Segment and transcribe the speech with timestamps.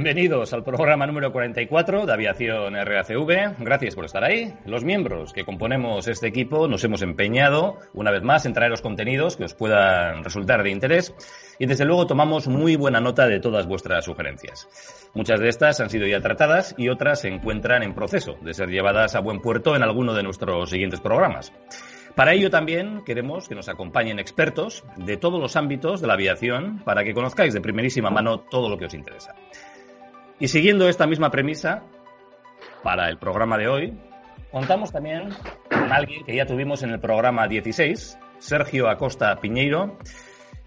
[0.00, 3.56] Bienvenidos al programa número 44 de Aviación RACV.
[3.58, 4.54] Gracias por estar ahí.
[4.64, 8.80] Los miembros que componemos este equipo nos hemos empeñado, una vez más, en traer los
[8.80, 11.12] contenidos que os puedan resultar de interés
[11.58, 14.68] y, desde luego, tomamos muy buena nota de todas vuestras sugerencias.
[15.14, 18.68] Muchas de estas han sido ya tratadas y otras se encuentran en proceso de ser
[18.68, 21.52] llevadas a buen puerto en alguno de nuestros siguientes programas.
[22.14, 26.82] Para ello también queremos que nos acompañen expertos de todos los ámbitos de la aviación
[26.84, 29.34] para que conozcáis de primerísima mano todo lo que os interesa.
[30.40, 31.82] Y siguiendo esta misma premisa,
[32.82, 33.98] para el programa de hoy,
[34.52, 35.30] contamos también
[35.68, 39.98] con alguien que ya tuvimos en el programa 16, Sergio Acosta Piñeiro.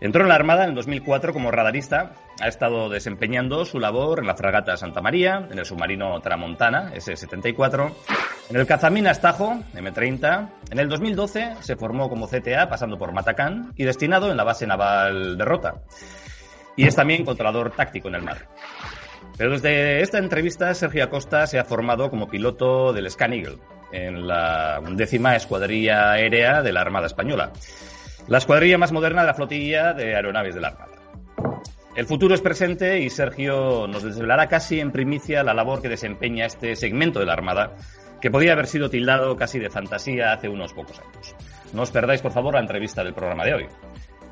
[0.01, 2.13] Entró en la Armada en el 2004 como radarista.
[2.41, 7.93] Ha estado desempeñando su labor en la fragata Santa María, en el submarino Tramontana, S-74,
[8.49, 10.49] en el Cazamina Estajo, M-30.
[10.71, 14.67] En el 2012 se formó como CTA pasando por Matacán y destinado en la base
[14.67, 15.75] naval de Rota.
[16.75, 18.47] Y es también controlador táctico en el mar.
[19.41, 23.57] Pero desde esta entrevista, Sergio Acosta se ha formado como piloto del Scan Eagle
[23.91, 27.51] en la undécima escuadrilla aérea de la Armada Española,
[28.27, 30.91] la escuadrilla más moderna de la flotilla de aeronaves de la Armada.
[31.95, 36.45] El futuro es presente y Sergio nos desvelará casi en primicia la labor que desempeña
[36.45, 37.75] este segmento de la Armada,
[38.21, 41.35] que podía haber sido tildado casi de fantasía hace unos pocos años.
[41.73, 43.65] No os perdáis, por favor, la entrevista del programa de hoy.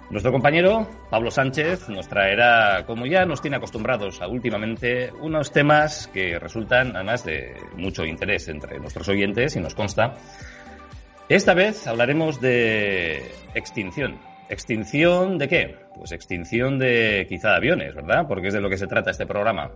[0.10, 6.08] Nuestro compañero Pablo Sánchez nos traerá, como ya nos tiene acostumbrados a últimamente, unos temas
[6.12, 10.16] que resultan además de mucho interés entre nuestros oyentes y nos consta.
[11.30, 13.22] Esta vez hablaremos de
[13.54, 14.20] extinción.
[14.50, 15.76] ¿Extinción de qué?
[15.96, 18.26] Pues extinción de quizá aviones, ¿verdad?
[18.28, 19.70] Porque es de lo que se trata este programa.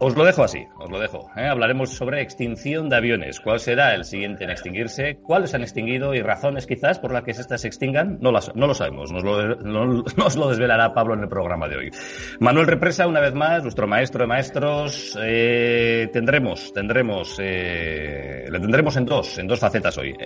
[0.00, 1.28] Os lo dejo así, os lo dejo.
[1.36, 1.48] ¿eh?
[1.48, 3.40] Hablaremos sobre extinción de aviones.
[3.40, 5.16] ¿Cuál será el siguiente en extinguirse?
[5.16, 8.18] ¿Cuáles han extinguido y razones quizás por las que estas se extingan?
[8.20, 9.10] No, las, no lo sabemos.
[9.10, 11.90] Nos lo, nos lo desvelará Pablo en el programa de hoy.
[12.38, 15.18] Manuel Represa, una vez más, nuestro maestro de maestros.
[15.20, 20.16] Eh, tendremos, tendremos, eh, le tendremos en dos, en dos facetas hoy.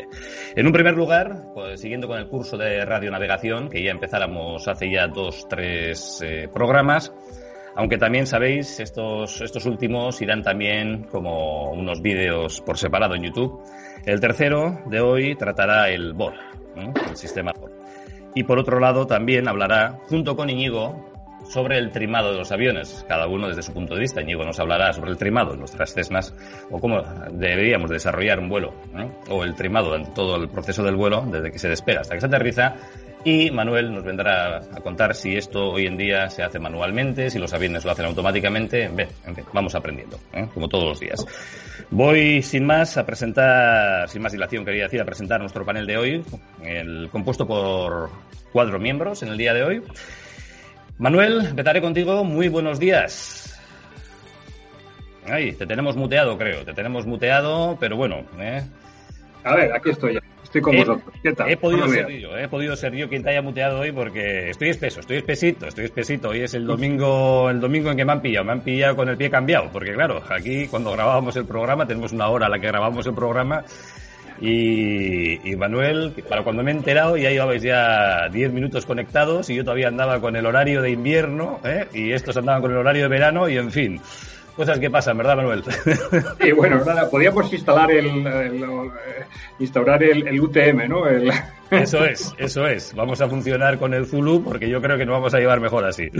[0.55, 4.93] En un primer lugar, pues, siguiendo con el curso de radionavegación, que ya empezáramos hace
[4.93, 7.11] ya dos, tres programas.
[7.75, 13.63] Aunque también sabéis, estos, estos últimos irán también como unos vídeos por separado en YouTube.
[14.05, 16.35] El tercero de hoy tratará el BOR,
[16.77, 17.73] el sistema BOR.
[18.35, 21.13] Y por otro lado también hablará, junto con Iñigo,
[21.45, 24.23] sobre el trimado de los aviones, cada uno desde su punto de vista.
[24.23, 26.35] Íñigo nos hablará sobre el trimado nuestras Cessnas
[26.71, 27.03] o cómo
[27.33, 28.75] deberíamos desarrollar un vuelo,
[29.29, 32.27] o el trimado todo el proceso del vuelo, desde que se despega hasta que se
[32.27, 32.75] aterriza,
[33.25, 37.39] y Manuel nos vendrá a contar si esto hoy en día se hace manualmente, si
[37.39, 38.85] los aviones lo hacen automáticamente.
[38.85, 40.49] en fin, vamos aprendiendo, ¿eh?
[40.53, 41.25] como todos los días.
[41.91, 45.97] Voy sin más a presentar, sin más dilación quería decir, a presentar nuestro panel de
[45.97, 46.25] hoy,
[46.63, 48.11] el compuesto por
[48.53, 49.83] cuatro miembros en el día de hoy.
[50.99, 52.25] Manuel, empezaré contigo.
[52.25, 53.61] Muy buenos días.
[55.27, 56.65] Ay, te tenemos muteado, creo.
[56.65, 58.25] Te tenemos muteado, pero bueno.
[58.39, 58.63] ¿eh?
[59.45, 60.21] A ver, aquí estoy ya.
[60.53, 61.15] Estoy con vosotros.
[61.23, 61.51] ¿Qué tal?
[61.51, 64.69] He podido ser yo, he podido ser yo quien te haya muteado hoy porque estoy
[64.69, 66.29] espeso, estoy espesito, estoy espesito.
[66.29, 69.09] Hoy es el domingo, el domingo en que me han pillado, me han pillado con
[69.09, 72.59] el pie cambiado, porque claro, aquí cuando grabábamos el programa, tenemos una hora a la
[72.59, 73.65] que grabamos el programa
[74.43, 79.65] y, Manuel, para cuando me he enterado, ya llevabais ya 10 minutos conectados y yo
[79.65, 81.89] todavía andaba con el horario de invierno ¿eh?
[81.95, 84.01] y estos andaban con el horario de verano y en fin.
[84.57, 85.65] Cosas que pasan, ¿verdad, Manuel?
[86.41, 89.27] Sí, bueno, nada, podíamos instalar el, eh,
[89.59, 91.05] instaurar el, UTM, ¿no?
[91.71, 92.95] Eso es, eso es.
[92.95, 95.87] Vamos a funcionar con el Zulu porque yo creo que nos vamos a llevar mejor
[95.87, 96.11] así.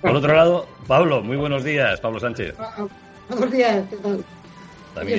[0.00, 2.54] Por otro lado, Pablo, muy buenos días, Pablo Sánchez.
[2.58, 2.86] Ah, ah,
[3.28, 4.24] buenos días, ¿qué tal?
[4.94, 5.18] También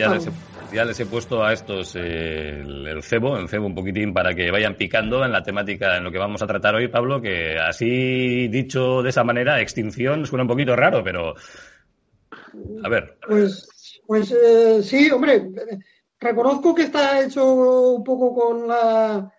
[0.71, 4.49] ya les, he, puesto a estos eh, el, cebo, el cebo un poquitín para que
[4.49, 8.47] vayan picando en la temática, en lo que vamos a tratar hoy, Pablo, que así
[8.47, 11.35] dicho de esa manera, extinción suena un poquito raro, pero
[12.83, 13.17] a ver.
[13.27, 15.49] Pues, pues eh, sí, hombre,
[16.19, 19.31] reconozco que está hecho un poco con la...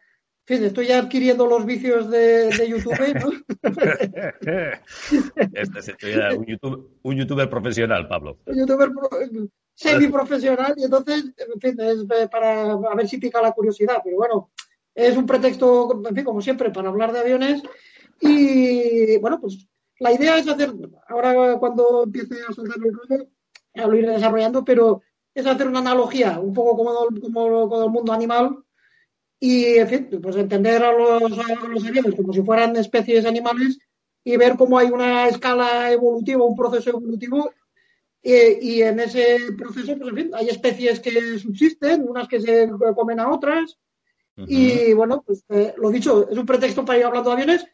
[0.47, 3.33] En fin, estoy ya adquiriendo los vicios de, YouTube, ¿no?
[5.55, 8.39] este es un, YouTube, un youtuber profesional, Pablo.
[8.45, 8.91] Un youtuber
[9.75, 14.51] semi-profesional y entonces, en fin, es para ver si pica la curiosidad, pero bueno,
[14.95, 17.63] es un pretexto, en fin, como siempre, para hablar de aviones
[18.21, 19.67] y, bueno, pues
[20.01, 20.73] la idea es hacer,
[21.09, 23.29] ahora cuando empiece a soltar el rollo,
[23.75, 25.03] lo iré desarrollando, pero
[25.35, 28.59] es hacer una analogía, un poco como, como con el mundo animal,
[29.41, 33.79] y, en fin, pues entender a los, a los aviones como si fueran especies animales
[34.23, 37.51] y ver cómo hay una escala evolutiva, un proceso evolutivo,
[38.23, 43.21] y en ese proceso, pues, en fin, hay especies que subsisten, unas que se comen
[43.21, 43.77] a otras,
[44.37, 47.67] y bueno, pues eh, lo dicho, es un pretexto para ir hablando de aviones,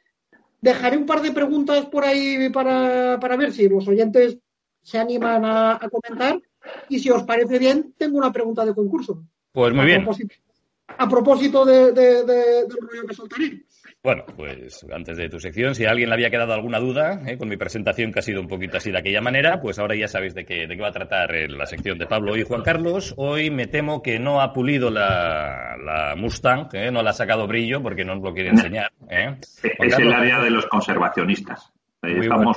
[0.61, 4.39] dejaré un par de preguntas por ahí para, ver si los oyentes
[4.83, 6.41] se animan a, comentar.
[6.89, 9.25] Y si os parece bien, tengo una pregunta de concurso.
[9.53, 10.07] Pues muy bien.
[10.99, 13.65] a propósito de, del rollo que soltaré.
[14.03, 17.37] Bueno, pues antes de tu sección, si a alguien le había quedado alguna duda eh,
[17.37, 20.09] con mi presentación, que ha sido un poquito así de aquella manera, pues ahora ya
[20.09, 23.13] sabéis de qué, de qué va a tratar la sección de Pablo y Juan Carlos.
[23.19, 27.83] Hoy me temo que no ha pulido la, Mustang, eh, no la ha sacado brillo
[27.83, 28.91] porque no nos lo quiere enseñar.
[29.11, 29.37] Eh.
[29.63, 31.71] Es el área de los conservacionistas.
[32.03, 32.57] estamos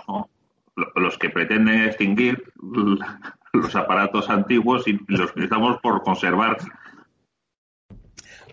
[0.95, 2.41] los que pretenden extinguir
[3.53, 6.57] los aparatos antiguos y los que estamos por conservar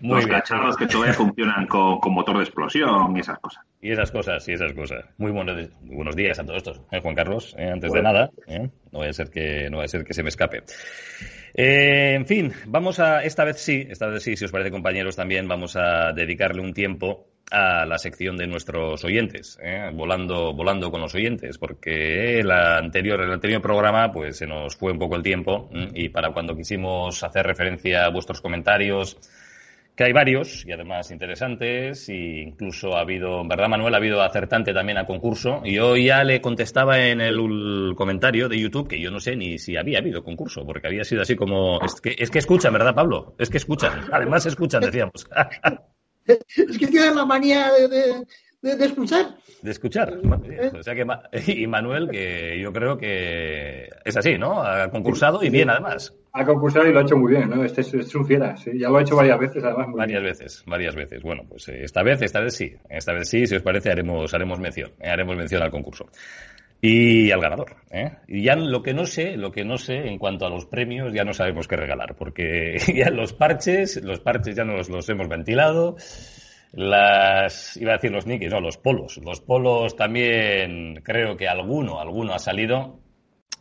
[0.01, 3.63] los cacharros que todavía funcionan con, motor de explosión y esas cosas.
[3.81, 5.05] Y esas cosas, y esas cosas.
[5.17, 7.55] Muy buenos, buenos días a todos estos, ¿eh, Juan Carlos.
[7.57, 8.69] Eh, antes de nada, ¿eh?
[8.91, 10.63] no vaya a ser que no vaya a ser que se me escape.
[11.53, 15.47] en fin, vamos a esta vez sí, esta vez sí, si os parece compañeros, también
[15.47, 19.59] vamos a dedicarle un tiempo a la sección de nuestros oyentes,
[19.93, 24.93] volando, volando con los oyentes, porque el anterior, el anterior programa, pues se nos fue
[24.93, 29.17] un poco el tiempo y para cuando quisimos hacer referencia a vuestros comentarios
[30.01, 33.93] que hay varios y además interesantes e incluso ha habido, ¿verdad Manuel?
[33.93, 38.59] Ha habido acertante también a concurso y yo ya le contestaba en el comentario de
[38.59, 41.79] YouTube que yo no sé ni si había habido concurso porque había sido así como
[41.81, 43.35] es que, es que escuchan, ¿verdad Pablo?
[43.37, 45.29] Es que escuchan, además escuchan, decíamos.
[46.25, 48.25] es que tienen la manía de, de,
[48.61, 49.37] escuchar.
[49.61, 50.13] De escuchar.
[50.45, 50.71] ¿Eh?
[50.77, 51.05] O sea que,
[51.51, 54.61] y Manuel, que yo creo que es así, ¿no?
[54.61, 56.13] Ha concursado y bien, además.
[56.33, 57.63] Ha concursado y lo ha hecho muy bien, ¿no?
[57.63, 58.71] Este es, un fiera, sí.
[58.77, 59.87] Ya lo ha hecho varias veces, además.
[59.93, 61.21] varias veces, varias veces.
[61.23, 62.73] Bueno, pues eh, esta vez, esta vez sí.
[62.89, 64.91] Esta vez sí, si os parece, haremos, haremos mención.
[64.99, 66.07] Eh, haremos mención al concurso.
[66.83, 67.75] Y al ganador.
[67.91, 68.11] ¿eh?
[68.27, 71.13] Y ya lo que no sé, lo que no sé en cuanto a los premios,
[71.13, 75.27] ya no sabemos qué regalar, porque ya los parches, los parches ya nos los hemos
[75.27, 75.95] ventilado
[76.73, 79.19] las, iba a decir los nikis, no, los polos.
[79.23, 82.99] Los polos también creo que alguno, alguno ha salido.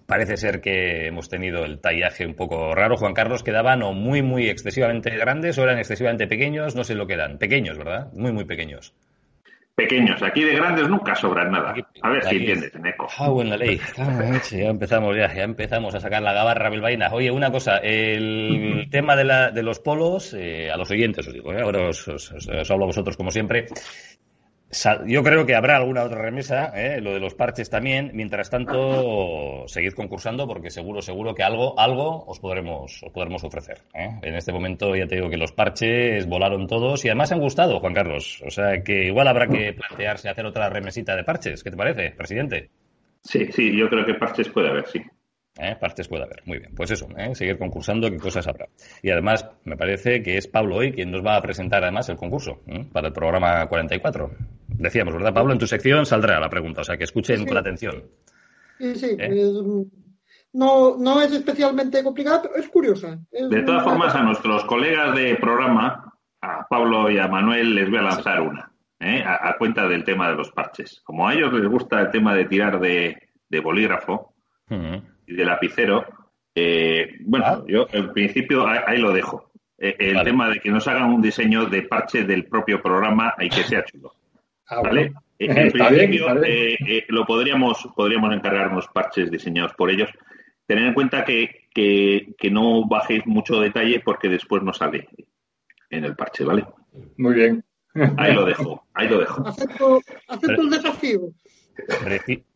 [0.06, 2.96] Parece ser que hemos tenido el tallaje un poco raro.
[2.96, 7.06] Juan Carlos, quedaban o muy, muy excesivamente grandes o eran excesivamente pequeños, no sé lo
[7.06, 7.38] que eran.
[7.38, 8.12] Pequeños, ¿verdad?
[8.12, 8.94] Muy, muy pequeños
[9.81, 10.23] pequeños.
[10.23, 11.75] Aquí de grandes nunca sobran nada.
[12.03, 13.09] A ver si entiendes, Eco.
[13.19, 13.81] Ah, buena ley.
[14.50, 17.09] ya empezamos, ya, ya empezamos a sacar la gabarra bilbaína.
[17.12, 21.32] Oye, una cosa, el tema de, la, de los polos, eh, a los oyentes os
[21.32, 21.62] digo, ¿eh?
[21.62, 22.09] ahora os,
[22.71, 23.67] hablo a vosotros como siempre.
[25.06, 27.00] Yo creo que habrá alguna otra remesa, ¿eh?
[27.00, 28.12] lo de los parches también.
[28.14, 33.78] Mientras tanto, seguid concursando porque seguro, seguro que algo, algo os podremos, os podremos ofrecer.
[33.94, 34.11] ¿eh?
[34.22, 37.81] En este momento ya te digo que los parches volaron todos y además han gustado,
[37.81, 38.43] Juan Carlos.
[38.46, 41.64] O sea que igual habrá que plantearse hacer otra remesita de parches.
[41.64, 42.70] ¿Qué te parece, presidente?
[43.22, 45.02] Sí, sí, yo creo que parches puede haber, sí.
[45.60, 45.76] ¿Eh?
[45.78, 46.42] Partes puede haber.
[46.46, 46.72] Muy bien.
[46.74, 47.34] Pues eso, ¿eh?
[47.34, 48.66] seguir concursando, qué cosas habrá.
[49.02, 52.16] Y además, me parece que es Pablo hoy quien nos va a presentar además el
[52.16, 52.86] concurso ¿eh?
[52.90, 54.30] para el programa 44.
[54.68, 55.52] Decíamos, ¿verdad, Pablo?
[55.52, 58.04] En tu sección saldrá la pregunta, o sea que escuchen con atención.
[58.78, 59.16] Sí, sí.
[60.54, 63.18] no, no es especialmente complicada, pero es curiosa.
[63.30, 67.98] de todas formas, a nuestros colegas de programa, a Pablo y a Manuel, les voy
[67.98, 71.02] a lanzar una, a, cuenta del tema de los parches.
[71.04, 73.18] Como a ellos les gusta el tema de tirar de,
[73.62, 74.32] bolígrafo,
[75.31, 76.05] y de lapicero.
[76.55, 77.62] Eh, bueno, ah.
[77.67, 79.50] yo en principio ahí, lo dejo.
[79.79, 83.49] Eh, el tema de que nos hagan un diseño de parche del propio programa y
[83.49, 84.15] que sea chulo.
[84.69, 85.12] Ah, ¿Vale?
[85.43, 90.11] En principio eh, lo podríamos, podríamos encargarnos parches diseñados por ellos.
[90.67, 95.08] Tener en cuenta que, que, no bajéis mucho detalle porque después no sale
[95.89, 96.67] en el parche, ¿vale?
[97.17, 97.65] Muy bien.
[98.19, 99.46] Ahí lo dejo, ahí lo dejo.
[99.46, 101.20] Acepto, acepto el desafío.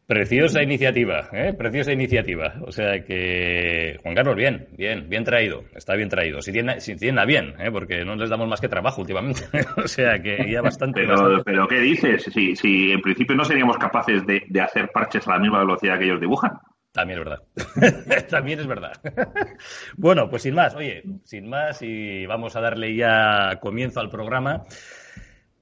[0.06, 1.54] Preciosa iniciativa, ¿eh?
[1.54, 2.56] Preciosa iniciativa.
[2.66, 5.64] O sea que, Juan Carlos, bien, bien, bien traído.
[5.74, 6.42] Está bien traído.
[6.42, 7.70] Si tiene, si tiene bien, ¿eh?
[7.72, 9.42] Porque no les damos más que trabajo últimamente.
[9.82, 11.06] o sea que ya bastante.
[11.06, 12.24] Pero, pero ¿qué dices?
[12.24, 15.98] Si, si en principio no seríamos capaces de, de hacer parches a la misma velocidad
[15.98, 16.52] que ellos dibujan.
[16.94, 18.26] También es verdad.
[18.30, 18.92] También es verdad.
[19.96, 24.62] bueno, pues sin más, oye, sin más y vamos a darle ya comienzo al programa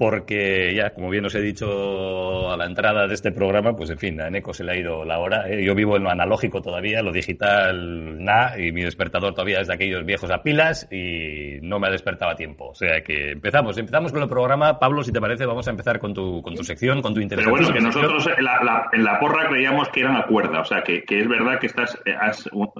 [0.02, 3.98] porque ya, como bien os he dicho a la entrada de este programa, pues en
[3.98, 5.48] fin, a Eneco se le ha ido la hora.
[5.48, 5.64] ¿eh?
[5.64, 9.74] Yo vivo en lo analógico todavía, lo digital nada, y mi despertador todavía es de
[9.74, 12.70] aquellos viejos a pilas y no me ha despertado a tiempo.
[12.70, 14.76] O sea que empezamos, empezamos con el programa.
[14.80, 17.44] Pablo, si te parece, vamos a empezar con tu, con tu sección, con tu interés.
[17.44, 20.64] Pero bueno, que nosotros en la, en la, porra creíamos que eran a cuerda, o
[20.64, 22.16] sea que, que es verdad que estás, eh,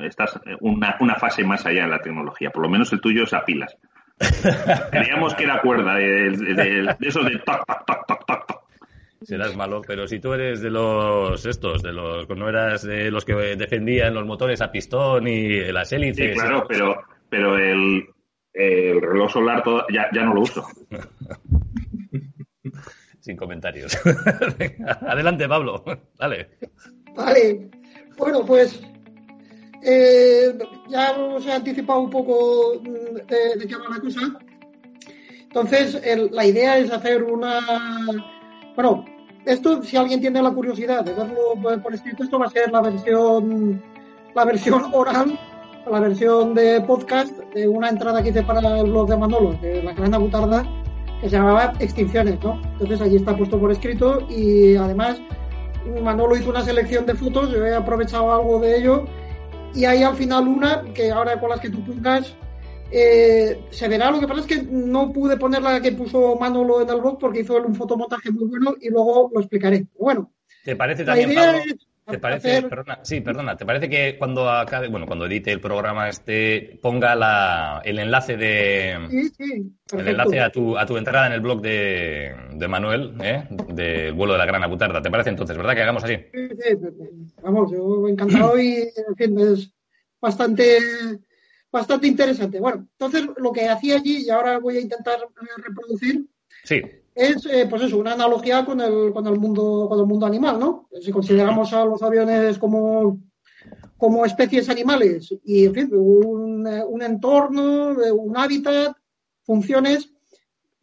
[0.02, 3.32] estás una, una fase más allá en la tecnología, por lo menos el tuyo es
[3.32, 3.78] a pilas.
[4.90, 8.62] Creíamos que era cuerda, de, de, esos de toc, toc, toc, toc, toc.
[9.22, 13.24] Serás malo, pero si tú eres de los estos, de los no eras de los
[13.24, 16.32] que defendían los motores a pistón y las hélices.
[16.32, 18.04] Sí, claro, pero, pero el,
[18.52, 19.62] el reloj solar
[19.92, 20.66] ya, ya no lo uso.
[23.22, 23.96] sin comentarios.
[25.06, 25.84] Adelante, Pablo.
[26.18, 26.58] Dale.
[27.14, 27.70] Vale.
[28.18, 28.82] Bueno, pues
[29.82, 30.56] eh,
[30.88, 34.20] ya os he anticipado un poco mm, de, de qué va la cosa.
[35.42, 37.58] Entonces, el- la idea es hacer una.
[38.74, 39.04] Bueno,
[39.44, 42.80] esto, si alguien tiene la curiosidad de verlo por escrito, esto va a ser la
[42.80, 43.82] versión,
[44.34, 45.38] la versión oral,
[45.90, 49.82] la versión de podcast de una entrada que hice para el blog de Manolo, de
[49.82, 50.64] la Gran Butarda,
[51.20, 52.60] que se llamaba Extinciones, ¿no?
[52.72, 55.20] Entonces allí está puesto por escrito y además
[56.02, 59.04] Manolo hizo una selección de fotos, yo he aprovechado algo de ello
[59.74, 62.34] y hay al final una que ahora con las que tú pongas
[62.90, 64.10] eh, se verá.
[64.10, 67.18] Lo que pasa es que no pude poner la que puso Manolo en el blog
[67.18, 69.86] porque hizo un fotomontaje muy bueno y luego lo explicaré.
[69.98, 70.30] Bueno,
[70.64, 71.58] ¿Te parece también, Pablo?
[71.58, 75.60] es ¿Te parece, perdona, sí, perdona, ¿te parece que cuando acabe, bueno, cuando edite el
[75.60, 80.96] programa este, ponga la, el enlace de, Sí, sí, el enlace a tu, a tu
[80.96, 83.46] entrada en el blog de, de Manuel, ¿eh?
[83.68, 85.00] del vuelo de la Gran Abutarda?
[85.00, 86.16] ¿Te parece entonces, verdad, que hagamos así?
[86.32, 86.76] Sí, sí,
[87.40, 89.72] vamos, yo encantado y es
[90.20, 90.78] bastante,
[91.70, 92.58] bastante interesante.
[92.58, 95.18] Bueno, entonces lo que hacía allí, y ahora voy a intentar
[95.64, 96.26] reproducir,
[96.64, 96.80] Sí,
[97.14, 100.58] es eh, pues eso, una analogía con el, con el mundo, con el mundo animal,
[100.58, 100.88] ¿no?
[101.00, 103.18] Si consideramos a los aviones como,
[103.98, 108.96] como especies animales y en fin, un, un entorno, eh, un hábitat,
[109.44, 110.08] funciones.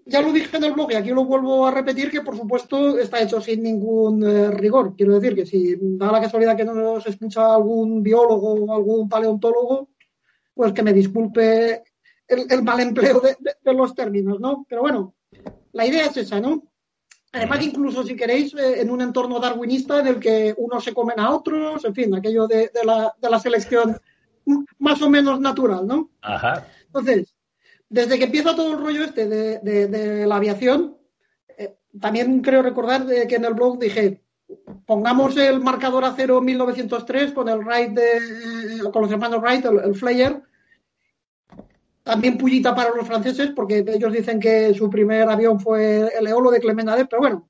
[0.06, 2.98] Ya lo dije en el blog y aquí lo vuelvo a repetir que por supuesto
[2.98, 4.96] está hecho sin ningún eh, rigor.
[4.96, 9.08] Quiero decir que si da la casualidad que no nos escucha algún biólogo o algún
[9.08, 9.90] paleontólogo,
[10.56, 11.84] pues que me disculpe
[12.28, 14.66] el, el mal empleo de- de los términos, ¿no?
[14.68, 15.14] Pero bueno,
[15.74, 16.64] la idea es esa, ¿no?
[17.32, 21.20] Además, incluso si queréis, eh, en un entorno darwinista en el que unos se comen
[21.20, 24.00] a otros, en fin, aquello de, de la, de la selección
[24.80, 26.10] más o menos natural, ¿no?
[26.22, 26.66] ajá.
[26.88, 27.36] Entonces,
[27.88, 30.98] desde que empieza todo el rollo este de, de- la aviación,
[31.56, 34.24] eh, también creo recordar que en el blog dije,
[34.88, 39.66] pongamos el marcador a cero 1903 con el Wright de, eh, con los hermanos Wright,
[39.66, 40.42] el, el Flyer.
[42.10, 46.50] También pullita para los franceses, porque ellos dicen que su primer avión fue el Eolo
[46.50, 47.48] de Clement Adet, pero bueno.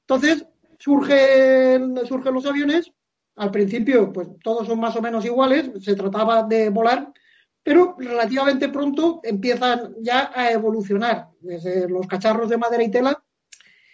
[0.00, 0.44] Entonces,
[0.76, 2.90] surgen, surgen los aviones.
[3.36, 7.12] Al principio, pues todos son más o menos iguales, se trataba de volar,
[7.62, 13.22] pero relativamente pronto empiezan ya a evolucionar desde los cacharros de madera y tela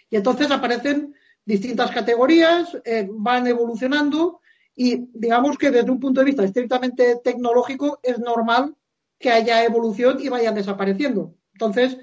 [0.09, 1.13] y entonces aparecen
[1.45, 4.41] distintas categorías, eh, van evolucionando
[4.75, 8.75] y digamos que desde un punto de vista estrictamente tecnológico es normal
[9.23, 11.33] que haya evolución y vayan desapareciendo.
[11.53, 11.97] Entonces,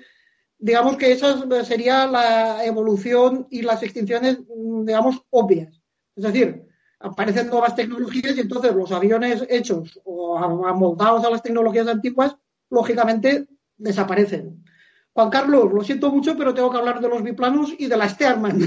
[0.59, 5.83] digamos que esa sería la evolución y las extinciones, mm, digamos, obvias.
[6.17, 6.67] Es decir,
[6.99, 12.35] aparecen nuevas tecnologías y entonces los aviones hechos o amoldados a las tecnologías antiguas,
[12.71, 13.47] lógicamente
[13.77, 14.65] desaparecen.
[15.13, 18.09] Juan Carlos, lo siento mucho, pero tengo que hablar de los biplanos y de la
[18.09, 18.61] Stearman.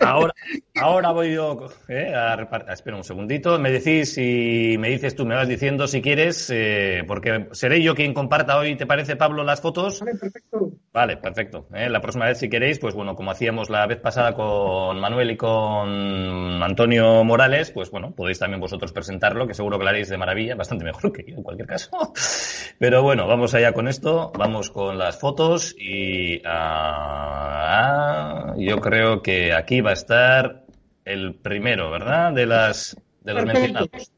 [0.00, 0.32] Ahora,
[0.76, 2.72] ahora voy yo eh, a repartir.
[2.72, 3.58] Espera un segundito.
[3.58, 7.94] Me decís y me dices tú, me vas diciendo si quieres, eh, porque seré yo
[7.94, 10.00] quien comparta hoy, ¿te parece, Pablo, las fotos?
[10.00, 10.70] Vale, perfecto.
[10.92, 11.66] Vale, perfecto.
[11.74, 15.32] Eh, La próxima vez, si queréis, pues bueno, como hacíamos la vez pasada con Manuel
[15.32, 20.08] y con Antonio Morales, pues bueno, podéis también vosotros presentarlo, que seguro que lo haréis
[20.08, 21.90] de maravilla, bastante mejor que yo en cualquier caso.
[22.78, 29.52] Pero bueno, vamos allá con esto, vamos con las fotos y ah, yo creo que
[29.52, 30.64] aquí va a estar
[31.04, 32.32] el primero, ¿verdad?
[32.32, 34.12] De las de los mencionados.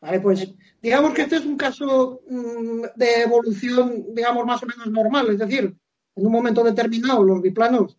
[0.00, 4.86] Vale, pues digamos que este es un caso mm, de evolución, digamos, más o menos
[4.88, 5.30] normal.
[5.30, 5.74] Es decir,
[6.16, 7.98] en un momento determinado los biplanos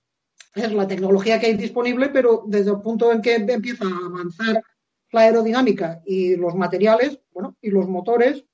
[0.53, 4.63] es la tecnología que hay disponible, pero desde el punto en que empieza a avanzar
[5.11, 8.45] la aerodinámica y los materiales, bueno, y los motores,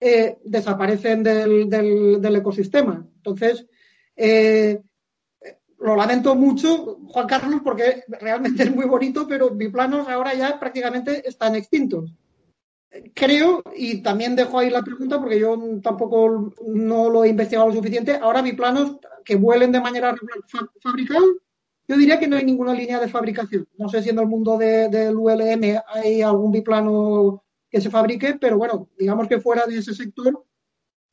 [0.00, 3.06] eh, desaparecen del, del- ecosistema.
[3.16, 3.66] Entonces,
[4.16, 4.80] eh,
[5.80, 11.28] lo lamento mucho, Juan Carlos, porque realmente es muy bonito, pero biplanos ahora ya prácticamente
[11.28, 12.12] están extintos.
[13.14, 17.74] Creo, y también dejo ahí la pregunta porque yo tampoco no lo he investigado lo
[17.74, 21.34] suficiente, ahora biplanos que vuelen de manera regular fa- fabricados,
[21.86, 23.68] yo diría que no hay ninguna línea de fabricación.
[23.76, 28.36] No sé si en el mundo de- del ULM hay algún biplano que se fabrique,
[28.40, 30.44] pero bueno, digamos que fuera de ese sector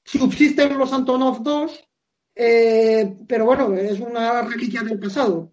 [0.04, 1.90] subsisten los Antonov 2,
[2.36, 5.52] eh, pero bueno, es una reliquia del pasado.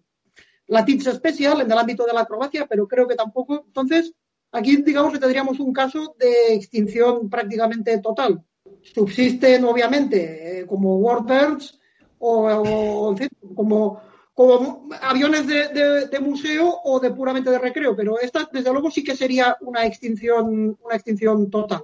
[0.67, 3.63] La TITS Special en el ámbito de la acrobacia, pero creo que tampoco.
[3.65, 4.13] Entonces,
[4.51, 8.43] aquí digamos que tendríamos un caso de extinción prácticamente total.
[8.81, 11.79] Subsisten, obviamente, eh, como Warbirds
[12.19, 13.15] o, o,
[13.55, 14.01] como,
[14.33, 18.89] como aviones de, de- de museo o de puramente de recreo, pero esta, desde luego,
[18.89, 21.83] sí que sería una extinción, una extinción total.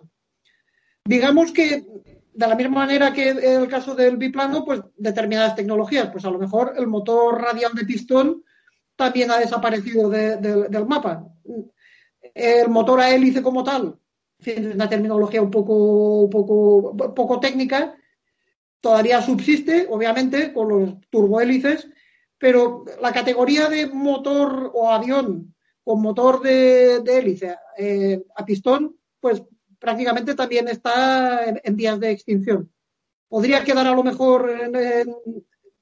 [1.06, 1.86] Digamos que
[2.34, 6.32] de la misma manera que en el caso del biplano, pues determinadas tecnologías, pues a
[6.32, 8.44] lo mejor el motor radial de pistón
[8.96, 11.28] también ha desaparecido del mapa.
[12.34, 13.98] El motor a hélice como tal,
[14.44, 17.96] es una terminología un poco, poco, poco técnica,
[18.80, 21.90] todavía subsiste, obviamente, con los turbohélices,
[22.40, 25.54] pero la categoría de motor o avión
[25.84, 29.44] con motor de, hélice eh, a pistón, pues
[29.78, 32.72] prácticamente también está en, vías de extinción.
[33.28, 35.16] Podría quedar a lo mejor, en,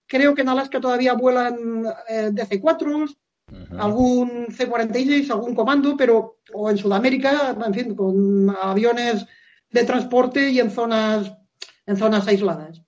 [0.06, 3.16] creo que en Alaska todavía vuelan eh, DC-4,
[3.78, 9.26] algún C-46, algún comando, pero o en Sudamérica, en fin, con aviones
[9.70, 11.32] de transporte y en zonas,
[11.86, 12.82] en zonas aisladas.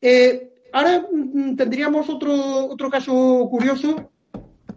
[0.00, 4.10] Eh, ahora mm, tendríamos otro, otro caso curioso.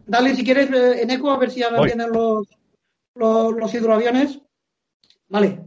[0.05, 2.47] Dale, si quieres, eh, en eco, a ver si ahora vienen los,
[3.15, 4.39] los hidroaviones.
[5.27, 5.61] Vale.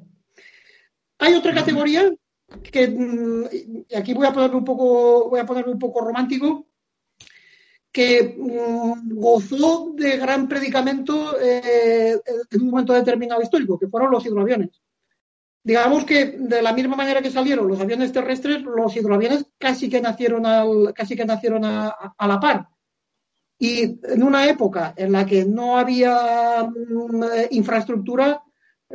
[1.19, 2.13] Hay otra categoría
[2.61, 3.45] que mm,
[3.89, 6.67] y aquí voy a ponerme un poco, voy a ponerme un poco romántico,
[7.91, 12.19] que mm, gozó de gran predicamento eh,
[12.51, 14.82] en un momento determinado histórico, que fueron los hidroaviones.
[15.65, 20.01] Digamos que de la misma manera que salieron los aviones terrestres, los hidroaviones casi que
[20.01, 22.69] nacieron al, casi que nacieron a, la par.
[23.59, 28.43] Y en una época en la que no había mm, infraestructura,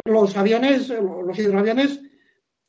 [0.04, 2.02] los aviones, los hidroaviones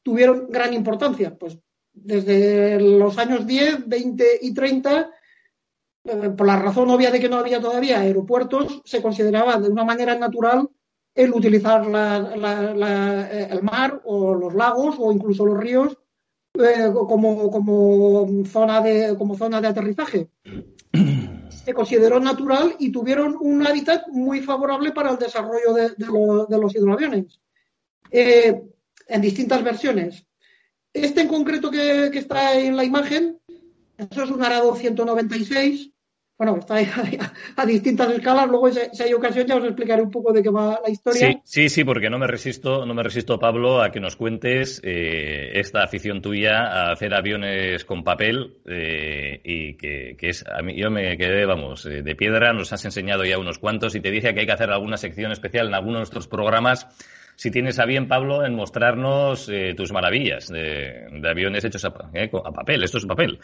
[0.05, 1.37] tuvieron gran importancia.
[1.37, 1.59] Pues
[1.93, 5.11] desde los años 10, 20 y 30,
[6.05, 9.83] eh, por la razón obvia de que no había todavía aeropuertos, se consideraba de una
[9.83, 10.69] manera natural
[11.19, 15.99] el utilizar eh, el mar o los lagos o incluso los ríos
[16.55, 20.29] eh, como, como, zona de, como zona de aterrizaje.
[21.51, 27.41] Se consideró natural y tuvieron un hábitat muy favorable para el desarrollo de, los hidroaviones,
[28.13, 28.63] eh,
[29.09, 30.25] en distintas versiones.
[30.93, 33.41] Este en concreto que, está en la imagen,
[33.97, 35.91] eso es un Arado 196,
[36.39, 36.89] bueno, está ahí
[37.57, 38.47] a, distintas escalas.
[38.47, 41.33] Luego, si, hay ocasión, ya os explicaré un poco de qué va la historia.
[41.33, 44.81] Sí, sí, sí, porque no me resisto, no me resisto, Pablo, a que nos cuentes
[44.85, 50.91] eh, esta afición tuya a hacer aviones con papel eh, y que, es, a yo
[50.93, 52.53] me quedé, vamos, eh, de piedra.
[52.53, 55.33] Nos has enseñado ya unos cuantos y te dije que hay que hacer alguna sección
[55.33, 56.87] especial en algunos de nuestros programas.
[57.35, 62.83] Si tienes a bien, Pablo, en mostrarnos tus maravillas de, aviones hechos a, a papel.
[62.83, 63.39] Esto es papel.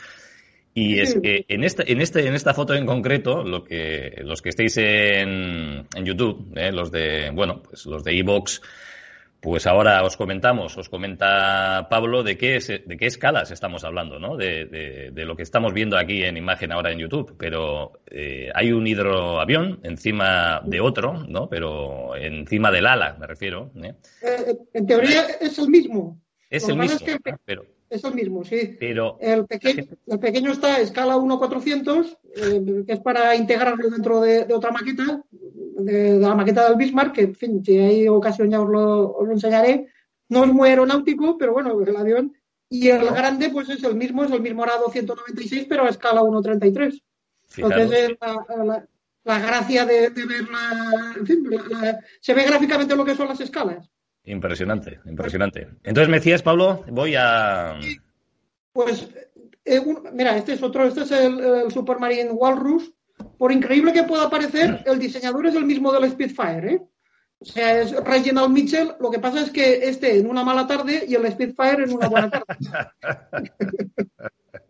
[0.76, 4.42] Y es que en esta, en este, en esta foto en concreto, lo que, los
[4.42, 8.60] que estéis en, en YouTube, eh, los de, bueno, pues los de Evox,
[9.44, 14.18] pues ahora os comentamos, os comenta Pablo de qué, es, de qué escalas estamos hablando,
[14.18, 14.37] ¿no?
[14.37, 17.37] De, de, lo que estamos viendo aquí en imagen ahora en YouTube.
[17.38, 21.48] Pero eh, hay un hidroavión encima de otro, ¿no?
[21.48, 23.70] Pero encima del ala, me refiero.
[23.80, 23.94] ¿eh?
[24.72, 26.20] en teoría es el mismo.
[26.50, 26.98] Es el mismo,
[27.44, 28.77] pero es el mismo, sí.
[28.79, 29.47] Pero el,
[30.07, 35.23] el pequeño está a escala 1.400, eh, que es para integrarlo dentro de, otra maqueta,
[35.31, 39.88] de, la maqueta del Bismarck, que, en fin, si hay ocasión ya os lo, enseñaré.
[40.29, 42.35] No es muy aeronáutico, pero bueno, el avión.
[42.68, 46.23] Y el grande, pues es el mismo, es el mismo grado 196, pero a escala
[46.23, 47.01] 1.33.
[47.59, 48.88] Entonces, la,
[49.23, 51.49] la, gracia de, verla, en fin,
[52.20, 53.88] se ve gráficamente lo que son las escalas.
[54.26, 55.68] Impresionante, impresionante.
[55.82, 57.78] Entonces me decías, Pablo, voy a.
[58.72, 59.08] Pues,
[59.64, 59.80] eh,
[60.12, 62.92] mira, este es otro, este es el, Supermarine Walrus.
[63.38, 66.82] Por increíble que pueda parecer, el diseñador es el mismo del Spitfire, ¿eh?
[67.38, 68.94] O sea, es Reginald Mitchell.
[68.98, 72.08] Lo que pasa es que este en una mala tarde y el Spitfire en una
[72.08, 72.46] buena tarde.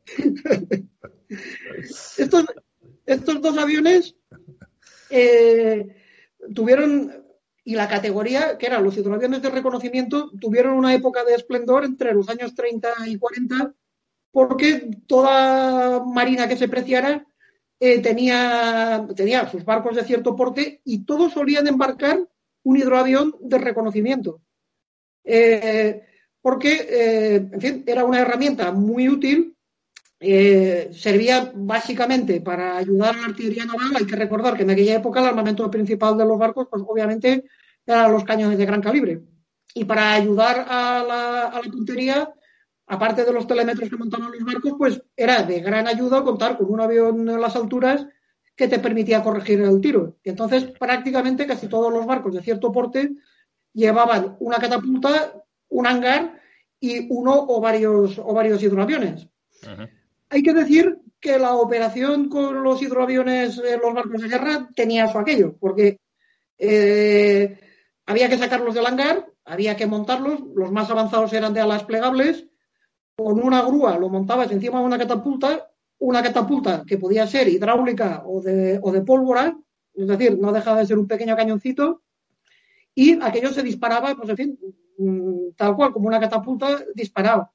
[2.18, 2.46] estos,
[3.06, 4.16] estos dos aviones
[5.10, 5.86] eh,
[6.52, 7.23] tuvieron
[7.64, 12.12] y la categoría, que eran los hidroaviones de reconocimiento, tuvieron una época de esplendor entre
[12.12, 13.74] los años 30 y 40,
[14.30, 17.26] porque toda marina que se preciara
[17.80, 22.28] eh, tenía, tenía sus barcos de cierto porte y todos solían embarcar
[22.64, 24.42] un hidroavión de reconocimiento.
[25.24, 26.02] Eh,
[26.42, 29.53] porque, eh, en fin, era una herramienta muy útil,
[30.20, 33.96] servía básicamente para ayudar a la artillería naval.
[33.96, 37.44] Hay que recordar que en aquella época el armamento principal de los barcos, pues obviamente
[37.86, 39.22] eran los cañones de gran calibre.
[39.74, 42.32] Y para ayudar a la, puntería,
[42.86, 46.70] aparte de los telémetros que montaban los barcos, pues era de gran ayuda contar con
[46.70, 48.06] un avión en las alturas
[48.56, 50.16] que te permitía corregir el tiro.
[50.22, 53.10] Y entonces, prácticamente casi todos los barcos de cierto porte
[53.72, 56.40] llevaban una catapulta, un hangar
[56.78, 59.26] y uno o varios, o varios hidroaviones.
[60.34, 65.06] Hay que decir que la operación con los hidroaviones en los barcos de guerra tenía
[65.06, 66.00] su aquello, porque
[66.58, 67.56] eh,
[68.04, 72.48] había que sacarlos del hangar, había que montarlos, los más avanzados eran de alas plegables,
[73.16, 78.24] con una grúa lo montabas encima de una catapulta, una catapulta que podía ser hidráulica
[78.26, 79.56] o de, o de pólvora,
[79.94, 82.02] es decir, no dejaba de ser un pequeño cañoncito,
[82.92, 84.58] y aquello se disparaba, pues en fin,
[84.98, 87.52] mm, tal cual, como una catapulta disparaba.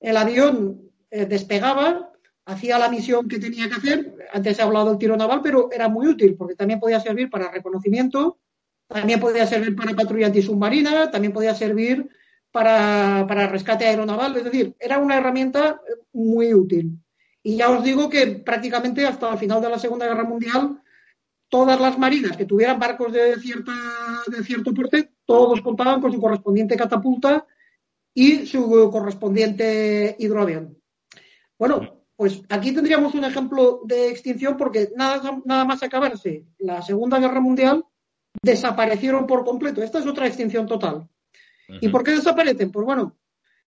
[0.00, 2.12] El avión eh, despegaba,
[2.44, 5.88] hacía la misión que tenía que hacer, antes he hablado del tiro naval, pero era
[5.88, 8.38] muy útil porque también podía servir para reconocimiento,
[8.88, 12.08] también podía servir para patrulla antisubmarina, también podía servir
[12.50, 15.80] para, para rescate aeronaval, es decir, era una herramienta
[16.12, 16.98] muy útil.
[17.42, 20.82] Y ya os digo que prácticamente hasta el final de la Segunda Guerra Mundial,
[21.48, 23.72] todas las marinas que tuvieran barcos de, cierta,
[24.26, 27.46] de cierto porte, todos contaban con su correspondiente catapulta
[28.14, 30.79] y su correspondiente hidroavión.
[31.60, 37.20] Bueno, pues aquí tendríamos un ejemplo de extinción porque nada, nada más acabarse la Segunda
[37.20, 37.84] Guerra Mundial,
[38.42, 39.82] desaparecieron por completo.
[39.82, 41.06] Esta es otra extinción total.
[41.82, 42.72] ¿Y por qué desaparecen?
[42.72, 43.18] Pues bueno,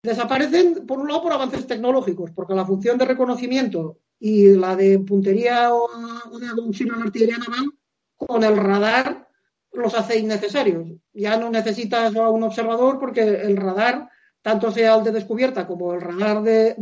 [0.04, 5.00] desaparecen por un lado por avances tecnológicos, porque la función de reconocimiento y la de
[5.00, 5.90] puntería o,
[6.40, 7.74] de auxilio a artillería naval
[8.16, 9.28] con el radar
[9.74, 10.88] los hace innecesarios.
[11.14, 14.08] Ya no necesitas a un observador porque el radar,
[14.42, 16.76] tanto sea el de descubierta como el radar de,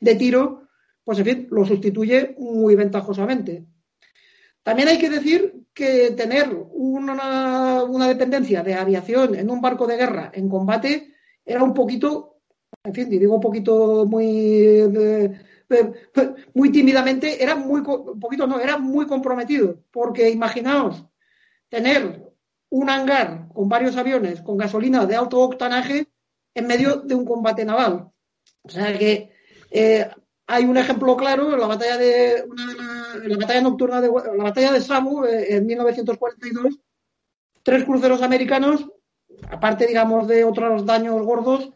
[0.00, 0.68] de tiro,
[1.04, 3.64] pues en fin, lo sustituye muy ventajosamente.
[4.62, 10.30] También hay que decir que tener una, dependencia de aviación en un barco de guerra
[10.34, 12.40] en combate era un poquito,
[12.84, 14.82] en fin, digo un poquito muy,
[16.52, 21.06] muy tímidamente, era muy, poquito no, era muy comprometido, porque imaginaos
[21.70, 22.27] tener
[22.70, 26.08] un hangar con varios aviones con gasolina de alto octanaje
[26.54, 28.10] en medio de un combate naval.
[28.62, 29.30] O sea que
[29.70, 30.08] eh,
[30.46, 32.44] hay un ejemplo claro en la batalla de,
[33.24, 36.78] la, batalla nocturna de la batalla de Samu eh, en 1942
[37.62, 38.88] tres cruceros americanos
[39.50, 41.70] aparte digamos de otros daños gordos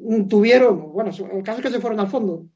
[0.00, 2.46] mm, tuvieron bueno el caso es que se fueron al fondo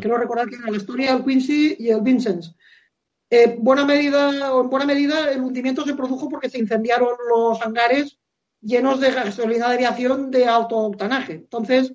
[0.00, 2.54] quiero recordar que era la historia el Quincy y el Vincennes
[3.34, 8.18] eh, buena medida en buena medida el hundimiento se produjo porque se incendiaron los hangares
[8.60, 11.94] llenos de gasolina de aviación de alto octanaje entonces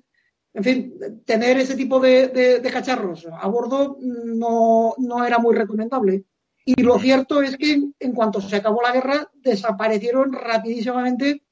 [0.54, 6.24] en fin, tener ese tipo de, cacharros a bordo no, era muy recomendable.
[6.64, 11.44] Y lo cierto es que en cuanto se acabó la guerra, desaparecieron rapidísimamente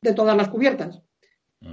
[0.00, 1.02] de todas las cubiertas.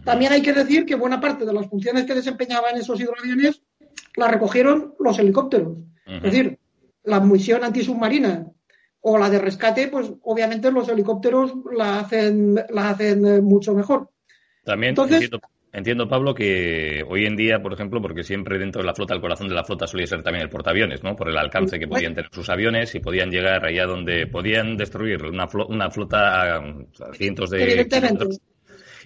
[0.04, 3.62] También hay que decir que buena parte de las funciones que desempeñaban esos hidroaviones
[4.16, 5.78] las recogieron los helicópteros.
[6.06, 6.60] Es decir,
[7.10, 8.46] la misión antisubmarina
[9.02, 14.10] o la de rescate, pues obviamente los helicópteros la hacen, la hacen mucho mejor.
[14.64, 15.30] También Entonces,
[15.72, 19.22] Entiendo, Pablo, que hoy en día, por ejemplo, porque siempre dentro de la flota, el
[19.22, 21.16] corazón de la flota solía ser también el portaaviones, ¿no?
[21.16, 25.24] Por el alcance que podían tener sus aviones y podían llegar allá donde podían destruir
[25.24, 26.64] una, una flota a,
[27.14, 28.40] cientos de kilómetros.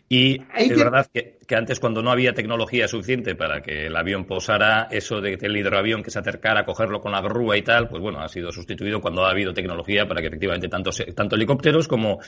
[0.09, 4.87] Y es verdad que, antes, cuando no había tecnología suficiente para que el avión posara,
[4.91, 7.87] eso de que el hidroavión que se acercara a cogerlo con la grúa y tal,
[7.87, 11.87] pues bueno, ha sido sustituido cuando ha habido tecnología para que efectivamente tanto, tanto helicópteros
[11.87, 12.19] como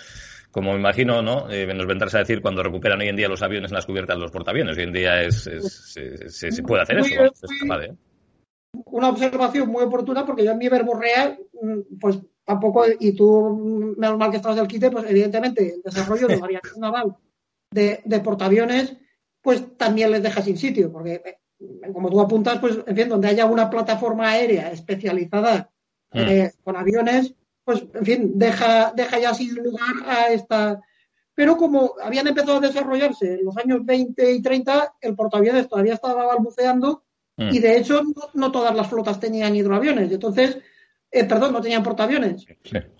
[0.51, 1.49] como me imagino, ¿no?
[1.49, 4.15] Eh, nos vendrás a decir cuando recuperan hoy en día los aviones en las cubiertas
[4.15, 4.77] de los portaaviones.
[4.77, 7.13] Hoy en día es, se, puede hacer eso.
[7.13, 7.93] ¿eh?
[8.85, 13.93] Una observación muy oportuna porque yo en mi verbo real, mm, pues tampoco, y tú,
[13.97, 17.17] menos mal que estabas del quite, pues evidentemente el desarrollo de variación naval
[17.75, 18.95] de, de portaaviones,
[19.41, 21.21] pues también les deja sin sitio, porque
[21.59, 25.69] eh, como tú apuntas, pues en fin, donde haya una plataforma aérea especializada
[26.11, 26.63] mm.
[26.63, 30.81] con aviones, pues, en fin, deja, deja ya sin lugar a esta.
[31.33, 35.95] Pero como habían empezado a desarrollarse en los años 20 y 30, el portaaviones todavía
[35.95, 37.03] estaba balbuceando
[37.37, 37.49] mm.
[37.51, 38.01] y de hecho
[38.33, 40.11] no, todas las flotas tenían hidroaviones.
[40.11, 40.59] Entonces,
[41.11, 42.45] eh, perdón, no tenían portaaviones.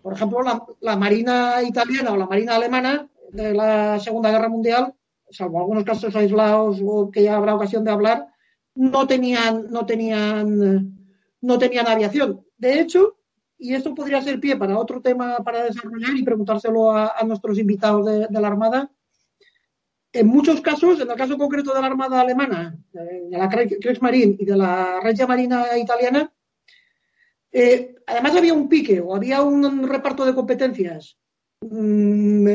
[0.02, 0.40] Por ejemplo,
[0.80, 4.94] la, Marina italiana o la Marina alemana de la Segunda Guerra Mundial,
[5.30, 8.28] salvo algunos casos aislados o que ya habrá ocasión de hablar,
[8.76, 10.98] no tenían, no tenían,
[11.42, 12.46] no tenían aviación.
[12.58, 13.18] De hecho,
[13.58, 18.06] y esto podría ser pie para otro tema para desarrollar y preguntárselo a, nuestros invitados
[18.06, 18.92] de, la Armada.
[20.12, 24.46] En muchos casos, en el caso concreto de la Armada alemana, de la Kriegsmarine y
[24.46, 26.32] de la Regia Marina italiana,
[27.52, 31.18] eh, además había un pique o había un reparto de competencias
[31.62, 32.50] mm,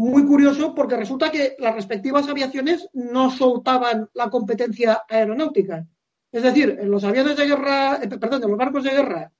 [0.00, 5.86] muy curioso porque resulta que las respectivas aviaciones no soltaban la competencia aeronáutica.
[6.32, 9.30] Es decir, en los aviones de guerra, eh, perdón, los barcos de guerra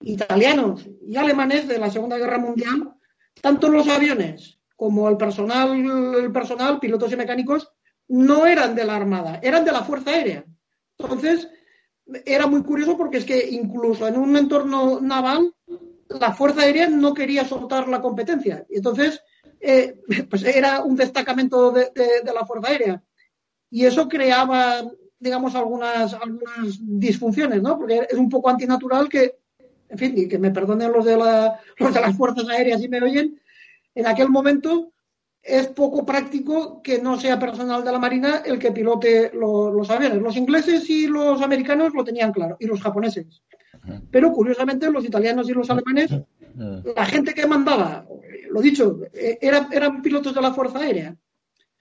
[0.00, 2.94] italianos y alemanes de la Segunda Guerra Mundial,
[3.40, 5.70] tanto los aviones como el personal,
[6.16, 7.70] el personal, pilotos y mecánicos,
[8.08, 10.44] no eran de la Armada, eran de la Fuerza Aérea.
[10.98, 11.48] Entonces,
[12.24, 15.54] era muy curioso porque es que incluso en un entorno naval,
[16.08, 18.66] la Fuerza Aérea no quería soltar la competencia.
[18.68, 19.22] Entonces,
[19.60, 21.90] eh, pues era un destacamento de,
[22.34, 23.02] la Fuerza Aérea.
[23.70, 24.82] y eso creaba,
[25.18, 27.78] digamos, algunas, algunas disfunciones, ¿no?
[27.78, 29.36] Porque es un poco antinatural que,
[29.88, 32.88] en fin, y que me perdonen los de, la, los de las fuerzas aéreas si
[32.88, 33.40] me oyen,
[33.94, 34.92] en aquel momento
[35.42, 40.20] es poco práctico que no sea personal de la Marina el que pilote los aviones.
[40.20, 43.42] Los ingleses y los americanos lo tenían claro, y los japoneses.
[44.10, 46.10] Pero curiosamente los italianos y los alemanes,
[46.54, 48.06] la gente que mandaba,
[48.50, 51.16] lo dicho, eh, eran pilotos de la Fuerza Aérea.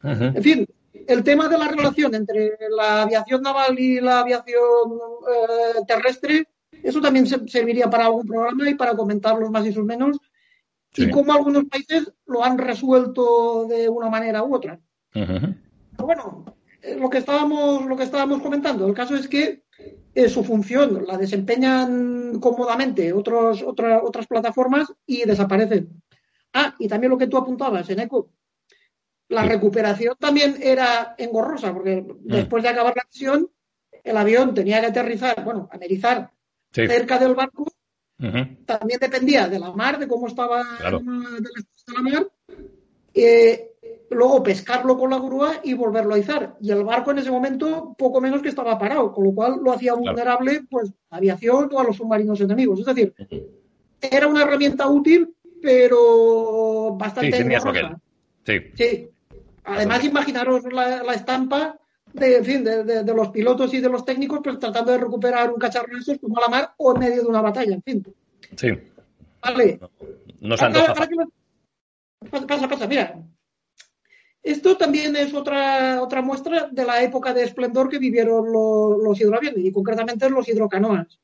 [0.03, 0.67] En fin,
[1.07, 4.91] el tema de la relación entre la aviación naval y la aviación
[5.27, 6.47] eh, terrestre,
[6.83, 10.17] eso también serviría para algún programa y para comentarlos más y sus menos,
[10.95, 14.79] y cómo algunos países lo han resuelto de una manera u otra.
[15.97, 16.45] bueno,
[16.81, 19.63] eh, lo que estábamos, lo que estábamos comentando, el caso es que
[20.13, 26.01] eh, su función la desempeñan cómodamente otros, otras plataformas y desaparecen.
[26.53, 28.31] Ah, y también lo que tú apuntabas en ECO,
[29.29, 32.17] la recuperación también era engorrosa, porque mm.
[32.23, 33.49] después de acabar la misión,
[34.03, 36.31] el avión tenía que aterrizar, bueno, amerizar
[36.71, 37.71] cerca del barco.
[38.65, 40.99] También dependía de la mar, de cómo estaba la,
[42.01, 42.27] mar.
[43.13, 43.76] Eh,
[44.09, 46.55] luego pescarlo con la grúa y volverlo a izar.
[46.61, 49.71] Y el barco en ese momento poco menos que estaba parado, con lo cual lo
[49.71, 52.79] hacía vulnerable pues, a la aviación o a los submarinos enemigos.
[52.79, 53.13] Es decir,
[54.01, 57.37] era una herramienta útil, pero bastante
[58.45, 59.09] sí, sí.
[59.65, 61.77] Además, imaginaros la, estampa
[62.13, 65.59] de, en fin, de, los pilotos y de los técnicos pues tratando de recuperar un
[65.59, 68.15] cacharro de esos como la mar o en medio de una batalla, en fin.
[68.55, 68.69] Sí.
[69.41, 69.79] Vale.
[70.39, 73.21] No, pasa, pasa, pasa, mira.
[74.47, 79.65] Esto también es otra, otra muestra de la época de esplendor que vivieron los, hidroaviones
[79.65, 81.19] y concretamente los hidrocanoas.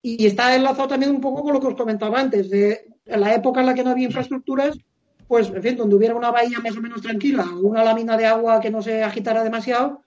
[0.00, 3.34] Y está enlazado también un poco con lo que os comentaba antes, de en la
[3.34, 4.78] época en la que no había infraestructuras,
[5.26, 8.60] pues, en fin, donde hubiera una bahía más o menos tranquila, una lámina de agua
[8.60, 10.02] que no se agitara demasiado,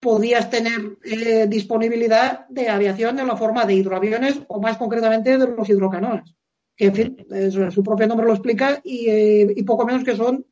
[0.00, 5.48] podías tener eh, disponibilidad de aviación en la forma de hidroaviones o más concretamente de
[5.48, 6.34] los hidrocanoas,
[6.74, 7.26] que en fin,
[7.70, 10.46] su propio nombre lo explica eh, y, poco menos que son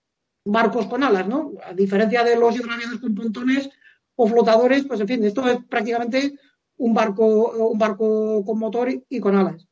[0.44, 1.52] barcos con alas, ¿no?
[1.64, 3.70] A diferencia de los hidroaviones con pontones
[4.16, 6.38] o flotadores, pues en fin, esto es prácticamente
[6.76, 9.66] un barco, un barco con motor y con alas.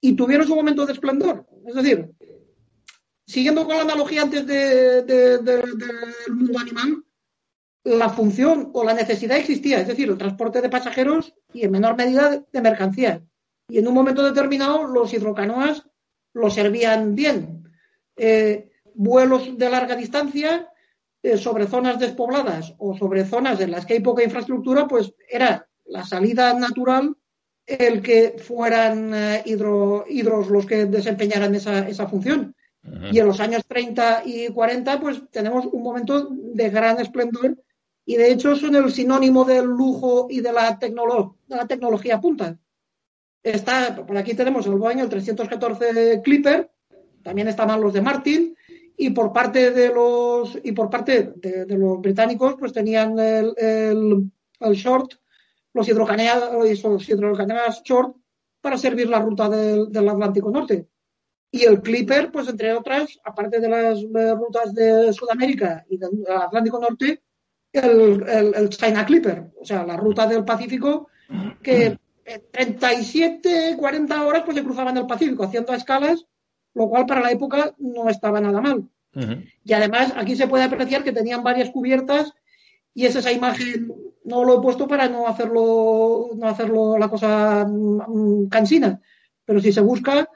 [0.00, 2.10] Y tuvieron su momento de esplendor, es decir,
[3.26, 7.04] siguiendo con la analogía antes del mundo animal,
[7.84, 11.96] la función o la necesidad existía, es decir, el transporte de pasajeros y en menor
[11.96, 13.22] medida de mercancías.
[13.68, 15.86] Y en un momento determinado los hidrocanoas
[16.34, 17.64] lo servían bien.
[18.16, 20.68] Eh, vuelos de larga distancia
[21.22, 25.68] eh, sobre zonas despobladas o sobre zonas en las que hay poca infraestructura, pues era
[25.86, 27.16] la salida natural
[27.66, 32.54] el que fueran eh, hidros los que desempeñaran esa función.
[33.12, 37.62] Y en los años 30 y 40, pues tenemos un momento de gran esplendor
[38.06, 42.56] y de hecho son el sinónimo del lujo y de la, de la tecnología punta.
[43.42, 46.70] Está, por aquí tenemos el Boeing, el 314 Clipper,
[47.22, 48.56] también estaban los de Martin,
[49.02, 54.72] y por parte de los, y por parte de, los británicos, pues tenían el, el,
[54.74, 55.14] short,
[55.72, 56.52] los hidrocaneados,
[56.84, 58.14] los hidrocaneados short
[58.60, 60.86] para servir la ruta del Atlántico Norte.
[61.50, 64.02] Y el Clipper, pues entre otras, aparte de las
[64.36, 67.22] rutas de Sudamérica y del Atlántico Norte,
[67.72, 71.08] el, China Clipper, o sea, la ruta del Pacífico,
[71.62, 76.26] que en 37, 40 horas pues se cruzaban el Pacífico haciendo escalas,
[76.74, 78.88] lo cual para la época no estaba nada mal.
[79.64, 82.32] Y además aquí se puede apreciar que tenían varias cubiertas
[82.94, 83.92] y es esa imagen,
[84.24, 89.00] no lo he puesto para no hacerlo, no hacerlo la cosa mm, cansina,
[89.44, 90.28] pero si se busca,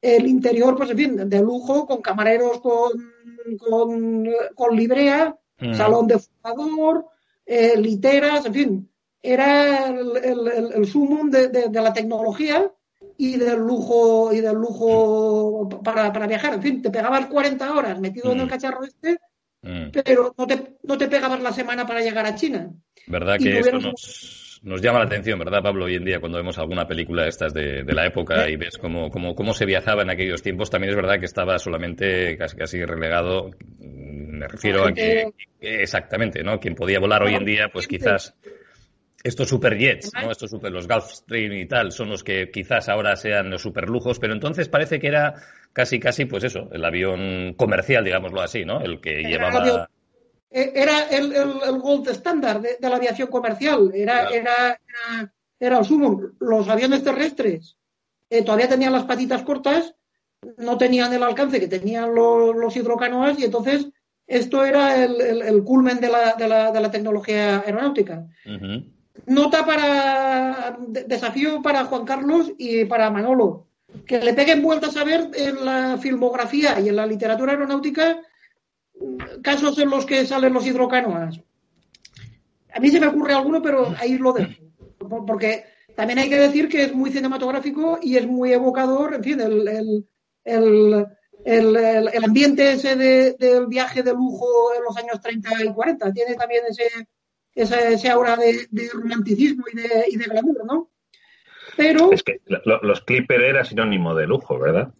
[0.00, 2.92] el interior, pues en fin, de lujo, con camareros con,
[4.54, 5.74] con, librea, mm.
[5.74, 7.06] salón de fumador,
[7.44, 8.90] eh, literas, en fin,
[9.22, 12.70] era el, el, el sumum de, de, la tecnología
[13.20, 16.54] y del lujo y del lujo para, para viajar.
[16.54, 18.48] En fin, te pegabas 40 horas metido en el mm.
[18.48, 19.18] cacharro este,
[19.60, 19.90] mm.
[20.04, 22.70] pero no te, no te pegabas la semana para llegar a China.
[23.08, 25.84] ¿Verdad que esto nos nos llama la atención, ¿verdad, Pablo?
[25.84, 29.10] Hoy en día, cuando vemos alguna película de estas de, la época y ves cómo,
[29.10, 32.84] cómo, cómo, se viajaba en aquellos tiempos, también es verdad que estaba solamente casi, casi
[32.84, 33.50] relegado.
[33.78, 36.58] Me refiero a que, exactamente, ¿no?
[36.58, 38.34] Quien podía volar hoy en día, pues quizás
[39.22, 40.30] estos superjets, ¿no?
[40.30, 44.32] Estos super, los Gulfstream y tal, son los que quizás ahora sean los superlujos, pero
[44.32, 45.34] entonces parece que era
[45.72, 48.80] casi, casi, pues eso, el avión comercial, digámoslo así, ¿no?
[48.80, 49.88] El que llevaba
[50.50, 54.80] eh, era el, el, gold estándar de, la aviación comercial, era, era,
[55.60, 56.22] era, el sumo.
[56.40, 57.76] Los aviones terrestres
[58.30, 59.94] eh, todavía tenían las patitas cortas,
[60.56, 63.88] no tenían el alcance que tenían los, hidrocanoas y entonces
[64.26, 68.26] esto era el, culmen de la, de, la, de la, tecnología aeronáutica.
[69.26, 73.66] Nota para desafío para Juan Carlos y para Manolo,
[74.06, 78.20] que le peguen vueltas a ver en la filmografía y en la literatura aeronáutica
[79.42, 81.40] casos en los que salen los hidrocanoas.
[82.74, 84.62] A mí se me ocurre alguno, pero ahí lo dejo.
[85.26, 89.40] Porque también hay que decir que es muy cinematográfico y es muy evocador, en fin,
[89.40, 90.06] el,
[91.44, 96.12] el, ambiente ese del viaje de lujo en los años 30 y 40.
[96.12, 97.08] Tiene también ese,
[97.54, 100.90] ese, aura de, romanticismo y de, y de glamour, ¿no?
[101.76, 102.12] Pero...
[102.12, 104.92] Es que los Clipper era sinónimo de lujo, ¿verdad?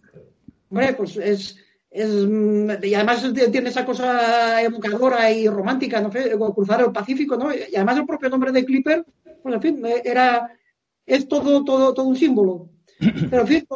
[0.71, 1.59] Hombre, pues es
[1.91, 6.11] y además tiene esa cosa evocadora y romántica, ¿no?
[6.55, 7.53] cruzar el Pacífico, ¿no?
[7.53, 9.05] Y además el propio nombre de Clipper,
[9.43, 10.53] pues en fin, era,
[11.07, 12.69] es todo, todo, todo un símbolo.
[13.31, 13.67] Pero en fin,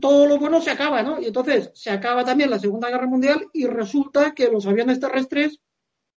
[0.00, 1.20] todo, lo bueno se acaba, ¿no?
[1.20, 5.60] Y entonces se acaba también la Segunda Guerra Mundial y resulta que los aviones terrestres,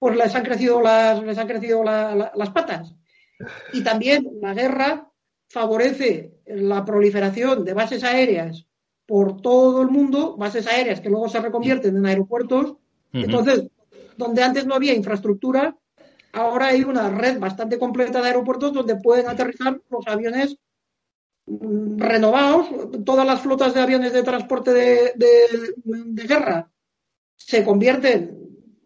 [0.02, 2.92] pues les han crecido las, les han crecido las patas.
[3.72, 5.08] Y también la guerra
[5.48, 8.66] favorece la proliferación de bases aéreas
[9.06, 12.78] por todo el mundo, bases aéreas que luego se reconvierten en aeropuertos.
[13.12, 13.62] Entonces,
[14.16, 15.78] donde antes no había infraestructura,
[16.32, 20.58] ahora hay una red bastante completa de aeropuertos donde pueden aterrizar los aviones
[21.46, 22.66] mm, renovados,
[23.04, 26.68] todas las flotas de aviones de transporte de, guerra
[27.36, 28.42] se convierten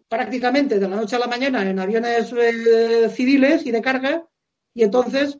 [0.09, 4.27] prácticamente de la noche a la mañana en aviones eh, civiles y de carga,
[4.75, 5.38] y entonces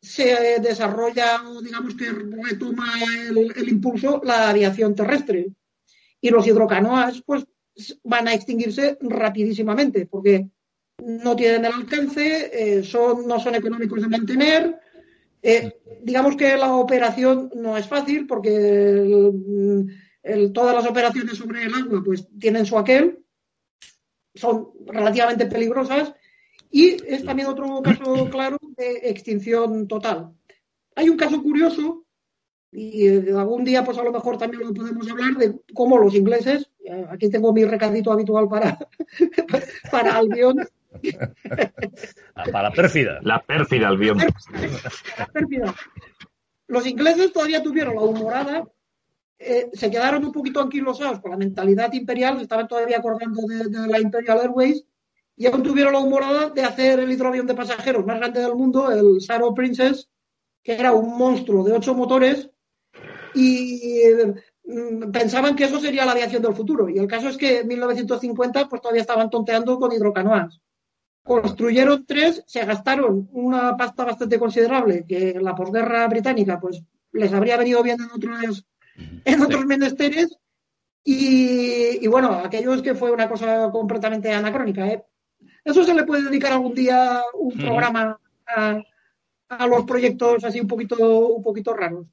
[0.00, 2.86] se desarrolla, digamos que retoma
[3.28, 5.48] el, impulso la aviación terrestre.
[6.20, 7.46] Y los hidrocanoas, pues,
[8.04, 10.48] van a extinguirse rapidísimamente, porque
[11.02, 14.78] no tienen el alcance, eh, son, no son económicos de mantener.
[15.42, 19.32] Eh, digamos que la operación no es fácil, porque
[20.54, 23.25] todas las operaciones sobre el agua, pues, tienen su aquel,
[24.36, 26.14] son relativamente peligrosas
[26.70, 30.32] y es también otro caso claro de extinción total.
[30.94, 32.04] Hay un caso curioso,
[32.72, 36.14] y eh, algún día pues a lo mejor también lo podemos hablar, de cómo los
[36.14, 38.78] ingleses, eh, aquí tengo mi recadito habitual para,
[39.90, 40.66] para Albion.
[42.34, 43.18] Para la pérfida.
[43.22, 44.16] La pérfida Albion.
[45.18, 45.74] La pérfida.
[46.68, 48.66] Los ingleses todavía tuvieron la humorada
[49.38, 54.00] eh, se quedaron un poquito anquilosados con la mentalidad imperial, estaban todavía acordando de, la
[54.00, 54.84] Imperial Airways
[55.36, 58.90] y aún tuvieron la humorada de hacer el hidroavión de pasajeros más grande del mundo,
[58.90, 60.08] el Saro Princess,
[60.62, 62.50] que era un monstruo de ocho motores,
[63.34, 64.00] y
[64.64, 66.88] mm, pensaban que eso sería la aviación del futuro.
[66.88, 70.58] Y el caso es que en 1950 pues todavía estaban tonteando con hidrocanoas.
[71.22, 77.58] Construyeron tres, se gastaron una pasta bastante considerable que la posguerra británica pues les habría
[77.58, 78.64] venido bien en otros,
[79.24, 80.36] en otros menesteres.
[81.04, 84.86] Y, y, bueno, aquello es que fue una cosa completamente anacrónica.
[84.88, 85.04] ¿eh?
[85.64, 91.28] Eso se le puede dedicar algún día un programa a, los proyectos así un poquito,
[91.28, 92.08] un poquito raros.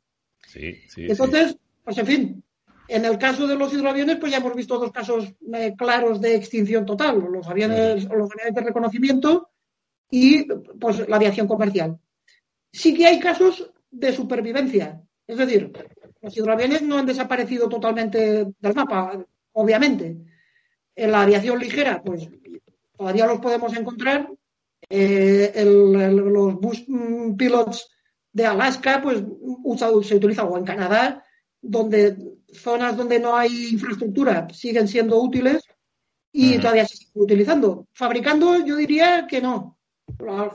[0.47, 1.05] Sí, sí.
[1.09, 2.43] Entonces, pues en fin,
[2.87, 6.35] en el caso de los hidroaviones, pues ya hemos visto dos casos eh, claros de
[6.35, 9.49] extinción total, los aviones, los aviones de reconocimiento
[10.09, 10.43] y
[10.79, 11.97] pues la aviación comercial.
[12.71, 15.01] Sí que hay casos de supervivencia.
[15.25, 15.71] Es decir,
[16.23, 20.17] los hidroaviones no han desaparecido totalmente del mapa, obviamente.
[20.95, 22.29] En la aviación ligera, pues
[22.97, 24.29] todavía los podemos encontrar.
[24.89, 27.89] Eh, los bus mm, pilots
[28.31, 29.21] de Alaska, pues
[30.07, 31.23] se utiliza o en Canadá,
[31.61, 32.17] donde
[32.53, 35.63] zonas donde no hay infraestructura siguen siendo útiles
[36.31, 37.87] y todavía se siguen utilizando.
[37.91, 39.77] Fabricando, yo diría que no.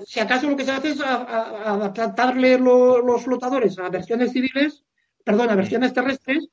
[0.07, 4.85] Si acaso lo que se hace es adaptarle los flotadores a versiones civiles,
[5.25, 6.49] perdón, a versiones terrestres,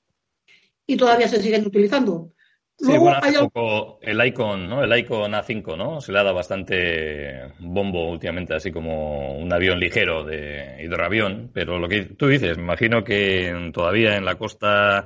[0.87, 2.31] y todavía se siguen utilizando.
[2.77, 4.83] Sí, bueno, hace poco el Icon, ¿no?
[4.83, 6.01] El Icon A5, ¿no?
[6.01, 11.79] Se le ha dado bastante bombo últimamente, así como un avión ligero de hidroavión, pero
[11.79, 15.05] lo que tú dices, me imagino que todavía en la costa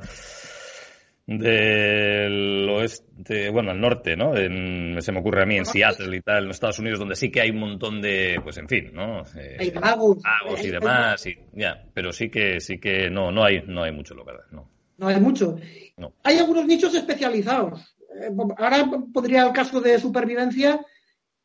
[1.37, 4.33] del oeste, bueno, al norte, ¿no?
[4.33, 7.41] se me ocurre a mí en Seattle y tal, en Estados Unidos, donde sí que
[7.41, 9.21] hay un montón de, pues en fin, ¿no?
[9.37, 13.83] Eh, hay y demás, y, ya, pero sí que, sí que no, no hay, no
[13.83, 14.67] hay mucho, lo verdad, no.
[14.97, 15.55] No hay mucho.
[16.23, 17.95] Hay algunos nichos especializados.
[18.19, 20.83] Eh, ahora pondría el caso de supervivencia.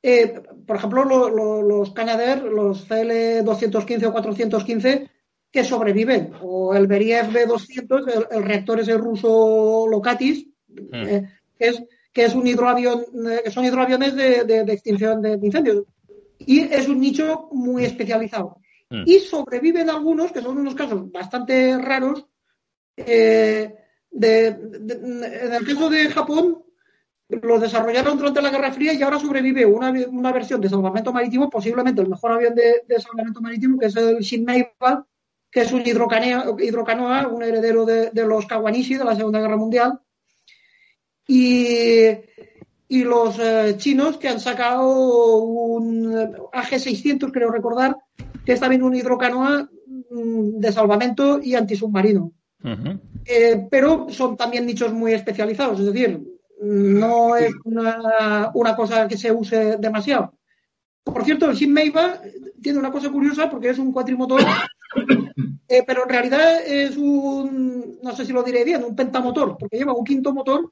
[0.02, 0.34] Eh,
[0.66, 1.04] por ejemplo,
[1.62, 5.10] los Canadair, los CL215 o 415,
[5.54, 6.32] que sobreviven.
[6.42, 10.94] O el Beriev B200, el, reactor ese ruso Locatis, hmm.
[10.94, 13.04] eh, que, es, que es un hidroavión,
[13.52, 15.84] son hidroaviones de, extinción de, incendios.
[16.40, 18.58] Y es un nicho muy especializado.
[18.90, 19.04] Hmm.
[19.06, 22.26] Y sobreviven algunos, que son unos casos bastante raros,
[22.96, 23.72] eh,
[24.10, 26.64] en el caso de Japón,
[27.28, 31.48] lo desarrollaron durante la Guerra Fría y ahora sobrevive una, una versión de salvamento marítimo,
[31.48, 35.06] posiblemente el mejor avión de, de salvamento marítimo, que es el Shinmeiba,
[35.54, 40.00] que es un hidrocanoa, un heredero de, de, los Kawanishi de la Segunda Guerra Mundial.
[41.28, 42.08] Y,
[42.88, 46.12] y los eh, chinos que han sacado un
[46.52, 47.96] AG-600, creo recordar,
[48.44, 49.70] que es también un hidrocanoa
[50.10, 52.32] mm, de salvamento y antisubmarino.
[52.64, 53.00] Uh -huh.
[53.24, 56.20] eh, pero son también nichos muy especializados, es decir,
[56.62, 60.34] no es una, una cosa que se use demasiado.
[61.04, 62.22] Por cierto, el Shinmeiba
[62.60, 64.40] tiene una cosa curiosa porque es un cuatrimotor,
[65.68, 69.76] eh, pero en realidad es un, no sé si lo diré bien, un pentamotor, porque
[69.76, 70.70] lleva un quinto motor,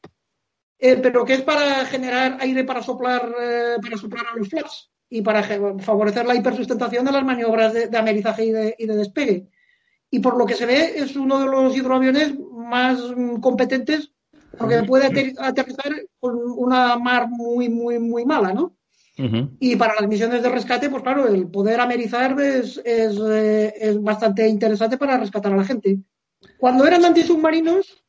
[0.78, 4.90] eh, pero que es para generar aire para soplar, eh, para soplar a los flaps
[5.08, 5.42] y para
[5.78, 9.48] favorecer la hipersustentación de las maniobras de, de amerizaje y de, y de, despegue.
[10.10, 12.98] Y por lo que se ve, es uno de los hidroaviones más
[13.40, 14.12] competentes
[14.56, 18.76] porque puede aterrizar con una mar muy, muy, muy mala, ¿no?
[19.22, 19.56] Uh -huh.
[19.60, 24.02] Y para las misiones de rescate, pues claro, el poder amerizar es, es, eh, es,
[24.02, 26.00] bastante interesante para rescatar a la gente.
[26.58, 28.04] Cuando eran antisubmarinos,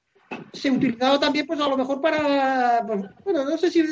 [0.51, 3.83] se utilizaba también, pues a lo mejor para, pues, bueno, no sé si,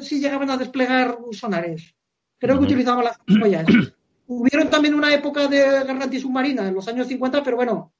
[0.00, 1.94] si, llegaban a desplegar sonares.
[2.38, 2.60] Creo uh -huh.
[2.60, 3.66] que utilizaban las joyas.
[4.26, 7.92] Hubieron también una época de guerra antisubmarina en los años 50, pero bueno,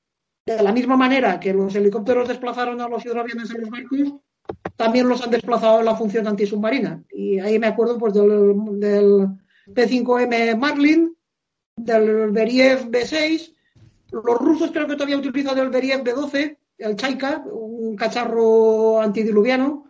[0.46, 4.14] de la misma manera que los helicópteros desplazaron a los hidroaviones en los barcos,
[4.76, 7.02] también los han desplazado en la función antisubmarina.
[7.12, 9.28] Y ahí me acuerdo pues del, del
[9.68, 11.14] P5M Marlin,
[11.76, 13.54] del Beriev B6.
[14.12, 19.84] Los rusos creo que todavía utilizan el Beriev B12, el Chaika, un cacharro antidiluviano.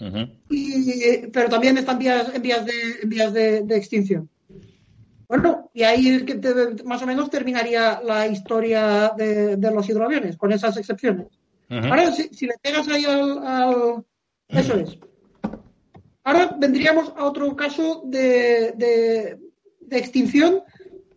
[0.00, 0.28] Uh -huh.
[0.50, 4.28] y, pero también están vías, en vías, de, en vías de, de extinción.
[5.28, 6.24] Bueno, y ahí
[6.84, 11.26] más o menos terminaría la historia de, de los hidroaviones, con esas excepciones.
[11.70, 11.90] Uh -huh.
[11.90, 14.04] Ahora, si, si, le pegas ahí al, al,
[14.48, 14.98] Eso es.
[16.24, 19.38] Ahora vendríamos a otro caso de, de,
[19.80, 20.62] de, extinción.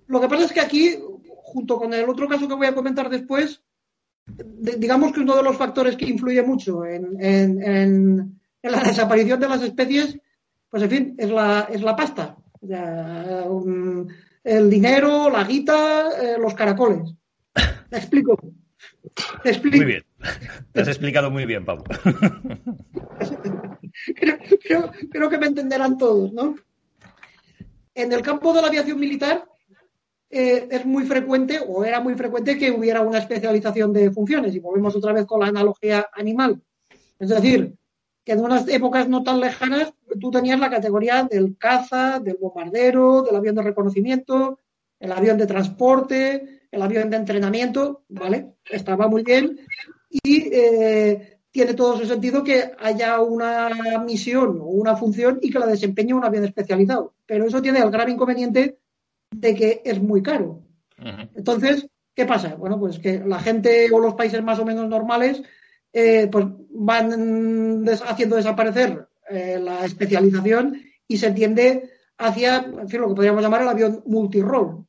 [0.07, 0.95] Lo que pasa es que aquí,
[1.43, 3.61] junto con el otro caso que voy a comentar después,
[4.25, 9.39] digamos que uno de los factores que influye mucho en, en, en, en la desaparición
[9.39, 10.19] de las especies,
[10.69, 12.35] pues en fin, es la, es la pasta.
[12.61, 14.07] Ya, um,
[14.43, 17.13] el dinero, la guita, eh, los caracoles.
[17.91, 18.37] ¿Me explico?
[19.43, 19.77] ¿Te explico?
[19.77, 20.06] Muy bien.
[20.71, 21.83] Te has explicado muy bien, Pablo.
[25.11, 26.55] creo, que me entenderán todos, ¿no?
[27.93, 29.47] En el campo de la aviación militar
[30.29, 34.55] eh, es muy frecuente, o era muy frecuente, que hubiera una especialización de funciones.
[34.55, 36.61] Y volvemos otra vez con la analogía animal.
[37.19, 37.75] Es decir,
[38.23, 43.23] que en unas épocas no tan lejanas tú tenías la categoría del caza, del bombardero,
[43.23, 44.59] del avión de reconocimiento,
[44.99, 48.53] el avión de transporte, el avión de entrenamiento, ¿vale?
[48.69, 49.59] Estaba muy bien
[50.23, 53.69] y eh, tiene todo su sentido que haya una
[54.05, 57.15] misión o una función y que la desempeñe un avión especializado.
[57.25, 58.79] Pero eso tiene el grave inconveniente
[59.31, 60.63] de que es muy caro.
[60.99, 61.29] Uh -huh.
[61.35, 62.55] Entonces, ¿qué pasa?
[62.55, 65.41] Bueno, pues que la gente o los países más o menos normales
[65.93, 73.01] eh, pues van des haciendo desaparecer eh, la especialización y se tiende hacia en fin,
[73.01, 74.85] lo que podríamos llamar el avión multirol.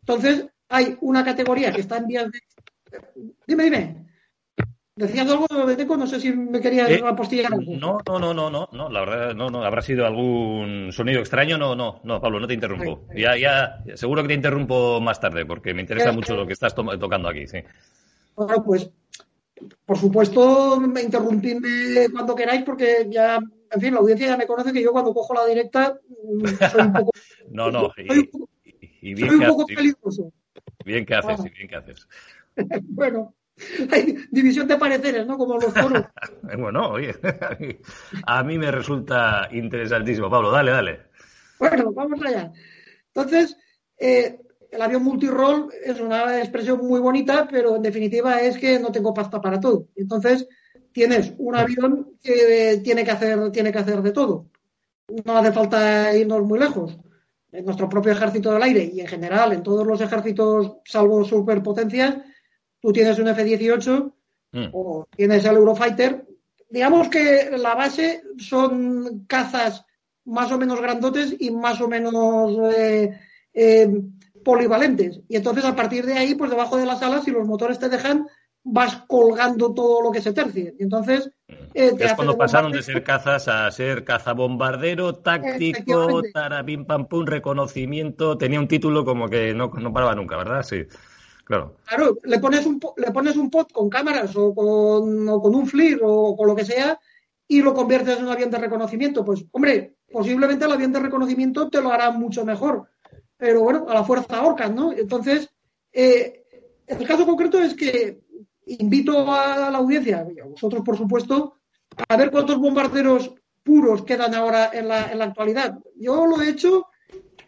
[0.00, 2.40] Entonces, hay una categoría que está en vías de.
[3.46, 4.09] Dime, dime.
[5.00, 5.96] ¿Decías algo, Beteco?
[5.96, 7.72] No sé si me querías eh, apostillar algo.
[7.78, 11.56] No, no, no, no, no, no, la verdad, no, no, habrá sido algún sonido extraño,
[11.56, 13.06] no, no, no, Pablo, no te interrumpo.
[13.10, 13.40] Ay, ay.
[13.40, 16.74] Ya, ya, seguro que te interrumpo más tarde, porque me interesa mucho lo que estás
[16.74, 17.58] to tocando aquí, sí.
[18.36, 18.90] Bueno, pues
[19.86, 23.38] por supuesto, me interrumpidme cuando queráis, porque ya,
[23.70, 26.80] en fin, la audiencia ya me conoce que yo cuando cojo la directa mm, soy
[26.82, 27.10] un poco.
[27.50, 28.48] no, no, y, soy un poco,
[29.00, 30.32] y bien soy un que poco haces, peligroso.
[30.84, 31.44] Bien que haces, Ah.
[31.46, 32.08] y bien que haces.
[32.88, 33.34] bueno,
[33.90, 35.36] hay división de pareceres, ¿no?
[35.36, 36.04] Como los foros.
[36.58, 37.14] bueno, oye,
[38.26, 40.30] a mí me resulta interesantísimo.
[40.30, 41.00] Pablo, dale, dale.
[41.58, 42.52] Bueno, vamos allá.
[43.14, 43.56] Entonces,
[43.98, 44.40] eh,
[44.70, 49.12] el avión multirol es una expresión muy bonita, pero en definitiva es que no tengo
[49.12, 49.88] pasta para todo.
[49.96, 50.48] Entonces,
[50.92, 54.46] tienes un avión que tiene que hacer, tiene que hacer de todo.
[55.24, 56.98] No hace falta irnos muy lejos.
[57.52, 62.16] En nuestro propio ejército del aire y en general en todos los ejércitos, salvo superpotencias,
[62.80, 64.12] tú tienes un F-18
[64.52, 64.68] mm.
[64.72, 66.26] o tienes el Eurofighter.
[66.68, 69.84] Digamos que la base son cazas
[70.24, 73.18] más o menos grandotes y más o menos eh,
[73.52, 74.02] eh,
[74.44, 75.20] polivalentes.
[75.28, 77.88] Y entonces a partir de ahí, pues debajo de las alas, si los motores te
[77.88, 78.26] dejan,
[78.62, 80.74] vas colgando todo lo que se tercie.
[80.78, 81.30] Y entonces...
[81.74, 88.38] Eh, es cuando pasaron de ser cazas a ser cazabombardero, táctico, tarapim, pam, pum, reconocimiento.
[88.38, 90.62] Tenía un título como que no, no paraba nunca, ¿verdad?
[90.62, 90.84] Sí.
[91.50, 91.74] Claro.
[91.84, 95.66] Claro, le pones un, le pones un pot con cámaras o con, o con un
[95.66, 96.96] FLIR o con lo que sea
[97.48, 99.24] y lo conviertes en un avión de reconocimiento.
[99.24, 102.88] Pues, hombre, posiblemente el avión de reconocimiento te lo hará mucho mejor.
[103.36, 104.92] Pero bueno, a la fuerza Orcas, ¿no?
[104.92, 105.48] Entonces,
[105.92, 106.44] eh,
[106.86, 108.20] el caso concreto es que
[108.66, 111.56] invito a la audiencia, y a vosotros por supuesto,
[112.08, 113.34] a ver cuántos bombarderos
[113.64, 115.80] puros quedan ahora en la, en la actualidad.
[115.96, 116.86] Yo lo he hecho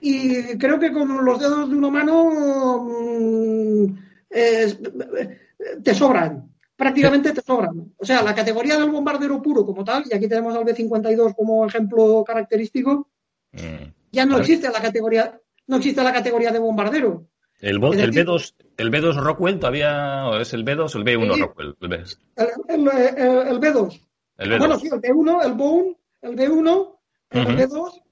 [0.05, 3.85] y creo que con los dedos de una mano mm,
[4.29, 7.95] te sobran, prácticamente te sobran.
[7.97, 11.65] O sea, la categoría del bombardero puro como tal, y aquí tenemos al B-52 como
[11.65, 13.11] ejemplo característico,
[13.53, 13.93] mm.
[14.11, 15.39] ya no existe la categoría,
[15.69, 17.29] no existe la categoría de bombardero.
[17.61, 21.77] El, el, B2, el B2 Rockwell todavía es el B2 o el B1 Rockwell.
[21.81, 21.97] El, B.
[22.69, 24.01] el, el, B2.
[24.59, 26.97] Bueno, sí, el B1, el Bone, el B1,
[27.31, 28.03] el B2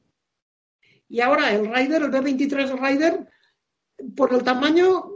[1.11, 3.27] y ahora el Rider, el B23 Rider,
[4.17, 5.11] por el tamaño,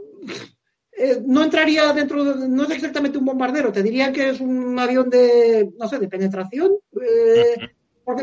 [0.91, 4.77] eh, no entraría dentro de, no es exactamente un bombardero, te diría que es un
[4.77, 7.55] avión de, no sé, de penetración, eh,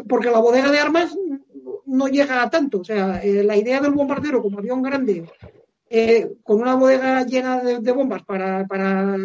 [0.06, 1.16] porque, la bodega de armas
[1.86, 2.80] no llega a tanto.
[2.80, 5.24] O sea, eh, la idea del bombardero como avión grande,
[6.44, 9.16] con una bodega llena de, bombas para, para,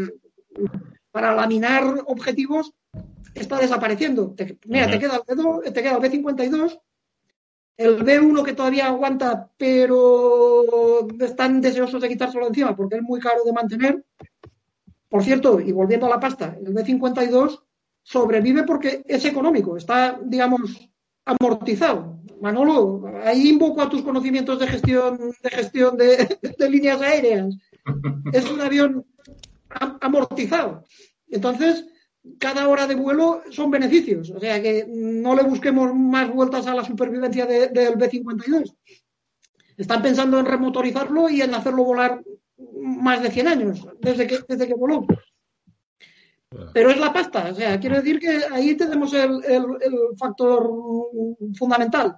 [1.12, 2.74] para laminar objetivos,
[3.36, 4.36] está desapareciendo.
[4.66, 6.80] mira, te, queda el te queda el B-52
[7.78, 13.44] el B1 que todavía aguanta, pero están deseosos de quitárselo encima porque es muy caro
[13.46, 14.04] de mantener.
[15.08, 17.62] Por cierto, y volviendo a la pasta, el B52
[18.02, 20.90] sobrevive porque es económico, está, digamos,
[21.26, 22.18] amortizado.
[22.42, 27.56] Manolo, ahí invoco a tus conocimientos de gestión de gestión de, de líneas aéreas.
[28.32, 29.06] Es un avión
[30.02, 30.84] amortizado.
[31.30, 31.86] Entonces,
[32.40, 34.30] cada hora de vuelo son beneficios.
[34.32, 38.76] O sea que no le busquemos más vueltas a la supervivencia del B-52.
[39.78, 42.22] Están pensando en remotorizarlo y en hacerlo volar
[42.82, 45.06] más de 100 años desde que, desde que voló.
[46.74, 47.50] Pero es la pasta.
[47.52, 49.66] O sea, quiero decir que ahí tenemos el
[50.18, 50.70] factor
[51.56, 52.18] fundamental.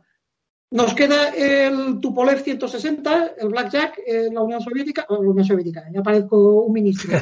[0.72, 5.86] Nos queda el Tupolev 160, el Blackjack en la Unión Soviética, o la Unión Soviética,
[5.92, 7.10] ya parezco un ministro.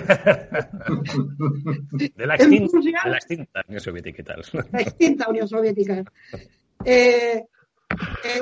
[1.92, 4.44] de, la extinta, de, la extinta, Unión Soviética y tal.
[4.74, 6.04] La extinta Unión Soviética.
[6.84, 7.46] Eh,
[8.26, 8.42] eh,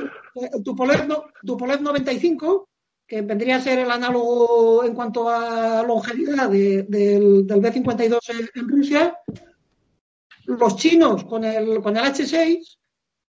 [0.63, 1.07] Tupolev,
[1.45, 2.67] Tupolev 95,
[3.05, 6.87] que vendría a ser el análogo en cuanto a longevidad del,
[7.45, 8.19] del B-52
[8.55, 9.19] en, Rusia,
[10.45, 12.79] los chinos con el, con el H-6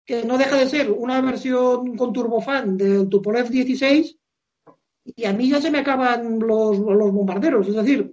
[0.09, 4.17] que no deja de ser una versión con turbofan del Tupolev 16
[5.05, 8.11] y a mí ya se me acaban los, bombarderos, es decir,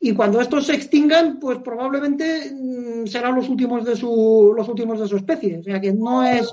[0.00, 4.98] y cuando estos se extingan, pues probablemente mm, serán los últimos de su los últimos
[4.98, 6.50] de su especie, o sea que no es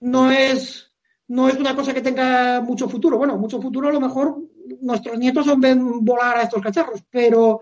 [0.00, 0.90] no es
[1.28, 3.18] no es una cosa que tenga mucho futuro.
[3.18, 4.38] Bueno, mucho futuro a lo mejor
[4.80, 7.60] nuestros nietos son ven volar a estos cacharros, pero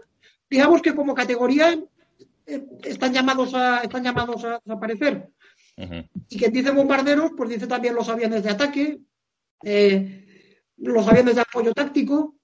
[0.49, 1.77] digamos que como categoría
[2.47, 5.33] eh, están llamados a están llamados a desaparecer.
[6.29, 9.01] Y quien dice bombarderos, pues dice también los aviones de ataque,
[9.63, 12.37] eh, los aviones de apoyo táctico,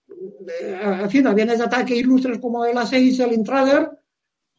[0.61, 3.91] eh, haciendo aviones de ataque ilustres como el A6, el Intrader,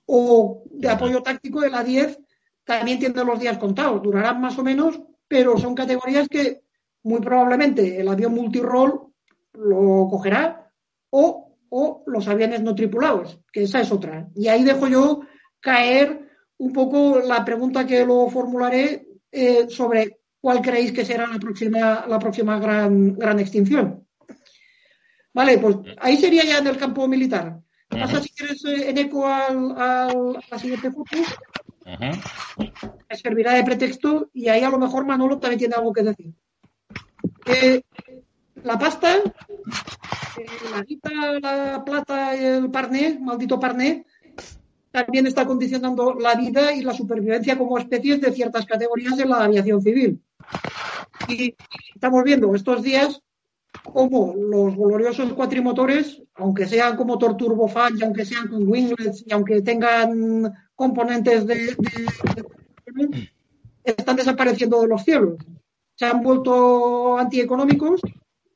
[0.08, 2.18] o de apoyo táctico el A10,
[2.66, 6.64] también tiene los días contados, durarán más o menos, pero son categorías que
[7.04, 9.14] muy probablemente el avión multirol
[9.54, 10.72] lo cogerá
[11.12, 14.28] o, o los aviones no tripulados, que esa es otra.
[14.36, 15.22] Y ahí dejo yo
[15.60, 16.25] caer
[16.58, 22.06] un poco la pregunta que lo formularé eh, sobre cuál creéis que será la próxima,
[22.08, 24.06] la próxima gran, gran extinción.
[25.34, 27.60] Vale, pues ahí sería ya en el campo militar.
[27.90, 30.14] Pasa si quieres eh, en eco al, a
[30.52, 31.18] la siguiente foto.
[33.12, 36.34] Servirá de pretexto y ahí a lo mejor Manolo también tiene algo que decir.
[37.46, 37.82] Eh,
[38.64, 39.18] la pasta,
[40.72, 44.06] la guita, la plata el parné, maldito parné,
[44.96, 49.44] también está condicionando la vida y la supervivencia como especies de ciertas categorías en la
[49.44, 50.22] aviación civil.
[51.28, 51.54] Y
[51.94, 53.22] estamos viendo estos días
[53.84, 59.34] cómo los gloriosos cuatrimotores, aunque sean como motor turbofan y aunque sean con winglets y
[59.34, 61.76] aunque tengan componentes de,
[63.84, 65.36] están desapareciendo de los cielos.
[65.96, 68.00] Se han vuelto antieconómicos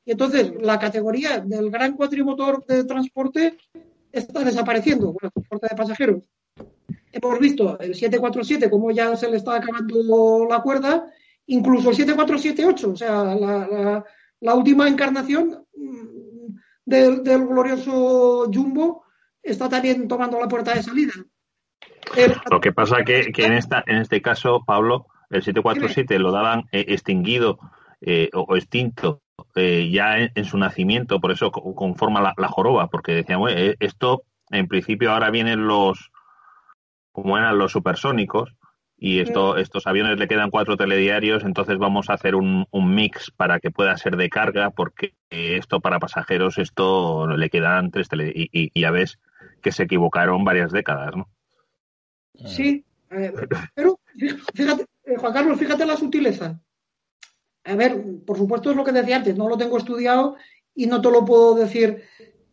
[0.06, 3.58] y entonces la categoría del gran cuatrimotor de transporte
[4.12, 6.22] está desapareciendo con el transporte de pasajeros.
[7.12, 11.06] Hemos visto el 747 como ya se le está acabando la cuerda,
[11.46, 14.04] incluso el 7478, o sea,
[14.40, 19.04] la, última encarnación mm, del, glorioso Jumbo
[19.42, 21.12] está también tomando la puerta de salida.
[22.50, 26.68] Lo que pasa que, que en, esta, en este caso, Pablo, el 747 lo daban
[26.72, 27.58] eh, extinguido
[28.00, 29.22] eh, o, extinto
[29.54, 35.12] eh, ya en, su nacimiento, por eso conforma la, joroba, porque decíamos, esto en principio
[35.12, 36.10] ahora vienen los
[37.12, 38.54] como eran los supersónicos,
[39.02, 43.58] y esto, estos aviones le quedan cuatro telediarios, entonces vamos a hacer un, mix para
[43.58, 48.78] que pueda ser de carga, porque esto para pasajeros, esto le quedan tres telediarios, y,
[48.78, 49.18] ya ves
[49.62, 51.28] que se equivocaron varias décadas, ¿no?
[52.44, 52.84] Sí,
[53.74, 53.98] pero
[54.54, 56.60] fíjate, eh, Juan Carlos, fíjate la sutileza.
[57.64, 60.36] A ver, por supuesto es lo que decía antes, no lo tengo estudiado
[60.74, 62.02] y no te lo puedo decir.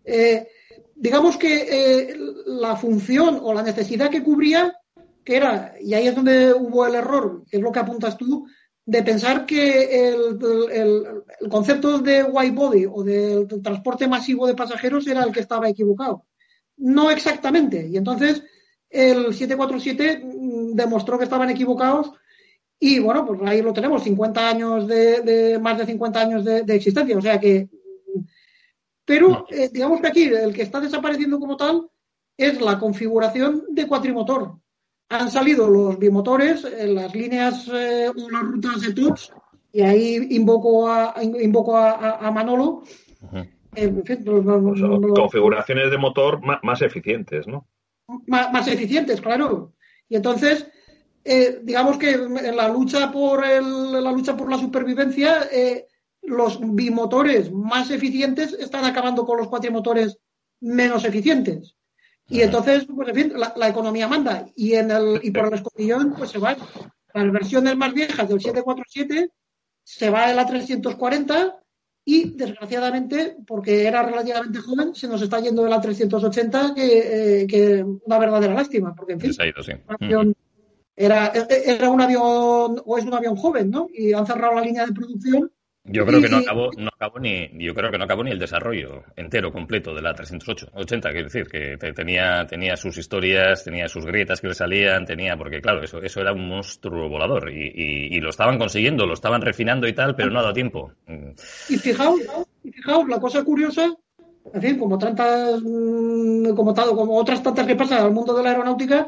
[0.03, 0.47] Eh,
[0.95, 4.73] digamos que eh, la función o la necesidad que cubría
[5.27, 8.47] que era, y ahí es donde hubo el error, es lo que apuntas tú,
[8.85, 10.39] de pensar que el,
[11.49, 16.25] concepto de white body o del transporte masivo de pasajeros era el que estaba equivocado.
[16.77, 17.85] No exactamente.
[17.85, 18.41] Y entonces
[18.89, 22.13] el 747 mm, demostró que estaban equivocados
[22.79, 27.17] y bueno, pues ahí lo tenemos, 50 años de, más de 50 años de, existencia.
[27.17, 27.69] O sea que,
[29.05, 31.89] pero eh, digamos que aquí el que está desapareciendo como tal
[32.37, 34.57] es la configuración de cuatrimotor
[35.09, 39.31] han salido los bimotores las líneas eh, o las rutas de TUTS
[39.71, 42.83] y ahí invoco a, invoco a, Manolo.
[45.15, 47.67] configuraciones de motor más, eficientes, ¿no?
[48.25, 49.73] Más, eficientes, claro.
[50.09, 50.67] Y entonces,
[51.29, 55.87] eh, digamos que en la lucha por la lucha por la supervivencia, eh,
[56.21, 60.17] los bimotores más eficientes están acabando con los cuatrimotores
[60.61, 61.75] menos eficientes.
[62.29, 64.45] Y entonces, pues en fin, la, economía manda.
[64.55, 66.57] Y, en el, y por el escotillón, pues se van.
[67.13, 69.31] Las versiones más viejas del 747
[69.83, 71.55] se va el A340
[72.05, 77.83] y, desgraciadamente, porque era relativamente joven, se nos está yendo el A380, que, eh, que
[77.83, 78.93] una verdadera lástima.
[78.95, 79.33] Porque, en fin,
[80.97, 81.31] era,
[81.65, 83.87] era un avión, o es un avión joven, ¿no?
[83.93, 85.49] Y han cerrado la línea de producción
[85.89, 88.39] yo creo que no acabó, no acabó ni, yo creo que no acabó ni el
[88.39, 93.87] desarrollo entero, completo de la 308, 80, quiero decir, que tenía, tenía sus historias, tenía
[93.87, 97.71] sus grietas que le salían, tenía, porque claro, eso, eso era un monstruo volador y,
[97.73, 100.91] y, lo estaban consiguiendo, lo estaban refinando y tal, pero no ha dado tiempo.
[101.69, 102.19] Y fijaos,
[102.63, 103.95] y fijaos, la cosa curiosa,
[104.53, 108.49] en fin, como tantas, mm, como, como otras tantas que pasan al mundo de la
[108.49, 109.07] aeronáutica,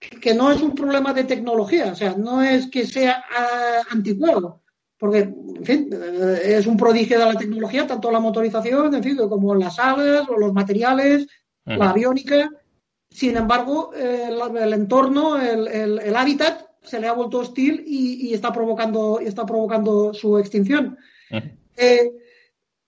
[0.00, 4.60] que no es un problema de tecnología, o sea, no es que sea ah, anticuado
[5.00, 9.16] porque, en fin, eh, es un prodigio de la tecnología, tanto la motorización, en fin,
[9.16, 11.26] como las alas o los materiales,
[11.64, 12.50] la aviónica.
[13.08, 19.46] Sin embargo, el, entorno, el, hábitat, se le ha vuelto hostil y, está provocando, está
[19.46, 20.98] provocando su extinción.
[21.78, 22.12] Eh,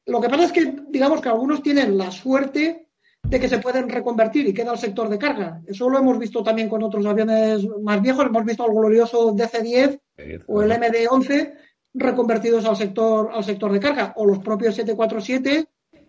[0.05, 2.91] lo que pasa es que, digamos que algunos tienen la suerte
[3.23, 5.63] de que se pueden reconvertir y queda el sector de carga.
[5.67, 8.27] Eso lo hemos visto también con otros aviones más viejos.
[8.27, 10.01] Hemos visto el glorioso DC-10
[10.47, 11.55] o el MD-11
[11.95, 15.67] reconvertidos al sector, al sector de carga, o los propios 747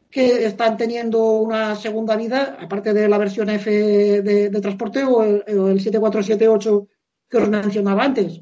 [0.10, 5.44] que están teniendo una segunda vida, aparte de la versión F de, transporte o el,
[5.44, 6.88] 747-8
[7.28, 8.42] que os mencionaba antes.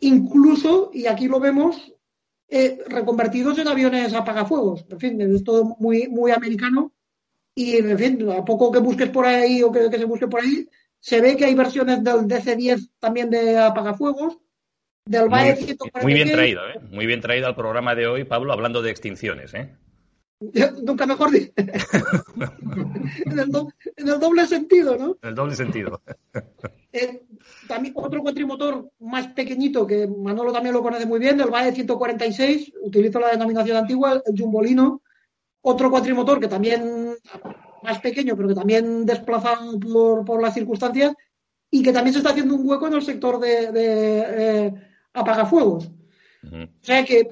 [0.00, 1.92] Incluso, y aquí lo vemos,
[2.48, 4.86] eh, reconvertidos en aviones apagafuegos.
[4.88, 6.92] En fin, es todo muy, muy americano.
[7.54, 10.40] Y, en fin, a poco que busques por ahí o que, que se busque por
[10.40, 14.38] ahí, se ve que hay versiones del DC-10 también de apagafuegos
[16.02, 16.80] muy, bien traído, ¿eh?
[16.90, 19.74] Muy bien traído al programa de hoy, Pablo, hablando de extinciones, ¿eh?
[20.82, 21.52] Nunca mejor dicho.
[23.26, 25.18] en, el doble sentido, ¿no?
[25.22, 26.00] En el doble sentido.
[26.92, 27.22] Eh,
[27.68, 32.72] también otro cuatrimotor más pequeñito, que Manolo también lo conoce muy bien, el BAE 146,
[32.82, 35.00] utilizo la denominación antigua, el Jumbolino.
[35.60, 37.09] Otro cuatrimotor que también,
[37.82, 41.14] más pequeño, pero que también desplazado por, por las circunstancias,
[41.70, 44.74] y que también se está haciendo un hueco en el sector de, eh,
[45.12, 45.90] apagafuegos.
[46.42, 47.28] O sea que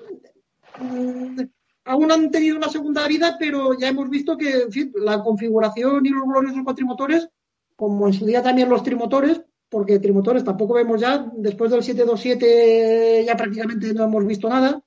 [0.80, 1.40] mm,
[1.84, 6.24] aún han tenido una segunda vida, pero ya hemos visto que la configuración y los
[6.24, 7.28] gloriosos cuatrimotores,
[7.74, 13.24] como en su día también los trimotores, porque trimotores tampoco vemos ya, después del 727
[13.26, 14.82] ya prácticamente no hemos visto nada.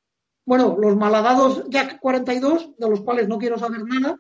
[0.45, 4.18] Bueno, los malhadados Jack 42, de los cuales no quiero saber nada.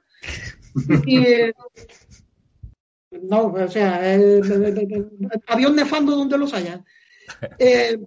[3.23, 4.01] No, o sea,
[5.47, 6.83] avión nefando donde los haya.
[7.59, 7.97] Eh,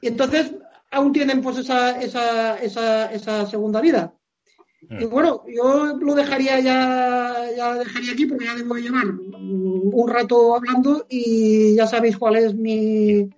[0.00, 0.54] y entonces
[0.90, 4.14] aún tienen pues esa, esa, esa, esa segunda vida.
[4.88, 5.00] Mm.
[5.02, 10.54] Y bueno, yo lo dejaría ya, ya dejaría aquí porque ya debo llevar un rato
[10.54, 13.28] hablando y ya sabéis cuál es mi,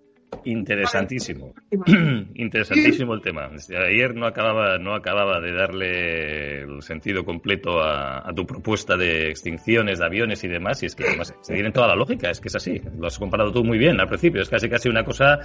[0.44, 1.54] Interesantísimo.
[2.34, 3.50] Interesantísimo el tema.
[3.86, 9.98] Ayer no acababa, no acababa de darle el sentido completo a, tu propuesta de extinciones
[9.98, 12.48] de aviones y demás, y es que además se tiene toda la lógica, es que
[12.48, 12.80] es así.
[12.98, 15.38] Lo has comparado tú muy bien al principio, es casi casi una cosa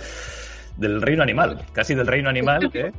[0.77, 2.69] del reino animal, casi del reino animal.
[2.73, 2.91] ¿eh?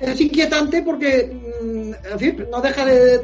[0.00, 1.30] Es inquietante porque,
[1.62, 3.20] mm, en fin, no deja de,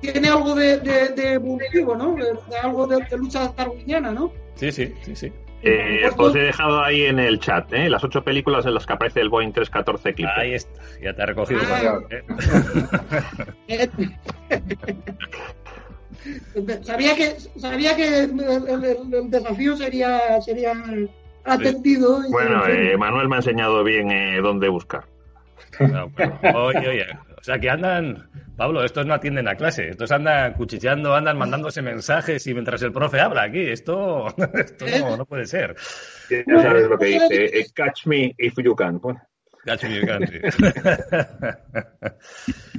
[0.00, 2.16] tiene algo de, de, de ¿no?
[2.62, 4.32] Algo de lucha darwiniana, ¿no?
[4.54, 5.32] Sí, sí, sí, sí.
[5.62, 7.90] Eh, os he dejado ahí en el chat, ¿eh?
[7.90, 10.28] Las ocho películas en las que aparece el Boeing 314 clip.
[10.36, 11.60] Ahí está, ya te ha recogido.
[11.62, 11.98] Ah.
[13.68, 13.90] ¿eh?
[16.82, 20.72] sabía que sabía que el, el- el desafío sería sería
[21.44, 22.20] atendido.
[22.26, 25.04] y- Bueno, eh, Manuel me ha enseñado bien eh, dónde buscar.
[25.78, 27.06] No, bueno, oye, oye.
[27.40, 31.80] O sea que andan, Pablo, estos no atienden a clase, estos andan cuchicheando, andan mandándose
[31.80, 35.74] mensajes y mientras el profe habla aquí, esto, esto no, no puede ser.
[36.28, 38.98] Ya sabes lo que dice, eh, catch me if you can.
[39.00, 39.20] Bueno,
[39.64, 40.38] Catch me if you can, sí.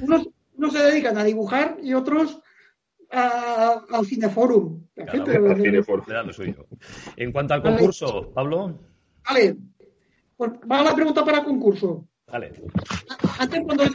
[0.02, 2.40] unos, unos se dedican a dibujar y otros
[3.10, 4.86] a- al cineforum.
[4.94, 6.04] Claro, al cineforum.
[6.26, 6.66] Lo suyo.
[7.16, 8.80] En cuanto al concurso, Pablo,
[9.28, 9.56] Vale,
[10.36, 12.08] pues va la pregunta para concurso.
[12.32, 12.52] Vale.
[13.38, 13.90] Antes cuando he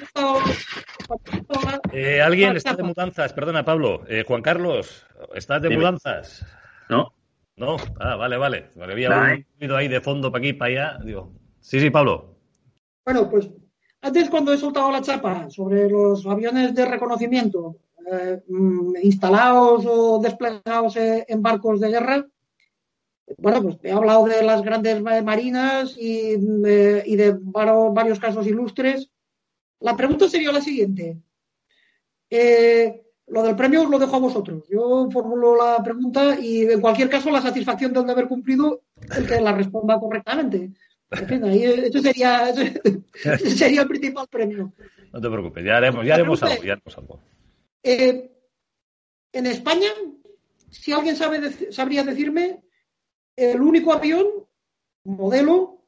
[1.94, 3.34] Eh, ¿Alguien está de mudanzas?
[3.34, 4.04] Perdona, Pablo.
[4.08, 5.80] Eh, Juan Carlos, ¿estás de Dime.
[5.80, 6.46] mudanzas?
[6.90, 7.14] ¿No?
[7.56, 8.70] No, ah, vale, vale.
[8.76, 11.00] Me había Nah, un ruido ahí de fondo para aquí, para allá.
[11.04, 12.36] Digo, sí, sí, Pablo.
[13.04, 13.50] Bueno, pues
[14.02, 17.78] antes cuando he soltado la chapa sobre los aviones de reconocimiento
[18.12, 22.26] eh, mm, instalados o desplegados eh, en barcos de guerra,
[23.38, 28.20] bueno, pues he hablado de las grandes ma- marinas y, de- y de varo- varios
[28.20, 29.10] casos ilustres.
[29.80, 31.18] La pregunta sería la siguiente.
[32.30, 34.64] Eh, lo del premio os lo dejo a vosotros.
[34.70, 38.82] Yo formulo la pregunta y en cualquier caso la satisfacción del deber cumplido
[39.16, 40.72] el que la responda correctamente.
[41.12, 44.74] En fin, ahí, ese sería, el principal premio.
[45.14, 47.20] No te preocupes, ya haremos, ya haremos algo, ya haremos algo.
[47.84, 48.30] Eh,
[49.32, 49.90] en España,
[50.70, 52.62] si alguien sabe sabría decirme
[53.38, 54.26] el único avión,
[55.06, 55.84] modelo,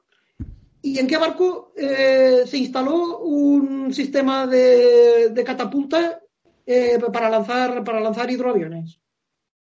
[0.81, 6.21] y en qué barco eh, se instaló un sistema de, de catapulta
[6.65, 9.01] eh, para, lanzar, para lanzar hidroaviones.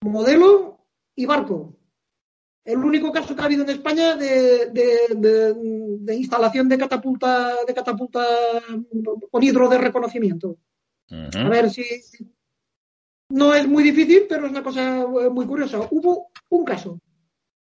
[0.05, 1.75] Modelo y barco.
[2.63, 8.23] El único caso que ha habido en España de, de- instalación de catapulta, de catapulta
[9.31, 10.57] con hidro de reconocimiento.
[11.45, 11.83] A ver si.
[13.29, 15.79] No es muy difícil, pero es una cosa muy curiosa.
[15.89, 16.99] Hubo un caso.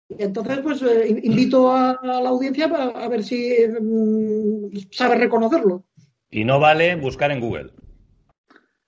[0.10, 5.16] Entonces, pues eh, in- invito a, a la audiencia a, a ver si mm, sabe
[5.16, 5.84] reconocerlo.
[6.30, 7.72] Y no vale buscar en Google.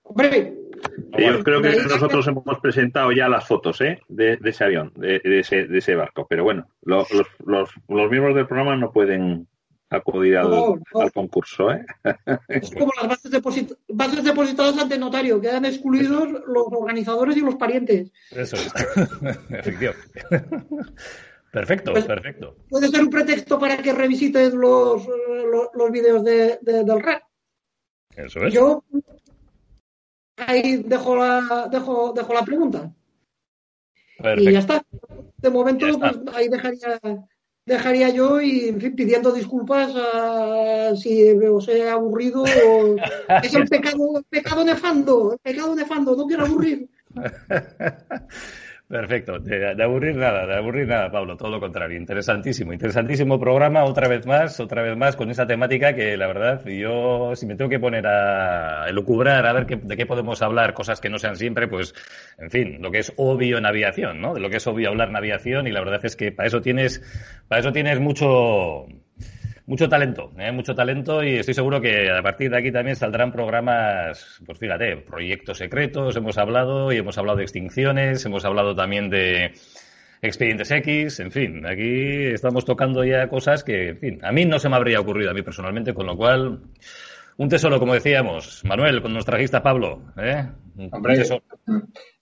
[0.02, 0.54] Hombre,
[1.18, 4.00] Yo creo que nosotros hemos presentado ya las fotos ¿eh?
[4.08, 6.26] de, de ese avión, de, de ese, de ese barco.
[6.28, 9.48] Pero bueno, lo- los, los, los miembros del programa no pueden
[9.90, 11.00] acudir al, No, no.
[11.00, 11.70] al concurso.
[11.70, 11.84] ¿eh?
[12.48, 15.40] es como las bases, deposit- bases depositadas ante notario.
[15.40, 18.10] Quedan excluidos los organizadores y los parientes.
[18.30, 18.72] Eso es.
[19.50, 20.22] Efectivamente.
[21.50, 22.56] Perfecto, Pues- perfecto.
[22.68, 27.24] Puede ser un pretexto para que revisiten los, los, los vídeos de- de- del RAC.
[28.16, 28.52] Eso es.
[28.52, 28.84] Yo
[30.36, 32.92] ahí dejo la, dejo, dejo la pregunta.
[34.36, 34.82] Y ya está.
[35.36, 36.12] De momento, Ya está.
[36.12, 36.98] pues ahí dejaría,
[37.68, 42.42] dejaría yo y en fin, pidiendo disculpas a, si os he aburrido.
[42.42, 42.96] o-
[43.42, 46.88] es el pecado, el pecado nefando, el pecado nefando, no quiero aburrir.
[48.88, 51.98] Perfecto, de, aburrir nada, de aburrir nada, Pablo, todo lo contrario.
[51.98, 56.64] Interesantísimo, interesantísimo programa, otra vez más, otra vez más, con esa temática que la verdad,
[56.64, 60.72] yo si me tengo que poner a elucubrar, a ver qué- de qué podemos hablar,
[60.72, 61.94] cosas que no sean siempre, pues,
[62.38, 64.32] en fin, lo que es obvio en aviación, ¿no?
[64.32, 66.62] De lo que es obvio hablar en aviación, y la verdad es que para eso
[66.62, 67.02] tienes,
[67.46, 68.86] para eso tienes mucho,
[69.68, 70.50] mucho talento, ¿eh?
[70.50, 74.96] mucho talento y estoy seguro que a partir de aquí también saldrán programas, pues fíjate,
[74.96, 79.52] proyectos secretos, hemos hablado y hemos hablado de extinciones, hemos hablado también de
[80.22, 84.58] expedientes X, en fin, aquí estamos tocando ya cosas que, en fin, a mí no
[84.58, 86.60] se me habría ocurrido a mí personalmente, con lo cual,
[87.38, 90.44] un tesoro, como decíamos, Manuel, con nuestra guista Pablo, ¿eh?
[90.76, 91.42] Un Hombre, tesoro.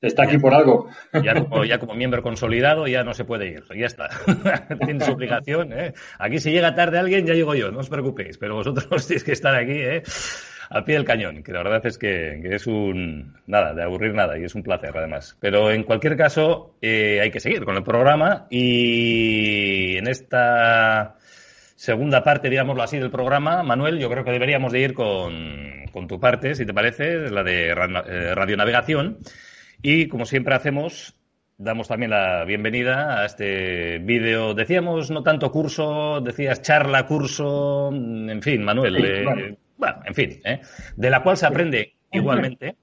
[0.01, 0.91] está aquí por algo.
[1.25, 4.11] Ya como, ya como miembro consolidado ya no se puede ir, ya está.
[4.85, 5.95] Tienes obligación, ¿eh?
[6.19, 9.33] Aquí si llega tarde alguien ya llego yo, no os preocupéis, pero vosotros tenéis que
[9.33, 10.03] estar aquí, ¿eh?
[10.69, 13.37] Al pie del cañón, que la verdad es que, que es un...
[13.47, 15.37] Nada, de aburrir nada, y es un placer además.
[15.41, 21.17] Pero en cualquier caso, eh, hay que seguir con el programa y en esta
[21.87, 26.09] segunda parte, digámoslo así, del programa, Manuel, yo creo que deberíamos de ir con, con
[26.09, 29.19] tu parte, si te parece, la de eh, radionavegación.
[29.83, 31.15] Y como siempre hacemos,
[31.57, 34.53] damos también la bienvenida a este vídeo.
[34.53, 38.97] Decíamos no tanto curso, decías charla, curso, en fin, Manuel.
[38.97, 39.57] Sí, eh, bueno.
[39.77, 40.61] bueno, en fin, ¿eh?
[40.97, 42.79] de la cual se aprende igualmente.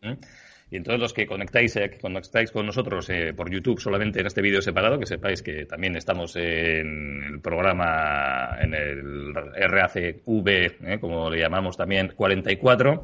[0.73, 4.25] Y entonces los que conectáis, eh, que conectáis con nosotros eh, por YouTube solamente en
[4.25, 10.97] este vídeo separado, que sepáis que también estamos en el programa, en el RACV, eh,
[10.99, 13.03] como le llamamos también, 44.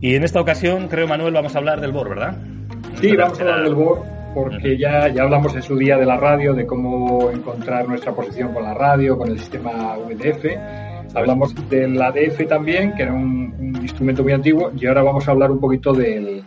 [0.00, 2.38] Y en esta ocasión, creo, Manuel, vamos a hablar del BOR, ¿verdad?
[2.94, 6.16] Sí, vamos a hablar del BOR porque ya, ya hablamos en su día de la
[6.16, 10.46] radio, de cómo encontrar nuestra posición con la radio, con el sistema VDF.
[11.14, 15.50] Hablamos del ADF también, que era un, instrumento muy antiguo, y ahora vamos a hablar
[15.50, 16.42] un poquito del.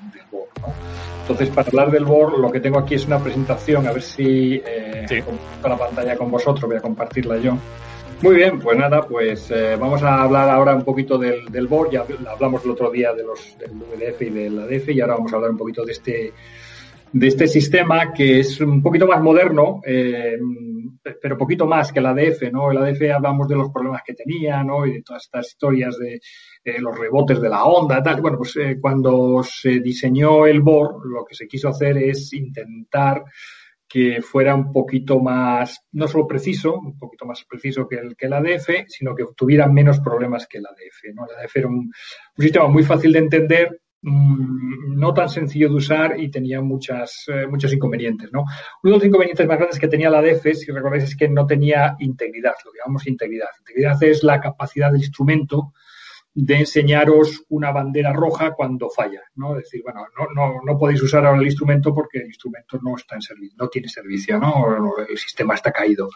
[1.21, 4.61] Entonces, para hablar del BOR, lo que tengo aquí es una presentación, a ver si
[4.65, 5.23] eh, sí.
[5.63, 7.57] la pantalla con vosotros, voy a compartirla yo.
[8.21, 11.89] Muy bien, pues nada, pues eh, vamos a hablar ahora un poquito del, del BOR,
[11.91, 15.33] ya hablamos el otro día de los, del VDF y del ADF, y ahora vamos
[15.33, 16.33] a hablar un poquito de este
[17.15, 20.37] de este sistema que es un poquito más moderno, eh,
[21.21, 22.71] pero poquito más que el ADF, ¿no?
[22.71, 24.85] El ADF hablamos de los problemas que tenía, ¿no?
[24.85, 26.19] Y de todas estas historias de
[26.65, 28.21] eh, los rebotes de la onda, tal.
[28.21, 33.23] Bueno, pues eh, cuando se diseñó el BOR, lo que se quiso hacer es intentar
[33.87, 38.25] que fuera un poquito más, no solo preciso, un poquito más preciso que el, que
[38.25, 41.27] el ADF, sino que tuviera menos problemas que el ADF, ¿no?
[41.27, 41.91] El ADF era un,
[42.35, 47.73] sistema muy fácil de entender, no tan sencillo de usar y tenía muchas, eh, muchos
[47.73, 48.31] inconvenientes.
[48.31, 48.41] ¿no?
[48.41, 51.45] Uno de los inconvenientes más grandes que tenía la DF, si recordáis, es que no
[51.45, 53.49] tenía integridad, lo que llamamos integridad.
[53.59, 55.73] Integridad es la capacidad del instrumento
[56.37, 59.57] de enseñaros una bandera roja cuando falla, ¿no?
[59.57, 62.97] Es decir, bueno, no, no, no podéis usar ahora el instrumento porque el instrumento no
[62.97, 64.65] está en servicio, no tiene servicio, ¿no?
[65.07, 66.09] El sistema está caído.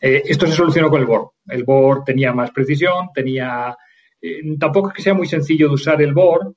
[0.00, 1.32] Eh, esto se solucionó con el BOR.
[1.48, 3.76] El BOR tenía más precisión, tenía...
[4.22, 6.54] Eh, tampoco es que sea muy sencillo de usar el BOR,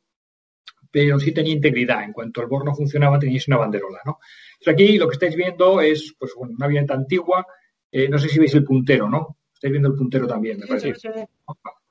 [0.89, 2.05] pero sí tenía integridad.
[2.05, 4.19] En cuanto el BOR no funcionaba, teníais una banderola, ¿no?
[4.53, 7.45] Entonces aquí lo que estáis viendo es, pues, bueno, una avioneta antigua.
[7.91, 9.39] Eh, no sé si veis el puntero, ¿no?
[9.53, 10.95] Estáis viendo el puntero también, me parece.
[10.95, 11.25] Sí, sí.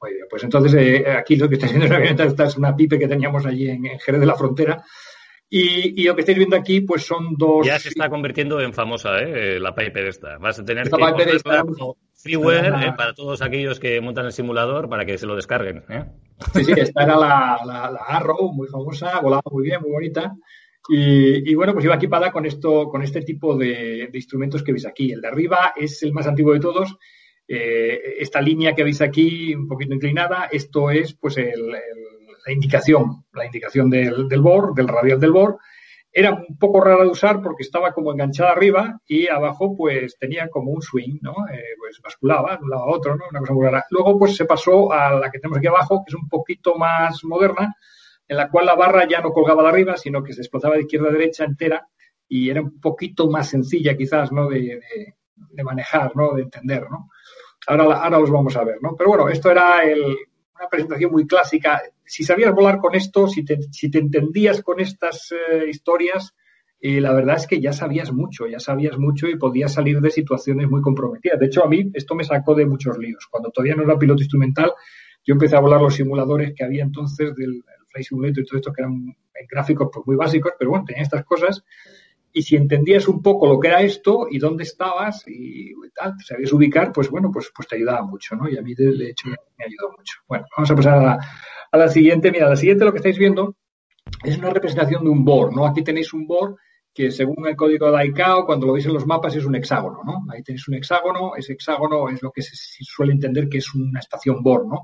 [0.00, 2.74] Muy bien, pues entonces eh, aquí lo que estáis viendo es una esta es una
[2.74, 4.82] pipe que teníamos allí en, en Jerez de la Frontera.
[5.52, 7.66] Y, y, lo que estáis viendo aquí, pues son dos.
[7.66, 9.58] Ya se está convirtiendo en famosa, ¿eh?
[9.58, 10.38] La Piper esta.
[10.38, 11.64] Vas a tener esta que esta...
[12.14, 15.82] freeware eh, para todos aquellos que montan el simulador para que se lo descarguen.
[15.88, 16.04] ¿eh?
[16.54, 20.36] Sí, sí, esta era la, la, la, Arrow, muy famosa, volaba muy bien, muy bonita.
[20.88, 24.70] Y, y, bueno, pues iba equipada con esto, con este tipo de, de, instrumentos que
[24.70, 25.10] veis aquí.
[25.10, 26.96] El de arriba es el más antiguo de todos.
[27.52, 32.10] Eh, esta línea que veis aquí, un poquito inclinada, esto es pues el, el
[32.46, 35.58] la indicación, la indicación del, del BOR, del radial del BOR,
[36.12, 40.48] era un poco rara de usar porque estaba como enganchada arriba y abajo pues tenía
[40.48, 41.32] como un swing, ¿no?
[41.52, 43.24] Eh, pues basculaba de un lado a otro, ¿no?
[43.30, 43.84] Una cosa muy rara.
[43.90, 47.22] Luego pues se pasó a la que tenemos aquí abajo, que es un poquito más
[47.22, 47.76] moderna,
[48.26, 50.82] en la cual la barra ya no colgaba de arriba, sino que se desplazaba de
[50.82, 51.86] izquierda a derecha entera
[52.28, 54.48] y era un poquito más sencilla quizás, ¿no?
[54.48, 56.34] De, de, de manejar, ¿no?
[56.34, 57.08] De entender, ¿no?
[57.66, 58.94] Ahora, ahora los vamos a ver, ¿no?
[58.96, 61.82] Pero bueno, esto era el, una presentación muy clásica.
[62.04, 66.34] Si sabías volar con esto, si te, si te entendías con estas eh, historias,
[66.80, 70.10] eh, la verdad es que ya sabías mucho, ya sabías mucho y podías salir de
[70.10, 71.38] situaciones muy comprometidas.
[71.38, 73.26] De hecho, a mí esto me sacó de muchos líos.
[73.30, 74.72] Cuando todavía no era piloto instrumental,
[75.24, 78.72] yo empecé a volar los simuladores que había entonces del Flight Simulator y todo esto,
[78.72, 79.14] que eran
[79.50, 81.62] gráficos pues, muy básicos, pero bueno, tenía estas cosas.
[82.32, 86.52] Y si entendías un poco lo que era esto y dónde estabas y tal, sabías
[86.52, 88.48] ubicar, pues bueno, pues, pues te ayudaba mucho, ¿no?
[88.48, 90.18] Y a mí, de, hecho, me ayudó mucho.
[90.28, 91.18] Bueno, vamos a pasar a la,
[91.72, 92.30] a la siguiente.
[92.30, 93.56] Mira, la siguiente lo que estáis viendo
[94.24, 95.66] es una representación de un BOR, ¿no?
[95.66, 96.56] Aquí tenéis un BOR
[96.92, 100.00] que según el código de ICAO, cuando lo veis en los mapas, es un hexágono,
[100.04, 100.24] ¿no?
[100.32, 102.54] Ahí tenéis un hexágono, ese hexágono es lo que se
[102.84, 104.82] suele entender que es una estación BOR, ¿no?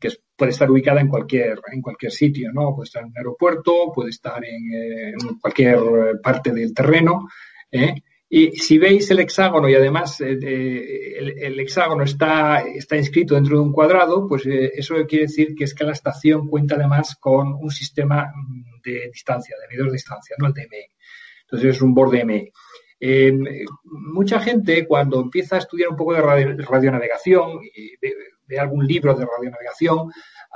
[0.00, 2.74] Que puede estar ubicada en cualquier, en cualquier sitio, ¿no?
[2.74, 5.78] Puede estar en un aeropuerto, puede estar en, eh, cualquier
[6.22, 7.28] parte del terreno.
[7.70, 7.94] ¿eh?
[8.32, 13.64] Y si veis el hexágono y además eh, el, hexágono está, está inscrito dentro de
[13.64, 17.54] un cuadrado, pues eh, eso quiere decir que es que la estación cuenta además con
[17.54, 18.32] un sistema
[18.84, 20.46] de distancia, de medidor de distancia, ¿no?
[20.46, 20.92] El DME.
[21.42, 22.52] Entonces es un board DME.
[23.00, 23.36] Eh,
[23.82, 27.58] mucha gente cuando empieza a estudiar un poco de radio, radionavegación
[28.50, 30.10] ve, algún libro de radionavegación,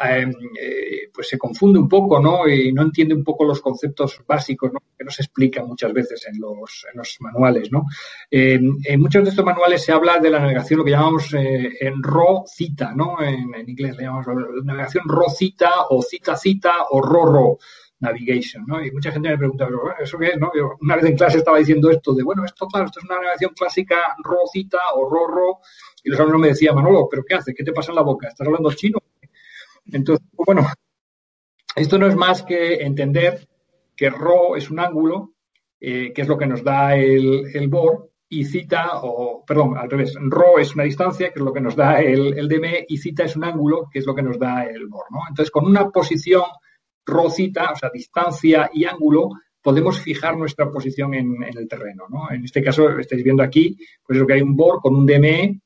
[0.04, 0.26] eh,
[0.60, 2.48] eh, pues se confunde un poco, ¿no?
[2.48, 4.80] Y no entiende un poco los conceptos básicos, ¿no?
[4.98, 7.84] Que no se explican muchas veces en los, en los manuales, ¿no?
[8.28, 12.02] Eh, en muchos de estos manuales se habla de la navegación, lo que llamamos en
[12.02, 13.22] RO-CITA, ¿no?
[13.22, 14.26] En, en, inglés le llamamos
[14.64, 17.58] navegación RO-CITA o CITA-CITA o RO-RO
[18.04, 18.84] navigation, ¿no?
[18.84, 19.68] Y mucha gente me pregunta,
[20.00, 20.50] ¿eso qué es, no?
[20.54, 23.16] Yo una vez en clase estaba diciendo esto de, bueno, esto, claro, esto es una
[23.16, 25.60] navegación clásica RO-CITA o RO-RO,
[26.04, 27.54] y los alumnos me decían, Manolo, ¿pero qué haces?
[27.56, 28.28] ¿Qué te pasa en la boca?
[28.28, 28.98] ¿Estás hablando chino?
[29.86, 30.66] Entonces, bueno,
[31.76, 33.48] esto no es más que entender
[33.96, 35.34] que RO es un ángulo,
[35.80, 39.88] eh, que es lo que nos da el, el BOR, y cita, o perdón, al
[39.88, 42.96] revés, RO es una distancia, que es lo que nos da el, el DME, y
[42.98, 45.20] cita es un ángulo, que es lo que nos da el BOR, ¿no?
[45.28, 46.44] Entonces, con una posición
[47.06, 49.30] RO cita, o sea, distancia y ángulo,
[49.62, 52.30] podemos fijar nuestra posición en, el terreno, ¿no?
[52.30, 53.76] En este caso, estáis viendo aquí,
[54.06, 55.60] pues lo que hay un BOR con un DME,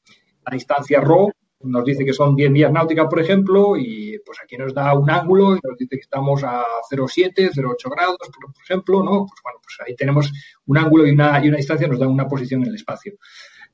[0.45, 4.57] a distancia RO, nos dice que son 10 millas náuticas, por ejemplo, y pues aquí
[4.57, 9.03] nos da un ángulo y nos dice que estamos a 0,7, 0,8 grados, por, ejemplo,
[9.03, 9.27] ¿no?
[9.27, 10.33] Pues bueno, pues ahí tenemos
[10.67, 13.15] un ángulo y una, y una distancia nos da una posición en el espacio.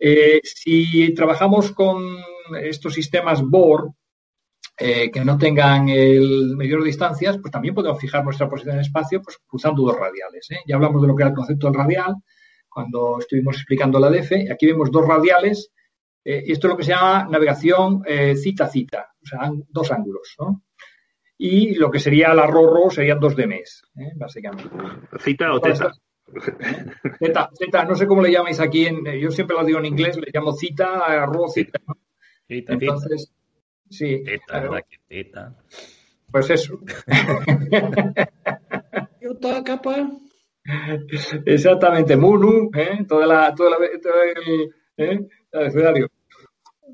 [0.01, 2.03] Eh, si trabajamos con
[2.63, 3.93] estos sistemas Bohr,
[4.77, 8.81] eh, que no tengan el medidor de distancias, pues también podemos fijar nuestra posición en
[8.81, 10.51] el espacio pues, cruzando dos radiales.
[10.51, 10.59] ¿eh?
[10.67, 12.17] Ya hablamos de lo que era el concepto del radial
[12.69, 14.51] cuando estuvimos explicando la DF.
[14.51, 15.71] Aquí vemos dos radiales.
[16.25, 18.03] Eh, y esto es lo que se llama navegación
[18.35, 20.35] cita-cita, o sea, dos ángulos.
[20.41, 20.65] ¿no?
[21.39, 23.83] Y lo que sería la RORO serían dos de mes,
[24.17, 24.71] básicamente.
[25.21, 25.93] ¿Cita o teta?
[27.19, 30.17] Zeta, zeta, no sé cómo le llamáis aquí, en, yo siempre lo digo en inglés,
[30.17, 31.79] le llamo cita, arroz, cita.
[32.49, 33.33] Entonces,
[33.95, 34.25] Sí.
[34.25, 35.55] Teta,
[36.33, 36.81] Pues eso.
[39.65, 40.11] capa.
[41.47, 43.05] Exactamente, Munu, ¿eh?
[43.07, 45.29] toda la, toda la, todo el, ¿eh?
[45.53, 46.09] el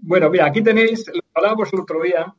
[0.03, 2.35] Bueno, mira, aquí tenéis, hablábamos el otro día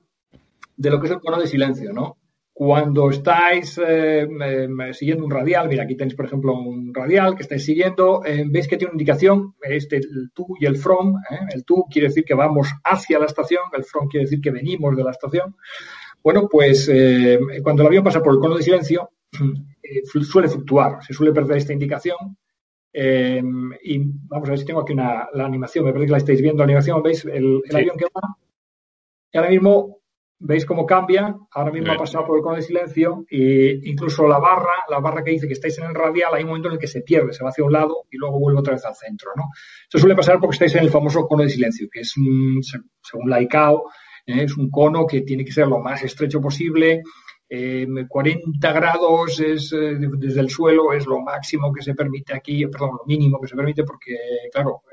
[0.78, 2.18] de lo que es el cono de silencio, ¿no?
[2.64, 4.28] Cuando estáis eh,
[4.94, 8.68] siguiendo un radial, mira, aquí tenéis, por ejemplo, un radial que estáis siguiendo, eh, veis
[8.68, 11.16] que tiene una indicación, este, el to y el from.
[11.32, 11.40] ¿eh?
[11.56, 14.96] El to quiere decir que vamos hacia la estación, el from quiere decir que venimos
[14.96, 15.56] de la estación.
[16.22, 16.86] Bueno, pues
[17.64, 19.10] cuando el avión pasa por el cono de silencio,
[20.22, 22.38] suele fluctuar, se suele perder esta indicación.
[22.94, 23.98] y
[24.28, 26.60] vamos a ver si tengo aquí una, la animación, me parece que la estáis viendo,
[26.60, 27.26] la animación, ¿veis?
[27.26, 28.38] El, avión que va,
[29.34, 30.01] y ahora mismo
[30.44, 31.36] ¿Veis cómo cambia?
[31.52, 35.24] Ahora mismo ha pasado por el cono de silencio e incluso la barra, la barra
[35.24, 37.32] que dice que estáis en el radial, hay un momento en el que se pierde,
[37.32, 39.44] se va hacia un lado y luego vuelve otra vez al centro, ¿no?
[39.84, 43.40] Esto suele pasar porque estáis en el famoso cono de silencio, que es, según la
[43.40, 43.84] ICAO,
[44.26, 44.44] ¿eh?
[44.44, 47.04] es un cono que tiene que ser lo más estrecho posible,
[47.48, 52.66] 40 eh, grados es eh, desde el suelo es lo máximo que se permite aquí,
[52.66, 54.18] perdón, lo mínimo que se permite porque,
[54.52, 54.84] claro,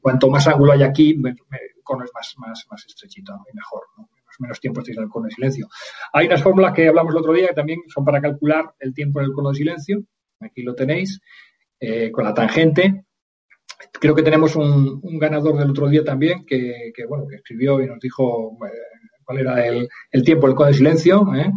[0.00, 1.36] cuanto más ángulo hay aquí, el
[1.82, 4.08] cono es más, más, más estrechito y mejor, ¿no?
[4.38, 5.68] Menos tiempo estáis en el cono de silencio.
[6.12, 9.20] Hay unas fórmulas que hablamos el otro día que también son para calcular el tiempo
[9.20, 10.02] en el cono de silencio.
[10.40, 11.20] Aquí lo tenéis,
[11.80, 13.04] eh, con la tangente.
[13.92, 17.98] Creo que tenemos un, ganador del otro día también que, bueno, que escribió y nos
[17.98, 18.70] dijo eh,
[19.24, 19.88] cuál era el,
[20.24, 21.26] tiempo del cono de silencio.
[21.34, 21.50] ¿eh?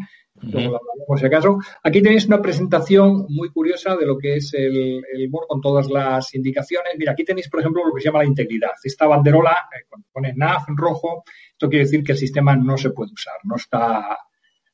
[1.07, 1.57] Por si acaso.
[1.83, 6.33] Aquí tenéis una presentación muy curiosa de lo que es el, el con todas las
[6.35, 6.93] indicaciones.
[6.97, 8.71] Mira, aquí tenéis, por ejemplo, lo que se llama la integridad.
[8.83, 12.77] Esta banderola, eh, cuando pone NAV en rojo, esto quiere decir que el sistema no
[12.77, 14.17] se puede usar, no está,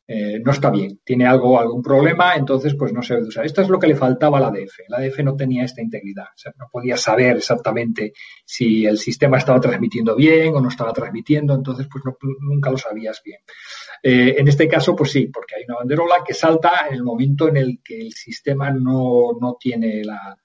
[0.10, 3.46] eh, no está bien, tiene algo, algún problema, entonces pues no se debe usar.
[3.46, 4.88] Esto es lo que le faltaba a la DF.
[4.88, 8.14] La DF no tenía esta integridad, o sea, no podía saber exactamente
[8.46, 12.04] si el sistema estaba transmitiendo bien o no estaba transmitiendo, entonces pues
[12.40, 13.42] nunca lo sabías bien.
[14.02, 17.50] Eh, en este caso, pues sí, porque hay una banderola que salta en el momento
[17.50, 20.38] en el que el sistema no, no tiene la,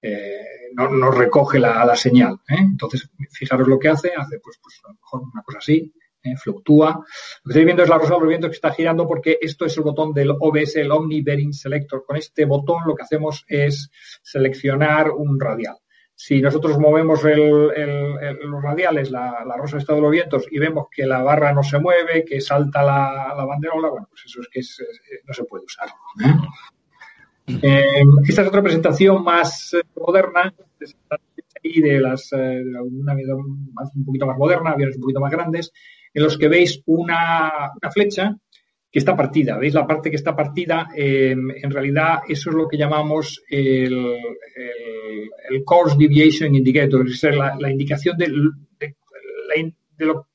[0.00, 2.38] eh, no, no, recoge la, señal.
[2.48, 5.92] Entonces, fijaros lo que hace, hace pues, pues a lo mejor una cosa así,
[6.22, 6.36] ¿eh?
[6.36, 6.90] fluctúa.
[6.90, 7.02] Lo
[7.44, 9.76] que estáis viendo es la rosa de los vientos que está girando porque esto es
[9.76, 12.04] el botón del OBS, el Omni Bearing Selector.
[12.04, 13.90] Con este botón lo que hacemos es
[14.22, 15.76] seleccionar un radial.
[16.14, 17.68] Si nosotros movemos el,
[18.42, 21.62] los radiales, la, la, rosa estado de los vientos, y vemos que la barra no
[21.62, 24.60] se mueve, que salta la, la banderola, bueno, pues eso es que
[25.26, 25.88] no se puede usar.
[27.62, 30.54] Eh, esta es otra presentación más eh, moderna,
[31.62, 35.72] de las, eh, una un poquito más moderna, aviones un poquito más grandes,
[36.12, 38.36] en los que veis una, una flecha
[38.90, 39.56] que está partida.
[39.56, 40.88] ¿Veis la parte que está partida?
[40.94, 44.16] en realidad, eso es lo que llamamos el,
[45.48, 48.26] el, Course Deviation Indicator, es la, la indicación de,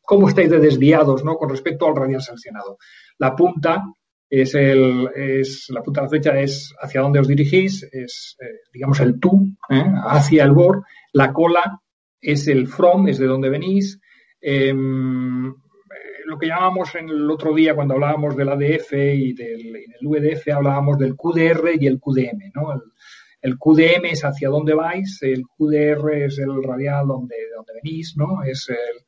[0.01, 1.35] cómo estáis de desviados ¿no?
[1.35, 2.77] con respecto al radial sancionado.
[3.17, 3.83] La punta
[4.29, 8.61] es, el, es la punta de la flecha es hacia dónde os dirigís, es, eh,
[8.73, 9.83] digamos, el tú, ¿eh?
[10.07, 10.83] hacia el bor.
[11.13, 11.79] La cola
[12.19, 13.99] es el from, es de dónde venís.
[16.25, 20.47] Lo que llamamos en el otro día cuando hablábamos del ADF y del, del VDF,
[20.49, 22.73] hablábamos del QDR y el QDM, ¿no?
[22.73, 22.81] El,
[23.41, 28.43] el, QDM es hacia dónde vais, el QDR es el radial donde, donde venís, ¿no?
[28.43, 29.05] Es el,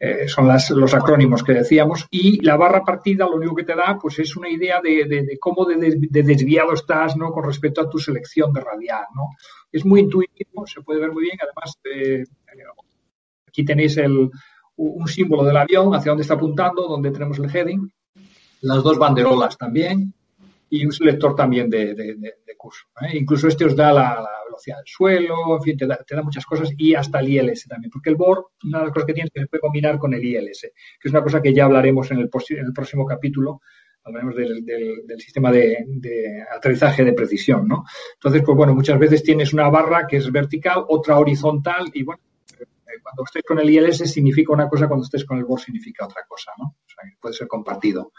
[0.00, 3.74] eh, son las, los acrónimos que decíamos, y la barra partida lo único que te
[3.74, 5.76] da pues es una idea de, de, cómo de,
[6.22, 7.32] desviado estás ¿no?
[7.32, 9.04] con respecto a tu selección de radial.
[9.16, 9.30] ¿no?
[9.72, 12.24] Es muy intuitivo, se puede ver muy bien, además eh,
[13.48, 14.30] aquí tenéis el,
[14.78, 17.90] un símbolo del avión, hacia dónde está apuntando, donde tenemos el heading,
[18.62, 20.14] las dos banderolas también,
[20.70, 21.94] y un selector también de,
[22.56, 22.86] curso.
[23.00, 23.16] ¿eh?
[23.16, 26.94] Incluso este os da la, velocidad del suelo, en fin, te da, muchas cosas y
[26.94, 29.40] hasta el ILS también, porque el BOR, una de las cosas que tiene es que
[29.40, 30.62] se puede combinar con el ILS,
[31.00, 33.60] que es una cosa que ya hablaremos en el, próximo capítulo,
[34.02, 37.84] hablaremos del, del, sistema de, aterrizaje de precisión, ¿no?
[38.14, 42.22] Entonces, pues bueno, muchas veces tienes una barra que es vertical, otra horizontal y bueno,
[43.02, 46.22] cuando estés con el ILS significa una cosa, cuando estés con el BOR significa otra
[46.28, 46.76] cosa, ¿no?
[47.20, 48.12] puede ser compartido.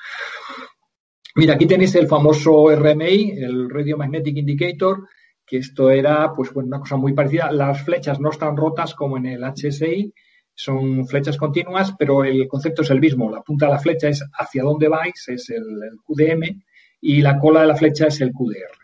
[1.36, 5.07] Mira, aquí tenéis el famoso RMI, el Radio Magnetic Indicator,
[5.45, 7.51] que esto era, pues bueno, una cosa muy parecida.
[7.51, 10.13] Las flechas no están rotas como en el HSI,
[10.53, 13.32] son flechas continuas, pero el concepto es el mismo.
[13.32, 15.63] La punta de la flecha es hacia dónde vais, es el,
[16.05, 16.61] QDM,
[17.01, 18.77] y la cola de la flecha es el QDR.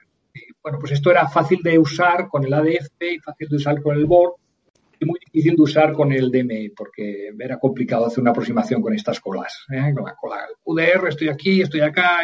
[0.63, 3.97] bueno, pues esto era fácil de usar con el ADF y fácil de usar con
[3.97, 4.44] el BORD
[5.05, 9.19] muy difícil de usar con el DMI porque era complicado hacer una aproximación con estas
[9.19, 9.65] colas.
[9.71, 9.93] ¿eh?
[9.93, 12.19] Con la cola QDR, estoy aquí, estoy acá.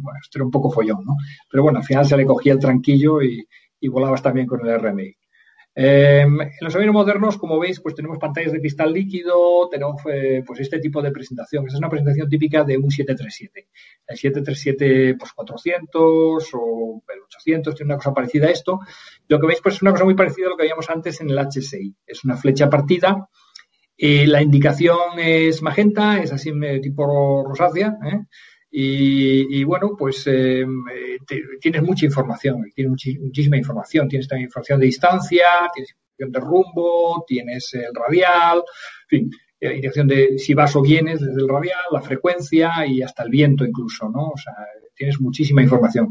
[0.00, 1.16] bueno, esto era un poco follón, ¿no?
[1.50, 3.46] Pero bueno, al final se le cogía el tranquillo y
[3.88, 5.14] volabas también con el RMI.
[5.76, 10.44] Em, en los aviones modernos, como veis, pues tenemos pantallas de cristal líquido, tenemos eh,
[10.46, 11.66] pues este tipo de presentación.
[11.66, 13.68] Esa es una presentación típica de un 737.
[14.06, 18.78] El 737 pues 400 o el 800 tiene una cosa parecida a esto.
[19.26, 21.30] Lo que veis pues es una cosa muy parecida a lo que veíamos antes en
[21.30, 21.92] el HSI.
[22.06, 23.28] Es una flecha partida.
[23.96, 26.52] Eh, la indicación es magenta, es así
[26.82, 27.98] tipo rosácea.
[28.04, 28.20] ¿eh?
[28.76, 30.66] Y, bueno, pues eh,
[31.60, 34.08] tienes mucha información, tienes muchísima información.
[34.08, 39.80] Tienes también información de distancia, tienes información de rumbo, tienes el radial, en fin, eh,
[40.06, 44.08] de si vas o vienes desde el radial, la frecuencia y hasta el viento incluso,
[44.08, 44.30] ¿no?
[44.30, 44.54] O sea,
[44.92, 46.08] tienes muchísima información.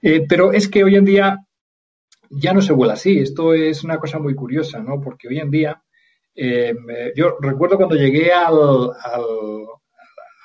[0.00, 1.44] Eh, pero es que hoy en día
[2.30, 3.18] ya no se vuela así.
[3.18, 5.00] Esto es una cosa muy curiosa, ¿no?
[5.00, 5.82] Porque hoy en día,
[7.16, 8.54] yo recuerdo cuando llegué al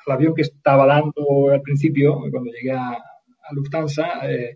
[0.06, 2.98] el avión que estaba dando al principio, cuando llegué a,
[3.54, 4.56] Lufthansa, eh,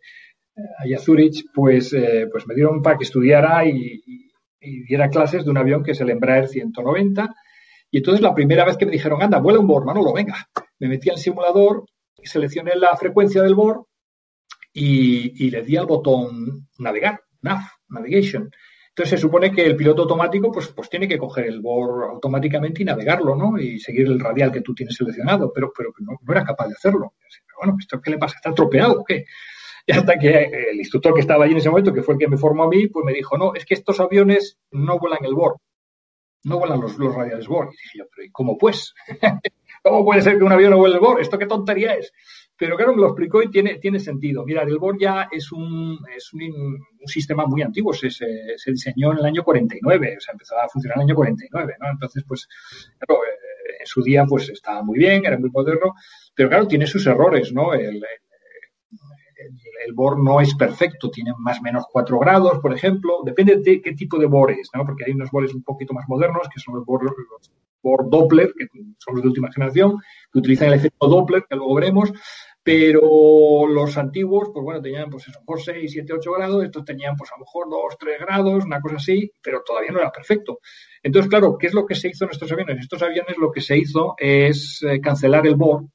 [0.56, 4.02] a Zurich, pues, eh, pues me dieron para que estudiara y,
[4.88, 7.36] diera clases de un avión que es el Embraer 190.
[7.92, 10.48] Y entonces la primera vez que me dijeron, anda, vuela un BOR, Manolo, venga.
[10.80, 11.86] Me metí al simulador,
[12.24, 13.86] seleccioné la frecuencia del BOR
[14.74, 18.50] y, y le di al botón navegar, nav, navigation.
[18.98, 22.82] Entonces se supone que el piloto automático pues, pues tiene que coger el board automáticamente
[22.82, 23.60] y navegarlo, ¿no?
[23.60, 27.14] Y seguir el radial que tú tienes seleccionado, pero, pero no, era capaz de hacerlo.
[27.20, 28.38] Pero bueno, ¿esto qué le pasa?
[28.38, 29.26] ¿Está tropeado qué?
[29.86, 32.30] Y hasta que el instructor que estaba allí en ese momento, que fue el que
[32.30, 35.34] me formó a mí, pues me dijo, no, es que estos aviones no vuelan el
[35.34, 35.58] board,
[36.46, 37.74] no vuelan los, los radiales board.
[37.74, 38.94] Y dije yo, pero ¿y cómo pues?
[39.84, 41.20] ¿Cómo puede ser que un avión no vuele el board?
[41.20, 42.14] ¿Esto qué tontería es?
[42.58, 44.46] Pero claro, me lo explicó y tiene, tiene sentido.
[44.46, 49.20] Mira, el BOR ya es un, es un, sistema muy antiguo, se, se, diseñó en
[49.20, 51.90] el año 49, o sea, empezó a funcionar en el año 49, ¿no?
[51.92, 52.48] Entonces, pues,
[52.98, 55.94] claro, eh, en su día, pues, estaba muy bien, era muy moderno,
[56.34, 57.74] pero claro, tiene sus errores, ¿no?
[57.74, 58.04] El,
[59.86, 63.82] el, BOR no es perfecto, tiene más o menos 4 grados, por ejemplo, depende de
[63.82, 64.84] qué tipo de BOR es, ¿no?
[64.84, 67.14] Porque hay unos BORs un poquito más modernos, que son los BOR, los
[67.86, 68.66] BOR Doppler, que
[68.98, 69.98] son los de última generación,
[70.32, 72.12] que utilizan el efecto Doppler, que luego veremos,
[72.64, 77.16] pero los antiguos, pues bueno, tenían pues eso, por 6, 7, 8 grados, estos tenían
[77.16, 80.60] pues a lo mejor 2, 3 grados, una cosa así, pero todavía no era perfecto.
[81.04, 82.78] Entonces, claro, ¿qué es lo que se hizo en estos aviones?
[82.78, 85.86] En estos aviones lo que se hizo es eh, cancelar el BOR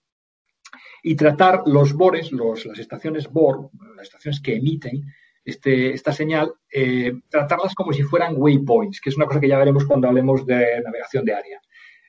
[1.02, 5.02] y tratar los BORes, los, las estaciones BOR, las estaciones que emiten
[5.44, 9.58] este, esta señal, eh, tratarlas como si fueran waypoints, que es una cosa que ya
[9.58, 11.60] veremos cuando hablemos de navegación de área.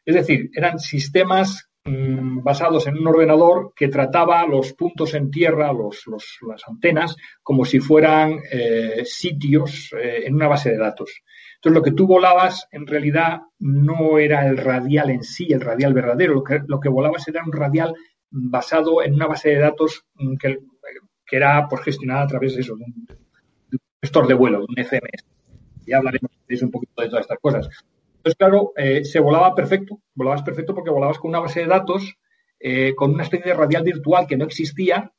[0.05, 5.71] Es decir, eran sistemas mm, basados en un ordenador que trataba los puntos en tierra,
[5.73, 6.03] los,
[6.47, 11.21] las antenas, como si fueran eh, sitios eh, en una base de datos.
[11.55, 15.93] Entonces, lo que tú volabas en realidad no era el radial en sí, el radial
[15.93, 16.43] verdadero.
[16.67, 17.93] Lo que, volabas era un radial
[18.31, 20.57] basado en una base de datos mm, que,
[21.25, 23.07] que era pues, gestionada a través de eso, de un,
[24.01, 25.23] gestor de vuelo, un FMS.
[25.85, 26.31] Ya hablaremos
[26.61, 27.69] un poquito de todas estas cosas.
[28.21, 29.99] Entonces, claro, eh, se volaba perfecto.
[30.13, 32.15] Volabas perfecto porque volabas con una base de datos,
[32.59, 35.11] eh, con una especie de radial virtual que no existía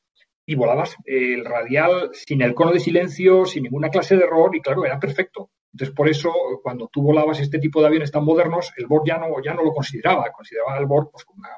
[0.47, 4.61] y volabas el radial sin el cono de silencio, sin ninguna clase de error y,
[4.61, 5.51] claro, era perfecto.
[5.73, 9.19] Entonces, por eso, cuando tú volabas este tipo de aviones tan modernos, el BOR ya
[9.19, 10.31] no, ya no lo consideraba.
[10.31, 11.49] Consideraba el BOR pues, como una,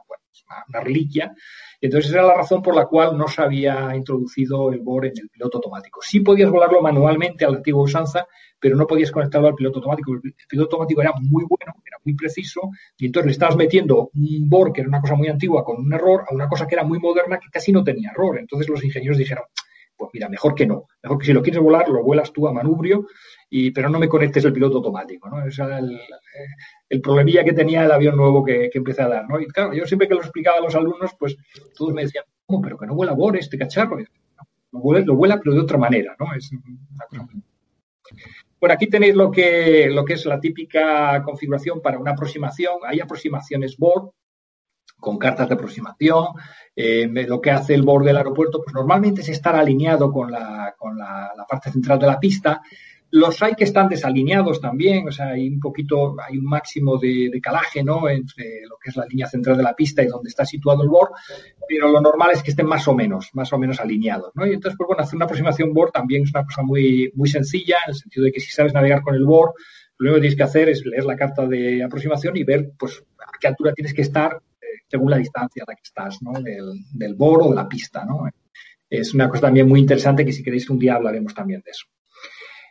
[0.68, 1.34] una, reliquia.
[1.78, 5.28] Entonces era la razón por la cual no se había introducido el BOR en el
[5.28, 6.00] piloto automático.
[6.02, 8.26] Sí podías volarlo manualmente a la antigua usanza,
[8.64, 10.14] pero no podías conectarlo al piloto automático.
[10.14, 14.48] El piloto automático era muy bueno, era muy preciso, y entonces le estabas metiendo un
[14.48, 16.82] BOR, que era una cosa muy antigua, con un error, a una cosa que era
[16.82, 18.38] muy moderna, que casi no tenía error.
[18.38, 19.44] Entonces los ingenieros dijeron,
[19.94, 20.86] pues mira, mejor que no.
[21.02, 23.06] Mejor que si lo quieres volar, lo vuelas tú a manubrio,
[23.50, 25.28] y, pero no me conectes el piloto automático.
[25.28, 25.44] ¿no?
[25.44, 26.00] Era el,
[26.88, 29.26] el problemilla que tenía el avión nuevo que, que empecé a dar.
[29.42, 31.36] Y claro, yo siempre que lo explicaba a los alumnos, pues
[31.76, 32.62] todos me decían, ¿cómo?
[32.62, 33.98] Pero que no vuela BOR este cacharro.
[33.98, 36.16] lo, vuela, lo vuela, pero de otra manera.
[36.18, 36.34] ¿no?
[36.34, 37.28] Es una cosa
[38.64, 42.76] bueno, aquí tenéis lo que, es la típica configuración para una aproximación.
[42.86, 44.14] Hay aproximaciones BOR
[44.98, 46.28] con cartas de aproximación.
[46.74, 50.74] Eh, lo que hace el BOR del aeropuerto, pues normalmente es estar alineado con la,
[51.46, 52.62] parte central de la pista.
[53.16, 57.30] Los hay que están desalineados también, o sea, hay un poquito, hay un máximo de,
[57.40, 58.08] calaje, ¿no?
[58.08, 60.88] Entre lo que es la línea central de la pista y donde está situado el
[60.88, 61.12] board,
[61.68, 64.44] pero lo normal es que estén más o menos, más o menos alineados, ¿no?
[64.44, 67.76] Y entonces, pues bueno, hacer una aproximación board también es una cosa muy, muy sencilla,
[67.86, 69.52] en el sentido de que si sabes navegar con el board,
[69.98, 73.00] lo único que tienes que hacer es leer la carta de aproximación y ver, pues,
[73.20, 76.32] a qué altura tienes que estar eh, según la distancia a la que estás, ¿no?
[76.42, 78.28] Del, del board o de la pista, ¿no?
[78.90, 81.86] Es una cosa también muy interesante que si queréis un día hablaremos también de eso.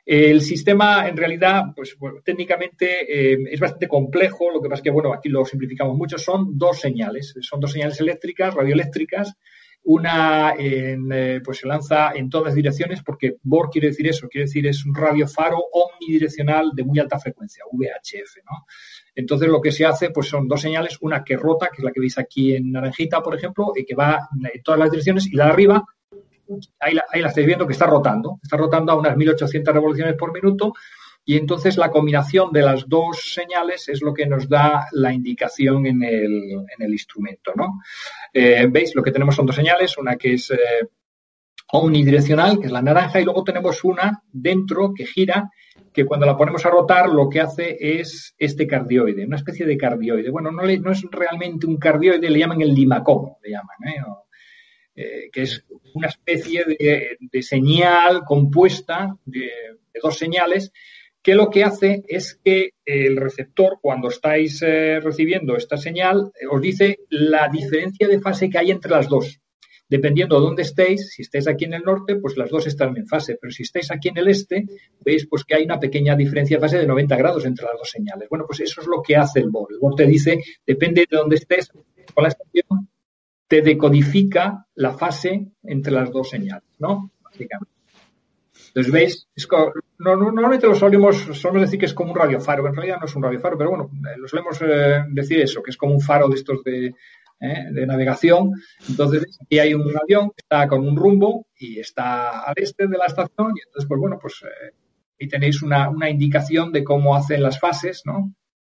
[0.05, 4.51] El sistema, en realidad, pues técnicamente eh, es bastante complejo.
[4.51, 6.17] Lo que pasa es que, bueno, aquí lo simplificamos mucho.
[6.17, 7.33] Son dos señales.
[7.39, 9.33] Son dos señales eléctricas, radioeléctricas.
[9.85, 14.65] Una eh, pues se lanza en todas direcciones porque BOR quiere decir eso, quiere decir
[14.65, 18.65] es un radiofaro omnidireccional de muy alta frecuencia, VHF, ¿no?
[19.13, 21.91] Entonces lo que se hace pues son dos señales, una que rota, que es la
[21.91, 25.35] que veis aquí en naranjita, por ejemplo, y que va en todas las direcciones, y
[25.35, 25.83] la de arriba
[26.79, 30.73] ahí la, estáis viendo que está rotando, está rotando a unas 1800 revoluciones por minuto
[31.25, 35.85] y entonces la combinación de las dos señales es lo que nos da la indicación
[35.85, 37.79] en el, instrumento, ¿no?
[38.33, 38.93] Eh, ¿Veis?
[38.93, 40.89] Lo que tenemos son dos señales, una que es eh,
[41.71, 45.49] omnidireccional, que es la naranja, y luego tenemos una dentro que gira,
[45.93, 49.77] que cuando la ponemos a rotar lo que hace es este cardioide, una especie de
[49.77, 50.29] cardioide.
[50.29, 54.01] Bueno, no, no es realmente un cardioide, le llaman el limacomo, le llaman, ¿eh?
[54.95, 55.65] Eh, que es
[55.95, 59.49] una especie de, señal compuesta de,
[59.99, 60.71] dos señales
[61.19, 66.45] que lo que hace es que el receptor, cuando estáis eh, recibiendo esta señal, eh,
[66.47, 69.39] os dice la diferencia de fase que hay entre las dos.
[69.89, 73.07] Dependiendo de dónde estéis, si estáis aquí en el norte, pues las dos están en
[73.07, 74.65] fase, pero si estáis aquí en el este,
[74.99, 77.89] veis pues que hay una pequeña diferencia de fase de 90 grados entre las dos
[77.89, 78.27] señales.
[78.29, 79.71] Bueno, pues eso es lo que hace el BOR.
[79.71, 82.89] El BOR te dice, depende de dónde estés con la estación,
[83.53, 87.11] te decodifica la fase entre las dos señales, ¿no?
[87.23, 87.71] Básicamente.
[88.69, 89.27] Entonces, ¿veis?
[89.99, 93.15] no, normalmente lo solemos, solemos decir que es como un radiofaro, en realidad no es
[93.15, 96.27] un radiofaro, pero bueno, eh, lo solemos eh, decir eso, que es como un faro
[96.29, 96.95] de estos de,
[97.41, 98.53] eh, de navegación.
[98.89, 102.97] Entonces, aquí hay un avión que está con un rumbo y está al este de
[102.97, 104.43] la estación y entonces, pues bueno, pues
[105.21, 108.33] ahí tenéis una, una, indicación de cómo hacen las fases, ¿no?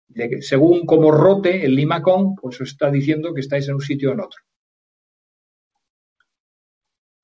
[0.09, 3.81] De que según cómo rote el limacón, pues os está diciendo que estáis en un
[3.81, 4.43] sitio o en otro.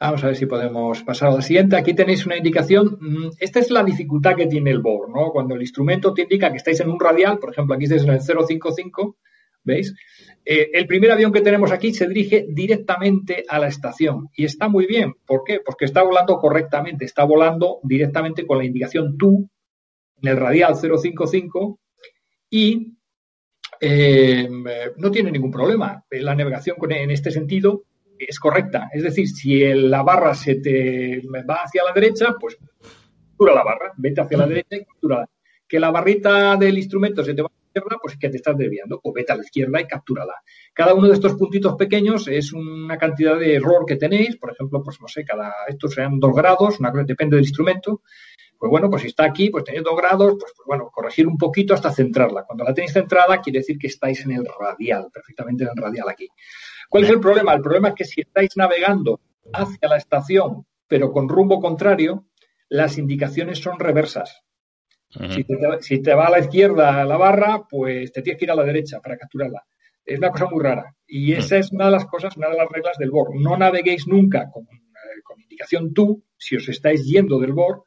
[0.03, 1.77] Vamos a ver si podemos pasar a la siguiente.
[1.77, 2.99] Aquí tenéis una indicación.
[3.01, 5.31] Mm, esta es la dificultad que tiene el BOR, ¿no?
[5.31, 8.11] Cuando el instrumento te indica que estáis en un radial, por ejemplo, aquí estáis en
[8.11, 9.17] el 055,
[9.63, 9.95] ¿veis?
[10.45, 14.69] Eh, el primer avión que tenemos aquí se dirige directamente a la estación y está
[14.69, 15.15] muy bien.
[15.25, 15.61] ¿Por qué?
[15.65, 19.49] Porque está volando correctamente, está volando directamente con la indicación TU
[20.21, 21.79] en el radial 055
[22.51, 22.97] y
[23.81, 24.49] eh,
[24.97, 26.05] no tiene ningún problema.
[26.11, 27.85] La navegación en este sentido
[28.29, 28.89] es correcta.
[28.93, 33.93] Es decir, si la barra se te va hacia la derecha, pues captura la barra,
[33.97, 35.29] vete hacia la derecha y captura.
[35.69, 38.37] Que la barrita del instrumento se te va a la izquierda, pues es que te
[38.37, 40.35] estás desviando, o vete a la izquierda y captúrala.
[40.75, 44.83] Cada uno de estos puntitos pequeños es una cantidad de error que tenéis, por ejemplo,
[44.83, 48.03] pues no sé, cada, estos sean dos grados, una cosa depende del instrumento.
[48.59, 51.37] Pues bueno, pues si está aquí, pues tenéis dos grados, pues, pues, bueno, corregir un
[51.37, 52.45] poquito hasta centrarla.
[52.45, 56.09] Cuando la tenéis centrada, quiere decir que estáis en el radial, perfectamente en el radial
[56.09, 56.29] aquí.
[56.93, 57.55] ¿Cuál es el problema?
[57.55, 59.19] El problema es que si estáis navegando
[59.51, 62.27] hacia la estación, pero con rumbo contrario,
[62.69, 64.43] las indicaciones son reversas.
[65.81, 68.65] si, te, va a la izquierda la barra, pues te tienes que ir a la
[68.65, 69.65] derecha para capturarla.
[70.05, 70.95] Es una cosa muy rara.
[71.07, 73.41] Y esa es una de las cosas, una de las reglas del BOR.
[73.41, 77.87] No naveguéis nunca con, eh, indicación TU si os estáis yendo del BOR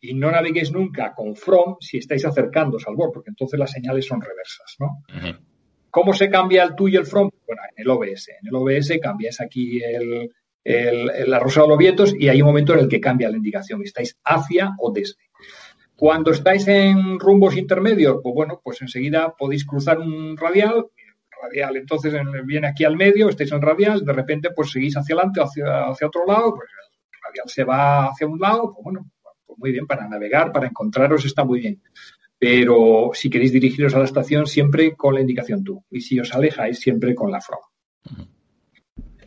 [0.00, 4.06] y no naveguéis nunca con from si estáis acercándoos al BOR, porque entonces las señales
[4.06, 4.76] son reversas.
[4.78, 5.02] ¿no?
[5.96, 7.30] ¿Cómo se cambia el tú y el from?
[7.46, 8.28] Bueno, en el OBS.
[8.28, 10.30] En el OBS cambias aquí el,
[10.62, 13.38] el, la rosa de los vientos y hay un momento en el que cambia la
[13.38, 13.80] indicación.
[13.82, 15.22] Estáis hacia o desde.
[15.96, 20.84] Cuando estáis en rumbos intermedios, pues bueno, pues enseguida podéis cruzar un radial,
[21.42, 22.12] radial, entonces
[22.44, 26.08] viene aquí al medio, estáis en radial, de repente pues seguís hacia adelante, hacia, hacia
[26.08, 29.10] otro lado, pues el radial se va hacia un lado, pues bueno,
[29.46, 31.80] pues muy bien, para navegar, para encontraros está muy bien
[32.38, 35.84] pero si queréis dirigiros a la estación, siempre con la indicación tú.
[35.90, 37.60] Y si os alejáis, siempre con la from.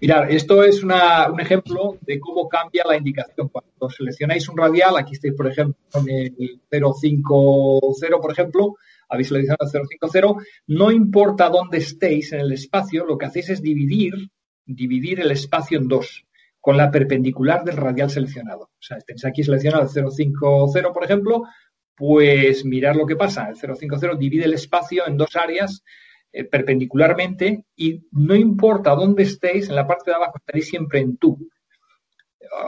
[0.02, 0.94] Mirad, esto es un
[1.40, 3.50] ejemplo de cómo cambia la indicación.
[3.50, 8.76] Cuando seleccionáis un radial, aquí estáis, por ejemplo, en el 050, por ejemplo,
[9.10, 10.36] habéis seleccionado el 050,
[10.68, 14.14] no importa dónde estéis en el espacio, lo que hacéis es dividir,
[14.66, 16.26] dividir el espacio en dos,
[16.62, 18.64] con la perpendicular del radial seleccionado.
[18.64, 21.44] O sea, tenéis aquí seleccionado el 050, por ejemplo,
[22.00, 23.50] pues mirar lo que pasa.
[23.50, 25.84] El 050 divide el espacio en dos áreas
[26.32, 31.18] eh, perpendicularmente y no importa dónde estéis, en la parte de abajo estaréis siempre en
[31.18, 31.38] tú.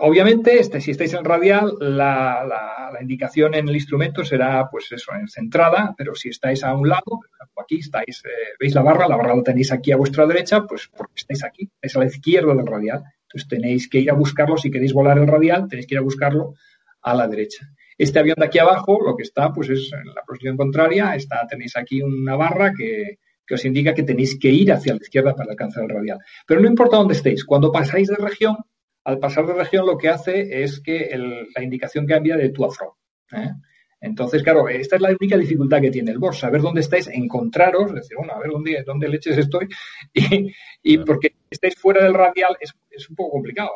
[0.01, 5.27] Obviamente, este, si estáis en radial, la, indicación en el instrumento será, pues eso, en
[5.27, 7.21] centrada, pero si estáis a un lado,
[7.55, 10.89] aquí estáis, eh, veis la barra, la barra la tenéis aquí a vuestra derecha, pues
[10.95, 13.03] porque estáis aquí, es a la izquierda del radial.
[13.23, 16.03] Entonces tenéis que ir a buscarlo, si queréis volar el radial, tenéis que ir a
[16.03, 16.53] buscarlo
[17.01, 17.71] a la derecha.
[18.01, 21.45] Este avión de aquí abajo, lo que está, pues es en la posición contraria, está,
[21.47, 25.35] tenéis aquí una barra que, que os indica que tenéis que ir hacia la izquierda
[25.35, 26.17] para alcanzar el radial.
[26.47, 28.57] Pero no importa dónde estéis, cuando pasáis de región,
[29.03, 31.15] al pasar de región lo que hace es que
[31.55, 32.91] la indicación cambia de tú a from.
[33.33, 33.51] ¿eh?
[33.99, 37.93] Entonces, claro, esta es la única dificultad que tiene el BOS, saber dónde estáis, encontraros,
[37.93, 39.67] decir, bueno, a ver dónde, dónde leches estoy,
[40.13, 40.51] y,
[40.81, 43.69] y porque estáis fuera del radial es, es, un poco complicado.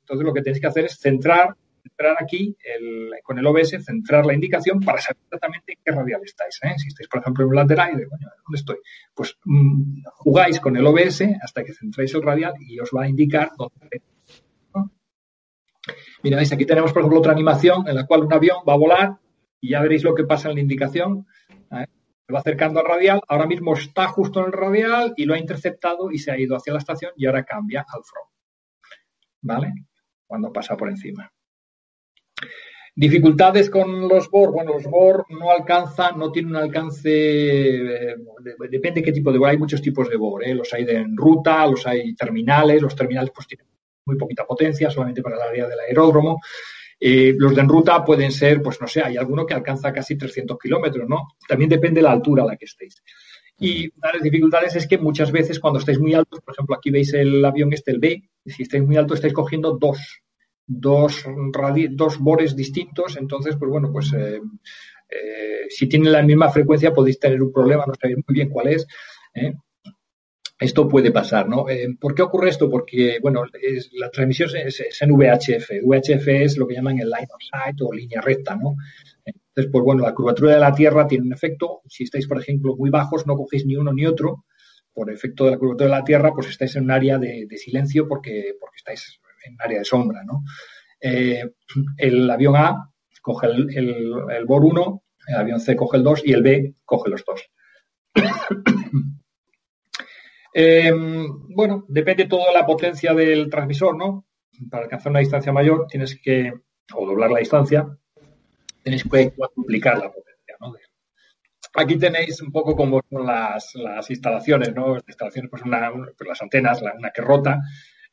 [0.00, 2.56] Entonces, lo que tenéis que hacer es centrar, centrar aquí
[3.22, 6.58] con el OBS, centrar la indicación para saber exactamente en qué radial estáis.
[6.62, 6.74] ¿eh?
[6.78, 8.76] Si estáis, por ejemplo, en un lateral y de, bueno, ¿dónde estoy?
[9.14, 13.08] Pues mm, jugáis con el OBS hasta que centréis el radial y os va a
[13.08, 14.02] indicar dónde
[16.22, 19.18] Mira, aquí tenemos, por ejemplo, otra animación en la cual un avión va a volar
[19.60, 21.26] y ya veréis lo que pasa en la indicación.
[21.68, 25.38] Se va acercando al radial, ahora mismo está justo en el radial y lo ha
[25.38, 28.30] interceptado y se ha ido hacia la estación y ahora cambia al front.
[29.40, 29.72] ¿Vale?
[30.24, 31.31] Cuando pasa por encima.
[32.94, 34.52] Dificultades con los BOR.
[34.52, 38.16] Bueno, los BOR no alcanzan, no tienen un alcance, eh,
[38.70, 39.48] depende de qué tipo de BOR.
[39.48, 40.44] Hay muchos tipos de BOR.
[40.44, 40.54] ¿eh?
[40.54, 42.82] Los hay de en ruta, los hay terminales.
[42.82, 43.66] Los terminales pues tienen
[44.04, 46.40] muy poquita potencia, solamente para el área del aeródromo.
[47.00, 50.16] Eh, los de en ruta pueden ser, pues no sé, hay alguno que alcanza casi
[50.16, 51.28] 300 kilómetros, ¿no?
[51.48, 53.02] También depende de la altura a la que estéis.
[53.58, 56.76] Y una de las dificultades es que muchas veces cuando estáis muy altos, por ejemplo,
[56.76, 60.21] aquí veis el avión este, el B, si estáis muy alto estáis cogiendo dos,
[60.80, 61.24] dos,
[61.90, 64.40] dos bores distintos, entonces, pues bueno, pues eh,
[65.08, 68.68] eh, si tienen la misma frecuencia podéis tener un problema, no sabéis muy bien cuál
[68.68, 68.86] es.
[69.34, 69.52] ¿eh?
[70.62, 71.68] esto puede pasar, ¿no?
[71.68, 72.70] Eh, ¿Por qué ocurre esto?
[72.70, 73.44] Porque, bueno,
[73.92, 75.82] la transmisión es, en VHF.
[75.82, 78.76] VHF es lo que llaman el line of sight o línea recta, ¿no?
[79.24, 81.82] Entonces, pues bueno, la curvatura de la Tierra tiene un efecto.
[81.88, 84.44] Si estáis, por ejemplo, muy bajos, no cogéis ni uno ni otro.
[84.94, 88.06] Por efecto de la curvatura de la Tierra, pues estáis en un área de, silencio
[88.06, 90.42] porque, porque estáis en área de sombra, ¿no?
[91.00, 91.42] Eh,
[91.96, 96.32] el avión A coge el, el, BOR 1, el avión C coge el 2 y
[96.32, 97.50] el B coge los dos.
[100.54, 104.26] Eh, bueno, depende todo de la potencia del transmisor, ¿no?
[104.70, 106.52] Para alcanzar una distancia mayor tienes que,
[106.94, 107.88] o doblar la distancia,
[108.82, 110.74] tenéis que duplicar la potencia, ¿no?
[111.74, 114.96] Aquí tenéis un poco como las, las instalaciones, ¿no?
[114.96, 117.58] Las instalaciones, pues, una, pues las antenas, una que rota,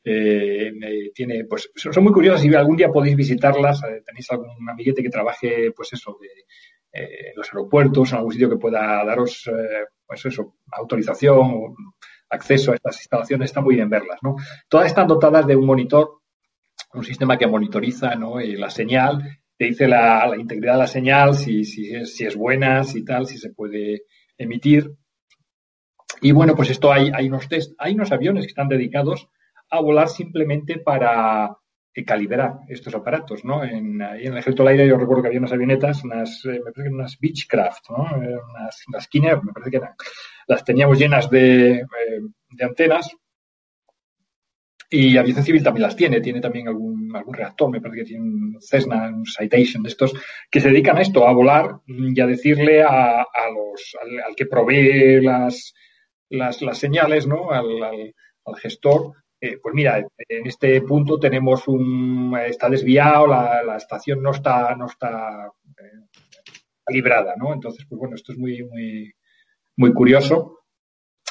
[0.02, 0.72] eh,
[1.14, 3.82] tiene, pues, son muy curiosas y algún día podéis visitarlas.
[3.84, 6.28] Eh, tenéis algún amiguete que trabaje, pues eso, de,
[6.92, 11.74] eh, en los aeropuertos, en algún sitio que pueda daros, eh, pues eso, autorización
[12.28, 14.36] acceso a estas instalaciones, está muy bien verlas, ¿no?
[14.68, 16.20] Todas están dotadas de un monitor,
[16.94, 18.38] un sistema que monitoriza, ¿no?
[18.40, 22.84] la señal, te dice la, integridad de la señal, si, si, es, si es buena,
[22.84, 24.02] si tal, si se puede
[24.38, 24.92] emitir.
[26.22, 29.28] Y bueno, pues esto hay, hay unos test, hay unos aviones que están dedicados
[29.70, 31.56] a volar simplemente para
[32.06, 33.62] calibrar estos aparatos, ¿no?
[33.62, 36.72] En, en el ejército del aire yo recuerdo que había unas avionetas, unas, eh, me
[36.72, 38.22] parece que unas Beechcraft, ¿no?
[38.22, 39.08] Eh, unas, unas
[39.44, 39.94] me parece que eran
[40.46, 42.20] las teníamos llenas de, eh,
[42.50, 43.14] de antenas
[44.92, 48.24] y Aviación Civil también las tiene, tiene también algún, algún reactor, me parece que tiene
[48.24, 50.12] un Cessna, un Citation de estos,
[50.50, 53.24] que se dedican a esto, a volar y a decirle al,
[54.36, 55.72] que provee las,
[56.72, 57.52] señales, ¿no?
[57.52, 58.12] Al,
[58.56, 64.74] gestor, eh, pues mira, en este punto tenemos un, está desviado, la, estación no está,
[64.76, 66.20] no está eh,
[66.84, 67.54] calibrada, ¿no?
[67.54, 69.12] Entonces, pues bueno, esto es muy, muy,
[69.76, 70.58] muy curioso.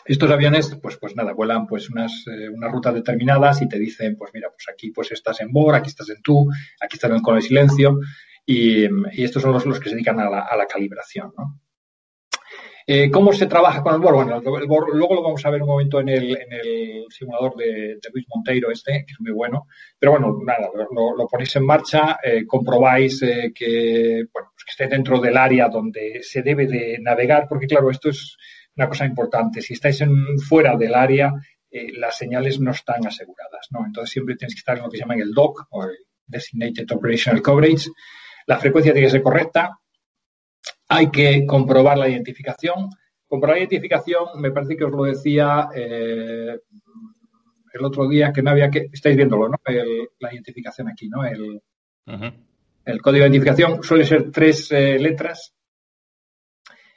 [0.05, 4.15] Estos aviones, pues, pues nada, vuelan pues unas, eh, unas rutas determinadas y te dicen,
[4.17, 6.49] pues mira, pues aquí pues estás en BOR, aquí estás en tú,
[6.81, 7.99] aquí estás con el silencio
[8.43, 8.85] y,
[9.23, 11.59] estos son los, los, que se dedican a la, a la calibración, ¿no?
[12.91, 14.15] Eh, ¿Cómo se trabaja con el BOR?
[14.15, 17.55] Bueno, el BOR, luego lo vamos a ver un momento en el, en el simulador
[17.55, 19.67] de, Luis Monteiro este, que es muy bueno.
[19.99, 24.87] Pero bueno, nada, lo, ponéis en marcha, eh, comprobáis eh, que, bueno, pues que esté
[24.87, 28.35] dentro del área donde se debe de navegar, porque claro, esto es
[28.75, 29.61] una cosa importante.
[29.61, 31.31] Si estáis en, fuera del área,
[31.69, 33.85] las señales no están aseguradas, ¿no?
[33.85, 35.95] Entonces siempre tienes que estar en lo que se llama el DOC, o el
[36.25, 37.91] Designated Operational Coverage.
[38.47, 39.78] La frecuencia tiene que ser correcta,
[40.89, 42.89] hay que comprobar la identificación.
[43.27, 46.59] Comprobar la identificación, me parece que os lo decía eh,
[47.73, 48.89] el otro día, que no había que.
[48.91, 49.57] Estáis viéndolo, ¿no?
[50.19, 51.23] la identificación aquí, ¿no?
[51.23, 51.61] El,
[52.85, 55.53] el, código de identificación suele ser tres eh, letras.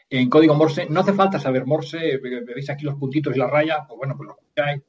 [0.08, 0.86] en código Morse.
[0.88, 4.28] No hace falta saber Morse, veis aquí los puntitos y la raya, pues bueno, pues
[4.28, 4.82] lo escucháis,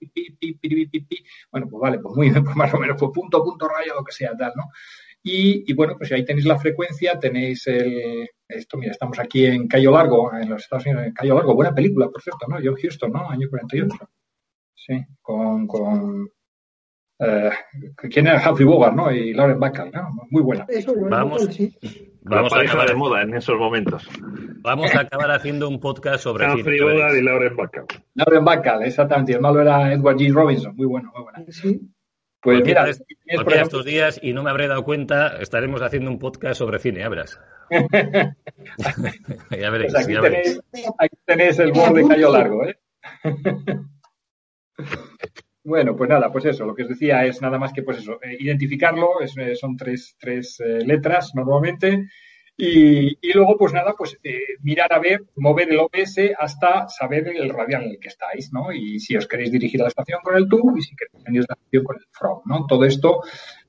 [1.52, 4.04] bueno, pues vale, pues muy bien, pues más o menos, pues punto, punto, raya, lo
[4.04, 4.64] que sea, tal, ¿no?
[5.26, 9.92] Y, bueno, pues ahí tenéis la frecuencia, tenéis el, esto, mira, estamos aquí en Cayo
[9.92, 12.58] Largo, en los Estados Unidos, en Cayo Largo, buena película, por cierto, ¿no?
[12.62, 13.30] John Houston, ¿no?
[13.30, 13.96] Año 48.
[14.76, 16.30] Sí, con, con
[17.20, 17.52] eh,
[18.12, 19.12] ¿quién era Humphrey Bogart, no?
[19.12, 20.28] Y Lauren Bacall, ¿no?
[20.30, 20.68] Muy buena.
[21.10, 21.48] Vamos,
[22.24, 24.10] vamos a acabar de moda en esos momentos.
[24.62, 27.86] Vamos a acabar haciendo un podcast sobre Humphrey Bogart y Lauren Bacall.
[28.16, 29.34] Lauren Bacall, exactamente.
[29.34, 30.34] El malo era Edward G.
[30.34, 31.46] Robinson, muy bueno, muy buena.
[31.50, 31.80] Sí.
[32.44, 32.86] Pues, mira,
[33.42, 37.00] por estos días, y no me habré dado cuenta, estaremos haciendo un podcast sobre cine,
[37.00, 37.40] ya verás.
[39.50, 40.60] ya veréis, pues aquí, tenéis,
[41.00, 42.78] aquí, tenéis, el borde Cayo Largo, ¿eh?
[45.64, 48.20] bueno, pues nada, pues eso, lo que os decía es nada más que pues eso,
[48.22, 52.10] eh, identificarlo, es, eh, son tres, tres eh, letras normalmente,
[52.56, 57.28] y, y, luego, pues nada, pues eh, mirar a ver, mover el OBS hasta saber
[57.30, 58.72] el radial en el que estáis, ¿no?
[58.72, 61.46] Y si os queréis dirigir a la estación con el to y si queréis venir
[61.48, 62.66] la estación con el from, ¿no?
[62.68, 63.22] Todo esto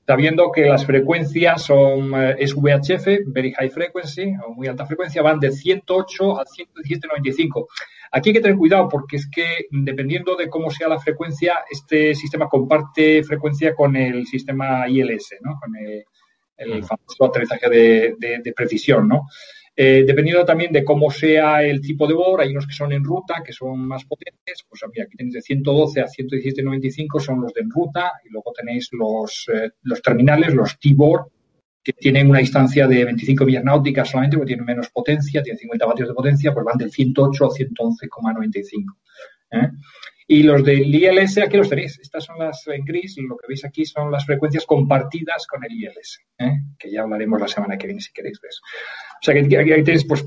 [0.05, 5.23] sabiendo que las frecuencias son, eh, es VHF, Very High Frequency, o muy alta frecuencia,
[5.23, 7.67] van de 108 a 117.95.
[8.11, 12.13] Aquí hay que tener cuidado porque es que dependiendo de cómo sea la frecuencia, este
[12.13, 15.59] sistema comparte frecuencia con el sistema ILS, ¿no?
[15.59, 16.05] Con el,
[16.57, 19.27] el famoso aterrizaje de, precisión, ¿no?
[19.77, 23.03] Eh, dependiendo también de cómo sea el tipo de bor, hay unos que son en
[23.03, 27.61] ruta, que son más potentes, pues aquí tenéis de 112 a 117.95 son los de
[27.61, 31.29] en ruta, y luego tenéis los, eh, los terminales, los T-Bor,
[31.83, 35.85] que tienen una distancia de 25 millas náuticas solamente, porque tienen menos potencia, tienen 50
[35.85, 38.95] vatios de potencia, pues van del 108 a 111,95.
[39.51, 39.69] ¿eh?
[40.27, 41.99] Y los del ILS, aquí los tenéis.
[41.99, 45.71] Estas son las en gris, lo que veis aquí son las frecuencias compartidas con el
[45.71, 46.61] ILS, ¿eh?
[46.79, 48.51] que ya hablaremos la semana que viene si queréis ver.
[48.51, 50.25] O sea que aquí, tenéis pues,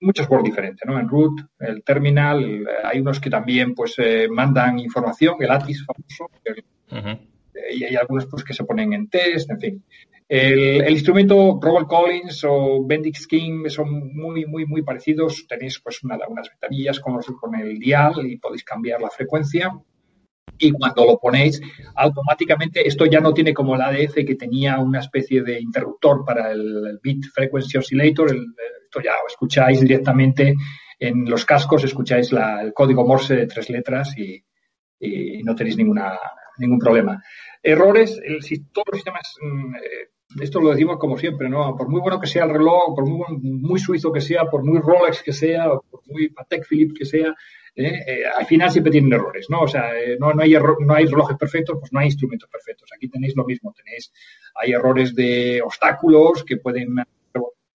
[0.00, 0.98] muchos por diferentes, ¿no?
[0.98, 6.30] En root, el terminal, hay unos que también pues eh, mandan información, el ATIS famoso,
[7.72, 9.84] y hay algunos pues que se ponen en test, en fin.
[10.32, 15.44] El, instrumento Robert Collins o Bendix King son muy, muy, muy parecidos.
[15.48, 19.72] Tenéis pues unas ventanillas con, con el dial y podéis cambiar la frecuencia.
[20.56, 21.60] Y cuando lo ponéis,
[21.96, 26.52] automáticamente, esto ya no tiene como el ADF que tenía una especie de interruptor para
[26.52, 28.28] el, Bit Frequency Oscillator.
[28.28, 30.54] esto ya lo escucháis directamente
[30.96, 34.44] en los cascos, escucháis el código Morse de tres letras y,
[35.42, 36.16] no tenéis ninguna,
[36.58, 37.20] ningún problema.
[37.60, 38.38] Errores, el,
[38.70, 39.80] todos los sistemas mm, eh,
[40.38, 41.74] esto lo decimos como siempre, ¿no?
[41.76, 44.78] Por muy bueno que sea el reloj, por muy, muy suizo que sea, por muy
[44.78, 47.34] Rolex que sea, por muy Patek Philippe que sea,
[47.74, 48.04] ¿eh?
[48.06, 49.62] Eh, al final siempre tienen errores, ¿no?
[49.62, 52.88] O sea, eh, no, hay no hay relojes perfectos, pues no hay instrumentos perfectos.
[52.94, 54.12] Aquí tenéis lo mismo, tenéis,
[54.54, 56.96] hay errores de obstáculos que pueden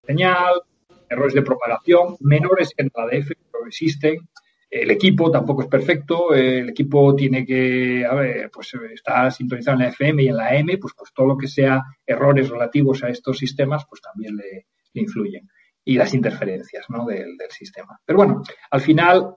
[0.06, 0.62] señal,
[1.08, 4.28] errores de propagación, menores que en la DF, pero existen.
[4.68, 9.88] El equipo tampoco es perfecto, el equipo tiene que, a pues está sintonizado en la
[9.90, 13.38] FM y en la AM, pues, pues todo lo que sea errores relativos a estos
[13.38, 15.48] sistemas, pues también le, influyen.
[15.84, 17.06] Y las interferencias ¿no?
[17.06, 18.00] del, sistema.
[18.04, 19.36] Pero bueno, al final,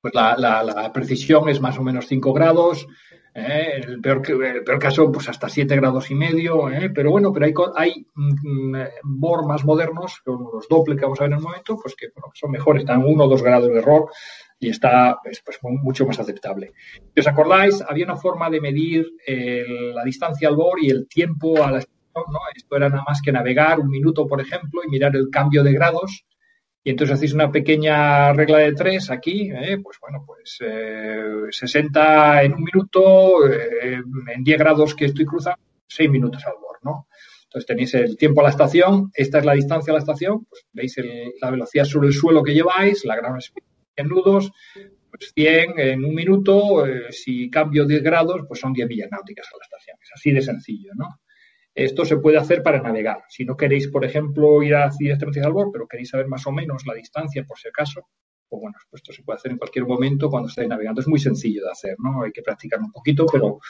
[0.00, 2.86] pues la, la, precisión es más o menos 5 grados,
[3.40, 3.76] ¿eh?
[3.76, 6.90] el, peor, el peor caso, pues hasta 7 grados y medio, ¿eh?
[6.94, 11.32] pero bueno, pero hay, hay mm, BOR más modernos, los Doppler que vamos a ver
[11.32, 14.10] en un momento, pues que son mejores, están 1 o 2 grados de error
[14.58, 16.72] y está pues, pues mucho más aceptable.
[17.14, 21.62] Si os acordáis, había una forma de medir la distancia al BOR y el tiempo
[21.62, 21.80] a la
[22.14, 22.38] ¿no?
[22.54, 25.72] Esto era nada más que navegar un minuto, por ejemplo, y mirar el cambio de
[25.72, 26.24] grados
[26.82, 29.78] y entonces hacéis una pequeña regla de tres aquí, ¿eh?
[29.82, 30.58] pues bueno, pues
[31.50, 34.00] 60 eh, en un minuto, eh,
[34.34, 37.08] en 10 grados que estoy cruzando, 6 minutos al bord, ¿no?
[37.44, 40.64] Entonces tenéis el tiempo a la estación, esta es la distancia a la estación, pues
[40.72, 40.96] veis
[41.40, 43.36] la velocidad sobre el suelo que lleváis, la gran
[43.96, 44.52] en nudos,
[45.10, 49.58] pues 100 en un minuto, si cambio 10 grados, pues son 10 millas náuticas a
[49.58, 49.96] la estación.
[50.00, 51.08] Es así de sencillo, ¿no?
[51.74, 53.22] Esto se puede hacer para navegar.
[53.28, 56.52] Si no queréis, por ejemplo, ir a directamente al bord, pero queréis saber más o
[56.52, 58.08] menos la distancia por si acaso,
[58.48, 61.00] pues bueno, pues esto se puede hacer en cualquier momento cuando estéis navegando.
[61.00, 62.22] Es muy sencillo de hacer, ¿no?
[62.22, 63.60] Hay que practicar un poquito, pero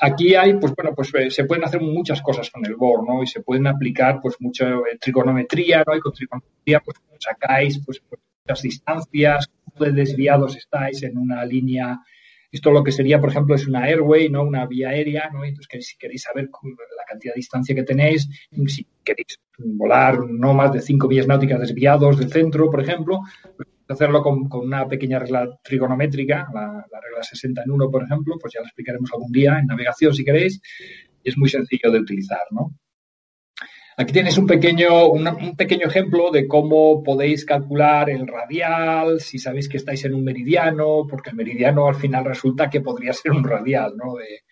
[0.00, 3.22] aquí hay, pues bueno, pues eh, se pueden hacer muchas cosas con el board, ¿no?
[3.22, 5.94] Y se pueden aplicar, pues, mucha eh, trigonometría, ¿no?
[5.94, 12.00] Y con trigonometría, pues, sacáis, pues, pues muchas distancias, de desviados estáis en una línea
[12.52, 14.42] esto lo que sería, por ejemplo, es una airway, ¿no?
[14.42, 15.44] Una vía aérea, ¿no?
[15.44, 18.28] Entonces, si queréis saber la cantidad de distancia que tenéis,
[18.66, 23.20] si queréis volar no más de 5 millas náuticas desviados del centro, por ejemplo,
[23.56, 28.54] pues hacerlo con, una pequeña regla trigonométrica, la, regla 60 en 1, por ejemplo, pues
[28.54, 30.60] ya la explicaremos algún día en navegación si queréis,
[31.22, 32.72] y es muy sencillo de utilizar, ¿no?
[33.98, 39.70] Aquí tienes un pequeño, un pequeño ejemplo de cómo podéis calcular el radial, si sabéis
[39.70, 43.42] que estáis en un meridiano, porque el meridiano al final resulta que podría ser un
[43.42, 44.16] radial, ¿no?
[44.16, 44.42] De,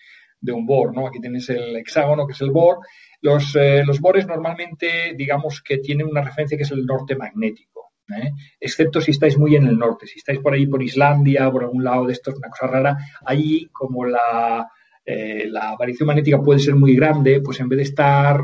[0.40, 1.06] de un bor, ¿no?
[1.06, 2.78] Aquí tenéis el hexágono, que es el bor.
[3.20, 7.92] Los, eh, los bores normalmente, digamos que tienen una referencia que es el norte magnético,
[8.16, 8.30] ¿eh?
[8.58, 10.06] excepto si estáis muy en el norte.
[10.06, 12.96] Si estáis por ahí, por Islandia, por algún lado de esto, es una cosa rara.
[13.26, 14.70] Allí, como la,
[15.04, 18.40] eh, la variación magnética puede ser muy grande, pues en vez de estar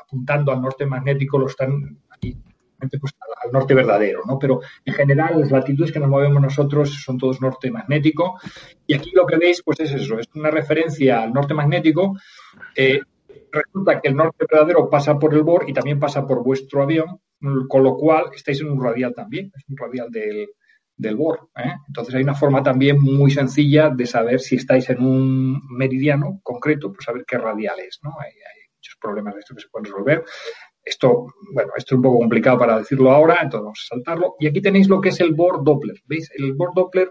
[0.00, 2.36] apuntando al norte magnético, lo están aquí,
[2.78, 3.12] pues,
[3.44, 4.38] al norte verdadero, ¿no?
[4.38, 8.38] Pero en general las latitudes que nos movemos nosotros son todos norte magnético
[8.86, 12.16] y aquí lo que veis pues es eso, es una referencia al norte magnético.
[12.76, 13.00] Eh,
[13.50, 17.20] resulta que el norte verdadero pasa por el BOR y también pasa por vuestro avión,
[17.68, 20.48] con lo cual estáis en un radial también, es un radial del,
[20.96, 21.50] del BOR.
[21.56, 21.72] ¿eh?
[21.86, 26.92] Entonces hay una forma también muy sencilla de saber si estáis en un meridiano concreto,
[26.92, 28.14] pues saber qué radial es, ¿no?
[29.02, 30.24] Problemas de esto que se pueden resolver.
[30.84, 34.34] Esto, bueno, esto es un poco complicado para decirlo ahora, entonces vamos a saltarlo.
[34.38, 35.96] Y aquí tenéis lo que es el Bohr Doppler.
[36.06, 36.30] ¿Veis?
[36.36, 37.10] El Bohr Doppler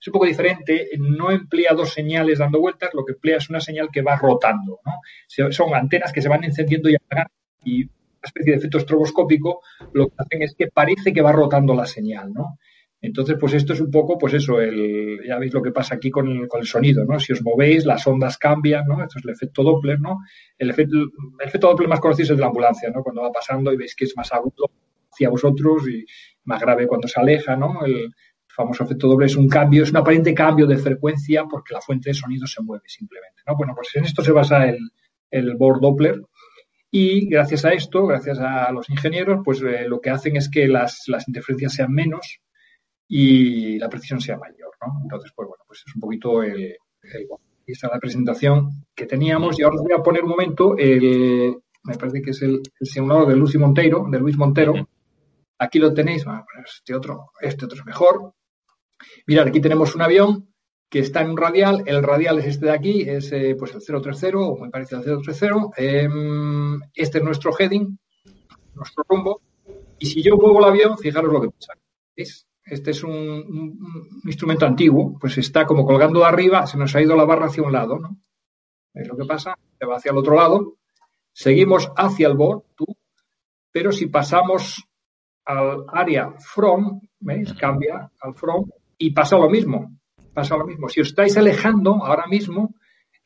[0.00, 3.60] es un poco diferente, no emplea dos señales dando vueltas, lo que emplea es una
[3.60, 4.80] señal que va rotando.
[4.84, 5.52] ¿no?
[5.52, 7.32] Son antenas que se van encendiendo y apagando
[7.64, 7.90] y una
[8.24, 9.60] especie de efecto estroboscópico
[9.92, 12.32] lo que hacen es que parece que va rotando la señal.
[12.32, 12.58] ¿no?
[13.04, 16.08] Entonces, pues esto es un poco, pues eso, el, ya veis lo que pasa aquí
[16.08, 17.18] con el, sonido, ¿no?
[17.18, 19.02] Si os movéis, las ondas cambian, ¿no?
[19.02, 20.20] Esto es el efecto Doppler, ¿no?
[20.56, 20.96] El efecto,
[21.60, 23.02] Doppler más conocido es de la ambulancia, ¿no?
[23.02, 24.70] Cuando va pasando y veis que es más agudo
[25.12, 26.06] hacia vosotros y
[26.44, 27.84] más grave cuando se aleja, ¿no?
[27.84, 28.08] El
[28.46, 32.10] famoso efecto Doppler es un cambio, es un aparente cambio de frecuencia porque la fuente
[32.10, 33.56] de sonido se mueve simplemente, ¿no?
[33.56, 34.78] Bueno, pues en esto se basa el,
[35.28, 36.22] el Bohr Doppler.
[36.88, 40.68] Y gracias a esto, gracias a los ingenieros, pues eh, lo que hacen es que
[40.68, 42.42] las, las interferencias sean menos
[43.14, 45.00] y la precisión sea mayor, ¿no?
[45.02, 46.74] Entonces, pues bueno, pues es un poquito el,
[47.66, 51.54] esta es la presentación que teníamos y ahora os voy a poner un momento el,
[51.82, 54.88] me parece que es el, el simulador de Luis Monteiro, de Luis Montero.
[55.58, 56.24] Aquí lo tenéis,
[56.64, 58.32] este otro, este otro es mejor.
[59.26, 60.48] Mirad, aquí tenemos un avión
[60.88, 63.82] que está en un radial, el radial es este de aquí, es eh, pues el
[63.82, 65.70] 030 o muy parecido al 030.
[65.76, 66.08] Eh,
[66.94, 67.98] este es nuestro heading,
[68.74, 69.42] nuestro rumbo.
[69.98, 71.74] Y si yo muevo el avión, fijaros lo que pasa.
[72.16, 72.46] ¿Veis?
[72.64, 73.78] Este es un,
[74.24, 77.62] instrumento antiguo, pues está como colgando de arriba, se nos ha ido la barra hacia
[77.62, 78.18] un lado, ¿no?
[78.94, 80.76] Es lo que pasa, se va hacia el otro lado,
[81.32, 82.84] seguimos hacia el board, tú,
[83.70, 84.86] pero si pasamos
[85.44, 87.52] al área from, ¿veis?
[87.54, 88.68] Cambia al from
[88.98, 89.98] y pasa lo mismo,
[90.32, 90.88] pasa lo mismo.
[90.88, 92.74] Si os estáis alejando ahora mismo,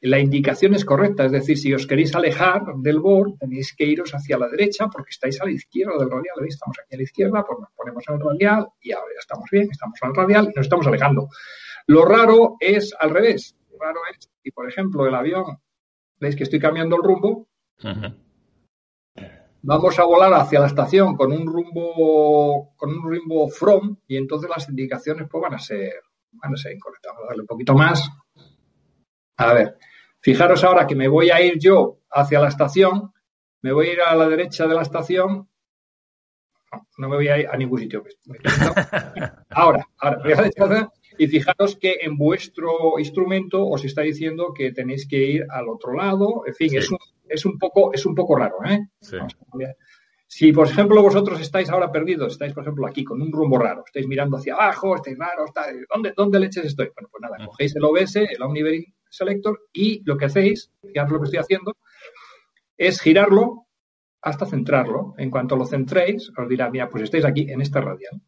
[0.07, 4.13] la indicación es correcta, es decir, si os queréis alejar del board, tenéis que iros
[4.13, 6.37] hacia la derecha porque estáis a la izquierda del radial.
[6.41, 6.55] ¿veis?
[6.55, 9.69] Estamos aquí a la izquierda, pues nos ponemos el radial y ahora ya estamos bien,
[9.71, 11.29] estamos el radial y nos estamos alejando.
[11.89, 13.57] Lo raro es al revés.
[13.71, 15.59] Lo raro es, si por ejemplo el avión,
[16.21, 17.49] veis que estoy cambiando el rumbo,
[19.63, 24.49] vamos a volar hacia la estación con un rumbo, con un rumbo from y entonces
[24.49, 25.95] las indicaciones pues van a ser,
[26.33, 27.13] van a ser incorrectas.
[27.13, 28.09] Vamos a darle un poquito más.
[29.39, 29.77] A ver,
[30.27, 33.13] fijaros ahora que me voy a ir yo hacia la estación,
[33.63, 35.49] me voy a ir a la derecha de la estación.
[36.99, 38.03] No, me voy a ir a ningún sitio.
[39.51, 44.53] Ahora, ahora, voy a la derecha y fijaros que en vuestro instrumento os está diciendo
[44.53, 46.43] que tenéis que ir al otro lado.
[46.45, 46.99] En fin, es, un,
[47.29, 48.57] es, un, poco, es un poco raro.
[48.69, 48.81] ¿eh?
[49.01, 49.19] Sí.
[50.27, 53.85] Si, por ejemplo, vosotros estáis ahora perdidos, estáis, por ejemplo, aquí con un rumbo raro,
[53.87, 55.45] estáis mirando hacia abajo, estáis raro,
[55.89, 56.91] ¿dónde, ¿dónde leches estoy?
[56.97, 61.19] Bueno, pues nada, cogéis el OBS, el Omnibearing Selector, y lo que hacéis, fijaros lo
[61.21, 61.77] que estoy haciendo,
[62.77, 63.67] es girarlo
[64.23, 65.15] hasta centrarlo.
[65.19, 68.21] En cuanto lo centréis, os dirá, mira, pues estáis aquí en esta radial.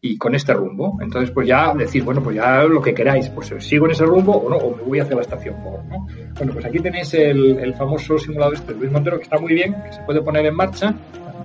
[0.00, 0.98] Y con este rumbo.
[1.00, 4.36] Entonces, pues ya decís, bueno, pues ya lo que queráis, pues sigo en ese rumbo
[4.36, 5.56] o no, o me voy hacia la estación.
[5.62, 6.06] ¿no?
[6.36, 9.74] Bueno, pues aquí tenéis el, famoso simulador este de Luis Montero, que está muy bien,
[9.82, 10.94] que se puede poner en marcha.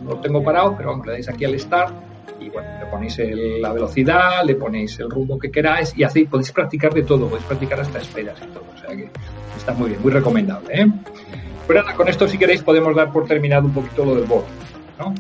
[0.06, 1.94] Lo tengo parado, pero vamos, le dais aquí al start
[2.40, 3.20] y bueno, le ponéis
[3.62, 7.45] la velocidad, le ponéis el rumbo que queráis y así podéis practicar de todo, podéis
[7.45, 8.64] practicar hasta esperas y todo.
[8.74, 9.10] O sea que
[9.56, 10.82] está muy bien, muy recomendable.
[10.82, 10.88] ¿eh?
[11.68, 14.45] Pero nada, con esto si queréis podemos dar por terminado un poquito lo del board.
[14.99, 15.14] ¿no?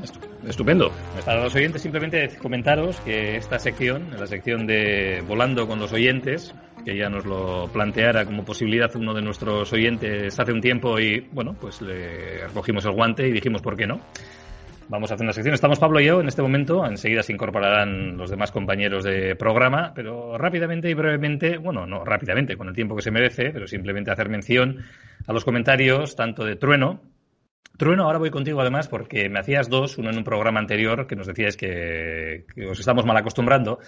[0.47, 0.91] Estupendo.
[1.25, 6.55] Para los oyentes, simplemente comentaros que esta sección, la sección de Volando con los oyentes,
[6.85, 11.27] que ya nos lo planteara como posibilidad uno de nuestros oyentes hace un tiempo y,
[11.33, 13.99] bueno, pues le recogimos el guante y dijimos, ¿por qué no?
[14.89, 15.53] Vamos a hacer una sección.
[15.53, 16.85] Estamos Pablo y yo en este momento.
[16.85, 22.55] Enseguida se incorporarán los demás compañeros de programa, pero rápidamente y brevemente, bueno, no rápidamente,
[22.55, 24.85] con el tiempo que se merece, pero simplemente hacer mención
[25.25, 27.01] a los comentarios tanto de Trueno,
[27.77, 31.15] Trueno, ahora voy contigo además porque me hacías dos, uno en un programa anterior que
[31.15, 33.79] nos decías que, os estamos mal acostumbrando.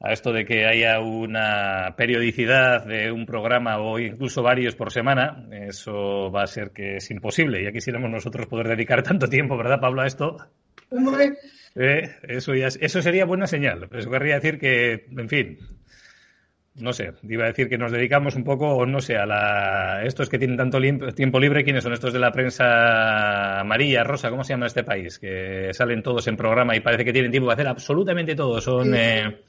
[0.00, 5.46] A esto de que haya una periodicidad de un programa o incluso varios por semana,
[5.50, 7.64] eso va a ser que es imposible.
[7.64, 10.36] Ya quisiéramos nosotros poder dedicar tanto tiempo, ¿verdad, Pablo, a esto?
[11.74, 13.88] Eh, eso, ya, eso sería buena señal.
[13.92, 15.58] Eso querría decir que, en fin,
[16.74, 20.28] no sé, iba a decir que nos dedicamos un poco, no sé, a la, estos
[20.28, 20.78] que tienen tanto
[21.14, 25.18] tiempo libre, ¿quiénes son estos de la prensa amarilla, rosa, cómo se llama este país?
[25.18, 28.60] Que salen todos en programa y parece que tienen tiempo de hacer absolutamente todo.
[28.60, 29.42] Son, eh,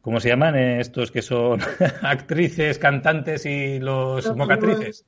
[0.00, 0.56] ¿cómo se llaman?
[0.56, 1.60] estos que son
[2.02, 5.04] actrices, cantantes y los mocatrices.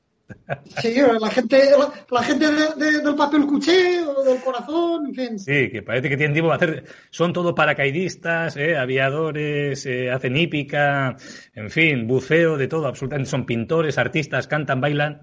[0.80, 1.70] Sí, la gente,
[2.10, 2.46] la, gente
[2.76, 5.38] del papel cuché o del corazón, en fin.
[5.38, 6.84] Sí, que parece que tienen tiempo de hacer.
[7.10, 8.76] Son todo paracaidistas, ¿eh?
[8.76, 11.16] aviadores, eh, hacen hípica,
[11.54, 13.30] en fin, buceo, de todo, absolutamente.
[13.30, 15.22] Son pintores, artistas, cantan, bailan.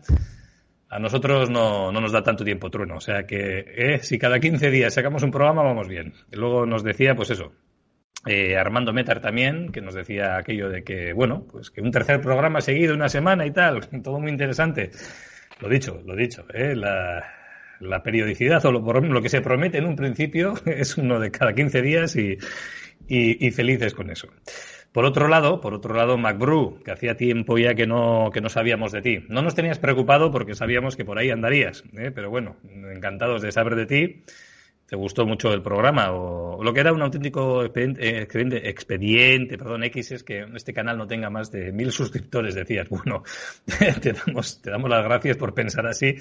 [0.90, 2.98] A nosotros no, no nos da tanto tiempo, Trueno.
[2.98, 6.14] O sea que eh, si cada 15 días sacamos un programa, vamos bien.
[6.32, 7.54] luego nos decía, pues eso,
[8.28, 12.22] eh, Armando Metar también, que nos decía aquello de que, bueno, pues que un tercer
[12.22, 14.92] programa seguido, una semana y tal, todo muy interesante.
[15.60, 16.76] Lo dicho, lo dicho, ¿eh?
[16.76, 17.24] la,
[17.80, 21.54] la, periodicidad o lo, lo, que se promete en un principio es uno de cada
[21.54, 22.38] 15 días y,
[23.08, 24.28] y, felices con eso.
[24.92, 28.50] Por otro lado, por otro lado, MacBrew, que hacía tiempo ya que no, que no
[28.50, 29.26] sabíamos de ti.
[29.30, 32.12] No nos tenías preocupado porque sabíamos que por ahí andarías, ¿eh?
[32.14, 32.58] pero bueno,
[32.94, 34.24] encantados de saber de ti
[34.88, 40.14] te gustó mucho el programa o lo que era un auténtico expediente, expediente, perdón, X
[40.14, 42.88] es que este canal no tenga más de mil suscriptores, decías.
[42.98, 43.24] Bueno,
[44.02, 46.16] te damos, te damos las gracias por pensar así.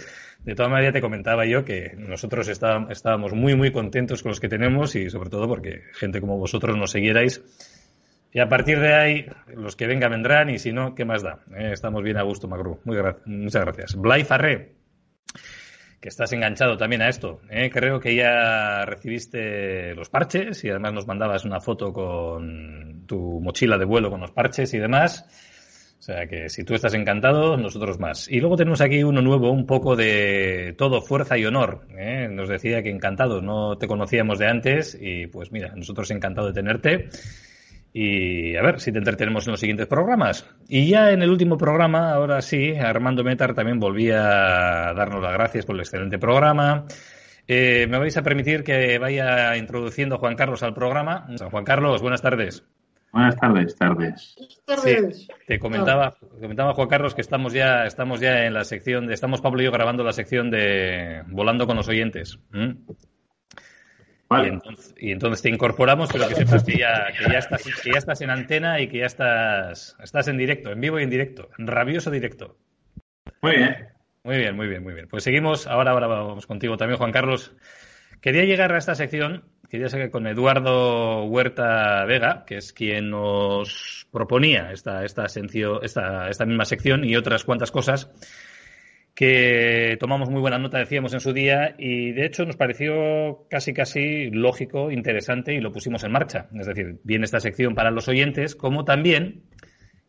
[0.44, 4.48] De todas maneras, te comentaba yo que nosotros estábamos muy, muy contentos con los que
[4.48, 7.42] tenemos y sobre todo porque gente como vosotros nos siguierais.
[8.32, 11.40] Y a partir de ahí, los que vengan vendrán y si no, ¿qué más da?
[11.56, 12.80] Eh, estamos bien a gusto, Magru.
[12.84, 13.94] Muy muchas gracias.
[13.94, 14.72] Blay Farré,
[16.00, 17.40] que estás enganchado también a esto.
[17.50, 17.70] ¿eh?
[17.70, 23.78] Creo que ya recibiste los parches y además nos mandabas una foto con tu mochila
[23.78, 25.24] de vuelo con los parches y demás.
[25.98, 28.28] O sea que si tú estás encantado, nosotros más.
[28.28, 31.86] Y luego tenemos aquí uno nuevo, un poco de todo fuerza y honor.
[31.96, 32.28] ¿eh?
[32.30, 36.52] Nos decía que encantado, no te conocíamos de antes y pues mira, nosotros encantado de
[36.52, 37.08] tenerte.
[37.98, 40.46] Y a ver si te entretenemos en los siguientes programas.
[40.68, 45.32] Y ya en el último programa, ahora sí, Armando Metar también volvía a darnos las
[45.32, 46.84] gracias por el excelente programa.
[47.48, 51.26] Eh, me vais a permitir que vaya introduciendo a Juan Carlos al programa.
[51.50, 52.66] Juan Carlos, buenas tardes.
[53.12, 54.36] Buenas tardes, tardes.
[54.84, 59.14] Sí, te comentaba, comentaba Juan Carlos que estamos ya, estamos ya en la sección de,
[59.14, 62.38] estamos Pablo y yo grabando la sección de Volando con los oyentes.
[64.98, 68.20] Y, entonces, te incorporamos, pero que sepas que ya, que ya, estás, que ya estás
[68.22, 71.68] en antena y que ya estás, estás en directo, en vivo y en directo, en
[71.68, 72.56] rabioso directo.
[73.40, 73.88] Muy bien.
[74.24, 75.06] Muy bien, muy bien, muy bien.
[75.06, 77.54] Pues seguimos, ahora, ahora vamos contigo también, Juan Carlos.
[78.20, 84.08] Quería llegar a esta sección, quería seguir con Eduardo Huerta Vega, que es quien nos
[84.10, 88.10] proponía esta, esta, esta, esta misma sección y otras cuantas cosas
[89.16, 93.72] que tomamos muy buena nota, decíamos en su día, y de hecho nos pareció casi
[93.72, 96.48] casi lógico, interesante y lo pusimos en marcha.
[96.54, 99.44] Es decir, viene esta sección para los oyentes, como también,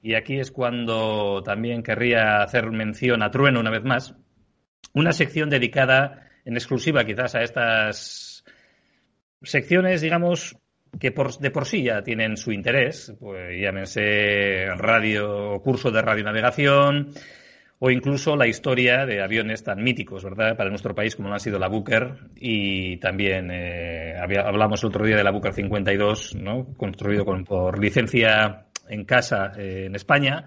[0.02, 4.14] y aquí es cuando también querría hacer mención a Trueno una vez más,
[4.94, 8.44] una sección dedicada en exclusiva quizás a estas
[9.42, 10.58] secciones, digamos,
[11.00, 17.14] que por, de por sí ya tienen su interés, pues llámense radio, curso de radionavegación,
[17.80, 21.40] o incluso la historia de aviones tan míticos, ¿verdad?, para nuestro país como lo ha
[21.40, 26.74] sido la Booker y también eh, hablamos el otro día de la Booker 52, ¿no?,
[26.76, 30.46] construido con, por licencia en casa eh, en España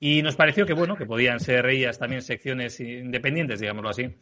[0.00, 4.14] y nos pareció que, bueno, que podían ser ellas también secciones independientes, digámoslo así.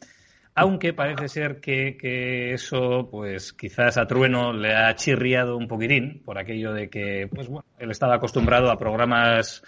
[0.54, 6.22] Aunque parece ser que, que eso, pues quizás a Trueno le ha chirriado un poquitín
[6.24, 9.62] por aquello de que, pues bueno, él estaba acostumbrado a programas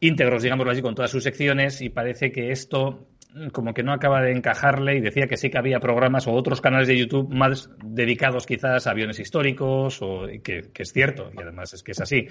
[0.00, 3.92] íntegros, digámoslo así, con todas sus secciones y parece que esto mm, como que no
[3.92, 7.32] acaba de encajarle y decía que sí que había programas o otros canales de YouTube
[7.32, 12.00] más dedicados quizás a aviones históricos, o que, es cierto, y además es que es
[12.00, 12.26] así.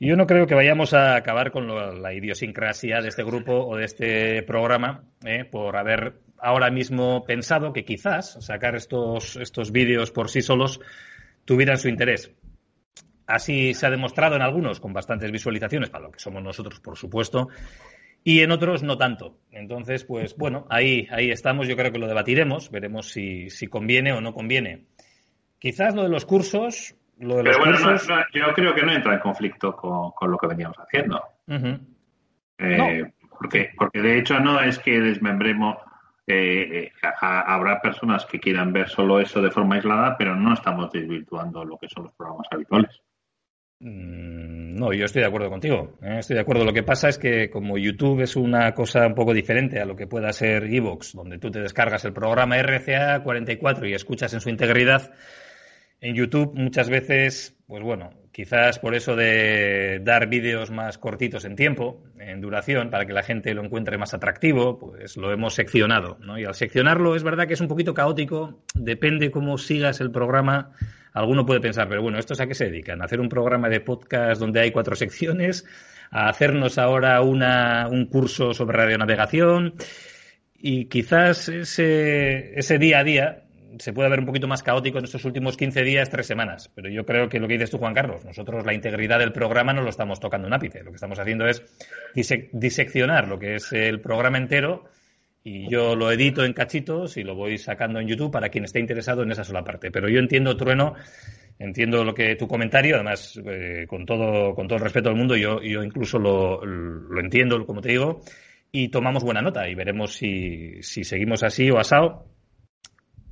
[0.00, 1.66] Yo no creo que vayamos a acabar con
[2.00, 7.72] la idiosincrasia de este grupo o de este programa eh, por haber ahora mismo pensado
[7.72, 10.80] que quizás sacar estos, estos vídeos por sí solos
[11.44, 12.30] tuvieran su interés.
[13.28, 16.96] Así se ha demostrado en algunos con bastantes visualizaciones, para lo que somos nosotros, por
[16.96, 17.48] supuesto,
[18.24, 19.36] y en otros no tanto.
[19.52, 21.68] Entonces, pues bueno, ahí, ahí estamos.
[21.68, 24.86] Yo creo que lo debatiremos, veremos si, si conviene o no conviene.
[25.58, 28.08] Quizás lo de los cursos, lo de los cursos...
[28.32, 31.22] yo creo que no entra en conflicto con, lo que veníamos haciendo.
[32.58, 35.76] Eh, porque, porque de hecho no es que desmembremos.
[36.26, 40.90] Eh, eh, habrá personas que quieran ver solo eso de forma aislada, pero no estamos
[40.90, 43.02] desvirtuando lo que son los programas habituales.
[43.80, 45.98] Mm, no, yo estoy de acuerdo contigo.
[46.02, 46.18] ¿eh?
[46.18, 46.64] Estoy de acuerdo.
[46.64, 49.96] Lo que pasa es que como YouTube es una cosa un poco diferente a lo
[49.96, 54.40] que pueda ser Evox, donde tú te descargas el programa RCA 44 y escuchas en
[54.40, 55.12] su integridad,
[56.00, 61.56] en YouTube muchas veces, pues bueno, quizás por eso de dar vídeos más cortitos en
[61.56, 66.16] tiempo, en duración, para que la gente lo encuentre más atractivo, pues lo hemos seccionado,
[66.20, 66.38] ¿no?
[66.38, 70.72] Y al seccionarlo es verdad que es un poquito caótico, depende cómo sigas el programa.
[71.12, 73.02] Alguno puede pensar, pero bueno, ¿estos a qué se dedican?
[73.02, 75.64] ¿A hacer un programa de podcast donde hay cuatro secciones?
[76.10, 79.74] ¿A hacernos ahora una, un curso sobre radionavegación?
[80.58, 83.44] Y quizás ese, ese día a día
[83.78, 86.70] se puede ver un poquito más caótico en estos últimos 15 días, tres semanas.
[86.74, 89.72] Pero yo creo que lo que dices tú, Juan Carlos, nosotros la integridad del programa
[89.72, 90.82] no lo estamos tocando en ápice.
[90.82, 91.62] Lo que estamos haciendo es
[92.52, 94.84] diseccionar lo que es el programa entero
[95.48, 98.80] y yo lo edito en cachitos y lo voy sacando en YouTube para quien esté
[98.80, 99.90] interesado en esa sola parte.
[99.90, 100.94] Pero yo entiendo, Trueno,
[101.58, 105.36] entiendo lo que tu comentario, además, eh, con, todo, con todo el respeto del mundo,
[105.36, 108.20] yo, yo incluso lo, lo entiendo, como te digo,
[108.70, 112.26] y tomamos buena nota y veremos si, si seguimos así o asado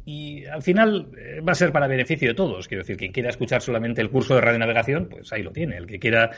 [0.06, 2.68] y al final eh, va a ser para beneficio de todos.
[2.68, 5.76] Quiero decir, quien quiera escuchar solamente el curso de radionavegación, pues ahí lo tiene.
[5.76, 6.30] El que quiera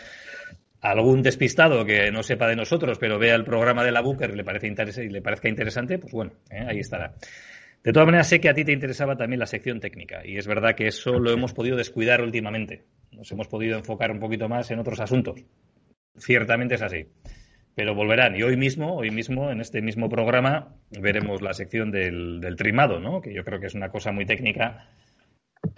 [0.81, 4.37] algún despistado que no sepa de nosotros, pero vea el programa de la Booker y
[4.37, 4.69] le, parece
[5.05, 7.15] y le parezca interesante, pues bueno, eh, ahí estará.
[7.83, 10.47] De todas maneras, sé que a ti te interesaba también la sección técnica y es
[10.47, 12.85] verdad que eso lo hemos podido descuidar últimamente.
[13.13, 15.45] Nos hemos podido enfocar un poquito más en otros asuntos.
[16.17, 17.07] Ciertamente es así
[17.79, 18.35] pero volverán.
[18.35, 23.21] Y hoy mismo, hoy mismo, en este mismo programa, veremos la sección del, trimado, ¿no?
[23.21, 24.89] Que yo creo que es una cosa muy técnica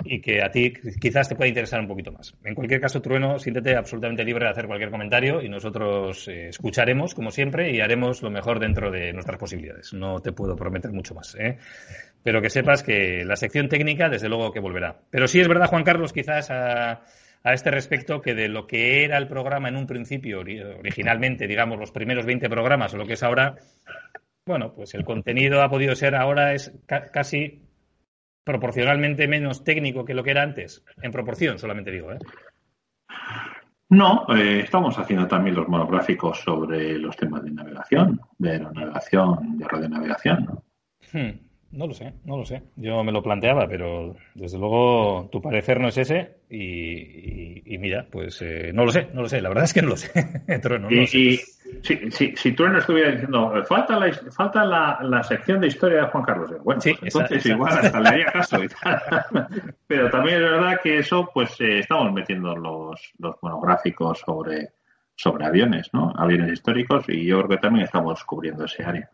[0.05, 2.35] y que a ti quizás te pueda interesar un poquito más.
[2.45, 7.15] En cualquier caso, Trueno, siéntete absolutamente libre de hacer cualquier comentario y nosotros eh, escucharemos,
[7.15, 9.93] como siempre, y haremos lo mejor dentro de nuestras posibilidades.
[9.93, 11.59] No te puedo prometer mucho más, ¿eh?
[12.23, 15.01] Pero que sepas que la sección técnica, desde luego que volverá.
[15.11, 17.03] Pero sí es verdad, Juan Carlos, quizás a
[17.45, 21.91] este respecto que de lo que era el programa en un principio, originalmente, digamos, los
[21.91, 23.57] primeros 20 programas o lo que es ahora,
[24.45, 26.73] bueno, pues el contenido ha podido ser ahora es
[27.13, 27.70] casi
[28.51, 32.19] proporcionalmente menos técnico que lo que era antes, en proporción solamente digo, ¿eh?
[33.91, 39.69] No, eh, estamos haciendo también los monográficos sobre los temas de navegación, de aeronavegación, de
[39.69, 40.61] radionavegación.
[41.13, 41.50] Hmm.
[41.73, 42.63] No lo sé, no lo sé.
[42.75, 48.43] Yo me lo planteaba, pero desde luego tu parecer no es ese y, mira, pues
[48.43, 49.41] eh, no lo sé, no lo sé.
[49.41, 50.11] La verdad es que no lo sé.
[50.91, 56.07] y, si, si, tú no estuvieras diciendo, falta la, falta la, sección de historia de
[56.09, 56.51] Juan Carlos.
[56.65, 58.59] Bueno, pues entonces igual hasta le haría caso.
[59.87, 64.71] pero también es verdad que eso, pues eh, estamos metiendo los, los monográficos sobre,
[65.15, 66.13] sobre aviones, ¿no?
[66.17, 69.09] Aviones históricos y yo creo que también estamos cubriendo ese área.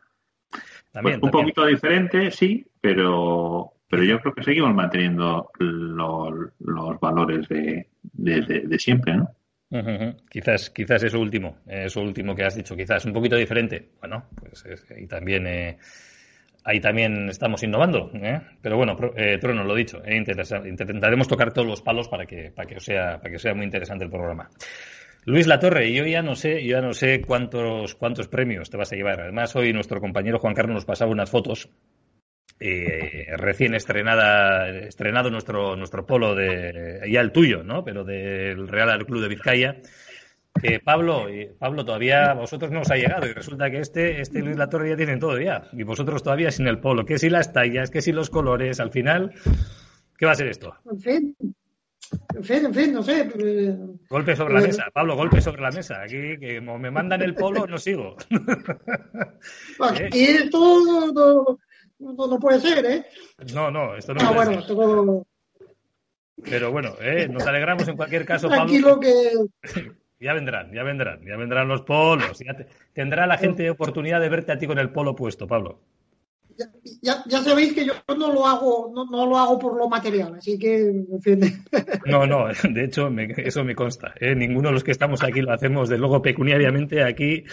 [1.02, 7.88] Pues un poquito diferente, sí, pero, pero yo creo que seguimos manteniendo los valores de,
[8.02, 9.30] de, siempre, ¿no?
[10.30, 13.90] Quizás, quizás eso último, eso último que has dicho, quizás un poquito diferente.
[14.00, 14.64] Bueno, pues
[14.96, 15.78] ahí también, eh,
[16.66, 18.10] ahí también estamos innovando.
[18.14, 18.40] ¿eh?
[18.60, 22.68] Pero bueno, eh, Trono, lo dicho, eh, intentaremos tocar todos los palos para que, para
[22.68, 24.50] que sea, para que sea muy interesante el programa.
[25.26, 28.92] Luis Latorre, yo ya no sé, yo ya no sé cuántos, cuántos premios te vas
[28.92, 29.20] a llevar.
[29.20, 31.68] Además, hoy nuestro compañero Juan Carlos nos pasaba unas fotos
[32.60, 37.82] eh, recién estrenada, estrenado nuestro, nuestro polo de, ya el tuyo, ¿no?
[37.82, 39.76] Pero del Real Club de Vizcaya.
[40.84, 41.26] Pablo,
[41.58, 44.96] Pablo todavía vosotros no os ha llegado y resulta que este, este Luis Latorre ya
[44.96, 48.10] tienen todo ya y vosotros todavía sin el polo, que si las tallas, que si
[48.10, 49.34] los colores, al final,
[50.16, 50.74] ¿qué va a ser esto?
[50.90, 51.36] En fin,
[52.34, 53.28] en fin, en fin, no sé.
[53.38, 53.76] Eh,
[54.08, 56.02] golpe sobre la eh, mesa, Pablo, golpe sobre la mesa.
[56.02, 58.16] Aquí, que como me mandan el polo, no sigo.
[59.80, 61.58] Aquí esto no,
[61.98, 63.06] no, puede ser, ¿eh?
[63.54, 66.50] No, no, esto no ah, puede bueno, ser.
[66.50, 67.28] Pero bueno, ¿eh?
[67.28, 69.30] nos alegramos en cualquier caso, Tranquilo que...
[70.18, 72.38] Ya vendrán, ya vendrán, ya vendrán los polos.
[72.38, 72.56] Ya
[72.94, 75.82] Tendrá la gente oportunidad de verte a ti con el polo puesto, Pablo
[77.02, 80.34] ya, ya, sabéis que yo no lo hago, no, no, lo hago por lo material,
[80.36, 81.40] así que, en fin.
[82.06, 84.14] No, no, de hecho, eso me consta.
[84.20, 84.34] ¿eh?
[84.34, 87.02] Ninguno de los que estamos aquí lo hacemos de luego pecuniariamente.
[87.02, 87.44] Aquí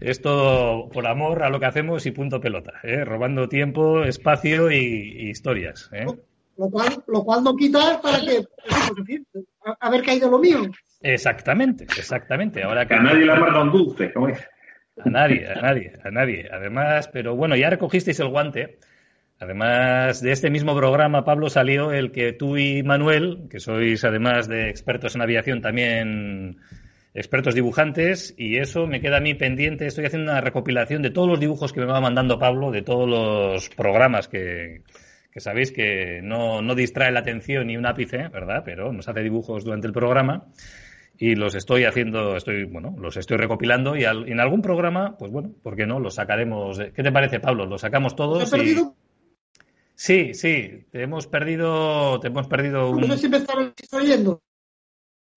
[0.00, 3.04] es todo por amor a lo que hacemos y punto pelota, ¿eh?
[3.04, 5.88] robando tiempo, espacio y, historias.
[5.92, 6.06] ¿eh?
[6.56, 8.44] Lo, cual, lo cual no quita para que,
[9.32, 9.44] pues,
[9.80, 10.62] haber caído lo mío.
[11.00, 12.62] Exactamente, exactamente.
[12.62, 14.46] Ahora que a nadie le ha un dulce, como dice.
[15.04, 16.48] A nadie, a nadie, a nadie.
[16.50, 18.78] Además, pero bueno, ya recogisteis el guante.
[19.38, 24.48] Además de este mismo programa, Pablo, salió el que tú y Manuel, que sois además
[24.48, 26.56] de expertos en aviación, también
[27.12, 29.86] expertos dibujantes, y eso me queda a mí pendiente.
[29.86, 33.06] Estoy haciendo una recopilación de todos los dibujos que me va mandando Pablo, de todos
[33.06, 34.82] los programas que,
[35.30, 38.62] que sabéis que no, no distrae la atención ni un ápice, ¿verdad?
[38.64, 40.46] Pero nos hace dibujos durante el programa.
[41.18, 45.52] Y los estoy haciendo, estoy, bueno, los estoy recopilando y en algún programa, pues bueno,
[45.62, 45.98] ¿por qué no?
[46.00, 46.78] Los sacaremos.
[46.78, 47.66] ¿Qué te parece, Pablo?
[47.66, 48.50] Los sacamos todos.
[48.50, 48.94] ¿Te perdido?
[49.94, 53.00] Sí, sí, te hemos perdido, te hemos perdido un...
[53.00, 53.38] No sé si me
[53.92, 54.42] oyendo.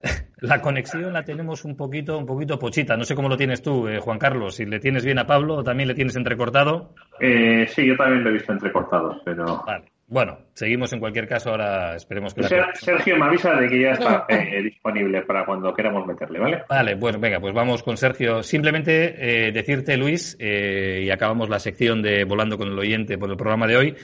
[0.42, 2.96] La conexión la tenemos un poquito, un poquito pochita.
[2.96, 4.56] No sé cómo lo tienes tú, eh, Juan Carlos.
[4.56, 6.94] Si le tienes bien a Pablo o también le tienes entrecortado.
[7.20, 9.64] Eh, sí, yo también lo he visto entrecortado, pero.
[9.66, 9.92] Vale.
[10.10, 11.52] Bueno, seguimos en cualquier caso.
[11.52, 12.44] Ahora esperemos que.
[12.44, 16.64] Sergio me avisa de que ya está eh, disponible para cuando queramos meterle, ¿vale?
[16.68, 18.44] Vale, pues venga, pues vamos con Sergio.
[18.44, 23.68] Simplemente decirte, Luis, y acabamos la sección de Volando con el oyente por el programa
[23.68, 23.96] de hoy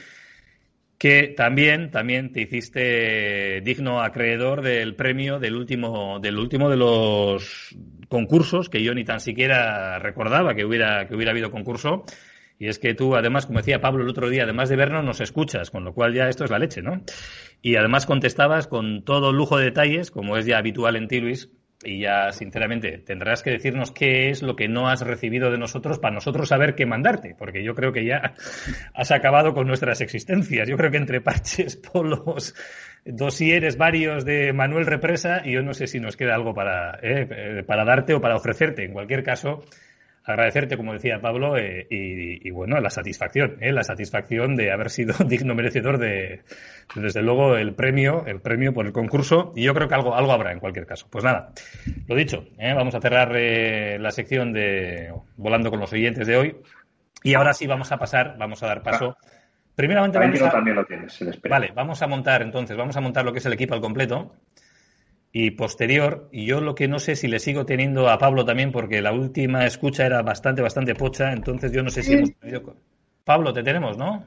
[0.98, 7.76] que también, también te hiciste digno acreedor del premio del último, del último de los
[8.08, 12.06] concursos, que yo ni tan siquiera recordaba que hubiera, que hubiera habido concurso.
[12.58, 15.22] Y es que tú, además, como decía Pablo el otro día, además de vernos, nos
[15.22, 17.02] escuchas, con lo cual ya esto es la leche, ¿no?
[17.62, 21.50] Y además contestabas con todo lujo de detalles, como es ya habitual en ti, Luis,
[21.84, 26.00] y ya, sinceramente, tendrás que decirnos qué es lo que no has recibido de nosotros
[26.00, 28.34] para nosotros saber qué mandarte, porque yo creo que ya
[28.94, 30.68] has acabado con nuestras existencias.
[30.68, 32.56] Yo creo que entre parches, polos,
[33.04, 37.28] dosieres varios de Manuel Represa, y yo no sé si nos queda algo para, eh,
[37.30, 38.86] eh, para darte o para ofrecerte.
[38.86, 39.64] En cualquier caso,
[40.26, 45.14] agradecerte, como decía Pablo, eh, y, bueno, la satisfacción, eh, la satisfacción de haber sido
[45.28, 46.42] digno merecedor de,
[46.96, 50.32] desde luego, el premio, el premio por el concurso, y yo creo que algo, algo
[50.32, 51.08] habrá en cualquier caso.
[51.10, 51.52] Pues nada,
[52.08, 56.58] lo dicho, eh, vamos a cerrar la sección de Volando con los oyentes de hoy,
[57.24, 59.18] y ahora sí vamos a pasar, vamos a dar paso.
[59.76, 60.52] Primeramente vamos a...
[60.52, 63.54] también lo tienes, Vale, vamos a montar entonces, vamos a montar lo que es el
[63.54, 64.34] equipo al completo
[65.38, 68.72] y posterior, y yo lo que no sé si le sigo teniendo a Pablo también,
[68.72, 72.74] porque la última escucha era bastante, bastante pocha, entonces yo no sé si hemos tenido...
[73.26, 74.26] Pablo, te tenemos, ¿no?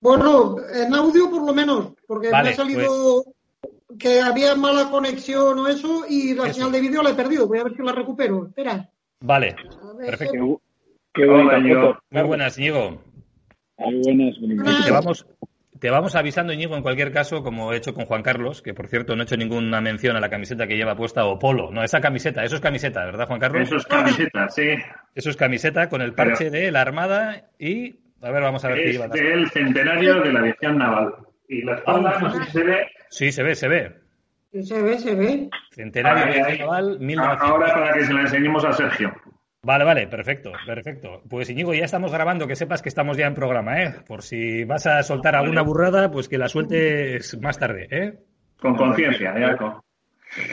[0.00, 5.58] Bueno, en audio por lo menos, porque me ha salido pues- que había mala conexión
[5.58, 7.46] o eso, y la señal de vídeo la he perdido.
[7.46, 8.46] Voy a ver si la recupero.
[8.46, 8.90] Espera.
[9.20, 9.56] Vale,
[9.98, 10.62] perfecto.
[11.12, 11.44] Qué, Muy
[12.22, 13.02] buenas, Diego.
[13.76, 15.26] Muy buenas, buenas.
[15.84, 18.88] Te vamos, avisando, Íñigo, en cualquier caso, como he hecho con Juan Carlos, que por
[18.88, 21.70] cierto no he hecho ninguna mención a la camiseta que lleva puesta o polo.
[21.70, 23.68] No, esa camiseta, eso es camiseta, ¿verdad, Juan Carlos?
[23.68, 24.70] Eso es camiseta, sí.
[25.14, 28.00] Eso es camiseta con el parche de la Armada y.
[28.22, 29.08] A ver, vamos a ver qué lleva.
[29.08, 31.16] del centenario de la aviación naval.
[31.50, 32.86] Y la espalda, no sé si se ve.
[33.10, 33.92] Sí, se ve, se ve.
[34.62, 35.50] Se ve, se ve.
[35.70, 37.50] Centenario de la aviación naval, 1900.
[37.50, 39.14] Ahora para que se la enseñemos a Sergio.
[39.64, 41.22] Vale, vale, perfecto, perfecto.
[41.28, 43.94] Pues Iñigo, ya estamos grabando, que sepas que estamos ya en programa, ¿eh?
[44.06, 48.14] Por si vas a soltar alguna burrada, pues que la sueltes más tarde, ¿eh?
[48.60, 49.56] Con conciencia, ya.
[49.56, 49.84] Con...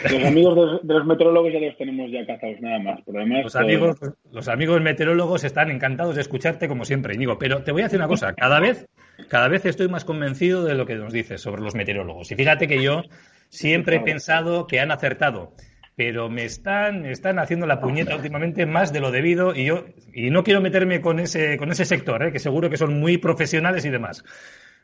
[0.04, 3.00] Los amigos de, los meteorólogos ya los tenemos ya cazados, nada más.
[3.06, 3.98] los, amigos,
[4.32, 7.38] los amigos meteorólogos están encantados de escucharte como siempre, Iñigo.
[7.38, 8.88] Pero te voy a decir una cosa, cada vez,
[9.28, 12.32] cada vez estoy más convencido de lo que nos dices sobre los meteorólogos.
[12.32, 13.04] Y fíjate que yo
[13.50, 15.54] siempre he pensado que han acertado
[15.96, 20.30] pero me están, están haciendo la puñeta últimamente más de lo debido y yo y
[20.30, 22.32] no quiero meterme con ese, con ese sector, ¿eh?
[22.32, 24.24] que seguro que son muy profesionales y demás.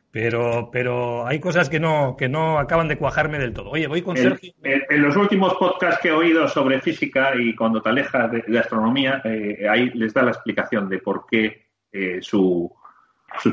[0.09, 3.71] Pero, pero hay cosas que no, que no acaban de cuajarme del todo.
[3.71, 4.53] Oye, voy con Sergio.
[4.63, 9.21] En, los últimos podcasts que he oído sobre física y cuando te alejas de, astronomía,
[9.25, 12.71] eh, ahí les da la explicación de por qué eh, sus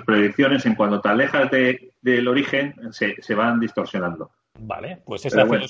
[0.07, 4.31] predicciones en cuando te alejas del origen se, se, van distorsionando.
[4.59, 5.67] Vale, pues esa, bueno,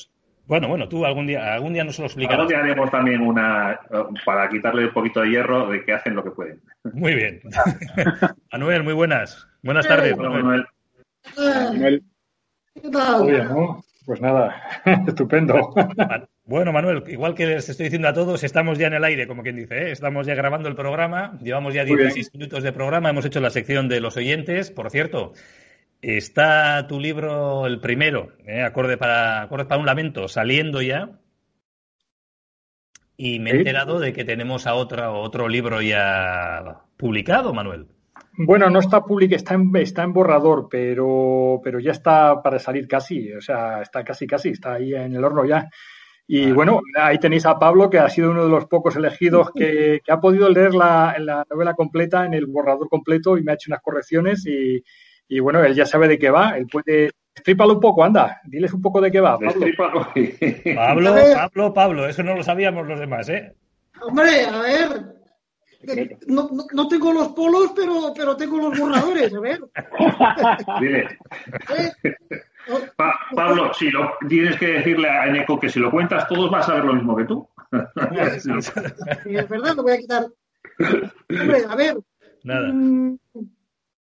[0.47, 2.41] bueno, tú algún día, algún día nos lo explicarás.
[2.41, 3.81] Algún día haremos también una,
[4.25, 6.61] para quitarle un poquito de hierro, de que hacen lo que pueden.
[6.93, 7.41] Muy bien.
[8.53, 9.47] Manuel, muy buenas.
[9.62, 10.66] Buenas tardes, Manuel.
[11.37, 12.03] Manuel.
[14.07, 14.55] Pues nada,
[15.07, 15.75] estupendo.
[16.45, 19.43] Bueno, Manuel, igual que les estoy diciendo a todos, estamos ya en el aire, como
[19.43, 19.93] quien dice, ¿eh?
[19.93, 23.89] estamos ya grabando el programa, llevamos ya 16 minutos de programa, hemos hecho la sección
[23.89, 25.33] de los oyentes, por cierto,
[26.06, 31.18] Está tu libro, el primero, eh, acorde, para, acorde para un lamento, saliendo ya.
[33.16, 37.86] Y me he enterado de que tenemos a otro, otro libro ya publicado, Manuel.
[38.36, 42.86] Bueno, no está publicado, está en, está en borrador, pero, pero ya está para salir
[42.86, 45.70] casi, o sea, está casi, casi, está ahí en el horno ya.
[46.26, 50.02] Y bueno, ahí tenéis a Pablo, que ha sido uno de los pocos elegidos que,
[50.05, 53.55] que ha podido leer la, la, novela completa en el borrador completo y me ha
[53.55, 54.85] hecho unas correcciones y,
[55.28, 57.10] y bueno, él ya sabe de qué va, él puede...
[57.34, 59.66] Estrípalo un poco, anda, diles un poco de qué va, Pablo.
[60.76, 63.52] Pablo, Pablo, Pablo, eso no lo sabíamos los demás, ¿eh?
[64.01, 65.14] Hombre, a ver,
[66.28, 69.60] no, no, tengo los polos, pero, pero tengo los borradores, a ver.
[70.80, 71.18] Dile.
[71.76, 72.14] ¿Eh?
[73.34, 76.62] Pablo, si lo, tienes que decirle a Eneco que si lo cuentas todos va a
[76.62, 77.48] saber lo mismo que tú.
[78.38, 80.26] Sí, es verdad, lo voy a quitar.
[81.28, 81.96] Hombre, a ver.
[82.44, 82.68] Nada.
[82.72, 83.18] Mm,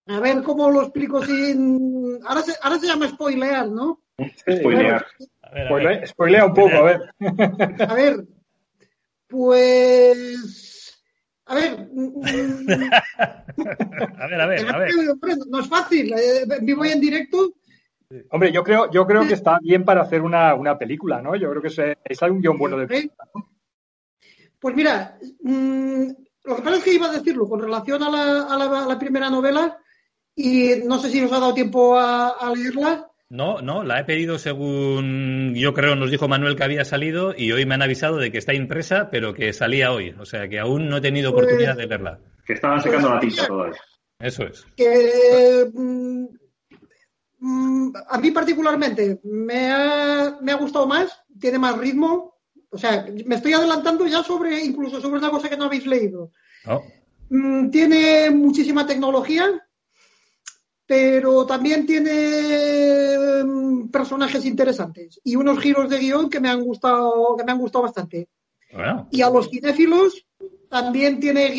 [0.07, 2.19] a ver cómo lo explico sin.
[2.25, 4.01] Ahora se, ahora se llama spoilear, ¿no?
[4.39, 5.05] Spoilear.
[5.53, 7.01] ver, spoilea un poco, a ver.
[7.89, 8.25] A ver,
[9.27, 11.01] pues.
[11.45, 11.71] A ver.
[14.17, 14.91] a ver, a ver, a ver.
[15.49, 16.13] No es fácil.
[16.13, 17.53] Eh, vivo en directo.
[18.29, 21.35] Hombre, yo creo, yo creo que está bien para hacer una, una película, ¿no?
[21.35, 23.27] Yo creo que es, es un guion bueno de película,
[24.59, 26.09] Pues mira, mm,
[26.43, 29.29] lo que pasa es que iba a decirlo con relación a la, a la, primera
[29.29, 29.77] novela
[30.35, 33.07] y no sé si os ha dado tiempo a leerla.
[33.33, 37.51] No, no, la he pedido según yo creo nos dijo Manuel que había salido y
[37.51, 40.13] hoy me han avisado de que está impresa, pero que salía hoy.
[40.19, 42.19] O sea que aún no he tenido pues oportunidad de verla.
[42.45, 43.81] Que estaban secando la tinta todavía.
[44.19, 44.63] Eso es.
[44.77, 46.25] Que mm,
[47.39, 52.35] mm, a mí particularmente me ha, me ha gustado más, tiene más ritmo.
[52.69, 56.29] O sea, me estoy adelantando ya sobre, incluso sobre una cosa que no habéis leído.
[56.67, 56.83] Oh.
[57.29, 59.49] Mm, tiene muchísima tecnología,
[60.85, 67.35] pero también tiene mm, personajes interesantes y unos giros de guion que me han gustado,
[67.37, 68.29] que me han gustado bastante.
[69.11, 70.25] Y a los cinéfilos
[70.67, 71.49] también tiene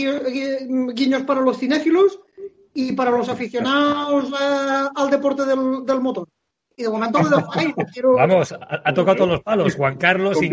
[0.93, 2.21] guiños para los cinéfilos
[2.75, 4.33] y para los aficionados
[4.97, 6.29] al deporte del, motor.
[6.77, 7.73] Y de momento lo dejo ahí.
[8.03, 9.77] Vamos, ha, tocado todos los palos.
[9.77, 10.49] Juan Carlos y.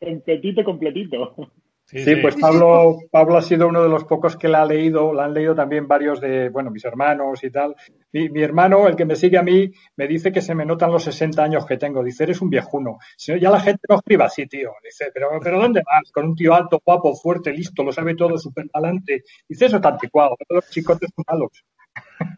[0.00, 1.52] Completito, completito.
[1.88, 5.26] Sí, pues Pablo, Pablo ha sido uno de los pocos que la ha leído, la
[5.26, 7.76] han leído también varios de, bueno, mis hermanos y tal.
[8.10, 10.90] Mi, mi, hermano, el que me sigue a mí, me dice que se me notan
[10.90, 12.02] los 60 años que tengo.
[12.02, 12.98] Dice, eres un viejuno.
[13.18, 14.72] Ya la gente no escriba así, tío.
[14.82, 16.10] Dice, pero, pero ¿dónde vas?
[16.10, 19.22] Con un tío alto, guapo, fuerte, listo, lo sabe todo, súper talante.
[19.48, 21.64] Dice, eso está anticuado, los chicotes son malos.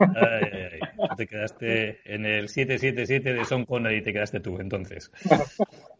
[0.00, 5.10] Ay, ay, Te quedaste en el 777 de Son Connery y te quedaste tú, entonces.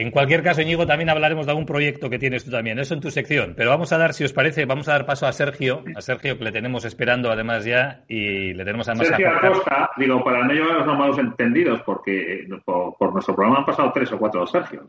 [0.00, 2.78] En cualquier caso, Íñigo, también hablaremos de algún proyecto que tienes tú también.
[2.78, 3.52] Eso en tu sección.
[3.54, 6.38] Pero vamos a dar, si os parece, vamos a dar paso a Sergio, a Sergio
[6.38, 10.54] que le tenemos esperando además ya y le tenemos además Sergio Acosta, digo, para no
[10.54, 14.88] llevar los malos entendidos, porque por, nuestro programa han pasado tres o cuatro Sergio.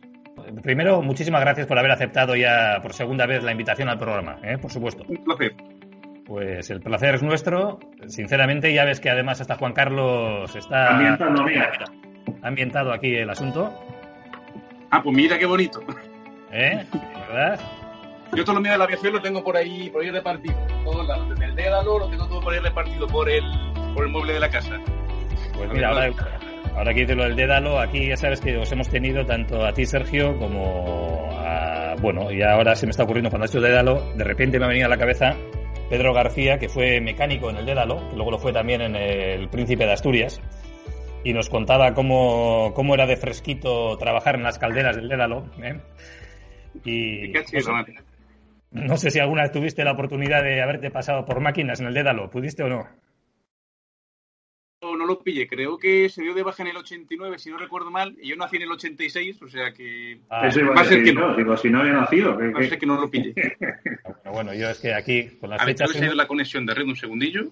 [0.64, 4.58] Primero, muchísimas gracias por haber aceptado ya por segunda vez la invitación al programa, ¿eh?
[4.60, 5.04] por supuesto.
[5.10, 5.54] Un placer.
[6.26, 7.80] Pues el placer es nuestro.
[8.08, 11.46] Sinceramente, ya ves que además hasta Juan Carlos está ambientando,
[12.42, 13.74] ambientado aquí el asunto.
[14.92, 15.80] Ah, pues mira qué bonito.
[16.52, 16.86] ¿Eh?
[17.30, 17.60] ¿Verdad?
[18.36, 20.56] Yo todo lo mío de la aviación lo tengo por ahí, por ahí repartido.
[20.84, 21.30] Todos lados.
[21.30, 23.44] Desde el Dédalo lo tengo todo por ahí repartido por el,
[23.94, 24.78] por el mueble de la casa.
[25.56, 26.14] Pues mira, ahora,
[26.76, 29.86] ahora que lo del Dédalo, aquí ya sabes que os hemos tenido tanto a ti,
[29.86, 31.96] Sergio, como a.
[32.02, 34.70] Bueno, y ahora se me está ocurriendo cuando has hecho Dédalo, de repente me ha
[34.70, 35.36] venido a la cabeza
[35.90, 39.50] Pedro García, que fue mecánico en el Dédalo, que luego lo fue también en el
[39.50, 40.42] Príncipe de Asturias
[41.24, 45.46] y nos contaba cómo, cómo era de fresquito trabajar en las calderas del Dédalo.
[45.62, 45.80] ¿eh?
[46.86, 47.32] Y
[48.72, 51.94] no sé, si alguna vez tuviste la oportunidad de haberte pasado por máquinas en el
[51.94, 52.88] Dédalo, ¿pudiste o no?
[54.82, 57.58] No, no lo pillé, creo que se dio de baja en el 89, si no
[57.58, 60.20] recuerdo mal, y yo nací en el 86, o sea que...
[60.28, 62.36] Ah, Eso va a ser que no, digo, si no había nacido.
[62.56, 63.36] A ser que no lo pillé.
[64.34, 66.00] bueno, yo es que aquí, con las a fechas...
[66.00, 67.52] Ver, la conexión de red un segundillo?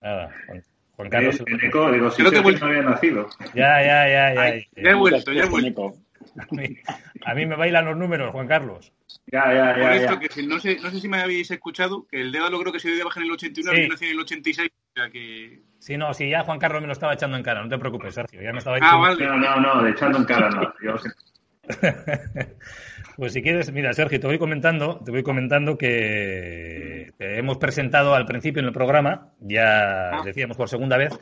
[0.00, 0.32] Nada,
[0.96, 1.42] Juan Carlos.
[1.62, 3.28] Eco, digo, si Creo que no había nacido.
[3.54, 4.40] Ya, ya, ya, ya.
[4.40, 5.94] Ay, ya he vuelto, ya he vuelto.
[7.24, 8.92] A mí, me bailan los números, Juan Carlos.
[9.26, 9.82] Ya, ya, ya.
[9.82, 12.60] Por esto, que si, no, sé, no sé si me habéis escuchado, que el lo
[12.60, 14.70] creo que se dio de baja en el 89 y nací en el 86.
[14.70, 15.60] O sea que...
[15.78, 18.14] Sí, no, sí, ya Juan Carlos me lo estaba echando en cara, no te preocupes,
[18.14, 18.42] Sergio.
[18.42, 19.26] Ya me estaba ah, vale.
[19.26, 20.72] No, no, no, de echando en cara no.
[20.82, 21.10] Yo sé.
[23.16, 28.14] Pues si quieres, mira, Sergio, te voy comentando, te voy comentando que te hemos presentado
[28.14, 30.22] al principio en el programa, ya ah.
[30.22, 31.18] decíamos por segunda vez,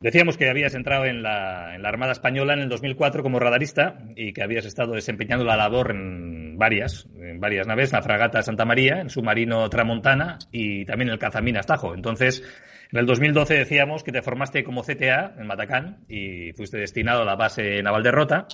[0.00, 3.98] decíamos que habías entrado en la, en la Armada Española en el 2004 como radarista
[4.16, 8.64] y que habías estado desempeñando la labor en varias, en varias naves, la fragata Santa
[8.64, 11.94] María, en submarino Tramontana y también el cazaminas Tajo.
[11.94, 12.42] Entonces,
[12.90, 17.26] en el 2012 decíamos que te formaste como CTA en Matacán y fuiste destinado a
[17.26, 18.48] la base naval de Rota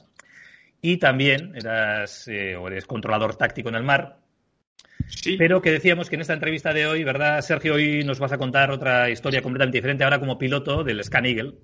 [0.80, 4.18] y también eras eh, o eres controlador táctico en el mar.
[5.08, 5.36] Sí.
[5.36, 7.74] Pero que decíamos que en esta entrevista de hoy, ¿verdad, Sergio?
[7.74, 11.54] Hoy nos vas a contar otra historia completamente diferente ahora como piloto del Scan Eagle,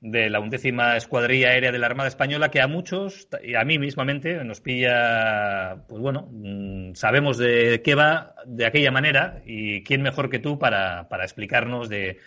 [0.00, 3.78] de la undécima escuadrilla aérea de la Armada Española, que a muchos, y a mí
[3.78, 10.02] mismamente, nos pilla, pues bueno, mm, sabemos de qué va de aquella manera y quién
[10.02, 12.18] mejor que tú para, para explicarnos de,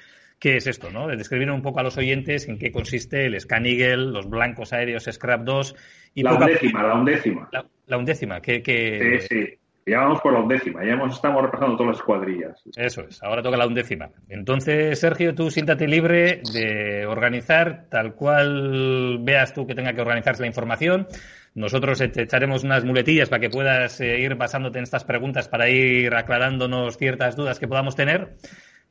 [0.42, 1.08] qué es esto, ¿no?
[1.08, 5.08] Describir un poco a los oyentes en qué consiste el Scan Eagle, los blancos aéreos
[5.10, 5.76] Scrap 2
[6.16, 7.50] y la undécima, la undécima.
[7.86, 9.20] La, undécima, que, que...
[9.22, 9.58] Sí, sí.
[9.86, 12.62] Ya vamos por la undécima, ya estamos repasando todas las escuadrillas.
[12.76, 14.10] Eso es, ahora toca la undécima.
[14.30, 20.42] Entonces, Sergio, tú siéntate libre de organizar tal cual veas tú que tenga que organizarse
[20.42, 21.08] la información.
[21.54, 25.70] Nosotros te echaremos unas muletillas para que puedas eh, ir basándote en estas preguntas para
[25.70, 28.38] ir aclarándonos ciertas dudas que podamos tener.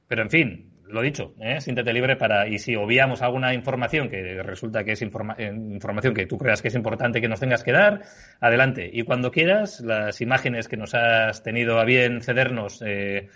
[0.09, 1.61] Pero, en fin, lo dicho, ¿eh?
[1.61, 6.27] siéntete libre para, y si obviamos alguna información que resulta que es eh, información que
[6.27, 8.03] tú creas que es importante que nos tengas que dar,
[8.41, 8.91] adelante.
[8.93, 13.29] Y cuando quieras, las imágenes que nos has tenido a bien cedernos eh,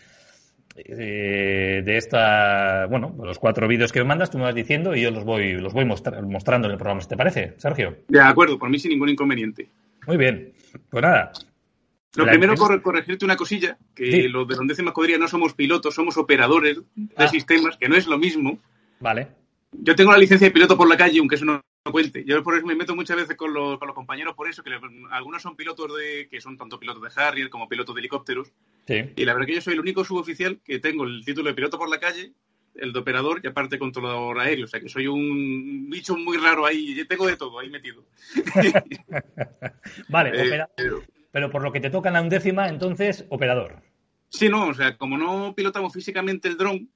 [0.76, 5.02] eh, de esta, bueno, los cuatro vídeos que me mandas, tú me vas diciendo y
[5.02, 7.98] yo los voy, los voy mostrando en el programa, si te parece, Sergio.
[8.08, 9.68] De acuerdo, por mí sin ningún inconveniente.
[10.06, 10.52] Muy bien,
[10.90, 11.32] pues nada.
[12.16, 16.16] Lo primero, por corregirte una cosilla, que los de Rondécima Escudería no somos pilotos, somos
[16.16, 17.28] operadores de ah.
[17.28, 18.58] sistemas, que no es lo mismo.
[19.00, 19.28] Vale.
[19.72, 21.60] Yo tengo la licencia de piloto por la calle, aunque eso no
[21.90, 22.24] cuente.
[22.24, 24.70] Yo por eso me meto muchas veces con los, con los compañeros por eso, que
[25.10, 28.52] algunos son pilotos de, que son tanto pilotos de Harrier como pilotos de helicópteros.
[28.88, 31.78] Y la verdad que yo soy el único suboficial que tengo el título de piloto
[31.78, 32.32] por la calle,
[32.74, 34.64] el de operador y aparte controlador aéreo.
[34.64, 36.94] O sea que soy un bicho muy raro ahí.
[36.94, 38.04] Yo tengo de todo ahí metido.
[40.08, 40.66] vale, eh,
[41.34, 43.82] pero por lo que te toca en la undécima, entonces, operador.
[44.28, 46.88] Sí, no, o sea, como no pilotamos físicamente el dron,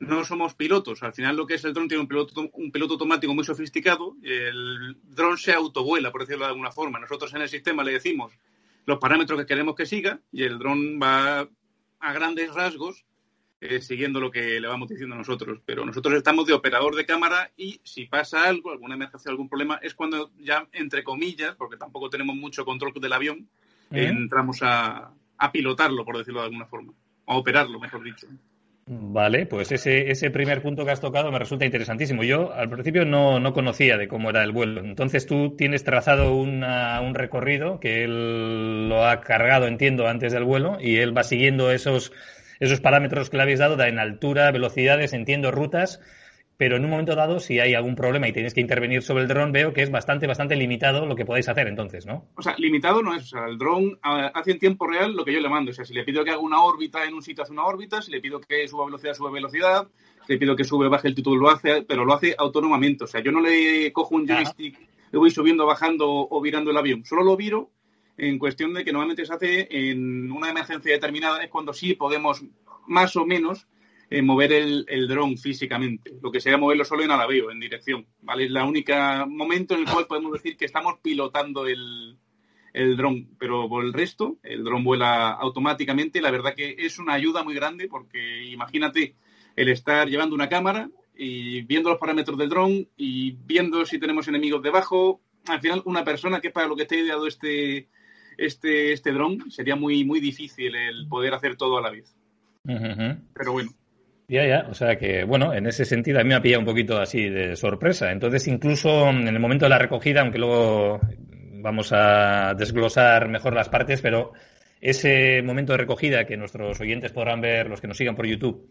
[0.00, 1.02] no somos pilotos.
[1.02, 4.16] Al final lo que es el dron tiene un piloto, un piloto automático muy sofisticado.
[4.22, 6.98] El dron se autovuela, por decirlo de alguna forma.
[6.98, 8.38] Nosotros en el sistema le decimos
[8.84, 11.48] los parámetros que queremos que siga y el dron va
[12.00, 13.06] a grandes rasgos
[13.64, 15.60] eh, siguiendo lo que le vamos diciendo nosotros.
[15.64, 19.78] Pero nosotros estamos de operador de cámara y si pasa algo, alguna emergencia, algún problema,
[19.82, 23.48] es cuando ya, entre comillas, porque tampoco tenemos mucho control del avión,
[23.90, 26.92] entramos a, a pilotarlo, por decirlo de alguna forma.
[27.26, 28.26] A operarlo, mejor dicho.
[28.86, 32.22] Vale, pues ese, ese primer punto que has tocado me resulta interesantísimo.
[32.22, 34.82] Yo al principio no, no conocía de cómo era el vuelo.
[34.82, 40.44] Entonces tú tienes trazado una, un recorrido que él lo ha cargado, entiendo, antes del
[40.44, 42.12] vuelo y él va siguiendo esos,
[42.60, 46.00] esos parámetros que le habéis dado en altura, velocidades, entiendo, rutas
[46.56, 49.28] pero en un momento dado, si hay algún problema y tienes que intervenir sobre el
[49.28, 52.28] dron, veo que es bastante, bastante limitado lo que podéis hacer entonces, ¿no?
[52.36, 53.24] O sea, limitado no es.
[53.24, 55.72] O sea, el dron hace en tiempo real lo que yo le mando.
[55.72, 58.00] O sea, si le pido que haga una órbita en un sitio, hace una órbita.
[58.00, 59.88] Si le pido que suba velocidad, sube velocidad.
[60.26, 63.04] Si le pido que sube, baje el título, lo hace, pero lo hace autónomamente.
[63.04, 64.78] O sea, yo no le cojo un joystick,
[65.10, 67.04] le voy subiendo, bajando o virando el avión.
[67.04, 67.70] Solo lo viro
[68.16, 72.42] en cuestión de que normalmente se hace en una emergencia determinada, es cuando sí podemos
[72.86, 73.66] más o menos
[74.10, 76.12] eh, mover el, el dron físicamente.
[76.22, 78.06] Lo que sería moverlo solo en alaveo, en dirección.
[78.22, 78.44] ¿vale?
[78.44, 82.16] Es la única momento en el cual podemos decir que estamos pilotando el,
[82.72, 86.20] el dron, pero por el resto, el dron vuela automáticamente.
[86.20, 89.14] La verdad que es una ayuda muy grande porque imagínate
[89.56, 94.28] el estar llevando una cámara y viendo los parámetros del dron y viendo si tenemos
[94.28, 95.20] enemigos debajo.
[95.46, 97.88] Al final, una persona que para lo que esté ideado este,
[98.38, 102.14] este, este dron sería muy, muy difícil el poder hacer todo a la vez.
[102.64, 103.70] Pero bueno.
[104.26, 106.66] Ya, ya, o sea que, bueno, en ese sentido a mí me ha pillado un
[106.66, 108.10] poquito así de sorpresa.
[108.10, 111.00] Entonces, incluso en el momento de la recogida, aunque luego
[111.60, 114.32] vamos a desglosar mejor las partes, pero
[114.80, 118.70] ese momento de recogida que nuestros oyentes podrán ver, los que nos sigan por YouTube,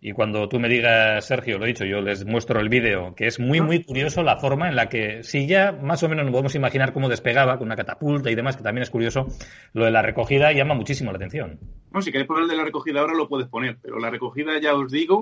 [0.00, 3.26] y cuando tú me digas, Sergio, lo he dicho, yo les muestro el vídeo, que
[3.26, 6.32] es muy, muy curioso la forma en la que, si ya más o menos nos
[6.32, 9.26] podemos imaginar cómo despegaba con una catapulta y demás, que también es curioso,
[9.72, 11.58] lo de la recogida llama muchísimo la atención.
[11.90, 14.58] No, si queréis poner el de la recogida ahora lo puedes poner, pero la recogida
[14.60, 15.20] ya os digo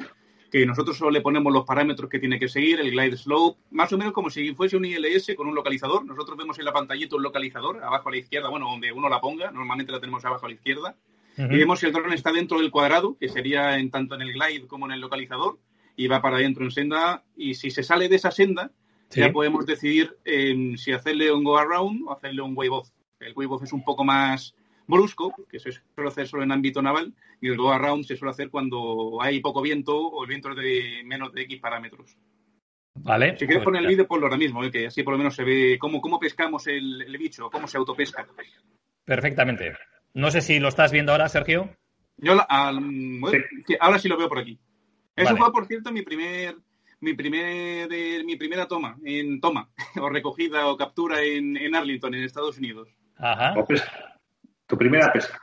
[0.51, 3.93] que nosotros solo le ponemos los parámetros que tiene que seguir, el glide slope, más
[3.95, 6.05] o menos como si fuese un ILS con un localizador.
[6.05, 9.21] Nosotros vemos en la pantallita un localizador, abajo a la izquierda, bueno, donde uno la
[9.21, 10.95] ponga, normalmente la tenemos abajo a la izquierda
[11.37, 14.33] y vemos si el dron está dentro del cuadrado, que sería en tanto en el
[14.33, 15.59] glide como en el localizador,
[15.97, 17.25] y va para adentro en senda.
[17.37, 18.71] Y si se sale de esa senda,
[19.11, 22.89] ya podemos decidir si hacerle un go around o hacerle un wave off.
[23.21, 24.55] El wave off es un poco más
[24.87, 28.31] brusco, que se suele hacer solo en ámbito naval, y el go around se suele
[28.31, 32.17] hacer cuando hay poco viento o el viento es de menos de X parámetros.
[32.95, 33.33] Vale.
[33.33, 34.71] Si quieres pues poner el vídeo, ponlo ahora mismo, ¿eh?
[34.71, 37.77] que así por lo menos se ve cómo, cómo pescamos el, el bicho, cómo se
[37.77, 38.27] autopesca.
[39.05, 39.75] Perfectamente.
[40.17, 41.77] No sé si lo estás viendo ahora, Sergio.
[42.17, 44.59] Yo ahora sí lo veo por aquí.
[45.15, 46.57] Eso fue, por cierto, mi primer
[47.01, 49.69] mi primer mi primera toma en toma
[50.01, 52.89] o recogida o captura en, Arlington, en Estados Unidos.
[53.19, 53.55] Ajá.
[54.67, 55.39] Tu primera pesca.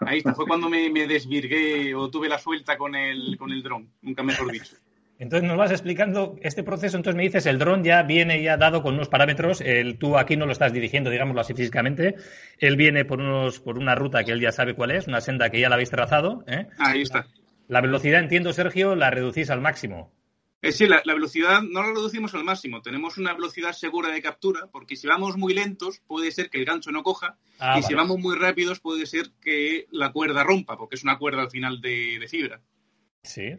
[0.00, 3.62] Ahí está, fue cuando me, me, desvirgué o tuve la suelta con el con el
[3.62, 4.74] dron, nunca mejor dicho.
[5.18, 8.82] Entonces nos vas explicando este proceso, entonces me dices, el dron ya viene ya dado
[8.82, 12.16] con unos parámetros, el, tú aquí no lo estás dirigiendo, digámoslo así físicamente,
[12.58, 15.48] él viene por, unos, por una ruta que él ya sabe cuál es, una senda
[15.48, 16.44] que ya la habéis trazado.
[16.46, 16.66] ¿eh?
[16.78, 17.26] Ahí está.
[17.68, 20.12] La velocidad, entiendo, Sergio, la reducís al máximo.
[20.60, 24.68] Eh, sí, la, velocidad no la reducimos al máximo, tenemos una velocidad segura de captura,
[24.70, 27.94] porque si vamos muy lentos puede ser que el gancho no coja, ah, y si
[27.94, 31.80] vamos muy rápidos puede ser que la cuerda rompa, porque es una cuerda al final
[31.80, 32.60] de fibra.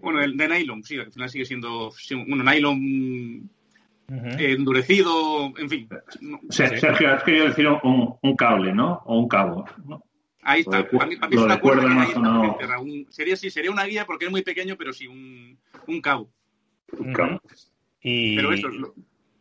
[0.01, 3.49] Bueno, el de nylon, sí, al final sigue siendo un nylon
[4.09, 5.89] endurecido, en fin.
[6.49, 9.01] Sergio, has querido decir un, cable, ¿no?
[9.05, 9.65] O un cabo,
[10.43, 10.87] Ahí está.
[10.89, 11.83] Para mí, es una cuerda
[13.09, 15.57] sería, sí, sería una guía porque es muy pequeño, pero sí un,
[15.87, 16.29] un cabo.
[16.97, 17.41] Un cabo.
[18.01, 18.37] Y...
[18.37, 18.93] Pero eso, lo,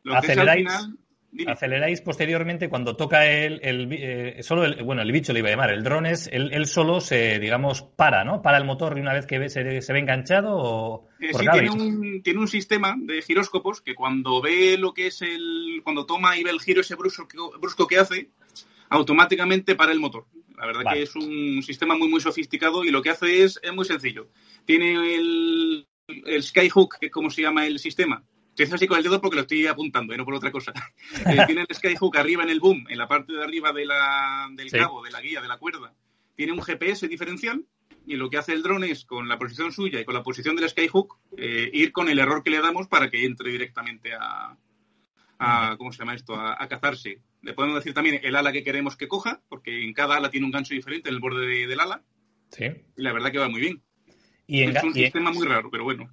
[0.03, 0.99] lo que es al final
[1.47, 5.53] aceleráis posteriormente cuando toca el, el eh, solo el, bueno el bicho le iba a
[5.53, 9.13] llamar el drone es él, solo se digamos para no para el motor y una
[9.13, 13.23] vez que se, se ve enganchado o eh, sí, tiene un, tiene un sistema de
[13.23, 16.95] giróscopos que cuando ve lo que es el cuando toma y ve el giro ese
[16.95, 17.27] brusco,
[17.61, 18.31] brusco que hace
[18.89, 20.27] automáticamente para el motor.
[20.57, 23.75] La verdad que es un sistema muy muy sofisticado y lo que hace es es
[23.75, 24.29] muy sencillo.
[24.65, 28.25] Tiene el el skyhook que es como se llama el sistema
[28.63, 30.73] Estoy así con el dedo porque lo estoy apuntando, y no por otra cosa.
[31.27, 34.49] Eh, tiene el skyhook arriba en el boom, en la parte de arriba de la,
[34.53, 35.93] del cabo, de la guía, de la cuerda.
[36.35, 37.65] Tiene un GPS diferencial
[38.07, 40.57] y lo que hace el drone es, con la posición suya y con la posición
[40.57, 44.57] del skyhook, eh, ir con el error que le damos para que entre directamente a,
[45.39, 46.35] a ¿cómo se llama esto?
[46.35, 47.21] A, cazarse.
[47.43, 50.47] Le podemos decir también el ala que queremos que coja, porque en cada ala tiene
[50.47, 52.03] un gancho diferente en el borde del ala.
[52.51, 52.65] Sí.
[52.97, 53.83] Y la verdad que va muy bien.
[54.47, 56.09] Y es un sistema muy raro, pero bueno.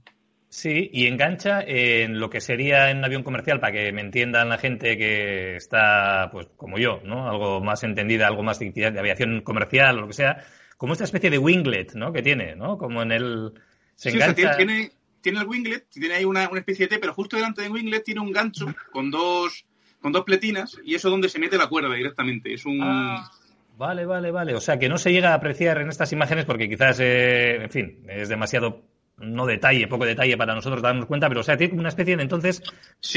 [0.53, 4.49] Sí, y engancha en lo que sería en un avión comercial, para que me entiendan
[4.49, 7.27] la gente que está, pues como yo, ¿no?
[7.27, 10.45] Algo más entendida, algo más de, aviación comercial o lo que sea,
[10.77, 12.13] como esta especie de winglet, ¿no?
[12.13, 12.77] Que tiene, ¿no?
[12.77, 13.53] Como en el...
[13.95, 14.55] Se engancha...
[14.55, 18.03] tiene, tiene, el winglet, tiene ahí una, especie de T, pero justo delante del winglet
[18.03, 19.65] tiene un gancho con dos,
[20.01, 22.53] con dos pletinas y eso es donde se mete la cuerda directamente.
[22.53, 22.79] Es un...
[22.79, 23.27] Ah,
[23.75, 24.53] vale, vale, vale.
[24.53, 27.71] O sea, que no se llega a apreciar en estas imágenes porque quizás, eh, en
[27.71, 28.92] fin, es demasiado
[29.23, 32.23] no detalle, poco detalle para nosotros darnos cuenta, pero o sea, tiene una especie de
[32.23, 32.61] entonces,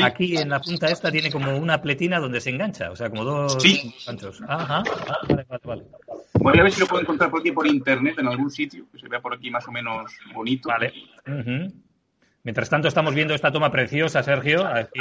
[0.02, 3.24] aquí en la punta esta tiene como una pletina donde se engancha, o sea, como
[3.24, 3.58] dos
[4.06, 4.42] ganchos.
[4.48, 5.84] Ajá, ah, vale, vale, vale.
[6.34, 8.98] Voy a ver si lo puedo encontrar por aquí por internet, en algún sitio, que
[8.98, 10.68] se vea por aquí más o menos bonito.
[10.68, 10.92] Vale.
[12.42, 14.64] Mientras tanto estamos viendo esta toma preciosa, Sergio.
[14.64, 15.00] Aquí,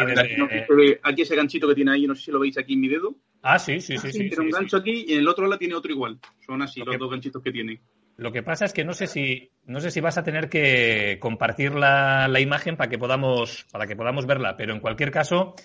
[1.03, 3.15] aquí, ese ganchito que tiene ahí, no sé si lo veis aquí en mi dedo.
[3.43, 4.11] Ah, sí, sí, sí.
[4.11, 6.17] sí, tiene un gancho aquí y en el otro lado tiene otro igual.
[6.43, 7.79] Son así los dos ganchitos que tiene.
[8.17, 11.17] Lo que pasa es que no sé si no sé si vas a tener que
[11.19, 15.55] compartir la, la, imagen para que podamos para que podamos verla, pero en cualquier caso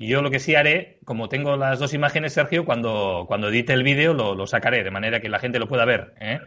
[0.00, 3.82] yo lo que sí haré, como tengo las dos imágenes, Sergio, cuando, cuando edite el
[3.82, 6.14] vídeo lo, lo sacaré de manera que la gente lo pueda ver.
[6.20, 6.40] ¿eh?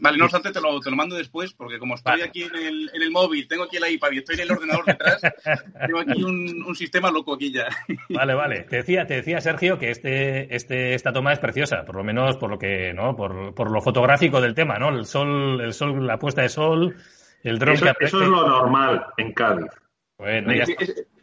[0.00, 2.90] Vale, no obstante, te lo, te lo mando después, porque como estoy aquí en el,
[2.94, 5.20] en el, móvil, tengo aquí el iPad y estoy en el ordenador detrás,
[5.86, 7.66] tengo aquí un, un, sistema loco aquí ya.
[8.08, 8.62] Vale, vale.
[8.62, 12.36] Te decía, te decía Sergio que este, este, esta toma es preciosa, por lo menos
[12.36, 13.16] por lo que, ¿no?
[13.16, 14.88] Por, por lo fotográfico del tema, ¿no?
[14.90, 16.94] El sol, el sol, la puesta de sol,
[17.42, 19.70] el dron eso, que Eso es lo normal en Cádiz.
[20.16, 20.64] Bueno, ya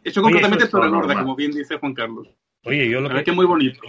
[0.04, 2.28] Eso concretamente es lo normal, como bien dice Juan Carlos.
[2.64, 3.18] Oye, yo lo que...
[3.18, 3.80] Es que es muy bonito.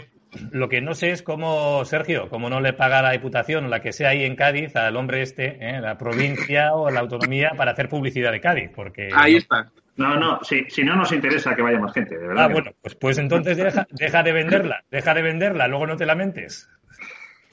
[0.51, 3.81] Lo que no sé es cómo, Sergio, cómo no le paga la Diputación o la
[3.81, 5.79] que sea ahí en Cádiz al hombre este, ¿eh?
[5.79, 8.71] la provincia o la autonomía para hacer publicidad de Cádiz.
[8.75, 9.71] porque Ahí está.
[9.95, 12.43] No, no, si, si no nos interesa que vaya más gente, de verdad.
[12.43, 16.05] Ah, bueno, pues, pues entonces deja, deja de venderla, deja de venderla, luego no te
[16.05, 16.69] lamentes.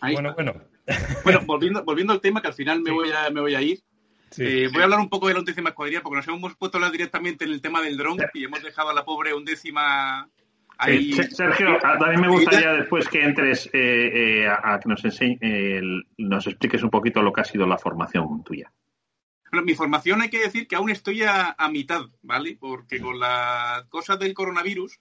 [0.01, 0.55] bueno, bueno.
[1.25, 3.79] Bueno, volviendo, volviendo al tema, que al final me, voy, a, me voy a ir.
[4.37, 6.79] Eh, voy a hablar un poco de la undécima escuadrilla, porque nos hemos puesto a
[6.79, 10.29] hablar directamente en el tema del dron y hemos dejado a la pobre undécima
[11.31, 15.39] Sergio, también me gustaría después que entres eh, eh, a, que nos, enseñe,
[16.19, 18.71] nos expliques un poquito lo que ha sido la formación tuya.
[19.51, 22.57] Bueno, mi formación hay que decir que aún estoy a, mitad, ¿vale?
[22.59, 24.99] Porque con la cosa del coronavirus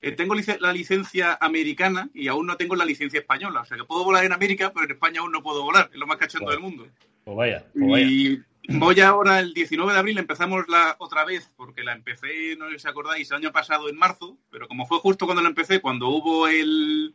[0.00, 3.60] eh, tengo la licencia americana y aún no tengo la licencia española.
[3.60, 5.90] O sea que puedo volar en América, pero en España aún no puedo volar.
[5.92, 6.88] Es lo más cachondo del mundo.
[7.24, 8.44] Pues vaya, pues vaya.
[8.68, 12.78] Voy ahora el 19 de abril, empezamos la otra vez, porque la empecé, no sé
[12.78, 16.08] si acordáis, el año pasado en marzo, pero como fue justo cuando la empecé, cuando
[16.08, 17.14] hubo el,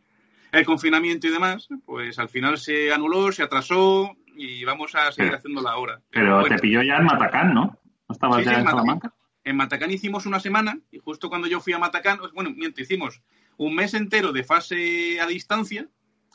[0.52, 5.34] el confinamiento y demás, pues al final se anuló, se atrasó y vamos a seguir
[5.34, 6.00] haciéndola ahora.
[6.10, 7.78] Pero te pilló ya en Matacán, ¿no?
[8.08, 9.12] ¿No estabas ya en, Salamanca?
[9.42, 13.22] En Matacán hicimos una semana y justo cuando yo fui a Matacán, bueno, miento, hicimos
[13.56, 15.88] un mes entero de fase a distancia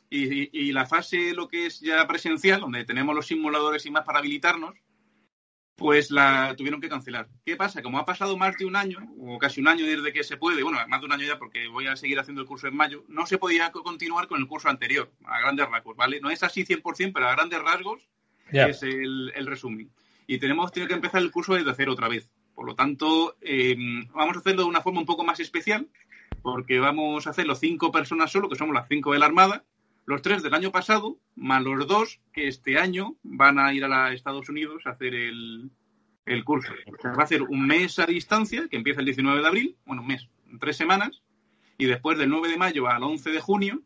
[0.10, 4.06] y, y, la fase lo que es ya presencial, donde tenemos los simuladores y más
[4.06, 4.76] para habilitarnos,
[5.76, 7.28] pues la tuvieron que cancelar.
[7.46, 7.82] ¿Qué pasa?
[7.82, 10.64] Como ha pasado más de un año, o casi un año desde que se puede,
[10.64, 13.04] bueno, más de un año ya porque voy a seguir haciendo el curso en mayo,
[13.08, 16.22] no se podía continuar con el curso anterior, a grandes rasgos, ¿vale?
[16.22, 18.08] No es así 100%, pero a grandes rasgos
[18.52, 19.92] es el, resumen.
[20.28, 22.30] Y tenemos que empezar el curso desde cero otra vez.
[22.54, 25.90] Por lo tanto, em, vamos a hacerlo de una forma un poco más especial,
[26.42, 29.66] porque vamos a hacerlo cinco personas solo, que somos las cinco de la Armada,
[30.06, 34.14] los tres del año pasado, más los dos que este año van a ir a
[34.14, 35.72] Estados Unidos a hacer el,
[36.44, 36.73] curso.
[37.06, 40.07] va a hacer un mes a distancia, que empieza el 19 de abril, bueno, un
[40.07, 40.27] mes,
[40.60, 41.22] tres semanas,
[41.77, 43.82] y después del 9 de mayo al 11 de junio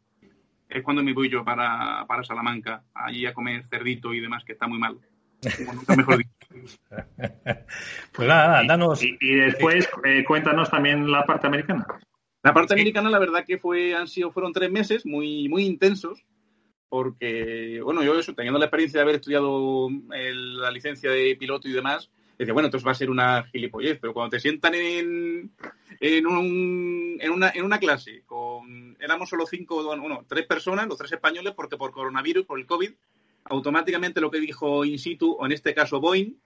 [0.70, 4.68] es cuando me voy yo para, Salamanca, allí a comer cerdito y demás, que está
[4.68, 4.98] muy mal.
[5.98, 6.24] mejor
[8.14, 9.04] pues nada, danos.
[9.04, 11.86] Y, después, eh, cuéntanos también la parte americana.
[12.42, 16.26] La parte americana, la verdad que fue, han sido, fueron tres meses muy, muy intensos,
[16.88, 21.74] porque, bueno, yo eso, teniendo la experiencia de haber estudiado la licencia de piloto y
[21.74, 25.52] demás, decía, bueno, entonces va a ser una gilipollez, pero cuando te sientan en,
[26.00, 30.98] en, un, en, una, en una clase, con éramos solo cinco, bueno, tres personas, los
[30.98, 32.92] tres españoles, porque por coronavirus, por el COVID,
[33.46, 36.38] automáticamente lo que dijo in situ, o en este caso Boeing,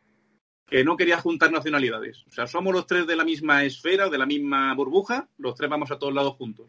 [0.68, 2.24] que no quería juntar nacionalidades.
[2.28, 5.70] O sea, somos los tres de la misma esfera, de la misma burbuja, los tres
[5.70, 6.68] vamos a todos lados juntos.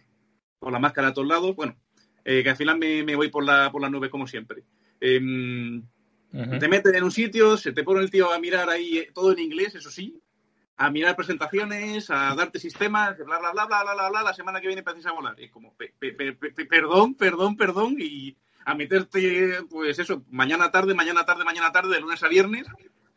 [0.58, 1.76] Con la máscara a todos lados, bueno,
[2.24, 4.64] eh, que al final me, voy por la, por la nube como siempre.
[5.00, 5.82] Em,
[6.30, 9.32] te meten en un sitio, se te pone el tío a mirar ahí eh, todo
[9.32, 10.20] en inglés, eso sí,
[10.76, 14.60] a mirar presentaciones, a darte sistemas, bla, bla, bla, bla, bla, bla, bla, la semana
[14.60, 15.38] que viene empiezas a volar.
[15.40, 15.76] Y como,
[16.68, 22.00] perdón, perdón, perdón, y a meterte, pues eso, mañana tarde, mañana tarde, mañana tarde, de
[22.00, 22.66] lunes a viernes,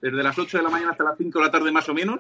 [0.02, 2.20] desde las 8 de la mañana hasta las 5 de la tarde más o menos,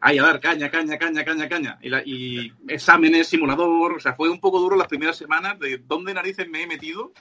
[0.00, 1.78] ahí a dar caña, caña, caña, caña, caña.
[1.82, 6.12] Y, y exámenes, simulador, o sea, fue un poco duro las primeras semanas de dónde
[6.14, 7.12] narices me he metido.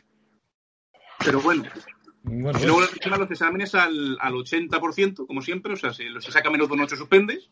[1.24, 1.66] Pero bueno,
[2.24, 6.24] bueno, y luego le los exámenes al, al 80%, como siempre, o sea, si los
[6.26, 7.50] saca menos de un 8 suspendes.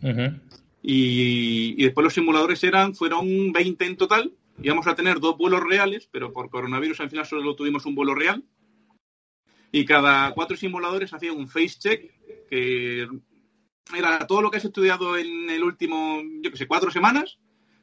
[0.00, 4.32] y, y, después los simuladores eran, fueron 20 en total.
[4.62, 8.14] Íbamos a tener dos vuelos reales, pero por coronavirus al final solo tuvimos un vuelo
[8.14, 8.44] real.
[9.70, 12.12] Y cada cuatro simuladores hacían un face check,
[12.48, 13.06] que
[13.96, 17.38] era todo lo que has estudiado en el último, yo que sé, cuatro semanas,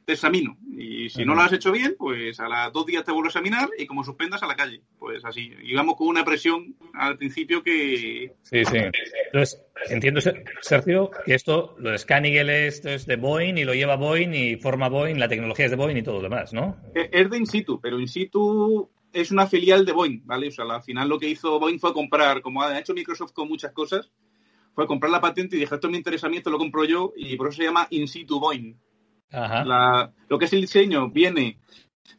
[0.06, 0.56] te examino.
[0.70, 3.30] Y si no lo has hecho bien, pues a las dos días te vuelvo a
[3.30, 4.80] examinar y como suspendas a la calle.
[4.98, 5.50] Pues así.
[5.64, 8.32] íbamos con una presión al principio que.
[8.42, 8.78] Sí, sí.
[9.26, 9.60] Entonces,
[9.90, 10.20] entiendo,
[10.62, 14.56] Sergio, que esto, lo de Scanigel esto es de Boeing y lo lleva Boeing y
[14.56, 16.76] forma Boeing, la tecnología es de Boeing y todo lo demás, ¿no?
[16.94, 18.88] Es de in situ, pero in situ
[19.20, 20.48] es una filial de Boeing, ¿vale?
[20.48, 23.48] O sea, al final lo que hizo Boeing fue comprar, como ha hecho Microsoft con
[23.48, 24.10] muchas cosas,
[24.74, 27.12] fue comprar la patente y dije, esto me interesa a mí, esto lo compro yo,
[27.16, 28.76] y por eso se llama in situ Boeing
[30.28, 31.58] lo que es el diseño viene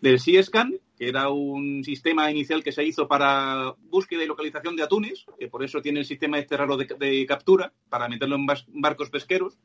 [0.02, 4.84] del SeaScan, que era un sistema inicial que se hizo para búsqueda y localización de
[4.84, 8.48] atunes, que por eso tiene el sistema este raro de, captura, para meterlo en
[8.82, 9.58] barcos pesqueros,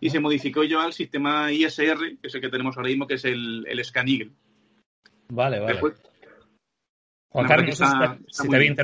[0.00, 3.14] y se modificó yo al sistema ISR, que es el que tenemos ahora mismo, que
[3.14, 4.32] es el, el Scan Eagle.
[5.30, 5.80] Vale, vale.
[7.30, 8.74] Juan Carlos, te había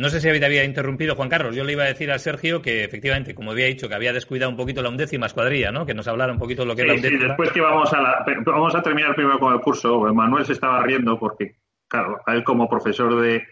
[0.00, 1.54] no sé si había interrumpido Juan Carlos.
[1.54, 4.50] Yo le iba a decir a Sergio que efectivamente, como había dicho, que había descuidado
[4.50, 5.84] un poquito la undécima escuadrilla, ¿no?
[5.84, 7.20] Que nos hablara un poquito de lo que es la undécima.
[7.20, 10.00] Sí, después que vamos a, vamos a terminar primero con el curso.
[10.14, 11.56] Manuel se estaba riendo porque,
[11.88, 13.46] claro, a él como profesor de,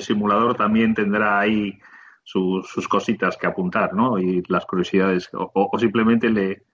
[0.00, 1.78] simulador también tendrá ahí
[2.24, 4.18] sus cositas que apuntar, ¿no?
[4.18, 5.30] Y las curiosidades.
[5.32, 6.64] O, simplemente le,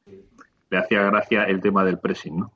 [0.70, 2.52] le hacía gracia el tema del pressing, ¿no?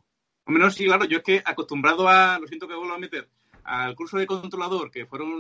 [0.47, 1.05] O menos sí, claro.
[1.05, 3.29] Yo es que acostumbrado a, lo siento que vuelvo a meter,
[3.65, 5.33] al curso de controlador, que fueron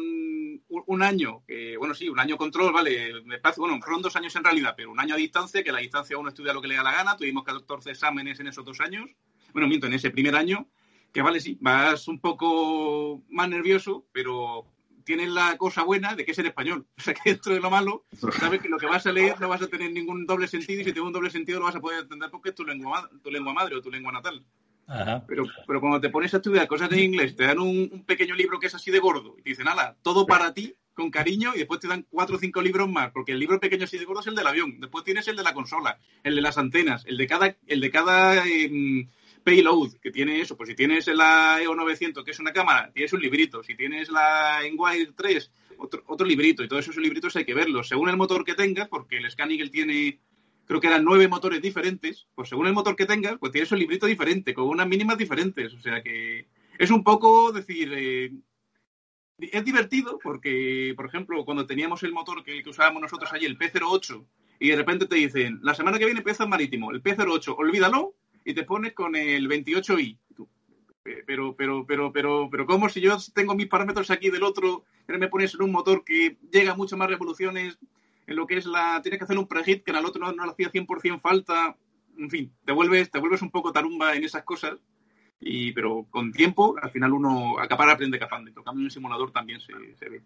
[0.68, 4.34] un, año, que bueno, sí, un año control, vale, me parece, bueno, fueron dos años
[4.36, 6.76] en realidad, pero un año a distancia, que la distancia uno estudia lo que le
[6.76, 9.10] da la gana, tuvimos 14 exámenes en esos dos años,
[9.52, 10.68] bueno, miento, en ese primer año,
[11.12, 14.66] que vale, sí, vas un poco más nervioso, pero
[15.04, 16.86] tienes la cosa buena de que es en español.
[16.98, 18.04] O sea, que dentro de lo malo,
[18.38, 20.84] sabes que lo que vas a leer no vas a tener ningún doble sentido y
[20.84, 23.30] si tiene un doble sentido lo vas a poder entender porque es tu lengua, tu
[23.30, 24.44] lengua madre o tu lengua natal.
[25.26, 28.58] Pero, pero cuando te pones a estudiar cosas en inglés, te dan un, pequeño libro
[28.58, 31.58] que es así de gordo y te dicen, nada, todo para ti, con cariño, y
[31.58, 34.20] después te dan cuatro o cinco libros más, porque el libro pequeño así de gordo
[34.20, 37.16] es el del avión, después tienes el de la consola, el de las antenas, el
[37.16, 39.08] de cada, el de cada em,
[39.42, 43.12] payload, que tiene eso, pues si tienes la EO 900, que es una cámara, tienes
[43.12, 47.44] un librito, si tienes la Enwire 3, otro, otro librito, y todos esos libritos hay
[47.44, 50.20] que verlos, según el motor que tengas, porque el Scan tiene
[50.66, 53.78] creo que eran nueve motores diferentes, pues según el motor que tengas, pues tienes un
[53.78, 55.72] librito diferente, con unas mínimas diferentes.
[55.74, 56.46] O sea que
[56.78, 58.32] es un poco decir, eh,
[59.38, 64.24] es divertido porque, por ejemplo, cuando teníamos el motor que, usábamos nosotros allí, el P08,
[64.60, 68.14] y de repente te dicen, la semana que viene empieza marítimo, el P08, olvídalo,
[68.44, 70.18] y te pones con el 28i.
[71.26, 75.28] Pero, pero, pero, pero, pero, ¿cómo si yo tengo mis parámetros aquí del otro, me
[75.28, 77.78] pones en un motor que llega a muchas más revoluciones,
[78.26, 79.00] en lo que es la.
[79.02, 81.76] Tienes que hacer un pre-hit que en el otro no, no le hacía 100% falta.
[82.18, 84.74] En fin, te vuelves, te vuelves un poco tarumba en esas cosas.
[85.40, 88.52] Y, pero con tiempo, al final uno acapara, aprende capando.
[88.52, 89.74] Tocando en un simulador también se,
[90.08, 90.22] ve.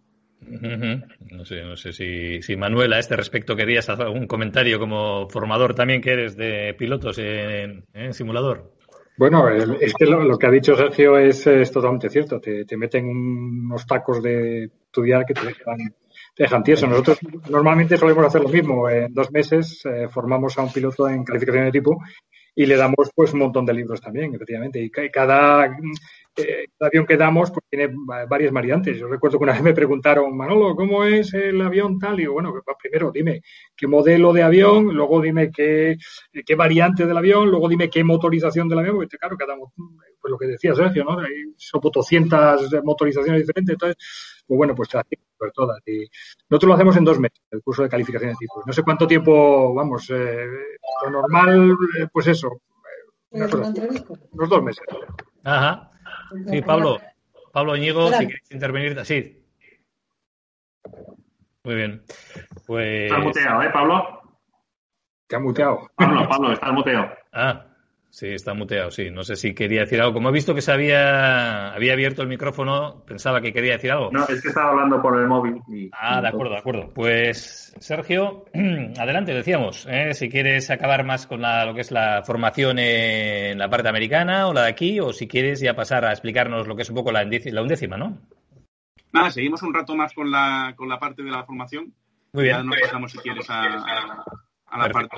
[1.31, 5.29] No sé, no sé si, si, Manuel a este respecto querías hacer algún comentario como
[5.29, 8.73] formador también que eres de pilotos en, simulador.
[9.17, 11.43] Bueno, es que lo, que ha dicho Sergio es,
[11.73, 12.41] totalmente cierto.
[12.41, 15.79] Te, te, meten unos tacos de estudiar que te dejan
[16.39, 16.63] dejan.
[16.67, 17.19] Nosotros
[17.51, 18.89] normalmente solemos hacer lo mismo.
[18.89, 21.99] En dos meses eh, formamos a un piloto en calificación de tipo
[22.55, 24.81] y le damos pues un montón de libros también, efectivamente.
[24.81, 25.67] Y cada, cada
[26.37, 27.95] eh, avión que damos pues, tiene
[28.29, 28.99] varias variantes.
[28.99, 32.15] Yo recuerdo que una vez me preguntaron, Manolo, ¿cómo es el avión tal?
[32.15, 33.43] Y digo, bueno, primero dime
[33.77, 35.97] qué modelo de avión, luego dime qué,
[36.45, 39.55] qué variante del avión, luego dime qué motorización del avión, porque claro, cada
[40.21, 41.19] pues lo que decía Sergio, ¿no?
[41.21, 43.97] Hay sobre 200 motorizaciones diferentes, entonces,
[44.47, 45.05] pues bueno, pues las
[45.39, 45.81] pues todas.
[45.87, 46.07] Y
[46.49, 48.67] nosotros lo hacemos en dos meses, el curso de calificación de tipos.
[48.67, 50.47] No sé cuánto tiempo, vamos, eh,
[51.05, 52.61] lo normal, eh, pues eso,
[53.31, 54.85] unos dos meses.
[55.45, 55.91] Ajá.
[56.51, 56.99] Sí, Pablo,
[57.53, 59.45] Pablo Ñigo, si queréis intervenir, sí.
[61.65, 62.03] Muy bien.
[62.67, 63.11] Pues...
[63.11, 64.23] Estás muteado, ¿eh, Pablo?
[65.27, 65.91] Te ha muteado.
[65.95, 67.11] Pablo, Pablo, estás muteado.
[67.33, 67.67] Ah,
[68.11, 69.11] Sí, está muteado, sí.
[69.11, 70.15] No sé si quería decir algo.
[70.15, 74.11] Como he visto que se había, había abierto el micrófono, pensaba que quería decir algo.
[74.11, 75.61] No, es que estaba hablando por el móvil.
[75.93, 76.91] Ah, de acuerdo, de acuerdo.
[76.95, 78.47] Pues, Sergio,
[78.99, 79.87] adelante, decíamos.
[79.91, 80.15] ¿eh?
[80.15, 84.49] Si quieres acabar más con la, lo que es la formación en la parte americana
[84.49, 86.97] o la de aquí, o si quieres ya pasar a explicarnos lo que es un
[86.97, 88.19] poco la, la undécima, ¿no?
[89.13, 91.93] Nada, seguimos un rato más con la, con la parte de la formación.
[92.33, 92.57] Muy bien.
[92.57, 94.25] Ya nos pasamos, si quieres, a a
[94.77, 95.17] la, parte,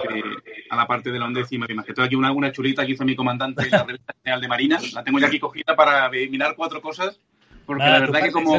[0.70, 1.66] a la parte de la undécima.
[1.66, 4.78] Que tengo aquí una, una chulita que hizo mi comandante la revista general de Marina.
[4.92, 7.18] La tengo ya aquí cogida para mirar cuatro cosas.
[7.66, 8.58] Porque la verdad que como,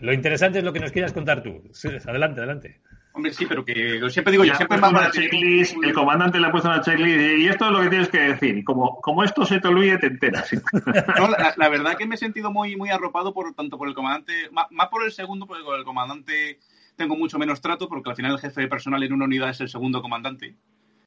[0.00, 1.62] Lo interesante es lo que nos quieras contar tú.
[2.06, 2.80] adelante, adelante.
[3.14, 6.50] Hombre, sí, pero que siempre digo yo, siempre más una checklist, el comandante le ha
[6.50, 8.64] puesto una checklist y esto es lo que tienes que decir.
[8.64, 10.50] Como, como esto se te olvide, te enteras.
[11.18, 13.94] No, la, la, verdad que me he sentido muy, muy arropado por tanto por el
[13.94, 16.58] comandante, más, más por el segundo, porque con el comandante
[17.02, 19.60] tengo mucho menos trato porque al final el jefe de personal en una unidad es
[19.60, 20.54] el segundo comandante.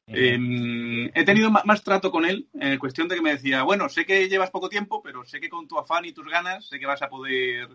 [0.08, 4.04] Eh, he tenido más, trato con él en cuestión de que me decía, bueno, sé
[4.04, 6.86] que llevas poco tiempo, pero sé que con tu afán y tus ganas, sé que
[6.86, 7.68] vas a poder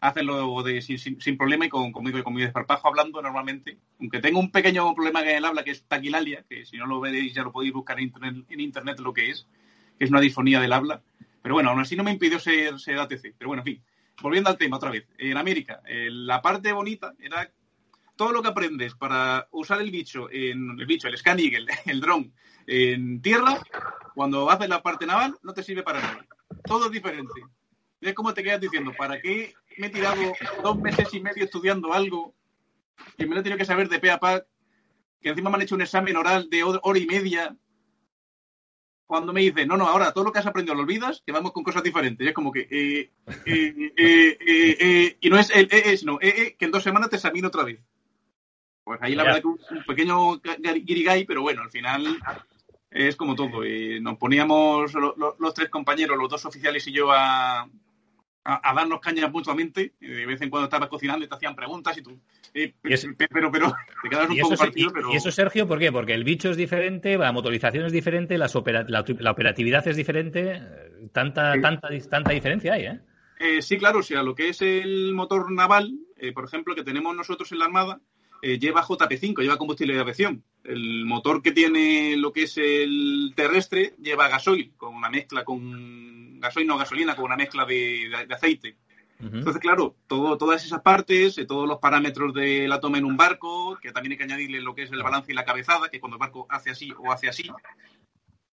[0.00, 3.78] hacerlo de, sin, sin, problema y con, conmigo y con mi desparpajo hablando normalmente.
[4.00, 7.00] Aunque tengo un pequeño problema en el habla que es taquilalia, que si no lo
[7.00, 9.46] veis ya lo podéis buscar en internet, en internet lo que es,
[9.96, 11.02] que es una disfonía del habla.
[11.40, 13.34] Pero bueno, aún así no me impidió ser, ser ATC.
[13.38, 13.82] Pero bueno, en fin,
[14.20, 15.06] volviendo al tema otra vez.
[15.18, 17.50] En América, eh, la parte bonita era
[18.20, 22.02] todo lo que aprendes para usar el bicho, en, el bicho, el Scan Eagle, el
[22.02, 22.30] dron,
[22.66, 23.58] en tierra,
[24.14, 26.26] cuando haces la parte naval, no te sirve para nada.
[26.64, 27.40] Todo es diferente.
[27.98, 30.20] Es como te quedas diciendo, ¿para qué me he tirado
[30.62, 32.34] dos meses y medio estudiando algo
[33.16, 34.44] que me lo he tenido que saber de pe a pa,
[35.22, 37.56] que encima me han hecho un examen oral de hora y media
[39.06, 41.52] cuando me dice, no, no, ahora todo lo que has aprendido lo olvidas, que vamos
[41.52, 42.22] con cosas diferentes.
[42.22, 43.10] Y es como que, eh,
[43.46, 47.64] eh, eh, y no es el eh, sino que en dos semanas te examino otra
[47.64, 47.80] vez.
[48.90, 52.04] Pues ahí la verdad que un, pequeño guirigay, pero bueno, al final
[52.90, 53.62] es como todo.
[54.00, 54.92] nos poníamos
[55.38, 57.68] los tres compañeros, los dos oficiales y yo a,
[58.42, 59.94] a, darnos cañas mutuamente.
[60.00, 62.18] De vez en cuando estabas cocinando y te hacían preguntas y tú.
[62.52, 63.72] Eh, pero, pero,
[64.02, 64.92] te quedas un poco partido.
[65.12, 65.92] Y, eso, Sergio, ¿por qué?
[65.92, 68.50] Porque el bicho es diferente, la motorización es diferente, la,
[69.30, 70.60] operatividad es diferente.
[71.12, 73.00] Tanta, tanta, tanta diferencia hay, ¿eh?
[73.38, 73.62] ¿eh?
[73.62, 77.14] Sí, claro, o sea, lo que es el motor naval, eh, por ejemplo, que tenemos
[77.14, 78.00] nosotros en la Armada,
[78.42, 80.44] lleva JP5, lleva combustible de aviación.
[80.64, 86.40] El motor que tiene lo que es el terrestre lleva gasoil, con una mezcla con
[86.40, 88.76] gasoil, no gasolina, con una mezcla de, aceite.
[89.22, 93.78] Entonces, claro, todo, todas esas partes, eh, todos los parámetros del toma en un barco,
[93.80, 96.16] que también hay que añadirle lo que es el balance y la cabezada, que cuando
[96.16, 97.50] el barco hace así o hace así,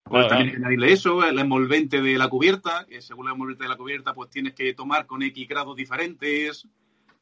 [0.04, 3.64] pues también hay que añadirle eso, el envolvente de la cubierta, que según la envolvente
[3.64, 6.68] de la cubierta, pues tienes que tomar con X grados diferentes.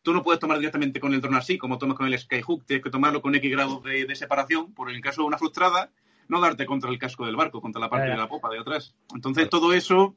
[0.04, 2.84] Tú no puedes tomar directamente con el dron así, como tomas con el Skyhook, tienes
[2.84, 5.92] que tomarlo con X grados de, separación, por el caso de una frustrada,
[6.28, 8.94] no darte contra el casco del barco, contra la parte de la popa de atrás.
[9.16, 10.16] Entonces, todo eso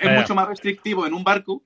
[0.00, 1.62] es mucho más restrictivo en un barco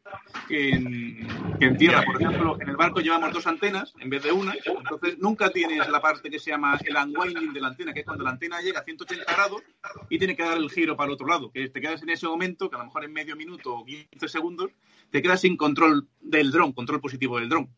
[0.49, 2.03] que en, tierra.
[2.05, 5.89] Por ejemplo, en el barco llevamos dos antenas en vez de una, entonces nunca tienes
[5.89, 8.61] la parte que se llama el unwinding de la antena, que es cuando la antena
[8.61, 9.63] llega a 180 grados
[10.09, 12.27] y tiene que dar el giro para el otro lado, que te quedas en ese
[12.27, 14.71] momento, que a lo mejor en medio minuto o 15 segundos,
[15.11, 17.71] te quedas sin control del dron, control positivo del dron.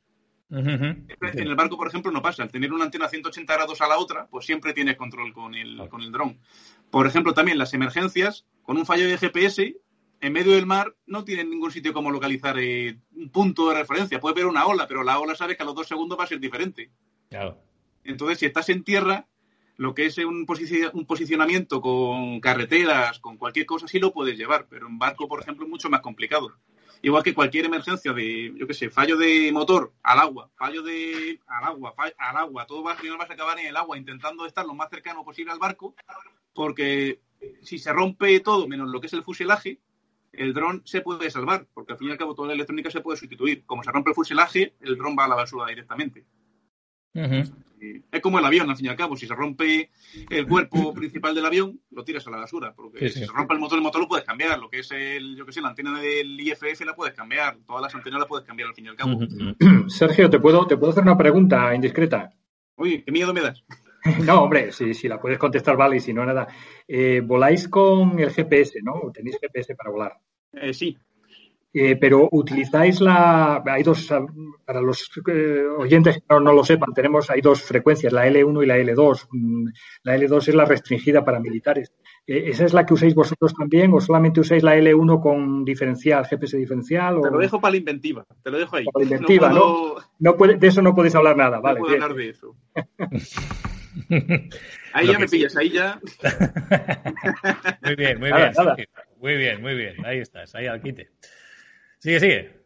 [0.51, 2.43] En el barco, por ejemplo, no pasa.
[2.43, 5.55] Al tener una antena a 180 grados a la otra, pues siempre tienes control con
[5.55, 6.39] el, con el dron.
[6.91, 9.77] Por ejemplo, también las emergencias, con un fallo de GPS,
[10.21, 14.21] en medio del mar no tienen ningún sitio como localizar eh, un punto de referencia.
[14.21, 16.29] Puede ver una ola, pero la ola sabe que a los dos segundos va a
[16.29, 16.91] ser diferente.
[17.29, 17.59] Claro.
[18.05, 19.27] Entonces, si estás en tierra,
[19.77, 20.47] lo que es un,
[20.93, 25.41] un, posicionamiento con carreteras, con cualquier cosa, sí lo puedes llevar, pero en barco, por
[25.41, 26.53] ejemplo, es mucho más complicado.
[27.03, 31.41] Igual que cualquier emergencia de, yo qué sé, fallo de motor al agua, fallo de
[31.47, 34.67] al agua, al agua, todo va, al vas a acabar en el agua intentando estar
[34.67, 35.95] lo más cercano posible al barco,
[36.53, 37.21] porque
[37.63, 39.79] si se rompe todo menos lo que es el fuselaje,
[40.33, 43.01] el dron se puede salvar, porque al fin y al cabo toda la electrónica se
[43.01, 43.65] puede sustituir.
[43.65, 46.25] Como se rompe el fuselaje, el dron va a la basura directamente.
[48.11, 49.17] Es como el avión, al fin y al cabo.
[49.17, 49.91] Si se rompe
[50.31, 52.75] el cuerpo principal del avión, lo tiras a la basura.
[52.75, 54.59] Porque si se rompe el motor, el motor lo puedes cambiar.
[54.59, 57.59] Lo que es el, yo que sé, la antena del IFF la puedes cambiar.
[57.67, 59.19] Todas las antenas las puedes cambiar al fin y al cabo.
[59.89, 62.33] Sergio, ¿te puedo, ¿te puedo hacer una pregunta indiscreta?
[62.77, 63.63] Oye, qué miedo me das.
[64.25, 66.47] No, hombre, si, si la puedes contestar, vale, y si no, nada.
[66.87, 69.11] Eh, voláis con el GPS, ¿no?
[69.13, 70.17] ¿Tenéis GPS para volar?
[70.53, 70.97] Eh, sí.
[71.73, 73.63] Eh, pero utilizáis la.
[73.67, 74.09] Hay dos,
[74.65, 78.63] para los eh, oyentes que no, no, lo sepan, tenemos, hay dos frecuencias, la L1
[78.63, 79.29] y la L2.
[79.31, 79.69] Mm,
[80.05, 81.93] la L2 es la restringida para militares.
[82.27, 86.25] Eh, ¿Esa es la que usáis vosotros también o solamente usáis la L1 con diferencial,
[86.25, 87.19] GPS diferencial?
[87.19, 87.21] O...
[87.21, 88.87] Te lo dejo para la inventiva, te lo dejo ahí.
[88.87, 89.61] Para la inventiva, ¿no?
[89.61, 89.95] Puedo...
[89.95, 90.05] ¿no?
[90.19, 91.81] no puede, de eso no podéis hablar nada, no vale.
[91.81, 92.03] puedo bien.
[92.03, 92.57] hablar de eso.
[94.95, 96.01] ahí ya me pillas, ahí ya.
[97.85, 98.55] muy bien, muy Nada, bien.
[98.57, 98.77] nada.
[99.21, 100.07] Muy bien, muy bien.
[100.07, 101.11] Ahí estás, ahí al quite.
[101.99, 102.59] Sigue, sigue.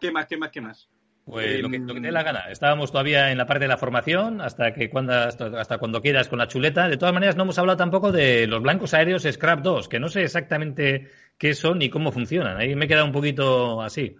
[0.00, 0.88] ¿Qué más, qué más, qué más?
[1.24, 2.50] Pues lo que, lo que te dé la gana.
[2.50, 6.28] Estábamos todavía en la parte de la formación, hasta que cuando, hasta, hasta cuando quieras
[6.28, 6.88] con la chuleta.
[6.88, 10.08] De todas maneras, no hemos hablado tampoco de los blancos aéreos Scrap 2, que no
[10.08, 12.56] sé exactamente qué son ni cómo funcionan.
[12.56, 14.16] Ahí me he quedado un poquito así.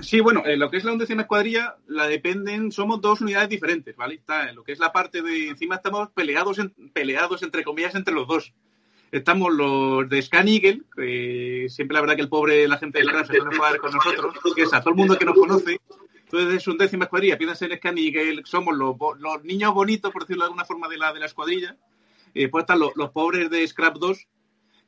[0.00, 3.96] Sí, bueno, en lo que es la undécima escuadrilla, la dependen, somos dos unidades diferentes,
[3.96, 4.14] ¿vale?
[4.14, 7.94] Está en lo que es la parte de encima estamos peleados, en, peleados entre comillas
[7.94, 8.54] entre los dos.
[9.16, 13.08] Estamos los de Scan Eagle, que siempre la verdad que el pobre, la gente del
[13.08, 15.80] CRAS se suele jugar con nosotros, que es a todo el mundo que nos conoce.
[16.14, 20.22] Entonces es un décima escuadrilla, piensa en Scan Eagle, somos los, los, niños bonitos, por
[20.22, 21.76] decirlo de alguna forma, de la, de la escuadrilla.
[22.34, 24.26] Y después están los, los pobres de Scrap 2,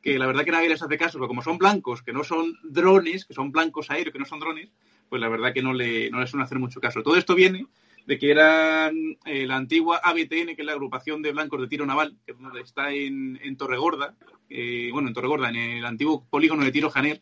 [0.02, 2.54] que la verdad que nadie les hace caso, pero como son blancos, que no son
[2.64, 4.68] drones, que son blancos aéreos, que no son drones,
[5.08, 7.02] pues la verdad que no, le, no les suelen hacer mucho caso.
[7.02, 7.66] Todo esto viene
[8.08, 11.84] de que eran eh, la antigua ABTN, que es la agrupación de blancos de tiro
[11.84, 14.16] naval, que está en, en Torregorda,
[14.48, 17.20] eh, bueno, en Torregorda, en el antiguo polígono de tiro Janer,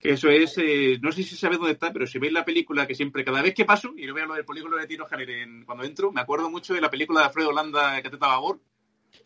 [0.00, 2.84] que eso es, eh, no sé si sabéis dónde está, pero si veis la película
[2.84, 5.30] que siempre, cada vez que paso, y lo veo lo del polígono de tiro Janer
[5.30, 8.60] en, cuando entro, me acuerdo mucho de la película de Alfredo Holanda, Cateta Babor,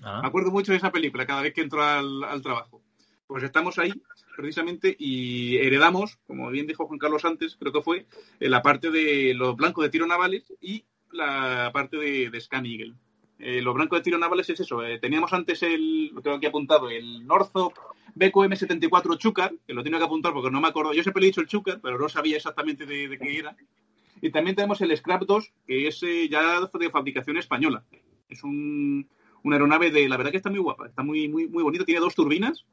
[0.03, 0.21] Ah.
[0.23, 2.83] me acuerdo mucho de esa película cada vez que entro al, al trabajo.
[3.27, 3.93] Pues estamos ahí,
[4.41, 8.07] precisamente, y heredamos, como bien dijo Juan Carlos antes, creo que fue,
[8.41, 12.65] eh, la parte de los blancos de tiro navales y la parte de, de Scan
[12.65, 12.95] Eagle.
[13.39, 14.83] Eh, los blancos de tiro navales es eso.
[14.83, 17.75] Eh, teníamos antes el, lo tengo aquí apuntado, el Northrop
[18.15, 20.95] BQM74 Chucar, que lo tengo que apuntar porque no me acuerdo.
[20.95, 23.55] Yo siempre le he dicho el Chucar, pero no sabía exactamente de, qué era.
[24.23, 26.01] Y también tenemos el Scrap 2, que es
[26.31, 27.85] ya de fabricación española.
[28.29, 29.07] Es un,
[29.43, 32.01] una aeronave de, la verdad que está muy guapa, está muy, muy, muy bonita, tiene
[32.01, 32.65] dos turbinas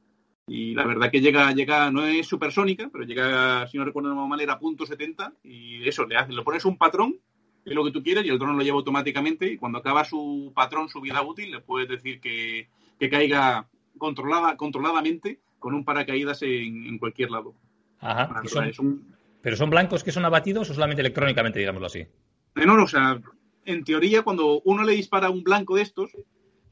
[0.48, 4.14] y la verdad que llega, llega, no es supersónica, pero llega, si no recuerdo de
[4.14, 7.18] alguna manera, a punto 70 y eso, le, hace, le pones un patrón,
[7.66, 10.52] es lo que tú quieres y el dron lo lleva automáticamente y cuando acaba su
[10.56, 12.70] patrón, su vida útil, le puedes decir que,
[13.00, 13.68] que caiga
[13.98, 17.54] controlada, controladamente con un paracaídas en, en cualquier lado.
[18.00, 18.28] Ajá.
[18.28, 21.88] Bueno, ¿Y son- es un- ¿Pero son blancos que son abatidos o solamente electrónicamente, digámoslo
[21.88, 22.00] así?
[22.00, 23.20] Eh, No, no, o sea,
[23.66, 26.12] en teoría, cuando uno le dispara a un blanco de estos,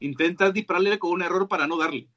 [0.00, 2.08] intentas dispararle con un error para no darle.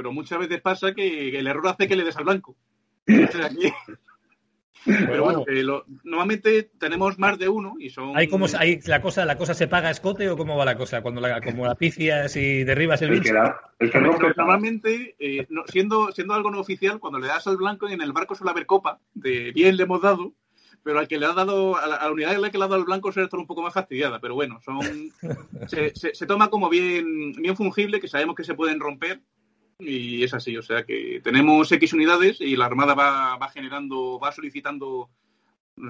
[0.00, 2.56] Pero muchas veces pasa que el error hace que le des al blanco.
[3.04, 8.16] Pero bueno, lo- normalmente tenemos más de uno y son.
[8.16, 10.78] ¿Hay como, hay la cosa, la cosa se paga a escote o cómo va la
[10.78, 11.02] cosa?
[11.02, 13.34] Cuando la, como la picias y derribas el El que, bicho.
[13.34, 17.26] da- el que rompe Pero normalmente, eh, no- siendo, siendo algo no oficial, cuando le
[17.26, 20.32] das al blanco en el barco suele haber copa, de bien le hemos dado,
[20.82, 22.64] pero al que le ha dado, a la, a la unidad en la que le
[22.64, 24.80] ha dado al blanco suele estar un poco más fastidiada, pero bueno, son
[25.66, 29.20] se, se- se toma como bien, bien fungible, que sabemos que se pueden romper,
[29.80, 34.18] y es así, o sea que tenemos X unidades y la Armada va, va generando,
[34.18, 35.10] va solicitando,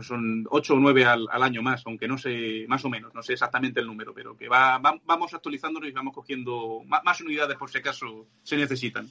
[0.03, 3.23] son 8 o 9 al, al año más, aunque no sé, más o menos, no
[3.23, 7.21] sé exactamente el número, pero que va, va- vamos actualizándonos y vamos cogiendo más, más
[7.21, 9.09] unidades por si acaso se necesitan.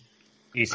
[0.54, 0.72] Y si,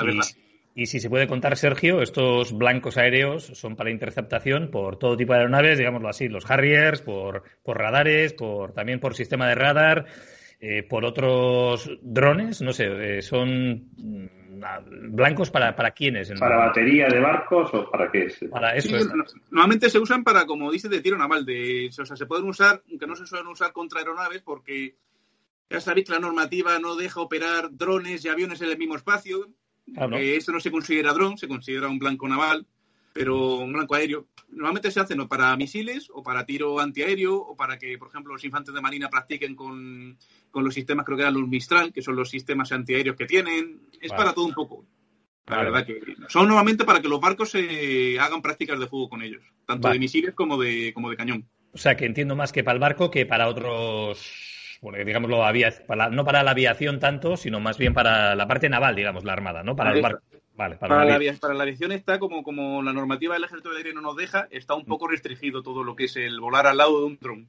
[0.77, 5.33] y si se puede contar, Sergio, estos blancos aéreos son para interceptación por todo tipo
[5.33, 10.07] de aeronaves, digámoslo así, los Harriers, por, por radares, por también por sistema de radar,
[10.67, 14.81] eh, por otros drones, no sé, eh, son mm, ah,
[15.11, 16.33] blancos para, para quiénes.
[16.39, 18.39] ¿Para batería de barcos o para qué es?
[18.51, 19.07] Para eso Sí, es.
[19.09, 21.45] no- normalmente se usan para, como dices, de tiro naval.
[21.45, 24.97] De, o sea, se pueden usar, aunque no se suelen usar contra aeronaves, porque
[25.69, 29.49] ya sabéis que la normativa no deja operar drones y aviones en el mismo espacio.
[29.99, 30.17] Ah, ¿no?
[30.17, 32.67] que esto no se considera dron, se considera un blanco naval,
[33.15, 34.27] pero un blanco aéreo.
[34.49, 38.35] Normalmente se hacen o para misiles o para tiro antiaéreo o para que, por ejemplo,
[38.35, 40.19] los infantes de marina practiquen con,
[40.51, 43.83] con los sistemas, creo que eran los Mistral, que son los sistemas antiaéreos que tienen.
[44.01, 44.23] Es Vale.
[44.23, 44.85] para todo un poco.
[45.47, 45.71] La Vale.
[45.71, 49.43] verdad que son normalmente para que los barcos se hagan prácticas de fuego con ellos,
[49.65, 49.95] tanto Vale.
[49.95, 51.49] de misiles como de, como de cañón.
[51.73, 55.43] O sea, que entiendo más que para el barco que para otros, bueno, digámoslo,
[55.87, 59.35] para, no para la aviación tanto, sino más bien para la parte naval, digamos, la
[59.35, 59.77] armada, ¿no?
[59.77, 60.44] Para los barcos.
[60.57, 63.93] Vale, para, Para la para aviación está como, como la normativa del ejército de aire
[63.93, 67.01] no nos deja, está un poco restringido todo lo que es el volar al lado
[67.01, 67.49] de un dron.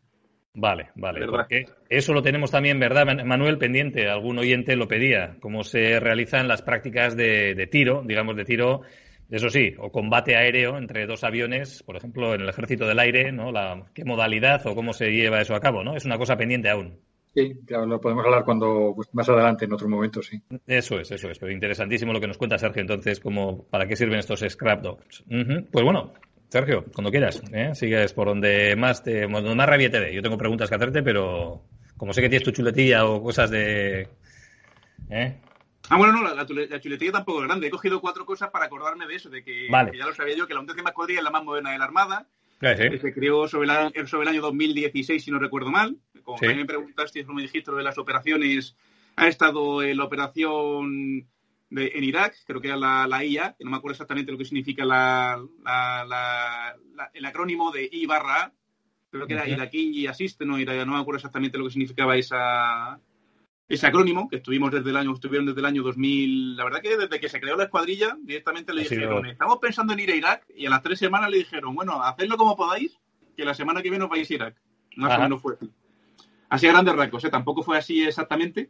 [0.56, 1.20] Vale, vale.
[1.20, 1.40] ¿Verdad?
[1.40, 3.58] Porque eso lo tenemos también, ¿verdad, Man- Manuel?
[3.58, 4.08] Pendiente.
[4.10, 5.36] Algún oyente lo pedía.
[5.42, 8.82] Cómo se realizan las prácticas de, de tiro, digamos, de tiro,
[9.30, 13.32] eso sí, o combate aéreo entre dos aviones, por ejemplo, en el ejército del aire,
[13.34, 13.52] ¿no?
[13.52, 15.96] La, ¿Qué modalidad o cómo se lleva eso a cabo, ¿no?
[15.96, 17.00] Es una cosa pendiente aún.
[17.36, 20.42] Sí, claro, lo podemos hablar cuando pues, más adelante, en otro momento, sí.
[20.66, 21.38] Eso es, eso es.
[21.38, 25.26] Pero interesantísimo lo que nos cuenta Sergio, entonces, como ¿para qué sirven estos scrap dogs?
[25.28, 26.14] Pues bueno,
[26.48, 27.76] Sergio, cuando quieras, ¿eh?
[27.76, 30.14] sigues por donde más te, donde más rabia te dé.
[30.14, 31.64] Yo tengo preguntas que hacerte, pero
[31.98, 34.08] como sé que tienes tu chuletilla o cosas de...
[35.10, 35.42] ¿eh?
[35.90, 36.46] Ah, bueno, no, la,
[36.80, 37.68] chuletilla tampoco es grande.
[37.68, 40.54] He cogido cuatro cosas para acordarme de eso, de que, ya lo sabía yo, que
[40.54, 42.28] la undécima escuadrilla es la más moderna de la Armada,
[42.74, 43.68] que se creó sobre,
[44.08, 45.98] sobre, el año 2016, si no recuerdo mal.
[46.24, 46.48] Como sí.
[46.48, 48.76] me preguntaste, no me dijiste lo de las operaciones,
[49.16, 51.28] ha estado en la operación
[51.70, 54.38] de, en Irak, creo que era la, la, IA, que no me acuerdo exactamente lo
[54.38, 55.40] que significa la,
[57.14, 58.54] el acrónimo de I barra A,
[59.12, 63.00] creo que era Iraquí Assist, no, no me acuerdo exactamente lo que significaba esa,
[63.68, 66.98] ese acrónimo, que estuvimos desde el año, estuvieron desde el año 2000, la verdad que
[66.98, 70.46] desde que se creó la escuadrilla, directamente le dijeron, estamos pensando en ir a Irak,
[70.56, 73.00] y a las tres semanas le dijeron, bueno, hacedlo como podáis,
[73.36, 74.56] que la semana que viene os vais a Irak.
[74.98, 75.70] Más o menos fue así.
[76.48, 77.30] Así a grandes rasgos, ¿eh?
[77.30, 78.70] tampoco fue así exactamente,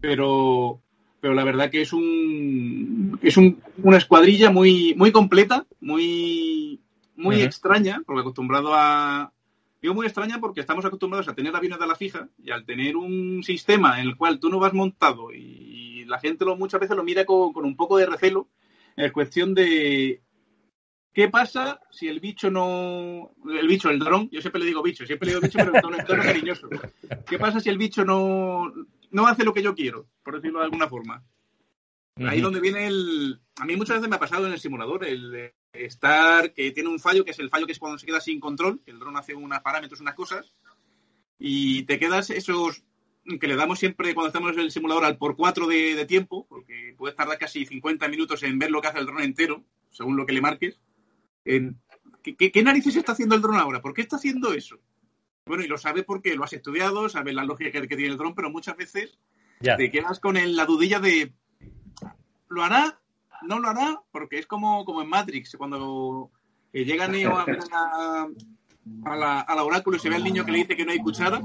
[0.00, 0.80] pero,
[1.20, 6.80] pero la verdad que es un es un, una escuadrilla muy, muy completa, muy,
[7.16, 9.32] muy extraña, porque acostumbrado a,
[9.80, 12.96] Digo muy extraña porque estamos acostumbrados a tener aviones de la fija y al tener
[12.96, 16.96] un sistema en el cual tú no vas montado y la gente lo, muchas veces
[16.96, 18.48] lo mira con, un poco de recelo,
[18.96, 20.22] es cuestión de
[21.12, 23.32] ¿Qué pasa si el bicho no.
[23.50, 26.06] El bicho, el dron, yo siempre le digo bicho, siempre le digo bicho, pero en
[26.06, 26.68] tono, cariñoso.
[27.26, 28.72] ¿Qué pasa si el bicho no,
[29.10, 31.24] no hace lo que yo quiero, por decirlo de alguna forma?
[32.26, 33.40] Ahí donde viene el.
[33.56, 36.52] A mí muchas veces me ha pasado en el simulador el estar.
[36.52, 38.80] que tiene un fallo, que es el fallo que es cuando se queda sin control,
[38.84, 40.54] que el dron hace unos parámetros, unas cosas,
[41.38, 42.82] y te quedas esos.
[43.40, 46.94] que le damos siempre cuando estamos en el simulador al por cuatro de, tiempo, porque
[46.96, 50.26] puedes tardar casi 50 minutos en ver lo que hace el dron entero, según lo
[50.26, 50.80] que le marques.
[51.44, 53.80] ¿qué, narices está haciendo el dron ahora?
[53.80, 54.78] ¿Por qué está haciendo eso?
[55.46, 58.34] Bueno, y lo sabe porque lo has estudiado, sabes la lógica que, tiene el dron,
[58.34, 59.18] pero muchas veces
[59.60, 61.32] te quedas con la dudilla de
[62.48, 62.98] ¿Lo hará?
[63.42, 64.00] ¿No lo hará?
[64.10, 66.30] Porque es como, como en Matrix, cuando
[66.72, 67.46] eh, llega Neo a,
[69.04, 70.98] a, la, al oráculo y se ve al niño que le dice que no hay
[70.98, 71.40] cuchara,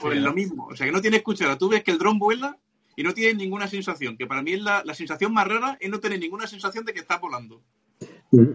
[0.00, 0.66] pues es lo mismo.
[0.66, 1.58] O sea, que no tiene cuchara.
[1.58, 2.56] Tú ves que el dron vuela
[2.94, 5.90] y no tiene ninguna sensación, que para mí es la, la sensación más rara es
[5.90, 7.62] no tener ninguna sensación de que está volando.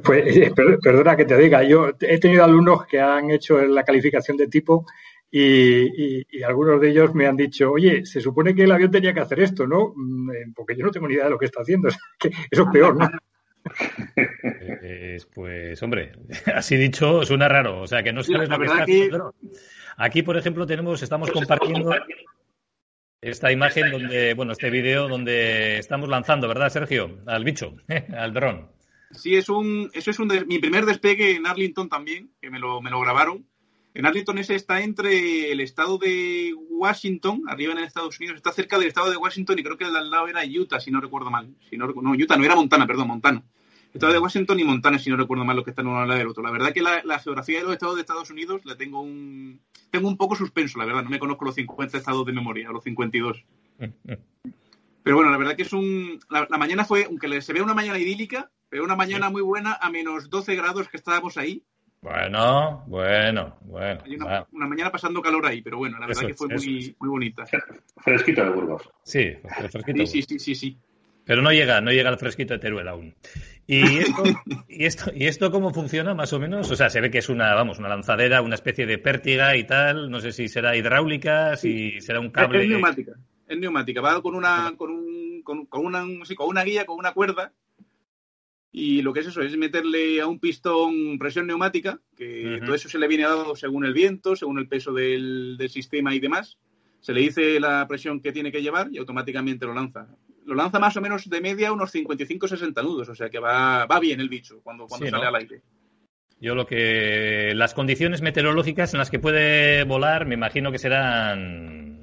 [0.04, 0.52] Pues,
[0.84, 4.86] perdona que te diga, yo he tenido alumnos que han hecho la calificación de tipo
[5.32, 9.22] y, algunos de ellos me han dicho, oye, se supone que el avión tenía que
[9.22, 9.94] hacer esto, ¿no?
[9.95, 11.88] Mm, eh, porque yo no tengo ni idea de lo que está haciendo.
[12.52, 13.10] eso es peor, ¿no?
[15.34, 16.12] pues, hombre,
[16.53, 17.82] así dicho, suena raro.
[17.82, 19.10] O sea, que no sabes la verdad que...
[19.98, 21.94] Aquí, por ejemplo, tenemos, estamos compartiendo
[23.22, 27.20] esta imagen donde, bueno, este vídeo donde estamos lanzando, ¿verdad, Sergio?
[27.28, 27.76] Al bicho,
[28.18, 28.72] al dron.
[29.12, 32.82] Sí, es un, eso es un mi primer despegue en Arlington también, que me lo,
[32.82, 33.45] me lo grabaron.
[33.94, 38.80] En Arlington ese está entre el estado de Washington, arriba en Estados Unidos, está cerca
[38.80, 41.30] del estado de Washington y creo que el al lado era Utah, si no recuerdo
[41.30, 41.53] mal.
[41.70, 43.44] Si no, no, Utah no era Montana, perdón, Montana.
[43.94, 46.20] Estado de Washington y Montana, si no recuerdo mal, lo que están uno al lado
[46.20, 46.42] del otro.
[46.42, 50.08] La verdad que la, geografía de los estados de Estados Unidos la tengo un, tengo
[50.08, 51.03] un poco suspenso, la verdad.
[51.03, 53.44] No me conozco los 50 estados de memoria, los 52.
[55.03, 56.20] Pero bueno, la verdad que es un...
[56.30, 59.90] La, mañana fue, aunque se ve una mañana idílica, pero una mañana muy buena a
[59.90, 61.66] menos 12 grados que estábamos ahí.
[62.02, 64.02] Bueno, bueno, bueno.
[64.52, 67.46] una, mañana pasando calor ahí, pero bueno, la verdad que fue muy, muy bonita.
[67.98, 68.90] Fresquito de Burgos.
[69.04, 69.34] Sí,
[69.70, 70.08] fresquito.
[70.08, 70.78] Sí, sí, sí, sí,
[71.24, 73.14] Pero no llega, no llega el fresquito de Teruel aún.
[73.68, 74.24] ¿Y esto,
[74.68, 76.72] y esto, ¿Y esto cómo funciona más o menos?
[76.72, 79.66] O sea, se ve que es una, vamos, una lanzadera, una especie de pértiga y
[79.66, 80.10] tal.
[80.10, 82.64] No sé si será hidráulica, si será un cable.
[82.64, 83.12] Es, neumática.
[83.48, 84.02] Es neumática.
[84.02, 86.04] Va con una, con un, con, una,
[86.36, 87.54] con una guía, con una cuerda
[88.72, 92.88] y lo que es eso, es meterle a un pistón presión neumática, que todo eso
[92.88, 96.58] se le viene dado según el viento, según el peso del, sistema y demás.
[97.01, 100.08] Se le dice la presión que tiene que llevar y automáticamente lo lanza.
[100.45, 104.00] Lo lanza más o menos de media unos 55-60 nudos, o sea que va, va
[104.00, 105.61] bien el bicho cuando, cuando sale al aire.
[106.40, 107.53] Yo lo que.
[107.56, 112.01] Las condiciones meteorológicas en las que puede volar, me imagino que serán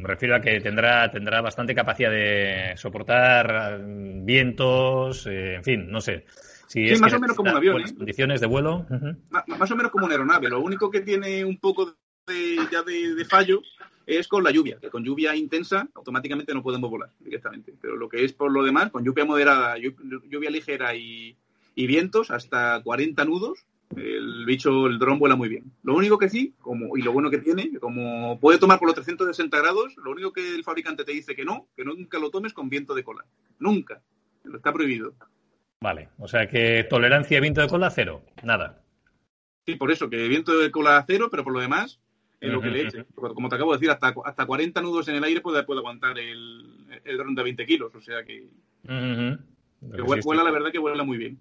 [0.00, 5.90] me refiero a que tendrá, tendrá bastante capacidad de soportar mm, vientos, eh, en fin,
[5.90, 6.24] no sé.
[6.66, 7.80] sí, más o menos como un avión.
[7.82, 7.94] ¿eh?
[7.96, 8.86] Condiciones de vuelo.
[9.30, 10.48] Más o menos como una aeronave.
[10.48, 11.96] Lo único que tiene un poco
[12.26, 13.62] de, ya de, fallo
[14.06, 17.74] es con la lluvia, que con lluvia intensa automáticamente no podemos volar directamente.
[17.80, 21.36] Pero lo que es por lo demás, con lluvia moderada, lluvia ligera y,
[21.74, 25.72] y vientos hasta 40 nudos, el bicho, el dron vuela muy bien.
[25.82, 28.94] Lo único que sí, como, y lo bueno que tiene, como puede tomar por los
[28.94, 32.52] 360 grados, lo único que el fabricante te dice que no, que nunca lo tomes
[32.52, 33.24] con viento de cola.
[33.58, 34.00] Nunca.
[34.54, 35.14] Está prohibido.
[35.80, 38.82] Vale, o sea que tolerancia a viento de cola cero, nada.
[39.66, 42.00] Sí, por eso, que viento de cola cero, pero por lo demás,
[42.40, 43.04] en lo que le eche.
[43.14, 46.18] Como te acabo de decir, hasta, hasta 40 nudos en el aire puede, puede aguantar
[46.18, 47.94] el, el dron de 20 kilos.
[47.94, 48.48] O sea que,
[48.86, 51.40] que vuela, la verdad que vuela muy bien.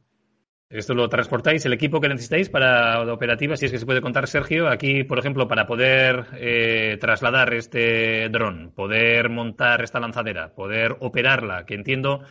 [0.70, 4.02] Esto lo transportáis, el equipo que necesitáis para la operativa, si es que se puede
[4.02, 10.54] contar, Sergio, aquí, por ejemplo, para poder eh, trasladar este dron, poder montar esta lanzadera,
[10.54, 12.22] poder operarla, que entiendo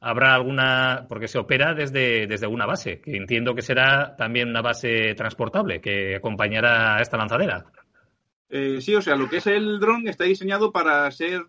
[0.00, 4.62] habrá alguna, porque se opera desde, desde una base, que entiendo que será también una
[4.62, 7.66] base transportable que acompañará a esta lanzadera.
[8.48, 11.46] Eh, sí, o sea, lo que es el dron está diseñado para ser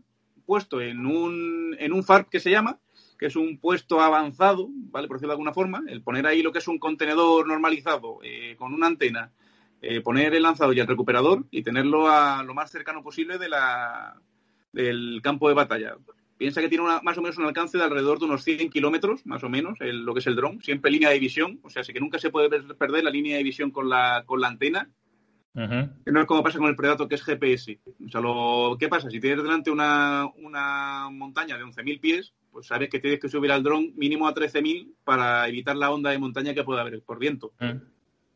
[0.47, 2.79] puesto en un, en un FARP que se llama,
[3.19, 5.07] que es un puesto avanzado, ¿vale?
[5.07, 8.55] Por decirlo de alguna forma, el poner ahí lo que es un contenedor normalizado eh,
[8.57, 9.33] con una antena,
[9.81, 13.49] eh, poner el lanzador y el recuperador y tenerlo a lo más cercano posible de
[13.49, 14.15] la,
[14.71, 15.97] del campo de batalla.
[16.37, 19.43] Piensa que tiene más o menos un alcance de alrededor de unos 100 kilómetros, más
[19.43, 21.99] o menos, lo que es el dron, siempre línea de visión, o sea, sí que
[21.99, 24.89] nunca se puede perder la línea de visión con la, con la antena.
[25.53, 27.81] Que no es como pasa con el Predator, que es GPS.
[28.05, 29.09] O sea, lo, ¿qué pasa?
[29.09, 33.51] Si tienes delante una, una montaña de 11.000 pies, pues sabes que tienes que subir
[33.51, 37.19] al dron mínimo a 13.000 para evitar la onda de montaña que pueda haber por
[37.19, 37.53] viento.
[37.59, 37.77] Mm.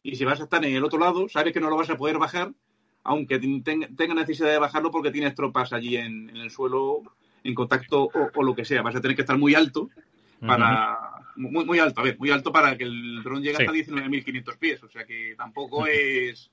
[0.04, 1.98] Y si vas a estar en el otro lado, sabes que no lo vas a
[1.98, 2.52] poder bajar,
[3.04, 7.02] aunque tenga necesidad de bajarlo porque tienes tropas allí en, el suelo
[7.44, 8.82] en contacto o, lo que sea.
[8.82, 9.90] Vas a tener que estar muy alto
[10.46, 11.10] para...
[11.36, 14.84] Muy, muy alto, a ver, muy alto para que el dron llegue hasta 19.500 pies.
[14.84, 16.52] O sea que tampoco es...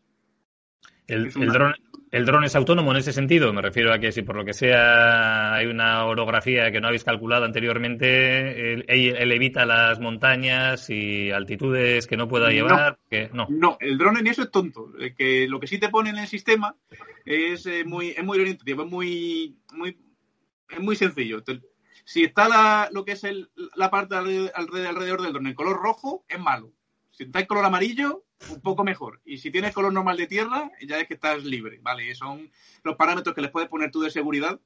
[1.10, 1.32] El,
[2.12, 3.52] el dron es autónomo en ese sentido.
[3.52, 7.04] Me refiero a que si por lo que sea hay una orografía que no habéis
[7.04, 12.92] calculado anteriormente, él, evita las montañas y altitudes que no pueda llevar.
[12.92, 13.46] No, que, no.
[13.48, 14.92] no, el dron en eso es tonto.
[15.16, 16.74] Que lo que sí te pone en el sistema
[17.24, 19.96] es eh, muy, es muy orientativo, es muy, muy,
[20.68, 21.44] es muy sencillo.
[22.04, 26.24] Si está la, lo que es el, la parte alrededor del dron en color rojo,
[26.28, 26.72] es malo.
[27.20, 29.20] Si está en color amarillo, un poco mejor.
[29.26, 32.14] Y si tienes color normal de tierra, ya es que estás libre, ¿vale?
[32.14, 32.50] Son
[32.82, 34.58] los parámetros que les puedes poner tú de seguridad.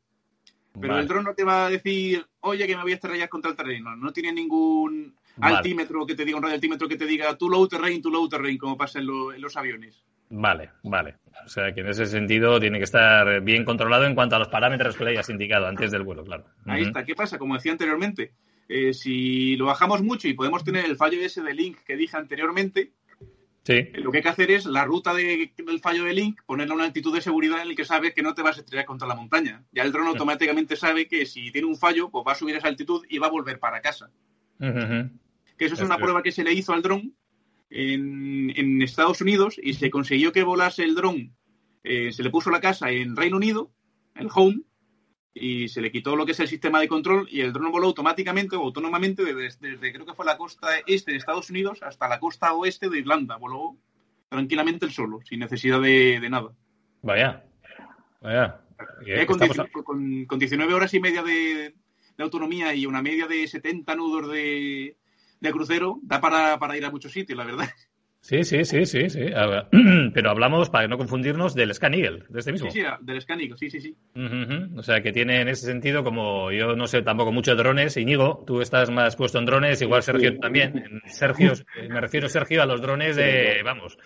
[0.80, 3.50] Pero el dron no te va a decir, oye, que me voy a estrellar contra
[3.50, 3.96] el terreno.
[3.96, 8.00] No tiene ningún altímetro que te diga, un radioaltímetro que te diga, tu low terrain,
[8.00, 10.04] tu low terrain, como pasa en, los aviones.
[10.30, 11.16] Vale, vale.
[11.44, 14.48] O sea que en ese sentido tiene que estar bien controlado en cuanto a los
[14.48, 16.44] parámetros que le hayas indicado antes del vuelo, claro.
[16.66, 17.04] Ahí está.
[17.04, 17.36] ¿Qué pasa?
[17.36, 18.32] Como decía anteriormente,
[18.68, 22.16] eh, si lo bajamos mucho y podemos tener el fallo ese de link que dije
[22.16, 22.92] anteriormente,
[23.66, 27.14] lo que hay que hacer es la ruta del fallo de link, ponerle una altitud
[27.14, 29.64] de seguridad en el que sabes que no te vas a estrellar contra la montaña.
[29.72, 32.68] Ya el dron automáticamente sabe que si tiene un fallo, pues va a subir esa
[32.68, 34.10] altitud y va a volver para casa.
[34.58, 37.14] Que eso es una prueba que se le hizo al dron
[37.70, 41.34] en, Estados Unidos y se consiguió que volase el dron.
[41.82, 43.70] Eh, se le puso la casa en Reino Unido,
[44.14, 44.60] el home,
[45.34, 47.88] y se le quitó lo que es el sistema de control y el dron voló
[47.88, 52.20] automáticamente o autónomamente desde, creo que fue la costa este de Estados Unidos hasta la
[52.20, 53.36] costa oeste de Irlanda.
[53.36, 53.76] Voló
[54.28, 56.52] tranquilamente el solo, sin necesidad de, nada.
[57.02, 57.44] Vaya,
[58.20, 58.60] vaya.
[59.06, 61.74] Eh, con, con, 19 horas y media de,
[62.18, 64.96] autonomía y una media de 70 nudos de,
[65.52, 67.68] crucero, da para, para ir a muchos sitios, la verdad.
[68.24, 69.20] Sí, sí, sí, sí, sí.
[70.14, 72.70] Pero hablamos, para no confundirnos, del Scan Eagle, de este mismo.
[72.70, 73.94] Sí, sí, del Scan Eagle, sí, sí, sí.
[74.76, 77.98] O sea, que tiene en ese sentido, como yo no sé tampoco mucho de drones,
[77.98, 81.02] Íñigo, tú estás más puesto en drones, igual Sergio también.
[81.04, 81.52] Sergio,
[81.90, 83.98] me refiero, Sergio, a los drones de, vamos,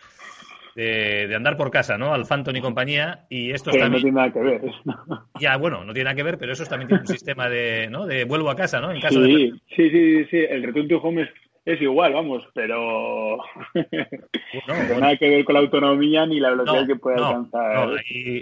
[0.74, 2.12] de, andar por casa, ¿no?
[2.12, 3.26] Al Phantom y compañía.
[3.30, 3.92] Y estos también.
[3.92, 4.62] No tiene nada que ver.
[5.40, 8.04] Ya, bueno, no tiene nada que ver, pero esos también tienen un sistema de, ¿no?
[8.04, 8.90] De vuelvo a casa, ¿no?
[8.90, 9.52] En caso sí, de...
[9.76, 10.36] sí, sí, sí.
[10.36, 11.28] El Return to Home es
[11.68, 13.44] es igual, vamos, pero no,
[15.00, 17.90] nada que ver con la autonomía ni la velocidad que puede alcanzar.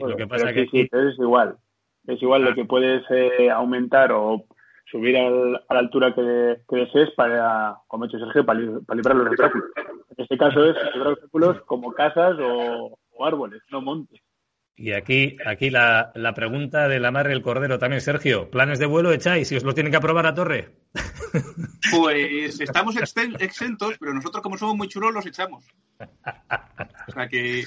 [0.00, 1.56] lo que pasa que sí, es igual.
[2.06, 2.54] Es igual lo ah.
[2.54, 4.44] que puedes eh, aumentar o
[4.88, 6.20] subir a la altura que,
[6.70, 9.70] desees para, como ha hecho Sergio, para, librar los obstáculos.
[9.76, 14.20] En este caso es librar obstáculos como casas o árboles, no montes.
[14.78, 18.50] Y aquí, aquí la, la pregunta de la madre del cordero también, Sergio.
[18.50, 20.74] ¿Planes de vuelo echáis si os lo tienen que aprobar a torre?
[21.92, 25.64] Pues estamos exentos, pero nosotros como somos muy chulos los echamos.
[26.00, 27.64] O sea que,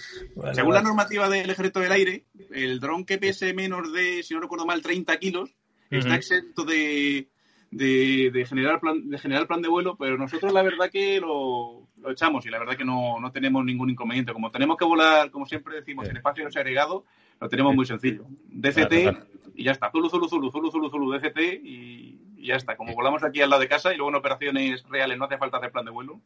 [0.53, 4.41] según la normativa del Ejército del Aire, el dron que pese menos de, si no
[4.41, 5.55] recuerdo mal, 30 kilos,
[5.89, 7.29] está exento de,
[7.71, 12.45] de, generar plan, de generar plan de vuelo, pero nosotros la verdad que lo, echamos
[12.45, 14.33] y la verdad que no, no, tenemos ningún inconveniente.
[14.33, 17.05] Como tenemos que volar, como siempre decimos, en espacio no agregado,
[17.39, 18.25] lo tenemos muy sencillo.
[18.47, 19.91] DCT y ya está.
[19.91, 22.75] Zulu, Zulu, Zulu, Zulu, Zulu, Zulu, DCT y, ya está.
[22.75, 25.57] Como volamos aquí al lado de casa y luego en operaciones reales no hace falta
[25.57, 26.21] hacer plan de vuelo.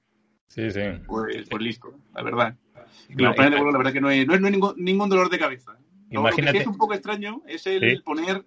[0.48, 0.82] Sí, sí.
[1.08, 2.56] Pues, pues listo, la verdad.
[3.10, 5.30] Y los planes de vuelo, la verdad que no es, no es, ningún, ningún, dolor
[5.30, 5.76] de cabeza.
[6.12, 6.44] Imagínate.
[6.46, 8.46] Lo que es un poco extraño es el poner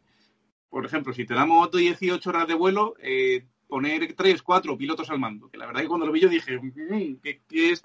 [0.68, 5.18] por ejemplo, si te damos 18 horas de vuelo, eh, poner 3, 4 pilotos al
[5.18, 5.48] mando.
[5.48, 7.40] Que la verdad que cuando lo vi yo dije, mm, qué,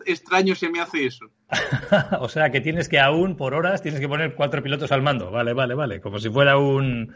[0.05, 1.25] extraño se me hace eso.
[2.19, 5.31] o sea que tienes que aún por horas tienes que poner cuatro pilotos al mando.
[5.31, 6.01] Vale, vale, vale.
[6.01, 7.13] Como si fuera un,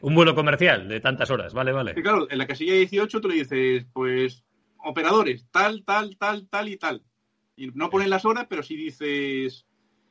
[0.00, 1.52] un vuelo comercial de tantas horas.
[1.52, 1.94] Vale, vale.
[1.96, 4.44] Y claro, en la casilla 18 tú le dices, pues,
[4.78, 7.02] operadores, tal, tal, tal, tal y tal.
[7.56, 9.66] Y no ponen las horas, pero sí dices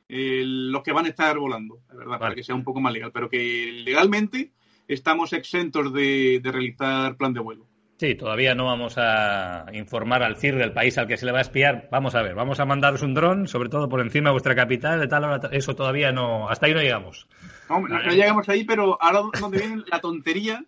[0.08, 2.92] eh, los que van a estar volando, de verdad, para que sea un poco más
[2.92, 3.10] legal.
[3.12, 4.52] Pero que legalmente
[4.94, 7.66] estamos exentos de, de realizar plan de vuelo.
[8.00, 11.38] Sí, todavía no vamos a informar al CIR del país al que se le va
[11.38, 11.86] a espiar.
[11.92, 15.00] Vamos a ver, vamos a mandaros un dron, sobre todo por encima de vuestra capital,
[15.00, 15.50] de tal hora.
[15.52, 16.48] Eso todavía no.
[16.48, 17.28] Hasta ahí no llegamos.
[17.68, 20.64] No, no, llegamos ahí, pero ahora donde viene la tontería,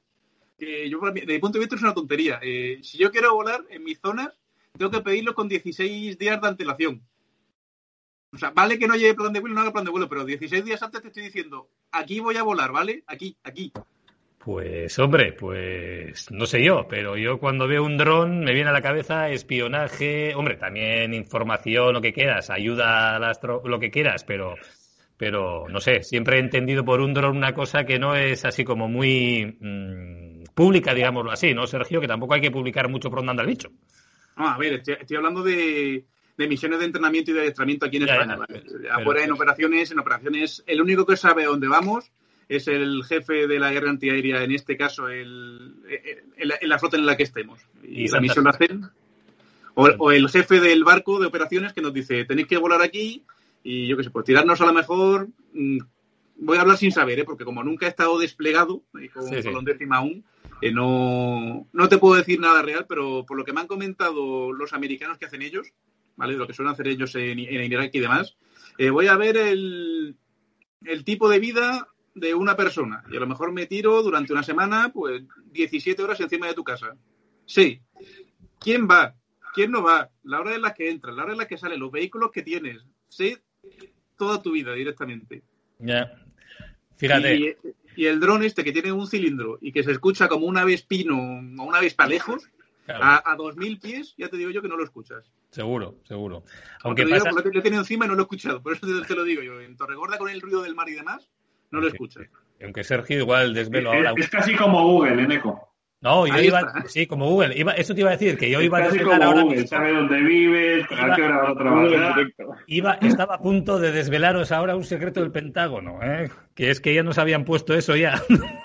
[0.58, 2.38] que yo, desde mi punto de vista, es una tontería.
[2.42, 4.28] Eh, si yo quiero volar en mis zonas,
[4.76, 7.02] tengo que pedirlo con 16 días de antelación.
[8.30, 10.26] O sea, vale que no lleve plan de vuelo, no haga plan de vuelo, pero
[10.26, 13.04] 16 días antes te estoy diciendo, aquí voy a volar, ¿vale?
[13.06, 13.72] Aquí, aquí.
[14.44, 18.72] Pues hombre, pues no sé yo, pero yo cuando veo un dron me viene a
[18.72, 24.24] la cabeza espionaje, hombre, también información, lo que quieras, ayuda al astro, lo que quieras,
[24.24, 24.56] pero,
[25.16, 28.64] pero no sé, siempre he entendido por un dron una cosa que no es así
[28.64, 32.00] como muy mmm, pública, digámoslo así, ¿no, Sergio?
[32.00, 33.68] Que tampoco hay que publicar mucho por dónde anda el bicho.
[34.36, 36.04] No, a ver, estoy, estoy hablando de,
[36.36, 38.38] de, misiones de entrenamiento y de adiestramiento aquí en ya, España.
[38.82, 42.10] Ya, Afuera en operaciones, en operaciones, el único que sabe dónde vamos
[42.56, 45.74] es el jefe de la guerra antiaérea, en este caso, el,
[46.62, 47.60] la, flota en la que estemos.
[47.82, 48.84] Y, y la misión la hacen.
[49.74, 53.24] O, o, el jefe del barco de operaciones que nos dice, tenéis que volar aquí
[53.64, 55.28] y yo qué sé, pues tirarnos a lo mejor...
[55.52, 55.78] Mmm,
[56.42, 57.24] voy a hablar sin saber, ¿eh?
[57.24, 59.50] porque como nunca he estado desplegado eh, con, sí, sí.
[59.50, 60.24] con décima aún,
[60.60, 64.52] eh, no, no te puedo decir nada real, pero por lo que me han comentado
[64.52, 65.68] los americanos que hacen ellos,
[66.16, 66.34] ¿vale?
[66.34, 68.36] Lo que suelen hacer ellos en, en Irak y demás,
[68.78, 70.16] eh, voy a ver el,
[70.84, 74.42] el tipo de vida de una persona y a lo mejor me tiro durante una
[74.42, 76.96] semana pues 17 horas encima de tu casa.
[77.46, 77.80] Sí.
[78.58, 79.14] ¿Quién va?
[79.54, 80.10] ¿Quién no va?
[80.22, 82.42] La hora en la que entras, la hora en la que sales, los vehículos que
[82.42, 82.84] tienes.
[83.08, 83.36] Sí,
[84.16, 85.42] toda tu vida directamente.
[85.78, 85.86] Ya.
[85.86, 86.22] Yeah.
[86.96, 87.36] Fíjate.
[87.36, 87.56] Y,
[87.96, 90.74] y, el dron este que tiene un cilindro y que se escucha como un ave
[90.74, 92.48] espino o una vez lejos,
[92.86, 93.04] claro.
[93.04, 95.30] a, a 2.000 pies, ya te digo yo que no lo escuchas.
[95.50, 96.44] Seguro, seguro.
[96.82, 97.28] Aunque pasa...
[97.28, 99.24] digo, lo he tenido encima y no lo he escuchado, por eso te, te lo
[99.24, 99.60] digo yo.
[99.60, 101.28] En Torregorda con el ruido del mar y demás,
[101.72, 102.26] no lo escuchas.
[102.62, 104.14] Aunque Sergio igual desvelo es, ahora.
[104.16, 105.68] Es casi como Google, en Eco.
[106.00, 106.84] No, yo Ahí iba, está.
[106.88, 107.56] sí, como Google.
[107.56, 109.56] Iba, eso te iba a decir, que yo iba casi a desvelar como ahora Google,
[109.60, 109.68] mismo.
[109.76, 112.26] sabe dónde vives, a qué hora vas a trabajar.
[112.66, 116.28] Iba, estaba a punto de desvelaros ahora un secreto del Pentágono, ¿eh?
[116.54, 118.20] que es que ya nos habían puesto eso ya.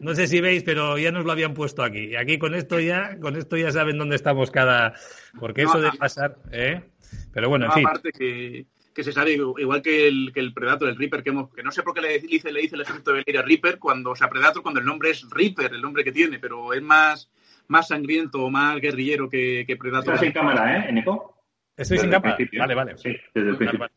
[0.00, 2.08] No sé si veis, pero ya nos lo habían puesto aquí.
[2.10, 4.94] Y aquí con esto ya, con esto ya saben dónde estamos cada.
[5.38, 6.82] Porque eso de pasar, ¿eh?
[7.32, 7.86] Pero bueno, en fin.
[7.86, 11.52] Aparte que, que se sabe, igual que el, que el Predator, el Reaper, que, hemos,
[11.52, 14.10] que no sé por qué le dice, le dice el ejército de Belira Reaper, cuando,
[14.12, 17.30] o sea, Predator, cuando el nombre es Reaper, el nombre que tiene, pero es más,
[17.68, 20.14] más sangriento o más guerrillero que, que Predator.
[20.14, 21.42] Estás sin cámara, ¿eh, Nico?
[21.76, 22.36] Estoy sin cámara.
[22.58, 22.96] Vale, vale.
[22.98, 23.88] Sí, desde el principio.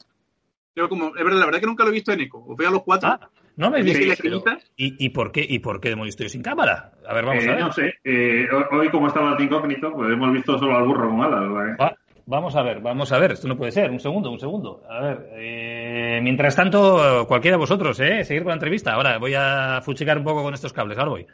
[0.73, 2.43] Pero como, es verdad, la verdad que nunca lo he visto en Eco.
[2.47, 3.09] Os veo a los cuatro.
[3.09, 4.07] Ah, no me ¿Tenéis dices.
[4.07, 4.59] la esquinita?
[4.75, 5.45] ¿Y, ¿Y por qué?
[5.47, 6.91] ¿Y por qué demonios estoy sin cámara?
[7.07, 7.59] A ver, vamos Eh, a ver.
[7.63, 11.21] no sé, eh, hoy como estaba el incógnito, pues hemos visto solo al burro con
[11.21, 11.49] alas.
[11.51, 11.75] ¿vale?
[11.81, 11.95] Va-
[12.27, 13.31] vamos a ver, vamos a ver.
[13.31, 13.89] Esto no puede ser.
[13.89, 14.83] Un segundo, un segundo.
[14.87, 15.29] A ver.
[15.33, 18.23] eh, mientras tanto, cualquiera de vosotros, ¿eh?
[18.23, 18.93] Seguir con la entrevista.
[18.93, 20.97] Ahora voy a fuchicar un poco con estos cables.
[20.99, 21.27] Ahora voy.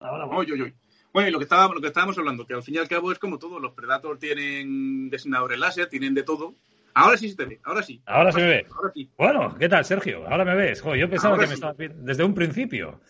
[0.00, 0.36] Ahora voy.
[0.46, 0.74] Oy, oy, oy.
[1.12, 3.12] Bueno, y lo que, estábamos, lo que estábamos hablando, que al fin y al cabo
[3.12, 3.60] es como todo.
[3.60, 6.54] Los Predator tienen designadores láser, tienen de todo.
[6.92, 8.00] Ahora sí se te ve, ahora sí.
[8.06, 8.66] Ahora se me ve.
[8.76, 9.10] Ahora sí.
[9.16, 10.26] Bueno, ¿qué tal, Sergio?
[10.28, 10.80] Ahora me ves.
[10.80, 11.62] Jo, yo pensaba Ahora que me sí.
[11.78, 13.00] viendo desde un principio.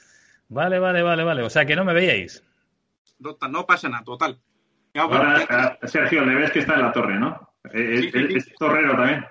[0.48, 1.42] Vale, vale, vale, vale.
[1.42, 2.44] O sea que no me veíais.
[3.18, 4.38] No, no pasa nada, total.
[4.94, 7.50] Ya, Ahora, bueno, ya- a Sergio, le ves que está en la torre, ¿no?
[7.72, 8.34] Eh, Sí, es, sí, sí.
[8.50, 9.24] es torrero también.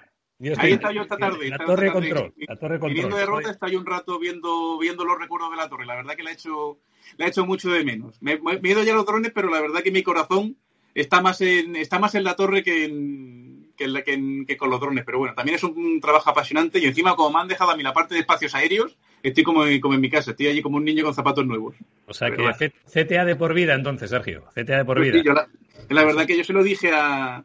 [0.57, 1.47] Ahí está yo esta tarde.
[1.49, 1.91] La esta torre tarde.
[2.09, 2.33] control.
[2.47, 3.43] La torre Viniendo control.
[3.45, 5.85] de está yo un rato viendo, viendo los recuerdos de la torre.
[5.85, 6.79] La verdad que la he hecho,
[7.17, 8.21] la he hecho mucho de menos.
[8.21, 10.57] Me, me, me he ido ya a los drones, pero la verdad que mi corazón
[10.93, 14.45] está más en, está más en la torre que, en, que, en la- que, en-
[14.45, 15.05] que con los drones.
[15.05, 17.83] Pero bueno, también es un trabajo apasionante y encima como me han dejado a mí
[17.83, 20.31] la parte de espacios aéreos, estoy como, en- como en mi casa.
[20.31, 21.75] Estoy allí como un niño con zapatos nuevos.
[22.05, 22.53] O sea que.
[22.53, 22.73] C-
[23.05, 24.43] CTA de por vida, entonces, Sergio.
[24.53, 25.19] CTA de por Pues vida.
[25.21, 25.47] sí, yo la,
[25.89, 27.43] la verdad que yo se lo dije a,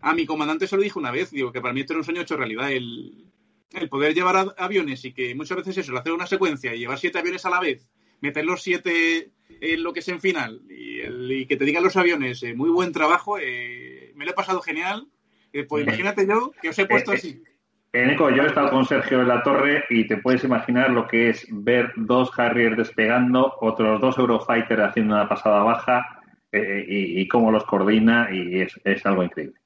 [0.00, 2.04] a mi comandante, se lo dije una vez, digo que para mí esto era un
[2.04, 3.24] sueño hecho realidad, el,
[3.72, 6.78] el poder llevar a- aviones y que muchas veces eso, el hacer una secuencia y
[6.80, 7.86] llevar siete aviones a la vez,
[8.20, 11.82] meter los siete en lo que es en final y, el- y que te digan
[11.84, 15.06] los aviones, eh, muy buen trabajo, eh, me lo he pasado genial.
[15.52, 17.42] Eh, pues imagínate yo que os he puesto eh, así.
[17.92, 21.08] Eh, Nico, yo he estado con Sergio en la torre y te puedes imaginar lo
[21.08, 27.26] que es ver dos Harriers despegando, otros dos Eurofighter haciendo una pasada baja eh, y,
[27.26, 29.58] cómo los coordina y es, algo increíble.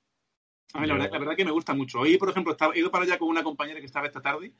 [0.72, 2.00] A mí la verdad, la verdad que me gusta mucho.
[2.00, 4.52] Hoy, por ejemplo, estaba, he ido para allá con una compañera que estaba esta tarde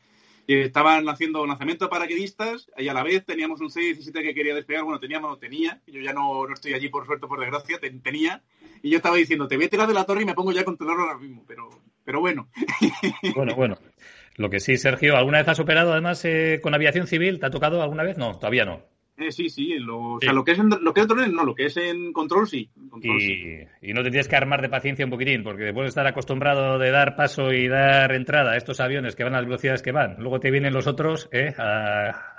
[0.47, 4.55] y estaban haciendo lanzamiento de paraquedistas y a la vez teníamos un C-17 que quería
[4.55, 4.85] despegar.
[4.85, 8.03] Bueno, teníamos, no tenía, yo ya no, no estoy allí por suerte, por desgracia, ten-
[8.03, 8.43] tenía.
[8.85, 10.63] Y yo estaba diciendo, te voy a tirar de la torre y me pongo ya
[10.63, 11.71] contenedor ahora mismo, pero,
[12.05, 12.49] pero bueno.
[13.35, 13.79] Bueno, bueno.
[14.37, 17.41] Lo que sí, Sergio, ¿alguna vez has operado además eh, con aviación civil?
[17.41, 18.19] ¿Te ha tocado alguna vez?
[18.19, 18.83] No, todavía no.
[19.17, 21.45] Eh, sí, sí, lo, O sea, lo que es en, lo que es drones, no,
[21.45, 22.69] lo que es en control sí.
[22.91, 23.59] Control, y, sí.
[23.81, 26.79] y, no te tienes que armar de paciencia un poquitín, porque después de estar acostumbrado
[26.79, 29.93] de dar paso y dar entrada a estos aviones que van a las velocidades que
[29.93, 32.34] van, luego te vienen los otros eh, a,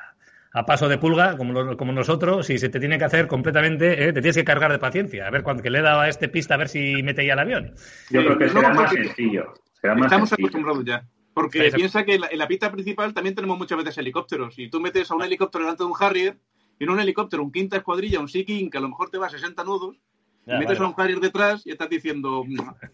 [0.56, 4.08] a, paso de pulga, como, lo, como nosotros, y se te tiene que hacer completamente,
[4.08, 5.28] eh, te tienes que cargar de paciencia.
[5.28, 7.34] A ver, cuando que le he dado a este pista, a ver si mete ya
[7.34, 7.76] el avión.
[8.10, 9.54] Yo creo que será más sencillo.
[9.74, 10.48] Será más Estamos sencillo.
[10.48, 11.06] acostumbrados ya.
[11.34, 14.58] Porque piensa que en la, en la, pista principal también tenemos muchas veces helicópteros.
[14.58, 16.38] Y tú metes a un helicóptero delante de un Harrier,
[16.80, 19.18] y en un helicóptero, un quinta escuadrilla, un Sea King, que a lo mejor te
[19.18, 19.98] va a 60 nudos,
[20.46, 20.86] ya, y metes vale.
[20.86, 22.44] a un Harrier detrás y estás diciendo,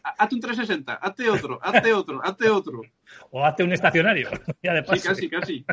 [0.03, 2.81] hazte un 360, hazte otro, hazte otro, hazte otro.
[3.29, 4.29] O hazte un estacionario.
[4.63, 5.15] ya de paso.
[5.15, 5.65] Sí, casi, casi.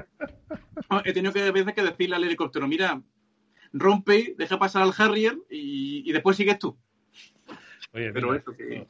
[0.90, 3.02] No, he tenido que a veces que decirle al helicóptero, mira,
[3.72, 6.78] rompe, deja pasar al Harrier y, y después sigues tú.
[7.92, 8.86] Oye, Pero eso que...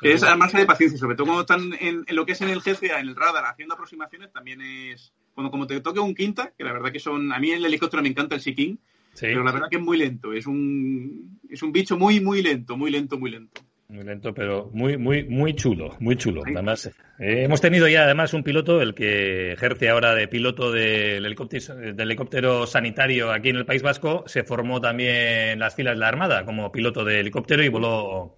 [0.00, 2.50] Que es armarse de paciencia, sobre todo cuando están en, en, lo que es en
[2.50, 5.14] el GCA, en el radar, haciendo aproximaciones, también es.
[5.32, 7.32] Cuando como te toque un quinta, que la verdad que son.
[7.32, 8.76] A mí el helicóptero me encanta el Sea King,
[9.14, 9.26] sí.
[9.26, 10.34] pero la verdad que es muy lento.
[10.34, 13.62] Es un, es un bicho muy, muy lento, muy lento, muy lento.
[13.88, 16.42] Muy lento, pero muy, muy, muy chulo, muy chulo.
[16.44, 16.86] Además,
[17.20, 21.76] eh, hemos tenido ya además un piloto, el que ejerce ahora de piloto del helicóptero,
[21.76, 25.14] del helicóptero sanitario aquí en el País Vasco, se formó también
[25.50, 28.36] en las filas de la Armada como piloto de helicóptero y voló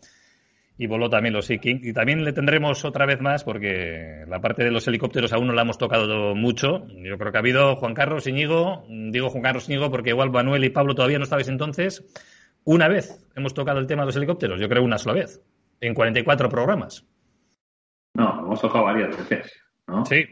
[0.76, 1.80] y voló también los Sea King.
[1.82, 5.54] Y también le tendremos otra vez más porque la parte de los helicópteros aún no
[5.54, 6.86] la hemos tocado mucho.
[6.88, 10.64] Yo creo que ha habido Juan Carlos Iñigo, digo Juan Carlos Iñigo porque igual Manuel
[10.64, 12.04] y Pablo todavía no estabais entonces.
[12.68, 15.42] Una vez hemos tocado el tema de los helicópteros, yo creo una sola vez,
[15.80, 17.02] en 44 programas.
[18.12, 19.50] No, hemos tocado varias veces,
[19.86, 20.04] ¿no?
[20.04, 20.26] Sí.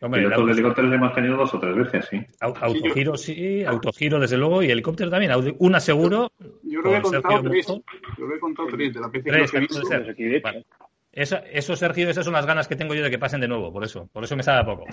[0.00, 2.24] Hombre, Pilotos de helicópteros hemos tenido dos o tres veces, sí.
[2.38, 5.32] Autogiro, sí, autogiro, desde luego, y helicóptero también.
[5.58, 6.30] Una seguro.
[6.62, 7.66] Yo creo que he contado tres.
[7.66, 7.82] Yo
[8.14, 10.48] creo he contado tres de la veces tres, que los he visto.
[10.48, 10.66] Vale.
[11.10, 13.72] Eso, eso, Sergio, esas son las ganas que tengo yo de que pasen de nuevo,
[13.72, 14.08] por eso.
[14.12, 14.86] Por eso me sabe poco.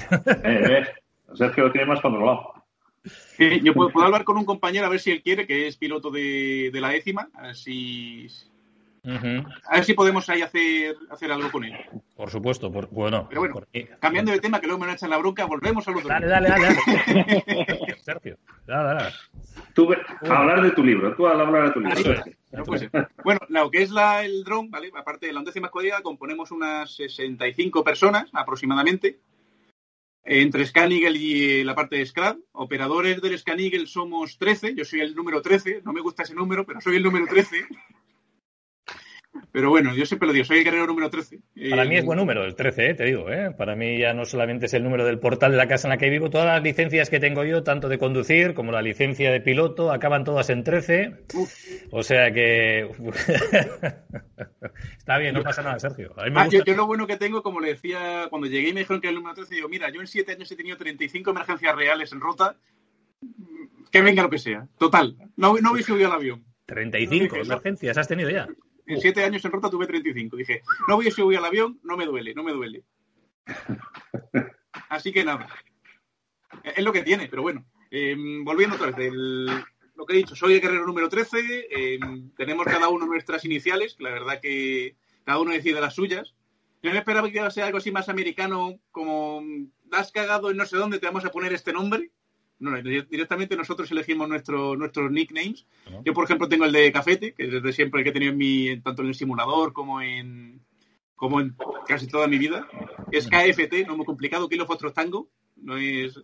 [0.44, 0.88] Eh, eh.
[1.36, 2.59] Sergio lo tiene más controlado.
[3.06, 5.78] Sí, yo puedo, puedo, hablar con un compañero a ver si él quiere, que es
[5.78, 8.28] piloto de, de la décima, a ver si,
[9.04, 9.46] Uh -huh.
[9.68, 11.74] A ver si podemos ahí hacer, hacer algo con él.
[12.16, 13.28] Por supuesto, por, bueno.
[13.30, 13.62] Pero bueno,
[14.00, 16.66] cambiando de tema, que luego me echan la bronca, volvemos a los Dale, dale, dale.
[16.66, 17.96] dale.
[18.04, 18.38] Sergio,
[18.68, 19.16] dale, dale.
[19.74, 22.24] Tú, a hablar de tu libro, tú a hablar de tu libro.
[22.52, 23.10] No puede ser.
[23.24, 24.92] Bueno, lo que es la, el dron, ¿vale?
[24.96, 29.20] Aparte de la undécima escuadrilla, componemos unas 65 personas aproximadamente.
[30.24, 32.38] Entre Scan Eagle y la parte de Scrad.
[32.52, 34.76] Operadores del Scan Eagle somos 13.
[34.76, 35.82] Yo soy el número 13.
[35.84, 37.68] No me gusta ese número, pero soy el número 13.
[39.52, 41.40] Pero bueno, yo siempre lo digo, soy el guerrero número 13.
[41.70, 43.30] Para mí es buen número, el 13, eh, te digo.
[43.32, 43.52] Eh.
[43.58, 45.98] Para mí ya no solamente es el número del portal de la casa en la
[45.98, 49.42] que vivo, todas las licencias que tengo yo, tanto de conducir como la licencia de
[49.42, 51.26] piloto, acaban todas en 13.
[51.34, 51.54] Uf.
[51.92, 52.90] O sea que...
[54.98, 56.14] Está bien, no pasa nada, Sergio.
[56.18, 58.70] A mí me ah, yo, yo, lo bueno que tengo, como le decía, cuando llegué
[58.70, 60.56] y me dijeron que era el número 13, digo, mira, yo en 7 años he
[60.56, 62.56] tenido 35 emergencias reales en ruta,
[63.92, 64.68] que venga lo que sea.
[64.78, 66.46] Total, no, no hubiese subido al avión.
[66.68, 68.48] 35 no emergencias has tenido ya.
[68.90, 70.36] En siete años en ruta tuve 35.
[70.36, 72.84] Dije, no voy a subir al avión, no me duele, no me duele.
[74.90, 75.48] Así que nada.
[76.64, 77.64] Es lo que tiene, pero bueno.
[77.92, 79.46] Eh, volviendo otra vez, el,
[79.96, 81.68] lo que he dicho, soy el guerrero número 13.
[81.70, 82.00] Eh,
[82.36, 86.34] tenemos cada uno nuestras iniciales, que la verdad que cada uno decide las suyas.
[86.82, 89.44] Yo me esperaba que iba a ser algo así más americano, como
[89.92, 92.10] has cagado en no sé dónde, te vamos a poner este nombre.
[92.60, 95.66] No, directamente nosotros elegimos nuestro, nuestros nicknames.
[96.04, 98.38] Yo, por ejemplo, tengo el de Cafete, que desde siempre el que he tenido en
[98.38, 100.62] mi, tanto en el simulador como en,
[101.16, 101.56] como en
[101.88, 102.68] casi toda mi vida.
[103.12, 105.30] Es KFT, no muy complicado, Kilo Foxtrot Tango.
[105.56, 106.22] No es...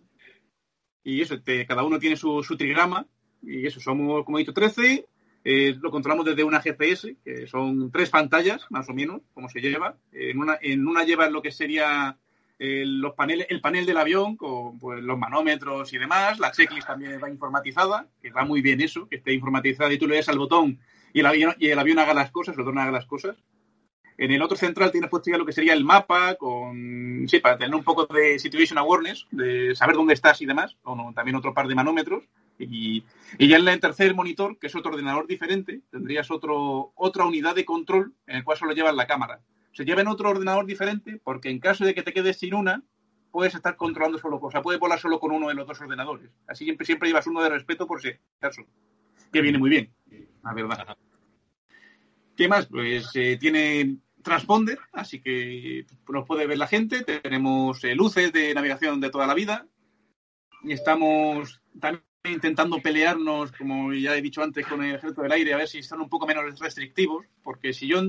[1.04, 3.06] Y eso, te, cada uno tiene su, su, trigrama.
[3.42, 5.06] Y eso, somos, como he dicho, 13.
[5.44, 9.60] Eh, lo controlamos desde una GPS, que son tres pantallas, más o menos, como se
[9.60, 9.96] lleva.
[10.12, 12.18] En una, en una lleva lo que sería
[12.58, 16.38] el, los paneles, el panel del avión con pues, los manómetros y demás.
[16.38, 20.06] La checklist también va informatizada, que va muy bien eso, que esté informatizada y tú
[20.06, 20.78] le des al botón
[21.12, 23.36] y el avión, y el avión haga las cosas, el dron haga las cosas.
[24.18, 27.58] En el otro central tienes puesto ya lo que sería el mapa, con sí, para
[27.58, 31.52] tener un poco de situation awareness, de saber dónde estás y demás, con también otro
[31.52, 32.24] par de manómetros.
[32.58, 33.04] Y,
[33.36, 37.54] y ya en el tercer monitor, que es otro ordenador diferente, tendrías otro, otra unidad
[37.54, 39.40] de control en el cual solo llevas la cámara
[39.76, 42.82] se lleva en otro ordenador diferente porque en caso de que te quedes sin una,
[43.30, 44.62] puedes estar controlando solo cosas.
[44.62, 46.30] Puedes volar solo con uno de los dos ordenadores.
[46.46, 48.62] Así siempre, siempre llevas uno de respeto por si acaso.
[49.30, 49.92] Que viene muy bien,
[50.42, 50.96] la verdad.
[52.34, 52.64] ¿Qué más?
[52.68, 57.02] Pues eh, tiene transponder, así que nos puede ver la gente.
[57.02, 59.66] Tenemos eh, luces de navegación de toda la vida.
[60.62, 61.60] Y estamos.
[61.78, 65.68] También intentando pelearnos, como ya he dicho antes, con el ejército del aire, a ver
[65.68, 68.00] si están un poco menos restrictivos, porque si yo,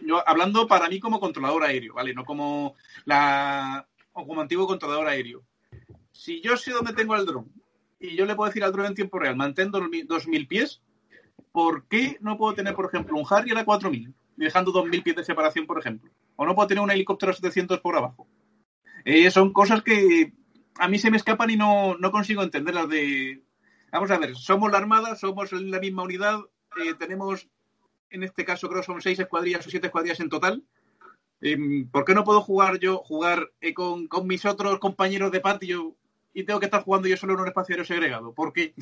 [0.00, 2.14] yo hablando para mí como controlador aéreo, ¿vale?
[2.14, 2.74] No como
[3.04, 5.44] la o como antiguo controlador aéreo.
[6.12, 7.50] Si yo sé dónde tengo el dron
[7.98, 10.82] y yo le puedo decir al dron en tiempo real, mantén 2.000 pies,
[11.52, 15.24] ¿por qué no puedo tener, por ejemplo, un Harrier a 4.000, dejando 2.000 pies de
[15.24, 16.10] separación, por ejemplo?
[16.36, 18.26] ¿O no puedo tener un helicóptero a 700 por abajo?
[19.04, 20.32] Eh, son cosas que
[20.78, 23.42] a mí se me escapan y no, no consigo entenderlas de...
[23.92, 26.40] Vamos a ver, somos la Armada, somos la misma unidad,
[26.84, 27.48] eh, tenemos,
[28.10, 30.62] en este caso creo son seis escuadrillas o siete escuadrillas en total.
[31.40, 31.58] Eh,
[31.90, 35.96] ¿Por qué no puedo jugar yo, jugar con, con, mis otros compañeros de patio
[36.32, 38.32] y tengo que estar jugando yo solo en un espacio aéreo segregado?
[38.32, 38.74] ¿Por qué?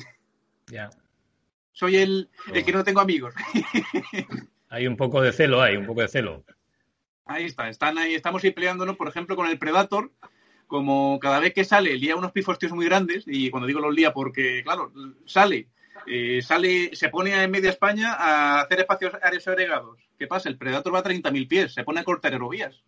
[0.67, 0.89] Ya.
[1.73, 3.33] Soy el, el, que no tengo amigos.
[4.69, 6.43] hay un poco de celo, hay un poco de celo.
[7.25, 10.11] Ahí está, están ahí, estamos ahí peleándonos, por ejemplo, con el Predator,
[10.67, 14.13] como cada vez que sale lía unos pifostios muy grandes, y cuando digo los lía
[14.13, 14.91] porque, claro,
[15.25, 15.67] sale,
[16.07, 19.99] eh, sale, se pone en media España a hacer espacios aéreos agregados.
[20.17, 20.49] ¿Qué pasa?
[20.49, 22.83] El Predator va a 30.000 pies, se pone a cortar aerovías.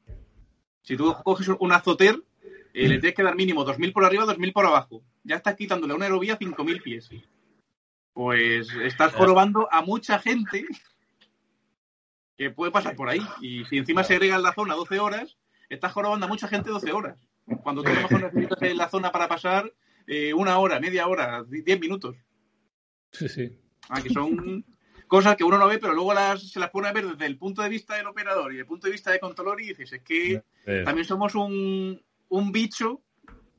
[0.82, 2.22] Si tú coges un azoter,
[2.74, 5.02] eh, le tienes que dar mínimo 2.000 por arriba, 2.000 por abajo.
[5.24, 7.10] Ya estás quitándole a una aerovía 5.000 pies.
[8.14, 10.66] Pues estás jorobando a mucha gente
[12.38, 13.22] que puede pasar por ahí.
[13.42, 15.38] Y si encima se agrega en la zona 12 horas,
[15.69, 17.18] estás jorobando a mucha gente 12 horas.
[17.64, 19.72] Cuando tú a lo mejor necesitas en la zona para pasar
[20.08, 22.16] eh, una hora, media hora, 10 minutos.
[23.11, 23.58] Sí, sí.
[23.90, 24.66] Ah, que son
[25.08, 27.38] cosas que uno no ve, pero luego las, se las pone a ver desde el
[27.38, 30.01] punto de vista del operador y el punto de vista de controlador y dices, es
[30.01, 30.43] que
[30.84, 33.01] también somos un, un bicho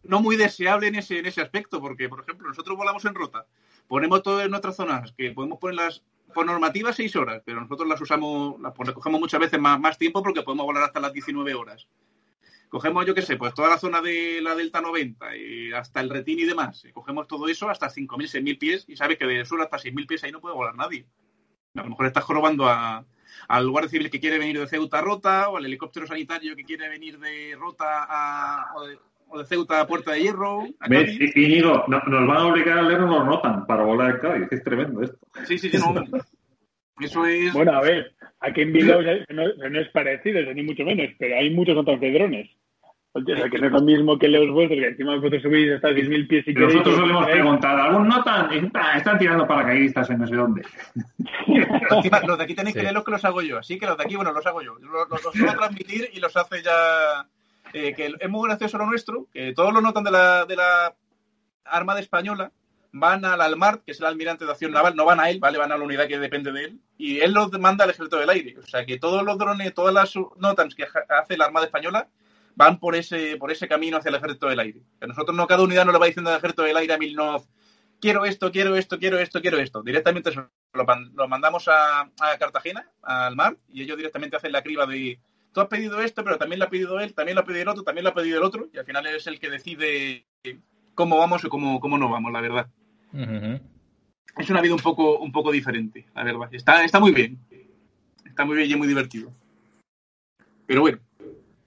[0.02, 3.46] no muy deseable en ese, en ese aspecto, porque, por ejemplo, nosotros volamos en rota,
[3.88, 8.00] ponemos todo en nuestras zonas, que podemos ponerlas por normativa seis horas, pero nosotros las
[8.00, 11.88] usamos, las cogemos muchas veces más, más tiempo porque podemos volar hasta las 19 horas
[12.68, 16.10] cogemos, yo qué sé, pues toda la zona de la Delta 90 y hasta el
[16.10, 19.44] Retín y demás, y cogemos todo eso hasta 5.000, 6.000 pies y sabes que de
[19.44, 21.06] sur hasta 6.000 pies ahí no puede volar nadie.
[21.74, 23.04] A lo mejor estás jorobando a,
[23.48, 26.64] al guardia civil que quiere venir de Ceuta a Rota o al helicóptero sanitario que
[26.64, 28.74] quiere venir de Rota a,
[29.28, 30.64] o, de, Ceuta a Puerta de Hierro.
[30.64, 34.48] Y Íñigo, nos van a obligar a leernos los notan para volar a Cádiz.
[34.50, 35.18] Es tremendo esto.
[35.46, 35.94] Sí, sí, sí, no.
[37.00, 37.52] Eso es.
[37.52, 41.76] Bueno, a ver, aquí en Bilbao no, es parecido, ni mucho menos, pero hay muchos
[41.76, 42.50] otros de drones.
[43.12, 45.88] O sea, que no es lo mismo que los vuestros, que encima vosotros subís hasta
[45.88, 48.70] 10.000 pies y Nosotros solemos preguntar, ¿algún notan?
[48.94, 50.62] Están tirando paracaidistas en no sé dónde.
[52.26, 54.04] los de aquí tenéis que leer los que los hago yo, así que los de
[54.04, 54.74] aquí, bueno, los hago yo.
[54.80, 57.26] Los, los, suelo transmitir y los hace ya.
[57.72, 60.94] Eh, que es muy gracioso lo nuestro, que todos los notan de la, de la
[61.64, 62.52] Armada Española
[62.98, 65.58] van al Almart, que es el almirante de acción naval, no van a él, ¿vale?
[65.58, 68.30] Van a la unidad que depende de él, y él los manda al ejército del
[68.30, 68.58] aire.
[68.58, 72.08] O sea que todos los drones, todas las notas que hace la Armada Española
[72.54, 74.82] van por ese, por ese camino hacia el ejército del aire.
[75.06, 77.44] Nosotros no, cada unidad no le va diciendo al ejército del aire a Milnov,
[78.00, 79.82] quiero esto, quiero esto, quiero esto, quiero esto.
[79.82, 85.20] Directamente lo, mandamos a, a, Cartagena, al mar, y ellos directamente hacen la criba de,
[85.52, 87.68] tú has pedido esto, pero también lo ha pedido él, también lo ha pedido el
[87.68, 90.26] otro, también lo ha pedido el otro, y al final es el que decide
[90.94, 92.68] cómo vamos y cómo, cómo no vamos, la verdad.
[94.36, 96.48] Es una vida un poco, un poco diferente, la verdad.
[96.52, 97.38] Está, está muy bien.
[98.24, 99.32] Está muy bien y muy divertido.
[100.66, 100.98] Pero bueno,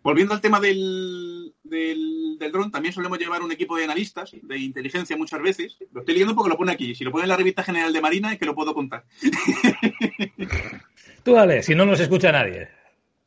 [0.04, 5.18] volviendo al tema del, del, dron, también solemos llevar un equipo de analistas de inteligencia
[5.18, 5.78] muchas veces.
[5.92, 6.94] Lo estoy leyendo porque lo pone aquí.
[6.94, 9.06] Si lo pone en la revista general de Marina es que lo puedo contar.
[11.24, 12.70] Tú dale, si no nos escucha nadie.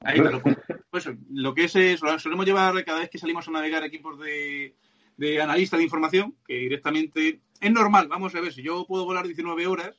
[0.00, 0.42] Ahí, pero,
[0.90, 4.74] pues, lo que es, es, solemos llevar cada vez que salimos a navegar equipos de,
[5.16, 8.08] de analista de información, que directamente es normal.
[8.08, 9.98] Vamos a ver, si yo puedo volar 19 horas,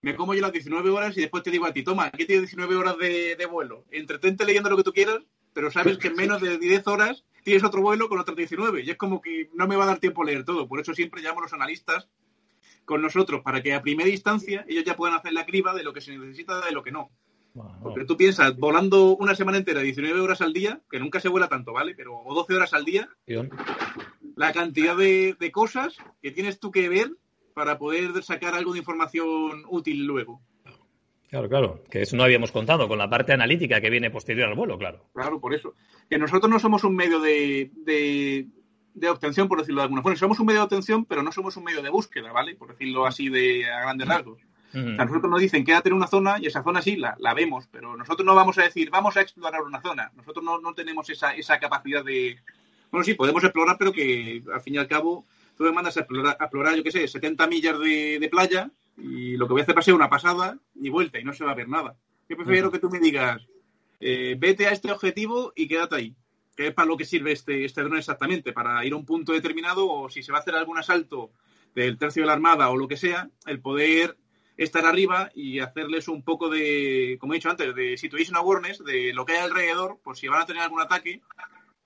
[0.00, 2.50] me como yo las 19 horas y después te digo a ti, toma, aquí tienes
[2.50, 3.84] 19 horas de, vuelo.
[3.90, 5.18] Entretente leyendo lo que tú quieras,
[5.52, 8.82] pero sabes que en menos de 10 horas tienes otro vuelo con otras 19.
[8.82, 10.66] Y es como que no me va a dar tiempo a leer todo.
[10.66, 12.08] Por eso siempre llamo a los analistas
[12.86, 15.92] con nosotros, para que a primera instancia ellos ya puedan hacer la criba de lo
[15.92, 17.10] que se necesita de lo que no.
[17.82, 21.48] Porque tú piensas, volando una semana entera, 19 horas al día, que nunca se vuela
[21.48, 21.94] tanto, ¿vale?
[21.94, 23.08] Pero, o 12 horas al día,
[24.38, 27.10] la cantidad de, cosas que tienes tú que ver
[27.54, 30.40] para poder sacar algo de información útil luego.
[31.28, 34.54] Claro, claro, que eso no habíamos contado con la parte analítica que viene posterior al
[34.54, 35.04] vuelo, claro.
[35.12, 35.74] Claro, por eso.
[36.08, 40.16] Que nosotros no somos un medio de, de, obtención, por decirlo de alguna forma.
[40.16, 42.54] Somos un medio de obtención, pero no somos un medio de búsqueda, ¿vale?
[42.54, 44.40] Por decirlo así de a grandes rasgos.
[44.72, 47.66] A nosotros nos dicen quédate en una zona y esa zona sí la, la, vemos,
[47.72, 50.12] pero nosotros no vamos a decir vamos a explorar una zona.
[50.14, 52.38] Nosotros no, no tenemos esa, esa capacidad de,
[52.90, 55.26] bueno, sí, podemos explorar, pero que al fin y al cabo
[55.56, 59.36] tú me mandas a explorar, a explorar yo qué sé, 70 millas de, playa y
[59.36, 61.44] lo que voy a hacer va a ser una pasada y vuelta y no se
[61.44, 61.96] va a ver nada.
[62.28, 63.46] Yo prefiero que tú me digas,
[64.00, 66.16] eh, vete a este objetivo y quédate ahí.
[66.56, 69.32] Que es para lo que sirve este, este dron exactamente, para ir a un punto
[69.32, 71.30] determinado o si se va a hacer algún asalto
[71.74, 74.16] del tercio de la Armada o lo que sea, el poder
[74.56, 79.12] estar arriba y hacerles un poco de, como he dicho antes, de situation awareness, de
[79.14, 81.22] lo que hay alrededor, por si van a tener algún ataque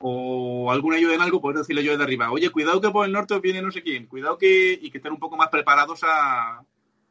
[0.03, 3.13] o alguna ayuda en algo, poder decirle yo de arriba, oye, cuidado que por el
[3.13, 6.63] norte viene no sé quién, cuidado que, y que estén un poco más preparados a,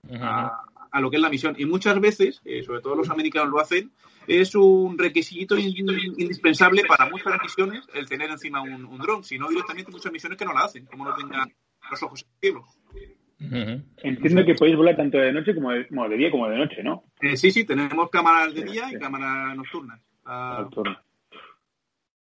[0.10, 1.56] a, lo que es la misión.
[1.58, 3.92] Y muchas veces, eh, sobre todo los americanos lo hacen,
[4.28, 9.48] es un requisito indispensable para muchas misiones el tener encima un, un dron, si no
[9.48, 11.52] directamente muchas misiones que no la hacen, como no tengan
[11.90, 12.66] los ojos cielo.
[14.04, 17.06] Entiendo que podéis volar tanto de noche como de, día como de noche, ¿no?
[17.22, 20.00] Eh, sí, sí, tenemos cámaras de día y cámaras nocturnas.
[20.26, 20.68] Ah,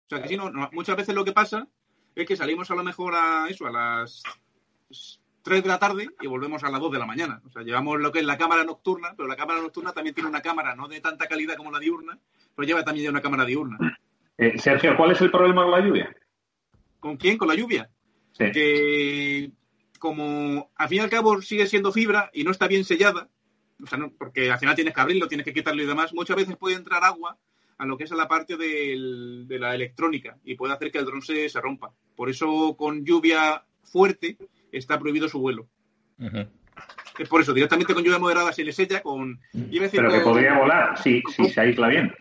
[0.07, 1.67] o sea que sí, no, muchas veces lo que pasa
[2.15, 4.23] es que salimos a lo mejor a eso, a las
[5.41, 7.41] 3 de la tarde y volvemos a las 2 de la mañana.
[7.45, 10.29] O sea, llevamos lo que es la cámara nocturna, pero la cámara nocturna también tiene
[10.29, 12.17] una cámara no de tanta calidad como la diurna,
[12.55, 13.77] pero lleva también una cámara diurna.
[14.37, 16.15] Eh, Sergio, ¿cuál es el problema con la lluvia?
[16.99, 17.37] ¿Con quién?
[17.37, 17.89] ¿Con la lluvia?
[18.31, 18.51] Sí.
[18.51, 19.51] Que
[19.99, 23.29] como al fin y al cabo sigue siendo fibra y no está bien sellada,
[23.83, 26.55] o sea, porque al final tienes que abrirlo, tienes que quitarlo y demás, muchas veces
[26.55, 27.37] puede entrar agua
[27.77, 31.21] a lo que es la parte de la electrónica y puede hacer que el dron
[31.21, 31.91] se, rompa.
[32.15, 34.37] Por eso con lluvia fuerte
[34.71, 35.67] está prohibido su vuelo.
[37.17, 39.39] Es por eso, directamente con lluvia moderada se le sella con...
[39.51, 42.13] Pero que podría volar, si, si se aísla bien.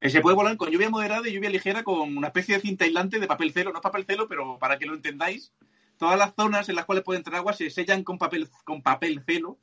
[0.00, 2.84] Eh, se puede volar con lluvia moderada y lluvia ligera con una especie de cinta
[2.84, 3.72] aislante de papel celo.
[3.72, 5.52] No es papel celo, pero para que lo entendáis,
[5.96, 9.22] todas las zonas en las cuales puede entrar agua se sellan con papel, con papel
[9.26, 9.58] celo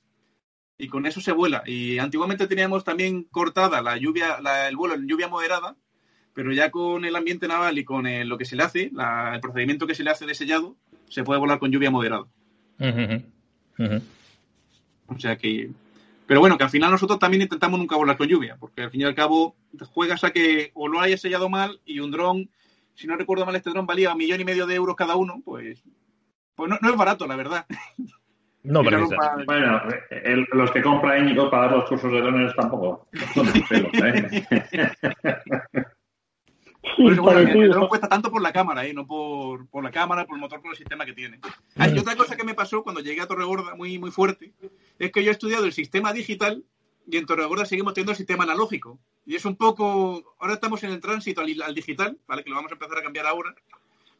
[0.78, 1.64] y con eso se vuela.
[1.66, 5.76] Y antiguamente teníamos también cortada la lluvia, el vuelo en lluvia moderada,
[6.34, 8.92] pero ya con el ambiente naval y con lo que se le hace,
[9.34, 10.76] el procedimiento que se le hace de sellado,
[11.10, 12.26] se puede volar con lluvia moderada.
[15.08, 15.70] O sea que.
[16.26, 19.02] Pero bueno, que al final nosotros también intentamos nunca volar con lluvia, porque al fin
[19.02, 19.56] y al cabo
[19.92, 22.50] juegas a que o lo hayas sellado mal y un dron,
[22.96, 25.42] si no recuerdo mal, este dron valía un millón y medio de euros cada uno,
[25.44, 25.84] pues
[26.56, 27.66] pues no, es barato, la verdad.
[28.64, 29.10] No, pero
[29.46, 29.82] Bueno,
[30.54, 34.46] los que compra Íñigo para dar los cursos de drones tampoco son ¿eh?
[36.98, 38.94] el dron cuesta tanto por la cámara, ¿eh?
[38.94, 41.40] no por, por, la cámara, por el motor, por el sistema que tiene.
[41.76, 44.54] Hay otra cosa que me pasó cuando llegué a Torregorda muy, muy fuerte,
[44.98, 46.64] es que yo he estudiado el sistema digital
[47.06, 49.00] y en Torregorda seguimos teniendo el sistema analógico.
[49.26, 52.44] Y es un poco, ahora estamos en el tránsito al, al digital, ¿vale?
[52.44, 53.54] Que lo vamos a empezar a cambiar ahora.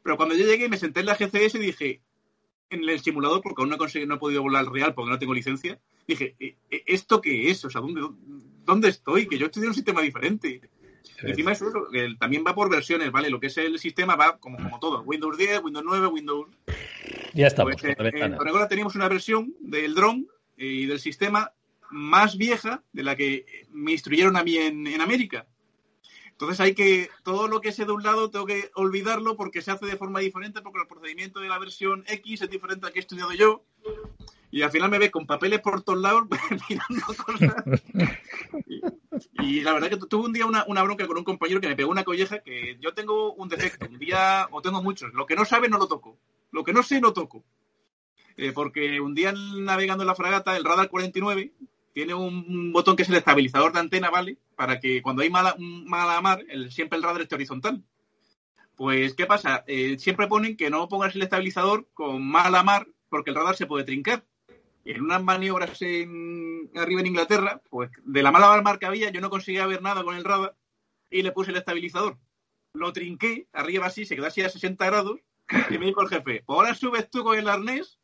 [0.02, 2.02] Pero cuando yo llegué me senté en la GCS y dije,
[2.74, 5.34] en el simulador, porque aún no he, no he podido volar real porque no tengo
[5.34, 7.64] licencia, dije, ¿E, e, ¿esto qué es?
[7.66, 8.02] O sea, ¿dónde,
[8.66, 9.28] dónde estoy?
[9.28, 10.62] Que yo estoy en un sistema diferente.
[11.22, 11.72] Encima eso
[12.20, 13.30] también va por versiones, ¿vale?
[13.30, 15.02] Lo que es el sistema va como, como todo.
[15.04, 16.48] Windows 10, Windows 9, Windows...
[17.34, 17.76] Ya estamos.
[17.80, 20.26] Pues, eh, ahora tenemos una versión del drone
[20.58, 21.54] y del sistema
[21.92, 25.48] más vieja de la que me instruyeron a mí en, en América.
[26.44, 29.72] Entonces hay que, todo lo que sé de un lado tengo que olvidarlo porque se
[29.72, 33.00] hace de forma diferente, porque el procedimiento de la versión X es diferente al que
[33.00, 33.64] he estudiado yo.
[34.52, 36.28] Y al final me ve con papeles por todos lados
[36.70, 37.82] mirando cosas.
[39.42, 41.90] Y, la verdad que tuve un día una, bronca con un compañero que me pegó
[41.90, 45.14] una colleja que yo tengo un defecto, un día, o tengo muchos.
[45.14, 46.18] Lo que no sabe no lo toco.
[46.52, 47.46] Lo que no sé no toco.
[48.36, 51.54] Eh, porque un día navegando en la fragata, el radar 49,
[51.94, 54.38] tiene un botón que es el estabilizador de antena, ¿vale?
[54.56, 57.84] Para que cuando hay mala, mala mar, el, siempre el radar esté horizontal.
[58.76, 59.64] Pues, ¿qué pasa?
[59.68, 63.68] Eh, siempre ponen que no pongas el estabilizador con mala mar porque el radar se
[63.68, 64.26] puede trincar.
[64.86, 69.22] En unas maniobras en, arriba en Inglaterra, pues de la mala mar que había, yo
[69.22, 70.56] no conseguía ver nada con el radar
[71.10, 72.18] y le puse el estabilizador.
[72.74, 75.20] Lo trinqué, arriba así, se quedó así a 60 grados
[75.70, 78.00] y me dijo el jefe, pues ahora subes tú con el arnés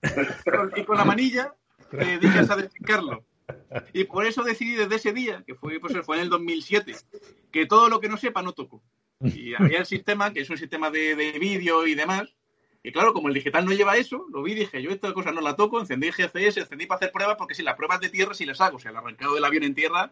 [0.76, 1.56] y con la manilla,
[1.92, 3.26] eh, dices a trincarlo.
[3.94, 6.96] Y por eso decidí desde ese día, que fue, pues, fue en el 2007,
[7.52, 8.82] que todo lo que no sepa no toco.
[9.22, 12.34] Y había el sistema, que es un sistema de, vídeo y demás.
[12.82, 15.32] Y claro, como el digital no lleva eso, lo vi y dije, yo esta cosa
[15.32, 18.34] no la toco, encendí GCS, encendí para hacer pruebas, porque si las pruebas de tierra
[18.34, 18.78] sí las hago.
[18.78, 20.12] O sea, el arrancado del avión en tierra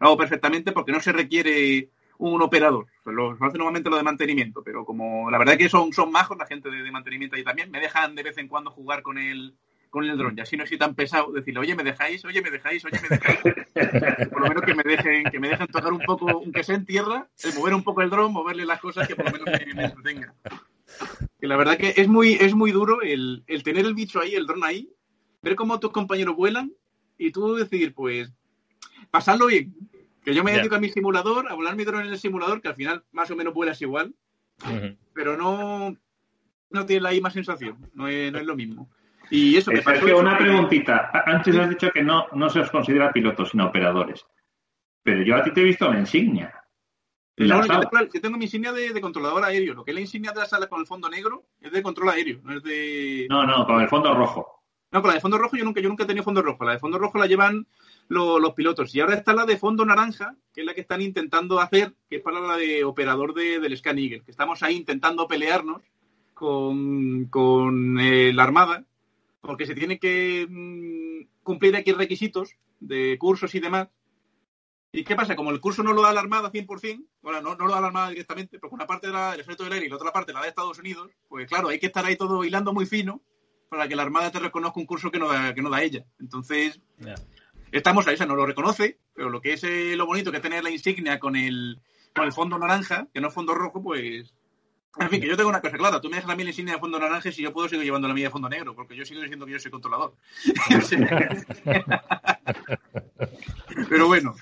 [0.00, 2.86] lo hago perfectamente porque no se requiere un operador.
[3.04, 6.46] Lo hace normalmente lo de mantenimiento, pero como la verdad que son, son majos la
[6.46, 9.56] gente de, de mantenimiento ahí también, me dejan de vez en cuando jugar con el,
[9.94, 10.34] con el dron.
[10.36, 13.16] Y así no soy tan pesado decirle, oye, me dejáis, oye, me dejáis, oye, me
[13.16, 13.38] dejáis.
[14.30, 16.84] por lo menos que me dejen, que me dejen tocar un poco, aunque sea en
[16.84, 19.84] tierra, el mover un poco el dron, moverle las cosas que por lo menos me,
[19.84, 20.34] entretenga.
[21.38, 24.34] Que la verdad que es muy, es muy duro el, el tener el bicho ahí,
[24.34, 24.90] el dron ahí,
[25.42, 26.72] ver cómo tus compañeros vuelan
[27.16, 28.32] y tú decir, pues,
[29.12, 29.76] pasarlo bien.
[30.24, 32.66] Que yo me dedico a mi simulador, a volar mi dron en el simulador, que
[32.66, 34.12] al final más o menos vuelas igual,
[35.12, 35.96] pero no,
[36.70, 38.90] no tiene la misma sensación, no es, no es lo mismo.
[39.30, 41.10] Y eso me Sergio, una preguntita.
[41.26, 44.24] Antes has dicho que no, no se os considera pilotos, sino operadores.
[45.02, 46.52] Pero yo a ti te he visto la insignia.
[47.36, 47.60] yo,
[48.20, 49.74] tengo mi insignia de, controlador aéreo.
[49.74, 52.10] Lo que es la insignia de la sala con el fondo negro es de control
[52.10, 53.26] aéreo, no es de.
[53.28, 54.64] No, no, con el fondo rojo.
[54.90, 56.64] No, con la de fondo rojo yo nunca, yo nunca he tenido fondo rojo.
[56.64, 57.66] La de fondo rojo la llevan
[58.08, 58.94] los pilotos.
[58.94, 62.16] Y ahora está la de fondo naranja, que es la que están intentando hacer, que
[62.16, 65.82] es para la de operador de, del Scan Eagle, que estamos ahí intentando pelearnos
[66.32, 68.84] con, con eh, la Armada,
[69.44, 73.88] porque se tiene que mm, cumplir aquí requisitos de cursos y demás.
[74.92, 75.36] ¿Y qué pasa?
[75.36, 77.88] Como el curso no lo da la Armada 100%, bueno, no, no lo da la
[77.88, 80.42] Armada directamente, porque una parte era el ejército del aire y la otra parte la
[80.42, 83.20] de Estados Unidos, pues claro, hay que estar ahí todo hilando muy fino
[83.68, 86.04] para que la Armada te reconozca un curso que no da, que no da ella.
[86.20, 86.80] Entonces,
[87.72, 90.36] estamos ahí, o sea, no lo reconoce, pero lo que es eh, lo bonito que
[90.36, 91.80] es tener la insignia con el,
[92.14, 94.32] con el fondo naranja, que no es fondo rojo, pues...
[95.00, 96.80] En fin, que yo tengo una cosa clara, tú me dejas la mía insignia de
[96.80, 99.04] fondo naranja y si yo puedo sigo llevando la mía de fondo negro, porque yo
[99.04, 100.14] sigo diciendo que yo soy controlador.
[103.88, 104.34] pero bueno,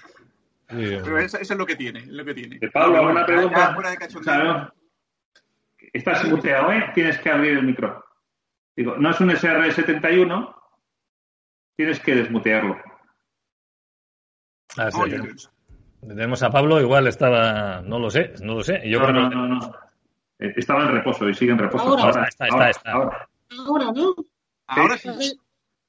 [0.68, 2.58] pero eso, es lo que tiene, es lo que tiene.
[2.70, 4.72] Pablo, una pregunta.
[5.92, 6.90] estás muteado, ¿eh?
[6.94, 8.04] Tienes que abrir el micro.
[8.76, 10.54] Digo, no es un SR71,
[11.76, 12.78] tienes que desmutearlo.
[14.78, 14.88] Ah,
[16.00, 18.80] tenemos a Pablo, igual estaba, no lo sé, no lo sé.
[18.88, 19.70] Yo no, creo no, no, eh,
[20.56, 21.84] Estaba en reposo y sigue en reposo.
[21.84, 23.28] Ahora, está, está, está, ahora.
[23.66, 24.14] ahora, ¿no?
[24.66, 25.38] Ahora sí.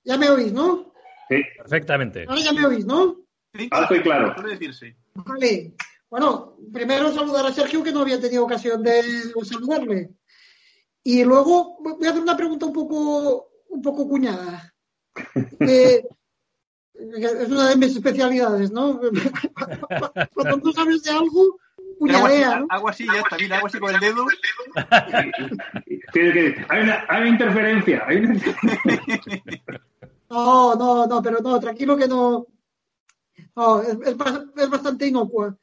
[0.03, 0.93] Ya me oís, ¿no?
[1.29, 1.41] Sí.
[1.57, 2.25] Perfectamente.
[2.27, 3.17] Ahora ya me oís, ¿no?
[3.71, 4.35] Alto y claro.
[5.15, 5.73] Vale.
[6.09, 9.01] Bueno, primero saludar a Sergio, que no había tenido ocasión de
[9.43, 10.11] saludarle.
[11.03, 14.73] Y luego voy a hacer una pregunta un poco, un poco cuñada.
[15.59, 16.03] Eh,
[16.95, 18.99] es una de mis especialidades, ¿no?
[20.33, 21.59] Cuando tú sabes de algo,
[22.07, 22.67] cuñadea, ¿no?
[22.69, 24.25] Hago así, ya está, mira, hago así con el dedo.
[26.69, 28.03] hay, una, hay una interferencia.
[28.07, 28.33] Hay una...
[30.29, 32.47] no, no, no, pero no, tranquilo que no,
[33.55, 35.55] Oh, es, bastante inocua.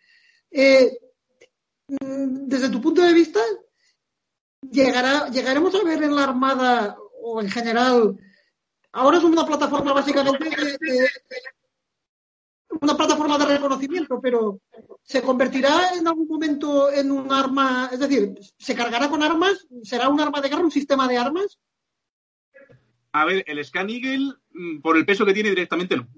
[0.50, 0.96] Eh,
[1.88, 3.40] desde tu punto de vista,
[4.62, 8.16] ¿llegará, ¿llegaremos a ver en la Armada o en general?
[8.92, 10.50] Ahora es una plataforma básicamente
[12.80, 14.60] una plataforma de reconocimiento, pero
[15.02, 17.90] ¿se convertirá en algún momento en un arma?
[17.92, 19.66] Es decir, ¿se cargará con armas?
[19.82, 21.58] ¿Será un arma de guerra, un sistema de armas?
[23.12, 26.08] A ver, el Scan Eagle, mm, por el peso que tiene directamente no.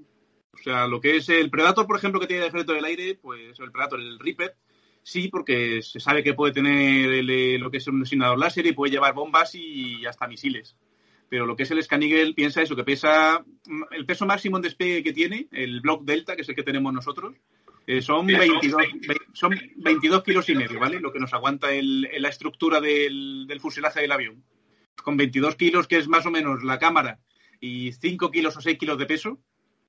[0.52, 3.58] O sea, lo que es el Predator, por ejemplo, que tiene ejército del aire, pues
[3.58, 4.54] el Predator, el Reaper,
[5.02, 7.24] sí, porque se sabe que puede tener
[7.58, 10.76] lo que es un designador láser y puede llevar bombas y hasta misiles.
[11.32, 13.42] Pero lo que es el Scanigel piensa eso, que pesa
[13.92, 16.92] el peso máximo en despegue que tiene, el Block Delta, que es el que tenemos
[16.92, 17.34] nosotros,
[17.86, 18.82] eh, son, 22,
[19.32, 21.00] son 22 kilos y medio, ¿vale?
[21.00, 24.44] Lo que nos aguanta el, la estructura del, del fuselaje del avión.
[25.02, 27.18] Con 22 kilos, que es más o menos la cámara,
[27.58, 29.38] y 5 kilos o 6 kilos de peso,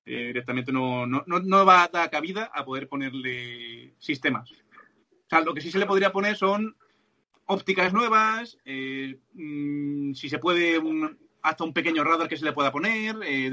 [0.06, 4.50] eh, directamente no, no, no, va a dar cabida a poder ponerle sistemas.
[4.50, 6.78] O sea, lo que sí se le podría poner son
[7.48, 10.80] ópticas nuevas, eh, mm, si se puede,
[11.44, 13.52] hasta un pequeño radar que se le pueda poner, eh,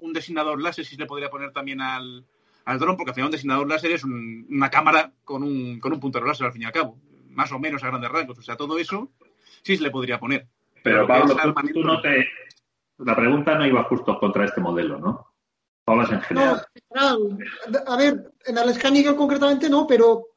[0.00, 2.24] un designador láser si se le podría poner también al,
[2.64, 6.00] al dron, porque al final un designador láser es una cámara con un, con un
[6.00, 6.98] puntero láser al fin y al cabo,
[7.30, 8.38] más o menos a grandes rasgos.
[8.38, 9.12] O sea, todo eso
[9.62, 10.48] sí se le podría poner.
[10.82, 11.36] Pero, Pablo,
[11.72, 12.26] tú no te...
[12.98, 15.32] La pregunta no iba justo contra este modelo, ¿no?
[15.86, 16.66] en general.
[17.86, 20.28] a ver, en el Scan concretamente no, pero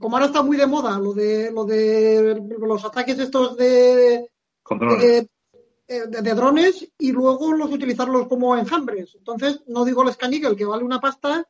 [0.00, 4.28] como ahora está muy de moda lo de lo de los ataques estos de,
[4.68, 5.28] de,
[5.86, 9.14] de, drones y luego los utilizarlos como enjambres.
[9.14, 11.48] Entonces, no digo el Scan que vale una pasta,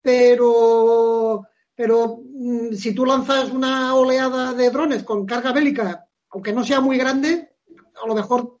[0.00, 6.64] pero pero mm, si tú lanzas una oleada de drones con carga bélica, aunque no
[6.64, 7.54] sea muy grande,
[8.02, 8.60] a lo mejor,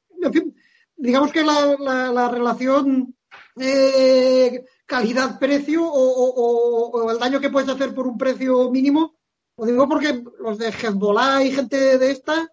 [0.96, 3.14] digamos que la, la relación
[3.60, 9.16] eh, calidad-precio o, el daño que puedes hacer por un precio mínimo.
[9.56, 12.50] Lo digo porque los de Hezbollah y gente de esta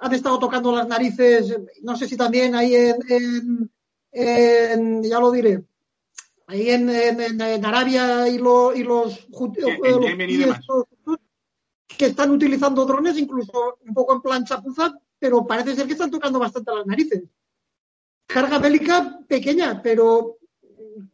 [0.00, 2.74] han estado tocando las narices, no sé si también ahí
[4.12, 5.64] en, ya lo diré,
[6.46, 9.26] ahí en, Arabia y, lo, y los,
[11.96, 16.10] que están utilizando drones, incluso un poco en plan chapuza, pero parece ser que están
[16.10, 17.24] tocando bastante las narices.
[18.26, 20.36] Carga bélica pequeña, pero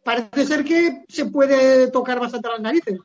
[0.03, 2.99] parece ser que se puede tocar bastante las narices.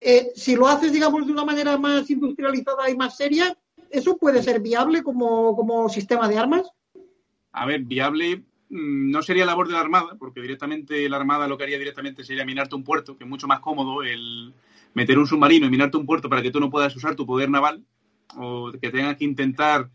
[0.00, 3.56] Eh, si lo haces, digamos, de una manera más industrializada y más seria,
[3.92, 6.70] ¿eso puede ser viable como, sistema de armas?
[7.52, 8.38] A ver, viable
[8.70, 12.24] mm, no sería labor de la Armada, porque directamente la Armada lo que haría directamente
[12.24, 14.54] sería minarte un puerto, que es mucho más cómodo el
[14.94, 17.50] meter un submarino y minarte un puerto para que tú no puedas usar tu poder
[17.50, 17.84] naval,
[18.36, 19.90] o que tengas que intentar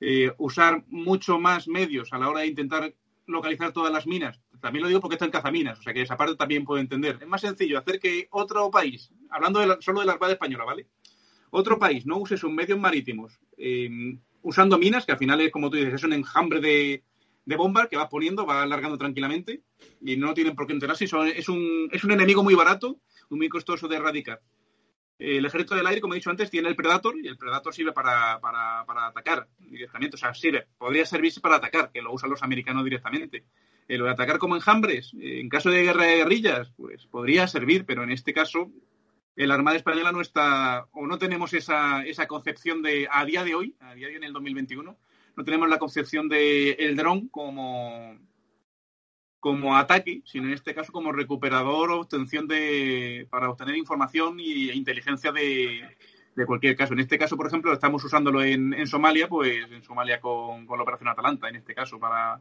[0.00, 2.94] eh, usar mucho más medios a la hora de intentar
[3.26, 6.16] localizar todas las minas también lo digo porque está en cazaminas, o sea que esa
[6.16, 7.18] parte también puedo entender.
[7.20, 10.86] Es más sencillo hacer que otro país, hablando solo de la Armada Española, ¿vale?
[11.50, 15.70] Otro país no use sus medios marítimos em, usando minas, que al final es, como
[15.70, 17.02] tú dices, es un enjambre de,
[17.44, 19.62] de bomba que vas poniendo, va alargando tranquilamente
[20.00, 21.04] y no tienen por qué enterarse.
[21.04, 24.40] es, un, es un enemigo muy barato, muy costoso de erradicar.
[25.18, 27.92] El ejército del aire, como he dicho antes, tiene el Predator y el Predator sirve
[27.92, 30.16] para, para, para atacar directamente.
[30.16, 33.44] O sea, sirve, podría servirse para atacar, que lo usan los americanos directamente.
[33.86, 37.84] Eh, lo de atacar como enjambres, en caso de guerra de guerrillas, pues podría servir,
[37.84, 38.70] pero en este caso
[39.36, 43.54] la Armada Española no está, o no tenemos esa, esa concepción de, a día de
[43.54, 44.98] hoy, a día de hoy en el 2021,
[45.36, 48.18] no tenemos la concepción de el dron como,
[49.38, 55.32] como ataque, sino en este caso como recuperador obtención de, para obtener información e inteligencia
[55.32, 55.96] de,
[56.34, 56.92] de cualquier caso.
[56.92, 60.78] En este caso, por ejemplo, estamos usándolo en, en Somalia, pues en Somalia con, con,
[60.78, 62.40] la Operación Atalanta, en este caso, para...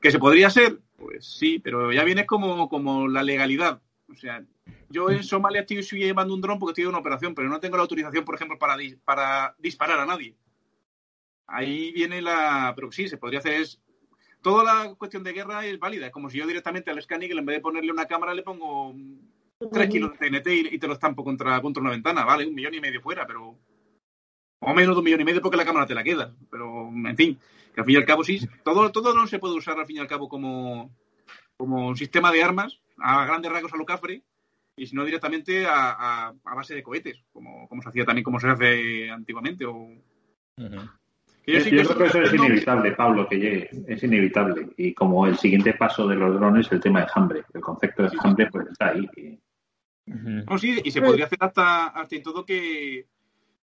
[0.00, 0.78] ¿Que se podría hacer?
[0.96, 3.80] Pues sí, pero ya viene como, como la legalidad.
[4.14, 4.44] O sea,
[4.88, 7.76] yo en Somalia estoy, llevando un dron porque estoy en una operación, pero no tengo
[7.76, 10.36] la autorización, por ejemplo, para, para disparar a nadie.
[11.46, 12.72] Ahí viene la...
[12.74, 13.54] Pero sí, se podría hacer...
[13.54, 13.80] Es...
[14.40, 16.06] Toda la cuestión de guerra es válida.
[16.06, 18.94] Es como si yo directamente al scanning, en vez de ponerle una cámara, le pongo
[19.72, 22.24] tres kilos de TNT y, te lo estampo contra, contra una ventana.
[22.24, 23.56] Vale, un millón y medio fuera, pero...
[24.60, 26.34] O menos de un millón y medio porque la cámara te la queda.
[26.50, 27.38] Pero, en fin,
[27.74, 28.40] que al fin y al cabo sí.
[28.62, 30.94] Todo, todo no se puede usar al fin y al cabo como,
[31.56, 33.86] como un sistema de armas a grandes rasgos a lo
[34.76, 38.40] y si no directamente a, a, base de cohetes, como, como se hacía también, como
[38.40, 39.64] se hace antiguamente.
[39.66, 39.88] O...
[41.46, 43.70] Yo, creo que eso es inevitable, Pablo, que llegue.
[43.86, 44.70] Es inevitable.
[44.76, 47.44] Y como el siguiente paso de los drones, el tema de hambre.
[47.52, 49.08] El concepto de hambre, pues está ahí.
[50.58, 53.06] sí, y se podría hacer hasta, hasta en todo que.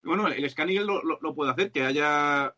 [0.03, 2.55] Bueno, el scanning lo, lo, puede hacer, que haya.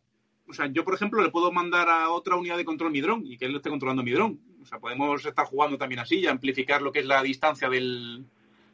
[0.48, 3.26] O sea, yo, por ejemplo, le puedo mandar a otra unidad de control mi dron
[3.26, 4.40] y que él esté controlando mi dron.
[4.62, 8.24] O sea, podemos estar jugando también así y amplificar lo que es la distancia del,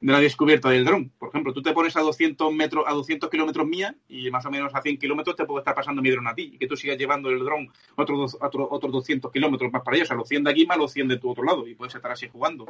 [0.00, 1.10] de la descubierta del dron.
[1.18, 4.50] Por ejemplo, tú te pones a 200 metros, a 200 kilómetros mía y más o
[4.50, 6.76] menos a 100 kilómetros te puede estar pasando mi dron a ti y que tú
[6.76, 10.04] sigas llevando el dron otros otro, otros 200 kilómetros más para allá.
[10.04, 11.94] O sea, los 100 de aquí más los 100 de tu otro lado y puedes
[11.94, 12.66] estar así jugando.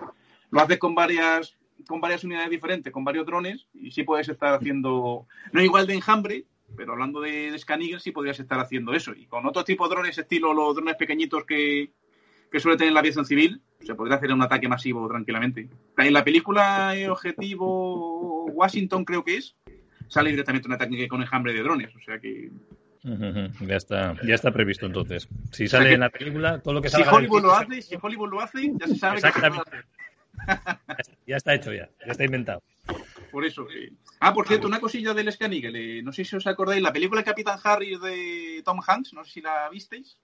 [0.50, 1.56] Lo haces con varias
[1.88, 5.94] con varias unidades diferentes, con varios drones y sí puedes estar haciendo, no igual de
[5.94, 6.44] enjambre,
[6.76, 9.12] pero hablando de, de sí podrías estar haciendo eso.
[9.12, 11.90] Y con otro tipo de drones, estilo los drones pequeñitos que,
[12.50, 15.68] que suele tener la aviación civil, se podría hacer un ataque masivo tranquilamente.
[15.98, 19.56] En la película Objetivo Washington, creo que es,
[20.08, 21.94] sale directamente un ataque con enjambre de drones.
[21.94, 22.50] O sea que.
[23.60, 25.28] Ya está, ya está previsto entonces.
[25.52, 28.40] Si sale en la película, todo lo que Si Hollywood lo hace, si Hollywood lo
[28.40, 29.30] hace, ya se sabe que.
[31.26, 32.62] Ya está hecho ya, ya está inventado.
[33.34, 33.66] Por eso.
[34.20, 35.50] Ah, por cierto, una cosilla del Scan
[36.04, 39.40] No sé si os acordáis, la película Capitán Harry de Tom Hanks, no sé si
[39.40, 40.16] la visteis.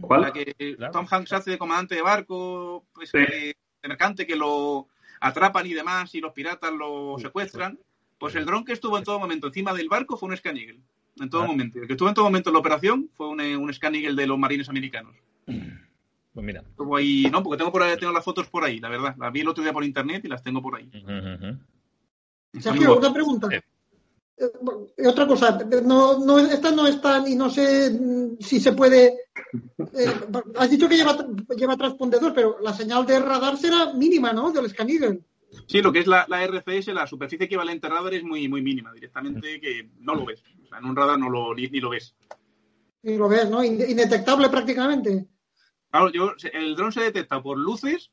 [0.00, 0.22] ¿Cuál?
[0.22, 0.54] La que
[0.90, 4.88] Tom Hanks hace de comandante de barco, pues, de, mercante, que lo
[5.20, 7.78] atrapan y demás, y los piratas lo secuestran.
[8.16, 11.28] Pues el dron que estuvo en todo momento encima del barco fue un Scan En
[11.28, 11.46] todo ah.
[11.46, 11.78] momento.
[11.78, 14.38] El que estuvo en todo momento en la operación fue un, un Scan de los
[14.38, 15.14] marines americanos.
[15.44, 16.60] Pues mira.
[16.60, 19.14] Estuvo ahí, no, porque tengo, por ahí, tengo las fotos por ahí, la verdad.
[19.18, 20.90] Las vi el otro día por internet y las tengo por ahí.
[22.60, 23.48] Sergio, una pregunta.
[24.38, 29.06] Eh, otra cosa, no, no, estas no están y no sé mm, si se puede.
[29.94, 30.12] Eh,
[30.56, 31.16] has dicho que lleva,
[31.56, 34.52] lleva transpondedor, pero la señal de radar será mínima, ¿no?
[34.52, 34.88] Del Scan
[35.66, 38.60] Sí, lo que es la, la, RCS, la superficie equivalente a radar es muy, muy
[38.60, 40.42] mínima, directamente que no lo ves.
[40.62, 42.14] O sea, en un radar no lo, ni, lo ves.
[43.02, 43.64] Ni lo ves, ¿no?
[43.64, 45.26] Indetectable prácticamente.
[45.90, 48.10] Claro, yo, el dron se detecta por luces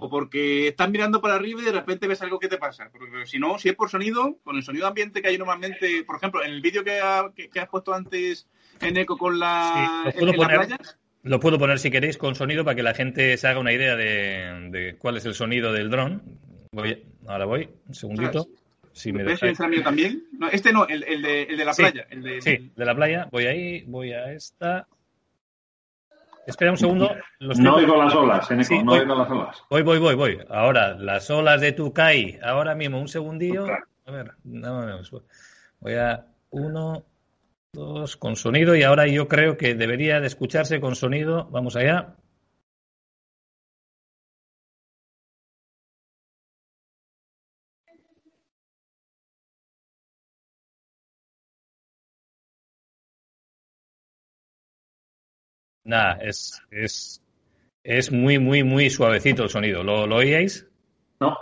[0.00, 2.88] o porque estás mirando para arriba y de repente ves algo que te pasa.
[2.90, 6.16] Porque si no, si es por sonido, con el sonido ambiente que hay normalmente, por
[6.16, 8.46] ejemplo, en el vídeo que, has puesto antes
[8.80, 10.68] en eco con la, puedo poner,
[11.22, 13.94] lo puedo poner si queréis con sonido para que la gente se haga una idea
[13.94, 16.22] de, cuál es el sonido del dron.
[17.26, 18.48] ahora voy, un segundito.
[18.92, 20.24] Si me ¿Ves el también?
[20.32, 22.06] No, este no, el, de, el de, la playa.
[22.10, 23.28] El de, sí, de la playa.
[23.30, 24.88] Voy ahí, voy a esta.
[26.50, 27.14] Espera un segundo.
[27.40, 29.62] no oigo las olas, Eneco, no oigo las olas.
[29.70, 30.38] Voy, voy, voy, voy.
[30.50, 32.38] Ahora, las olas de Tucay.
[32.42, 33.66] Ahora mismo, un segundillo.
[34.06, 35.00] A ver, no,
[35.80, 37.04] voy a uno,
[37.72, 41.48] dos, con sonido y ahora yo creo que debería de escucharse con sonido.
[41.50, 42.16] Vamos allá.
[55.90, 57.20] Nada, es, es,
[57.82, 59.82] es muy, muy, muy suavecito el sonido.
[59.82, 60.68] ¿Lo, lo oíais?
[61.18, 61.36] No.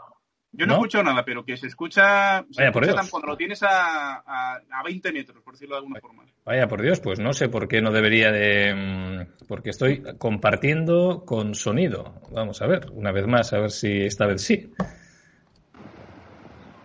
[0.52, 4.82] Yo no, escucho nada, pero que se escucha, se cuando lo tienes a, a, a,
[4.82, 6.24] 20 metros, por decirlo de alguna forma.
[6.46, 8.74] Vaya, por Dios, pues no sé por qué no debería de...
[8.74, 12.14] Mm, porque estoy compartiendo con sonido.
[12.30, 14.72] Vamos a ver, una vez más, a ver si esta vez sí.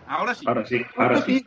[0.06, 0.44] Ahora sí.
[0.46, 1.46] Ahora sí, ahora sí.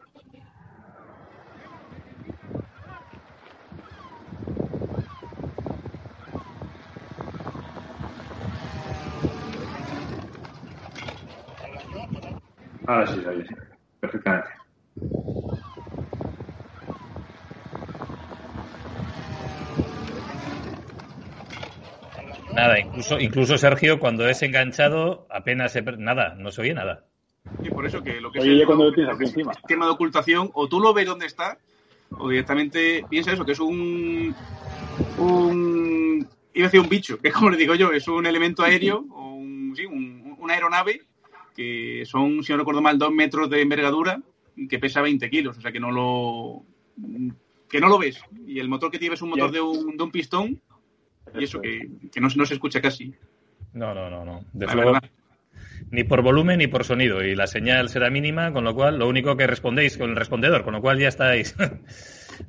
[12.88, 13.54] Ahora sí, sí,
[14.00, 14.50] perfectamente.
[22.54, 25.82] Nada, incluso, incluso Sergio, cuando es enganchado, apenas se.
[25.82, 27.04] Nada, no se oye nada.
[27.62, 29.52] Y por eso que lo que Oye, cuando lo tienes aquí encima.
[29.68, 31.58] tema de ocultación, o tú lo ves dónde está,
[32.18, 34.34] o directamente piensa eso, que es un.
[35.18, 38.64] un iba a decir un bicho, que es como le digo yo, es un elemento
[38.64, 41.02] aéreo, o un, sí, un- una aeronave,
[41.58, 44.22] que son, si no recuerdo mal, dos metros de envergadura
[44.56, 46.64] y que pesa 20 kilos, o sea que no lo.
[47.70, 48.22] que no lo ves.
[48.46, 50.62] Y el motor que tiene es un motor de un, de un pistón,
[51.38, 53.14] y eso que, que no, no se escucha casi.
[53.74, 54.46] No, no, no, no.
[54.54, 54.98] De luego,
[55.92, 57.24] ni por volumen ni por sonido.
[57.24, 60.64] Y la señal será mínima, con lo cual lo único que respondéis con el respondedor,
[60.64, 61.56] con lo cual ya estáis.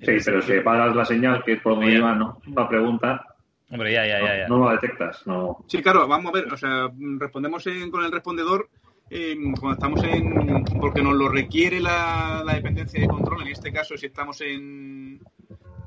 [0.00, 2.42] Sí, pero si pagas la señal, que es por donde lleva, ¿no?
[2.54, 3.24] La pregunta,
[3.70, 4.38] Hombre, ya, ya, ya.
[4.40, 4.46] ya.
[4.48, 5.26] no, no la detectas.
[5.26, 5.64] No.
[5.66, 8.68] Sí, claro, vamos a ver, o sea, respondemos en- con el respondedor
[9.10, 10.64] eh, cuando estamos en.
[10.80, 13.42] porque nos lo requiere la, la dependencia de control.
[13.42, 15.20] En este caso, si estamos en.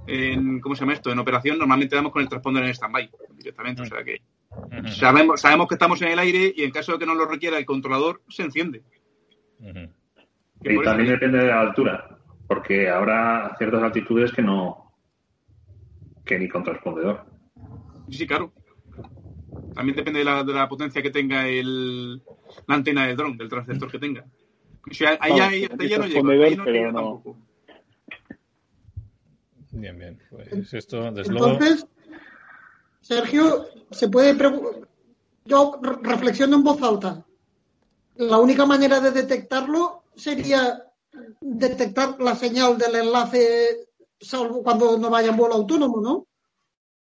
[0.08, 1.12] en ¿Cómo se llama esto?
[1.12, 3.82] En operación, normalmente damos con el transponder en stand-by directamente.
[3.84, 4.22] O sea que
[4.72, 7.26] Ujú, sabemos, sabemos que estamos en el aire y en caso de que nos lo
[7.26, 8.84] requiera el controlador, se enciende.
[10.64, 14.94] Y también depende de la altura, porque habrá ciertas altitudes que no.
[16.26, 17.26] que ni con transpondedor.
[18.10, 18.54] Sí, sí, claro.
[19.82, 22.18] También depende de la, de la potencia que tenga el,
[22.68, 24.24] la antena del dron, del transceptor que tenga.
[24.90, 27.36] O sea, ahí, hasta ya no ahí tampoco.
[29.72, 30.22] Bien, bien.
[30.30, 31.54] Pues esto, desde luego.
[31.54, 31.88] Entonces,
[33.02, 34.38] Sergio, se puede
[35.46, 37.26] yo re- reflexiono en voz alta.
[38.18, 40.84] La única manera de detectarlo sería
[41.40, 43.88] detectar la señal del enlace
[44.20, 46.28] salvo cuando no vaya en vuelo autónomo, ¿no?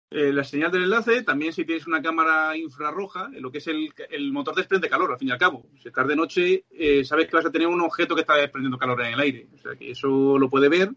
[0.09, 3.67] Eh, la señal del enlace, también si tienes una cámara infrarroja, eh, lo que es
[3.67, 5.67] el, el motor desprende calor, al fin y al cabo.
[5.83, 8.78] Si estás de noche, eh, sabes que vas a tener un objeto que está desprendiendo
[8.78, 9.49] calor en el aire.
[9.55, 10.93] O sea que eso lo puede ver.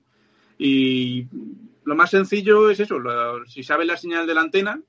[0.60, 1.26] Y
[1.86, 2.98] lo más sencillo es eso,
[3.48, 4.80] si sabes la señal de la antena,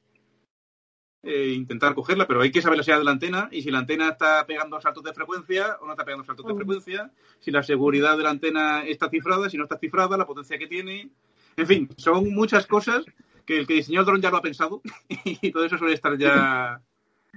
[1.22, 3.78] eh, intentar cogerla, pero hay que saber la señal de la antena y si la
[3.78, 6.56] antena está pegando saltos de frecuencia o no está pegando saltos de Mm.
[6.56, 10.58] frecuencia, si la seguridad de la antena está cifrada, si no está cifrada, la potencia
[10.58, 11.10] que tiene.
[11.56, 13.04] En fin, son muchas cosas
[13.50, 16.16] que el que diseñó el dron ya lo ha pensado y todo eso suele estar
[16.16, 16.80] ya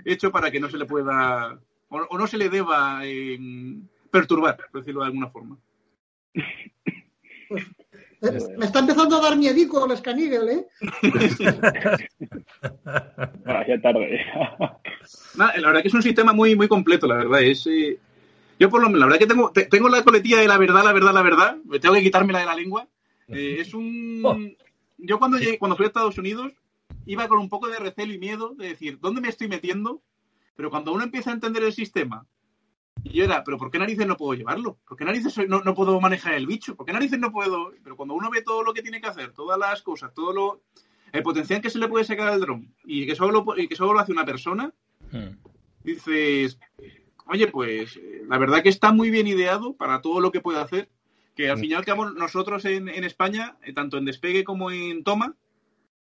[0.05, 1.57] hecho para que no se le pueda
[1.89, 3.39] o, o no se le deba eh,
[4.11, 5.57] perturbar, por decirlo de alguna forma.
[6.35, 6.43] Eh,
[8.57, 10.67] Me está empezando a dar miedico el Scanigel, ¿eh?
[13.45, 14.21] Ah, ya tarde.
[15.35, 17.41] La verdad que es un sistema muy muy completo, la verdad.
[17.41, 17.97] Es, eh,
[18.59, 20.83] yo por lo menos, la verdad que tengo, te- tengo la coletilla de la verdad,
[20.83, 21.57] la verdad, la verdad.
[21.65, 22.87] Me tengo que quitármela de la lengua.
[23.27, 24.55] Eh, es un...
[25.05, 26.53] Yo cuando llegué, cuando fui a Estados Unidos
[27.05, 30.01] iba con un poco de recelo y miedo de decir, ¿dónde me estoy metiendo?
[30.55, 32.25] Pero cuando uno empieza a entender el sistema,
[33.03, 34.79] y yo era, ¿pero por qué narices no puedo llevarlo?
[34.87, 36.75] ¿Por qué narices no, no puedo manejar el bicho?
[36.75, 37.73] ¿Por qué narices no puedo...?
[37.83, 40.61] Pero cuando uno ve todo lo que tiene que hacer, todas las cosas, todo lo...
[41.11, 43.93] El potencial que se le puede sacar al dron y que solo, y que solo
[43.93, 44.73] lo hace una persona,
[45.13, 45.37] Mm.
[45.83, 46.59] dices,
[47.27, 50.59] oye, pues eh, la verdad que está muy bien ideado para todo lo que puede
[50.59, 50.89] hacer,
[51.35, 54.71] que al fin y al cabo nosotros en, en España, eh, tanto en despegue como
[54.71, 55.35] en toma,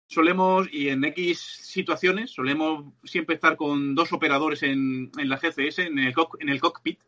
[0.06, 5.80] solemos, y en X situaciones, solemos siempre estar con dos operadores en, en la GCS,
[5.80, 7.00] en el, en el cockpit,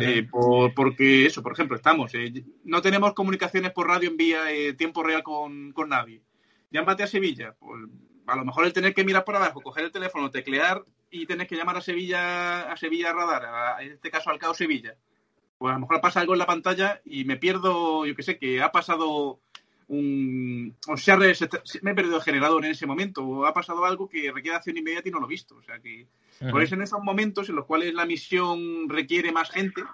[0.00, 2.32] eh, por- porque eso, por ejemplo, estamos, eh,
[2.64, 6.22] no tenemos comunicaciones por radio en vía eh, tiempo real con, con nadie.
[6.70, 7.82] Llámate a Sevilla, pues
[8.26, 11.46] a lo mejor el tener que mirar por abajo, coger el teléfono, teclear y tener
[11.46, 14.96] que llamar a Sevilla, a Sevilla Radar, a- en este caso al CAO Sevilla.
[15.62, 18.36] Pues a lo mejor pasa algo en la pantalla y me pierdo, yo que sé,
[18.36, 19.38] que ha pasado
[19.86, 20.74] un.
[20.88, 24.32] O sea, me he perdido el generador en ese momento, o ha pasado algo que
[24.32, 25.54] requiere acción inmediata y no lo he visto.
[25.54, 26.08] O sea que.
[26.50, 29.84] Por eso en esos momentos en los cuales la misión requiere más gente,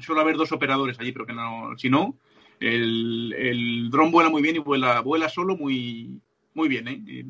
[0.00, 2.16] suele haber dos operadores allí, pero que no, si no,
[2.58, 6.20] el, el dron vuela muy bien y vuela, vuela solo muy,
[6.54, 6.88] muy bien.
[6.88, 7.28] ¿eh?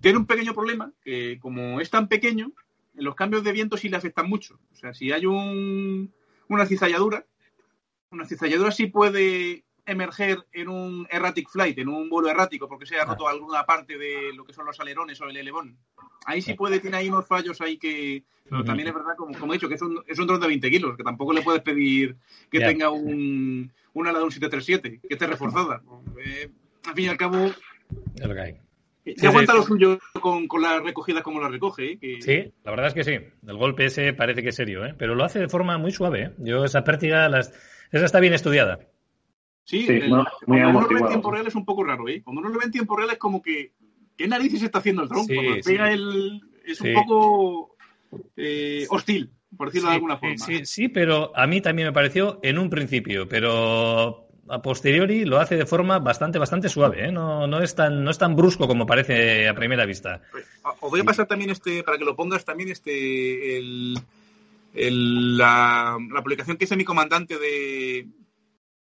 [0.00, 2.52] Tiene un pequeño problema, que como es tan pequeño,
[2.94, 4.58] los cambios de viento sí le afectan mucho.
[4.72, 6.10] O sea, si hay un,
[6.48, 7.24] una cizalladura,
[8.10, 12.98] una cizalladura sí puede emerger en un erratic flight, en un vuelo errático, porque se
[12.98, 15.78] ha roto alguna parte de lo que son los alerones o el elevón.
[16.26, 18.22] Ahí sí puede, tiene ahí unos fallos ahí que...
[18.50, 20.46] Pero también es verdad, como, como he dicho, que es un, es un dron de
[20.46, 22.16] 20 kilos, que tampoco le puedes pedir
[22.50, 25.82] que tenga un, un ala de un 737, que esté reforzada.
[26.18, 26.50] Eh,
[26.84, 28.60] al fin y al cabo, Es lo que hay.
[29.14, 29.58] Se Sí, aguanta sí.
[29.58, 31.92] lo suyo con, con las recogidas como las recoge.
[31.92, 31.98] ¿eh?
[31.98, 33.12] Que, Sí, la verdad es que sí.
[33.46, 34.94] El golpe ese parece que es serio, ¿eh?
[34.98, 36.22] pero lo hace de forma muy suave.
[36.22, 36.30] ¿eh?
[36.38, 37.52] Yo esa pértiga, las...
[37.92, 38.78] esa está bien estudiada.
[39.64, 42.08] Sí, Sí, el- muy cuando uno lo ve en tiempo real es un poco raro,
[42.08, 42.22] ¿eh?
[42.22, 43.72] Cuando uno lo ve en tiempo real es como que,
[44.16, 45.24] ¿qué narices está haciendo el dron?
[45.26, 45.60] Sí, Cuando sí.
[45.72, 46.40] pega el...
[46.66, 46.88] Es Sí.
[46.88, 47.76] un poco
[48.36, 49.30] eh, hostil.
[49.56, 50.36] por decirlo de alguna forma.
[50.38, 55.38] Sí, sí, pero a mí también me pareció en un principio, pero a posteriori lo
[55.38, 57.12] hace de forma bastante, bastante suave, ¿eh?
[57.12, 60.22] no, no, es tan, no es tan brusco como parece a primera vista.
[60.80, 63.94] Os voy a pasar también este, para que lo pongas también este, el,
[65.36, 68.08] la, publicación que hizo mi comandante de,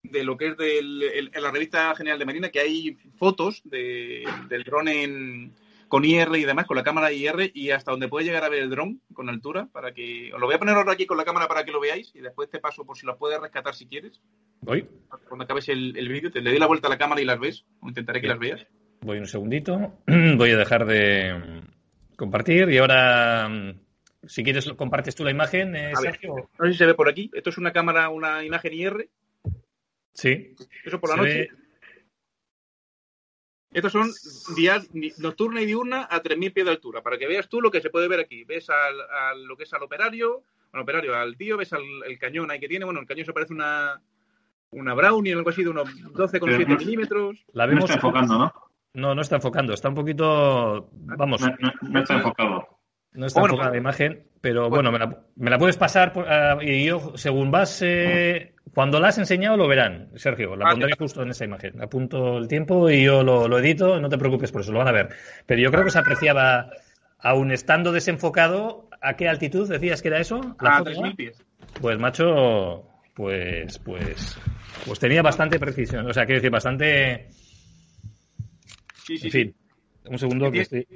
[0.04, 4.64] de lo que es de la revista General de Marina, que hay fotos de, del
[4.64, 5.54] dron en,
[5.92, 8.64] con IR y demás, con la cámara IR y hasta donde puede llegar a ver
[8.64, 11.26] el dron con altura, para que os lo voy a poner ahora aquí con la
[11.26, 13.88] cámara para que lo veáis y después te paso por si lo puedes rescatar si
[13.88, 14.22] quieres.
[14.62, 14.88] Voy.
[15.28, 17.66] Cuando acabes el, vídeo, te le doy la vuelta a la cámara y las ves,
[17.82, 18.66] o intentaré que las veas.
[19.02, 21.62] Voy un segundito, voy a dejar de
[22.16, 23.50] compartir y ahora,
[24.26, 26.50] si quieres, compartes tú la imagen, eh, Sergio.
[26.58, 27.30] no sé si se ve por aquí.
[27.34, 29.10] Esto es una cámara, una imagen IR.
[30.14, 30.56] Sí.
[30.86, 31.50] Eso por la noche.
[33.74, 34.12] Estos son
[34.56, 37.80] días nocturna y diurna a 3.000 pies de altura, para que veas tú lo que
[37.80, 38.44] se puede ver aquí.
[38.44, 40.44] Ves al, lo que es al operario,
[40.74, 42.84] al operario, al tío, ves al, el cañón ahí que tiene.
[42.84, 44.02] Bueno, el cañón se parece una,
[44.72, 47.46] una Brownie o algo así de unos 12,7 milímetros.
[47.54, 47.82] La vemos.
[47.82, 48.54] No está enfocando, ¿no?
[48.94, 49.74] No, no está enfocando.
[49.74, 50.90] Está un poquito.
[50.92, 51.42] Vamos.
[51.82, 52.68] No, está enfocado.
[53.14, 57.52] No está enfocada la imagen, pero bueno, me, la, puedes pasar ah, y yo, según
[57.52, 57.82] vas.
[57.82, 60.56] Eh, cuando la has enseñado lo verán, Sergio.
[60.56, 61.82] La pondré justo en esa imagen.
[61.82, 64.00] Apunto el tiempo y yo lo, edito.
[64.00, 65.10] No te preocupes por eso, lo van a ver.
[65.46, 66.72] Pero yo creo que se apreciaba,
[67.20, 70.56] aún estando desenfocado, ¿a qué altitud decías que era eso?
[70.62, 71.44] ¿La a 3.000 pies.
[71.82, 74.38] Pues, macho, pues, pues,
[74.86, 76.10] pues tenía bastante precisión.
[76.10, 77.28] O sea, quiero decir, bastante.
[79.06, 79.28] Sí, sí.
[79.28, 79.56] En fin,
[80.06, 80.88] un segundo que estoy.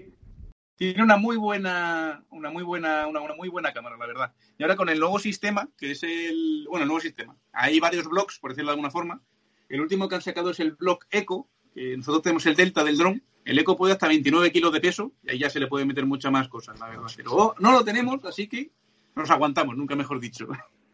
[0.75, 4.33] Tiene una muy buena, una muy buena, una, muy buena cámara, la verdad.
[4.57, 7.37] Y ahora con el nuevo sistema, que es el, bueno, el nuevo sistema.
[7.53, 9.21] Hay varios blogs, por decirlo de alguna forma.
[9.69, 11.49] El último que han sacado es el blog Eco.
[11.75, 13.23] nosotros tenemos el Delta del dron.
[13.45, 16.05] El Eco puede hasta 29 kilos de peso y ahí ya se le puede meter
[16.05, 17.07] muchas más cosas, la verdad.
[17.15, 18.71] Pero no lo tenemos, así que
[19.15, 20.47] nos aguantamos, nunca mejor dicho.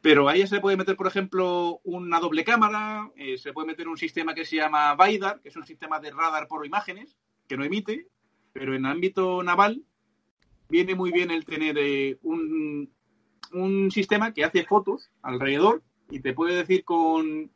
[0.00, 3.86] Pero ahí se le puede meter, por ejemplo, una doble cámara, eh, se puede meter
[3.86, 7.56] un sistema que se llama VIDAR, que es un sistema de radar por imágenes, que
[7.58, 8.08] no emite,
[8.52, 9.82] pero en ámbito naval
[10.68, 12.90] viene muy bien el tener eh, un,
[13.52, 17.50] un sistema que hace fotos alrededor y te puede decir con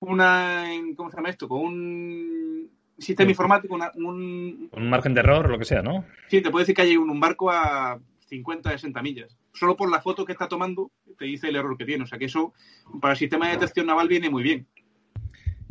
[0.00, 0.64] una,
[0.96, 1.48] ¿cómo se llama esto?
[1.48, 6.04] Con un sistema informático, un, un margen de error o lo que sea, ¿no?
[6.28, 7.98] Sí, te puede decir que hay un, un barco a
[8.28, 9.36] 50, 60 millas.
[9.52, 12.04] Solo por la foto que está tomando te dice el error que tiene.
[12.04, 12.52] O sea que eso
[13.00, 14.66] para el sistema de detección naval viene muy bien.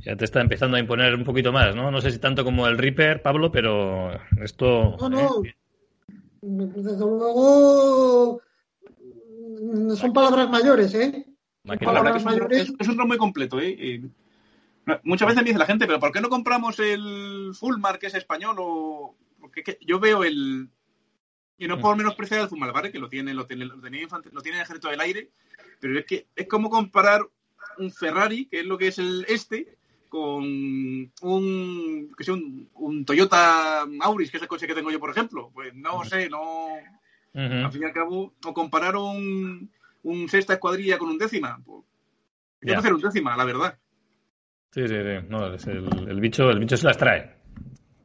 [0.06, 1.90] Ya te está empezando a imponer un poquito más, ¿no?
[1.90, 4.96] No sé si tanto como el Reaper, Pablo, pero esto.
[5.00, 5.44] No, no.
[5.44, 5.56] ¿eh?
[6.42, 8.40] Desde luego
[9.96, 11.26] son palabras mayores, ¿eh?
[11.84, 12.74] Palabras mayores.
[12.80, 14.02] Es, un dron muy completo, ¿eh?
[15.04, 18.14] muchas veces me dice la gente, pero ¿por qué no compramos el Fullmark, que es
[18.14, 18.58] español?
[18.60, 19.16] O...
[19.40, 20.70] Porque yo veo el.
[21.58, 22.92] Y no por menospreciar el Fullmark, ¿vale?
[22.92, 25.32] Que lo tiene, lo tiene, lo tiene, lo tiene el ejército del aire,
[25.80, 27.22] pero es que es como comparar
[27.78, 29.78] un Ferrari, que es lo que es el este,
[30.16, 30.44] con
[31.22, 35.52] un, que sea, un, Toyota Auris, que es el coche que tengo yo, por ejemplo.
[35.54, 36.70] Pues no sé, no.
[37.34, 39.70] Al fin y al cabo, o comparar un,
[40.04, 41.60] un sexta escuadrilla con un décima.
[41.66, 41.84] Pues,
[42.62, 43.78] yo hacer un décima, la verdad.
[44.72, 45.26] Sí, sí, sí.
[45.28, 47.36] No, el, bicho, el bicho se las trae.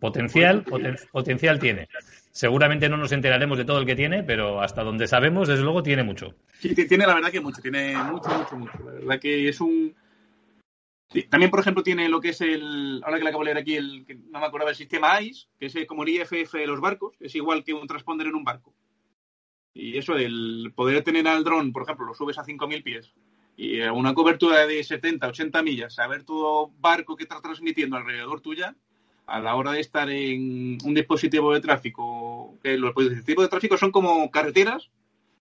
[0.00, 0.64] Potencial,
[1.12, 1.88] potencial tiene.
[2.32, 5.82] Seguramente no nos enteraremos de todo el que tiene, pero hasta donde sabemos, desde luego,
[5.82, 6.34] tiene mucho.
[6.58, 8.78] Sí, tiene la verdad que mucho, tiene mucho, mucho, mucho.
[8.84, 9.94] La verdad que es un,
[11.28, 13.74] también, por ejemplo, tiene lo que es el, ahora que le acabo de leer aquí,
[13.74, 16.80] el, que no me acordaba, el sistema ICE, que es como el IFF de los
[16.80, 18.74] barcos, es igual que un transponder en un barco.
[19.74, 23.12] Y eso, el poder tener al dron, por ejemplo, lo subes a 5.000 pies
[23.56, 28.74] y una cobertura de 70, 80 millas, saber tu barco que está transmitiendo alrededor tuya,
[29.26, 33.76] a la hora de estar en un dispositivo de tráfico, que los dispositivos de tráfico
[33.76, 34.90] son como carreteras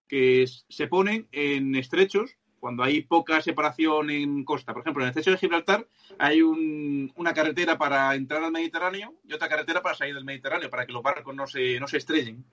[0.09, 4.73] que se ponen en estrechos cuando hay poca separación en costa.
[4.73, 9.33] Por ejemplo, en el estrecho de Gibraltar hay una carretera para entrar al Mediterráneo y
[9.33, 12.45] otra carretera para salir del Mediterráneo, para que los barcos no se, no se estrellen.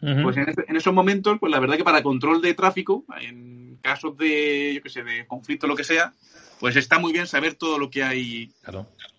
[0.00, 4.72] Pues en, esos momentos, pues la verdad que para control de tráfico, en casos de,
[4.74, 6.14] yo qué sé, de conflicto o lo que sea,
[6.58, 8.50] pues está muy bien saber todo lo que hay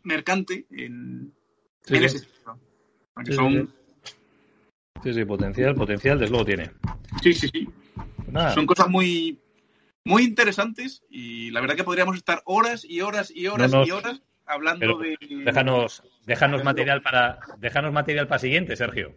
[0.04, 1.34] mercante en,
[1.86, 2.58] ese sector.
[5.04, 6.72] Sí, sí, potencial, potencial, desde luego tiene.
[7.22, 7.70] Sí, sí, sí.
[8.32, 9.38] Pues son cosas muy,
[10.04, 14.22] muy interesantes y la verdad que podríamos estar horas y horas y horas y horas
[14.46, 19.14] hablando de déjanos déjanos material para déjanos material para siguiente Sergio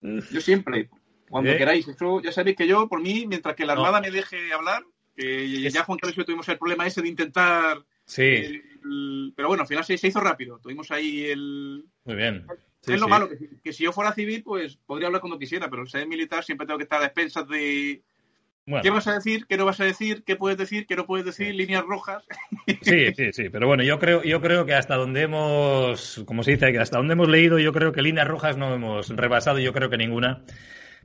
[0.00, 0.88] yo siempre
[1.28, 1.58] cuando ¿Eh?
[1.58, 4.82] queráis eso ya sabéis que yo por mí mientras que la armada me deje hablar
[5.16, 8.62] que ya Juan Carlos y yo tuvimos el problema ese de intentar Sí.
[9.36, 10.58] pero bueno, al final se, hizo rápido.
[10.58, 11.84] Tuvimos ahí el.
[12.04, 12.46] Muy bien.
[12.86, 13.28] Es lo malo,
[13.62, 16.78] que, si yo fuera civil, pues podría hablar cuando quisiera, pero ser militar siempre tengo
[16.78, 18.02] que estar a expensas de.
[18.80, 19.46] ¿Qué vas a decir?
[19.46, 20.22] ¿Qué no vas a decir?
[20.24, 20.86] ¿Qué puedes decir?
[20.86, 21.54] ¿Qué no puedes decir?
[21.54, 22.24] Líneas rojas.
[22.82, 23.48] Sí, sí, sí.
[23.48, 26.98] Pero bueno, yo creo, yo creo que hasta donde hemos, como se dice, que hasta
[26.98, 30.44] donde hemos leído, yo creo que líneas rojas no hemos rebasado, yo creo que ninguna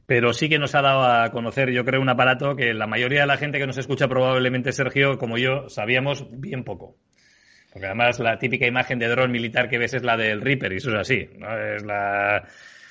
[0.08, 3.22] pero sí que nos ha dado a conocer, yo creo, un aparato que la mayoría
[3.22, 6.96] de la gente que nos escucha, probablemente Sergio, como yo, sabíamos bien poco.
[7.78, 10.78] Porque además la típica imagen de dron militar que ves es la del Reaper, y
[10.78, 11.56] eso es así, ¿no?
[11.56, 12.44] Es la,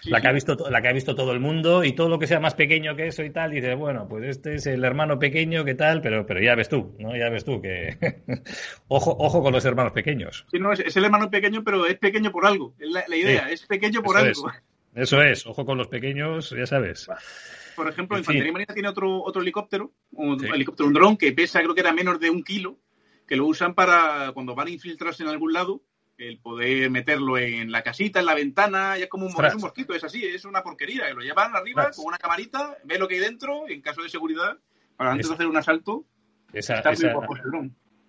[0.05, 2.29] la que ha visto la que ha visto todo el mundo y todo lo que
[2.29, 5.65] sea más pequeño que eso y tal dices bueno pues este es el hermano pequeño
[5.65, 7.97] que tal pero pero ya ves tú no ya ves tú que
[8.87, 10.47] ojo ojo con los hermanos pequeños.
[10.53, 13.67] Sí no es, el hermano pequeño pero es pequeño por algo es la, idea es
[13.67, 14.53] pequeño por algo.
[14.95, 17.07] Eso es, ojo con los pequeños, ya sabes.
[17.75, 21.75] Por ejemplo, Infantería Marina tiene otro, otro helicóptero, un helicóptero, un dron que pesa, creo
[21.75, 22.79] que era menos de un kilo,
[23.27, 25.83] que lo usan para cuando van a infiltrarse en algún lado,
[26.19, 30.05] el poder meterlo en la casita, en la ventana, ya es como un, mosquito, es
[30.05, 33.69] así, es una porquería, lo llevan arriba con una camarita, ve lo que hay dentro,
[33.69, 34.57] en caso de seguridad,
[34.97, 36.07] para antes de hacer un asalto,
[36.53, 37.13] esa, esa,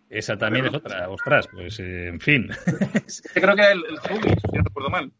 [0.10, 2.48] esa también es otra, ostras, pues eh, en fin.
[3.34, 5.12] creo que era el, el si no recuerdo mal.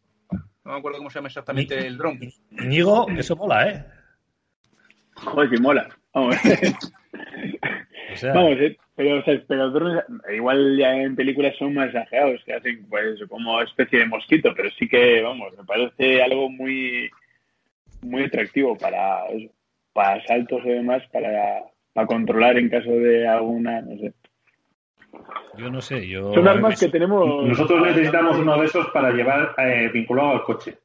[0.64, 2.20] No me acuerdo cómo se llama exactamente el dron.
[2.50, 3.86] Ñigo, eso mola, ¿eh?
[5.14, 5.88] Joder, que mola.
[6.14, 6.36] Vamos.
[8.34, 10.04] Vamos, eh, pero, o sea, pero drones,
[10.34, 14.70] igual ya en películas son más exagerados, que hacen pues como especie de mosquito, pero
[14.78, 17.10] sí que, vamos, me parece algo muy
[18.02, 19.24] muy atractivo para
[19.92, 24.12] para saltos y demás, para, para controlar en caso de alguna, no sé.
[25.56, 26.32] Yo no sé, yo...
[26.34, 27.44] Son armas que tenemos...
[27.44, 30.78] Nosotros necesitamos uno de esos para llevar eh, vinculado al coche.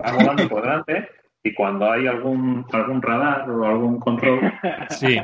[0.00, 1.08] Va volando por delante
[1.42, 4.40] y cuando hay algún, algún radar o algún control...
[4.90, 5.18] Sí.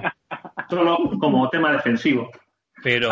[0.68, 2.30] Solo como tema defensivo.
[2.82, 3.10] Pero...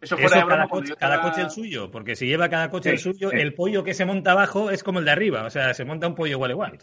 [0.00, 3.54] eso, cada, coche, cada, coche, el suyo, porque si lleva cada coche el suyo, el
[3.54, 6.14] pollo que se monta abajo es como el de arriba, o sea, se monta un
[6.14, 6.78] pollo igual igual.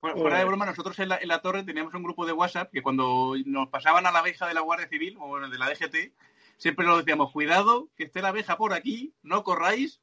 [0.00, 2.82] Fuera de broma, nosotros en la, en la, torre teníamos un grupo de WhatsApp que
[2.82, 6.12] cuando nos pasaban a la abeja de la Guardia Civil o de la DGT,
[6.56, 10.00] siempre nos decíamos, cuidado, que esté la abeja por aquí, no corráis,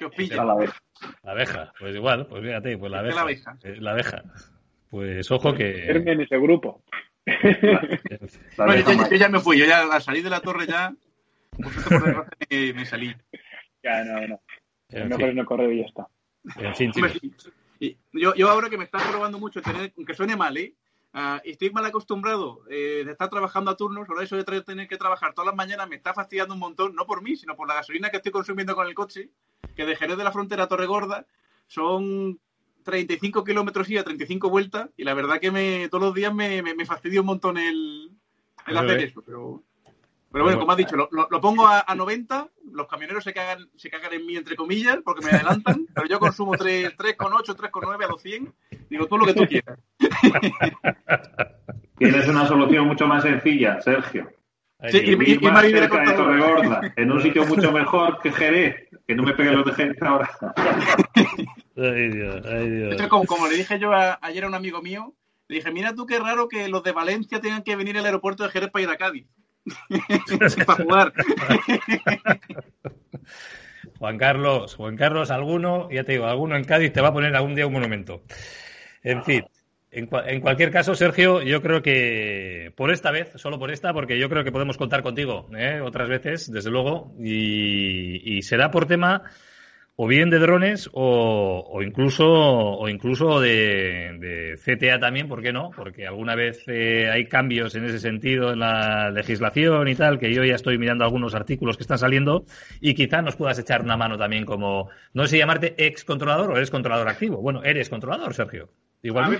[0.00, 0.44] que os pilla.
[0.44, 0.78] La abeja.
[1.22, 3.14] La abeja, pues igual, pues fíjate, pues la abeja.
[3.14, 3.58] La abeja.
[3.62, 4.22] Eh, la abeja.
[4.90, 5.88] Pues ojo que...
[5.88, 6.82] en ese grupo.
[8.58, 10.94] no, yo, ya me fui, yo ya al salir de la torre ya,
[11.50, 13.14] por por me, me, salí.
[13.82, 14.40] Ya, no, no.
[14.88, 15.36] Mejor fin.
[15.36, 16.08] no correr y ya está.
[16.56, 16.92] En fin,
[18.12, 20.74] yo, yo ahora que me está probando mucho tener, aunque suene mal, ¿eh?
[21.12, 24.96] Uh, estoy mal acostumbrado eh, de estar trabajando a turnos, ahora eso de tener que
[24.96, 27.74] trabajar todas las mañanas me está fastidiando un montón, no por mí, sino por la
[27.74, 29.30] gasolina que estoy consumiendo con el coche,
[29.74, 31.26] que de Jerez de la Frontera a Torregorda
[31.66, 32.38] son
[32.82, 36.62] 35 kilómetros y a 35 vueltas, y la verdad que me, todos los días me,
[36.62, 38.10] me, fastidia un montón el,
[38.66, 39.62] el hacer eso, pero
[40.32, 43.68] pero bueno, como has dicho, lo, lo, pongo a, a, 90, los camioneros se cagan,
[43.74, 48.06] se cagan en mí, entre comillas, porque me adelantan, pero yo consumo 3,8, 3,9 a
[48.06, 48.54] 200,
[48.88, 49.80] digo, tú lo que tú quieras.
[51.98, 54.30] Tienes una solución mucho más sencilla, Sergio.
[54.88, 58.88] Sí, y, y, y más cerca de Torregorda, en un sitio mucho mejor que Jerez,
[59.06, 60.30] que no me peguen los de Jerez ahora.
[61.80, 63.08] Ay, Dios, ay, Dios.
[63.08, 65.14] como, como, le dije yo a, ayer a un amigo mío,
[65.48, 68.44] le dije, mira tú qué raro que los de Valencia tengan que venir al aeropuerto
[68.44, 69.26] de Jerez para ir a Cádiz.
[70.66, 71.12] para jugar.
[73.98, 77.34] Juan Carlos, Juan Carlos, alguno, ya te digo, alguno en Cádiz te va a poner
[77.34, 78.22] algún día un monumento.
[79.02, 79.44] En fin,
[79.90, 84.18] en, en, cualquier caso, Sergio, yo creo que por esta vez, solo por esta, porque
[84.18, 85.80] yo creo que podemos contar contigo ¿eh?
[85.80, 89.24] otras veces, desde luego, y, y será por tema
[90.02, 95.72] o bien de drones o, incluso o incluso de, de, CTA también, ¿por qué no?
[95.76, 100.32] Porque alguna vez eh, hay cambios en ese sentido en la legislación y tal, que
[100.32, 102.46] yo ya estoy mirando algunos artículos que están saliendo
[102.80, 106.52] y quizá nos puedas echar una mano también como, no sé si llamarte ex controlador
[106.52, 107.42] o eres controlador activo.
[107.42, 108.70] Bueno, eres controlador, Sergio.
[109.02, 109.38] Igual.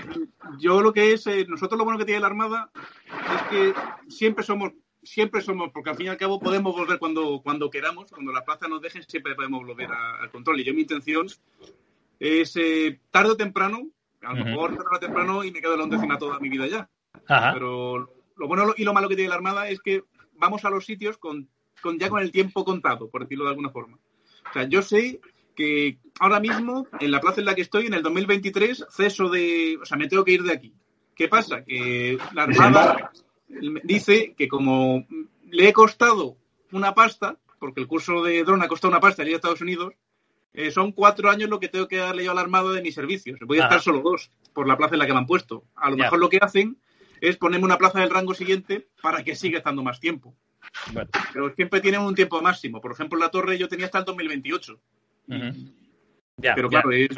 [0.59, 2.69] yo lo que es, eh, nosotros lo bueno que tiene la Armada
[3.07, 3.73] es que
[4.09, 4.73] siempre somos
[5.03, 8.43] siempre somos, porque al fin y al cabo podemos volver cuando, cuando queramos, cuando la
[8.43, 10.59] plaza nos dejen, siempre podemos volver al control.
[10.59, 11.27] Y yo mi intención
[12.19, 13.87] es eh, tarde o temprano,
[14.21, 16.67] a lo mejor tarde o temprano y me quedo en la undécima toda mi vida
[16.67, 16.89] ya.
[17.53, 20.03] Pero lo bueno y lo malo que tiene la Armada es que
[20.35, 21.49] vamos a los sitios con,
[21.81, 23.97] con ya con el tiempo contado, por decirlo de alguna forma.
[24.49, 25.19] O sea, yo sé
[25.55, 29.77] que ahora mismo, en la plaza en la que estoy, en el 2023, ceso de.
[29.81, 30.73] O sea, me tengo que ir de aquí.
[31.15, 31.63] ¿Qué pasa?
[31.63, 33.11] Que la Armada
[33.83, 35.05] dice que como
[35.49, 36.37] le he costado
[36.71, 39.93] una pasta, porque el curso de drone ha costado una pasta en Estados Unidos,
[40.53, 43.39] eh, son cuatro años lo que tengo que darle yo al armado de mis servicios.
[43.45, 45.63] Voy a estar solo dos por la plaza en la que me han puesto.
[45.75, 46.77] A lo mejor lo que hacen
[47.21, 50.35] es ponerme una plaza del rango siguiente para que siga estando más tiempo.
[51.33, 52.81] Pero siempre tienen un tiempo máximo.
[52.81, 54.79] Por ejemplo, la torre yo tenía hasta el 2028.
[56.37, 57.09] Ya, pero claro, es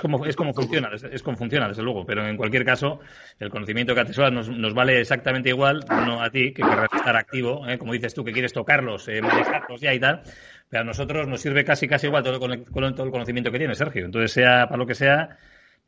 [0.00, 3.00] como, es como funciona, es, como funciona, desde luego, pero en cualquier caso,
[3.38, 7.16] el conocimiento que atesoras nos, nos vale exactamente igual, no a ti, que querrás estar
[7.16, 7.78] activo, ¿eh?
[7.78, 10.22] como dices tú, que quieres tocarlos, eh, manejarlos ya y tal,
[10.68, 13.78] pero a nosotros nos sirve casi casi igual todo el, todo el conocimiento que tienes,
[13.78, 14.04] Sergio.
[14.04, 15.38] Entonces, sea para lo que sea,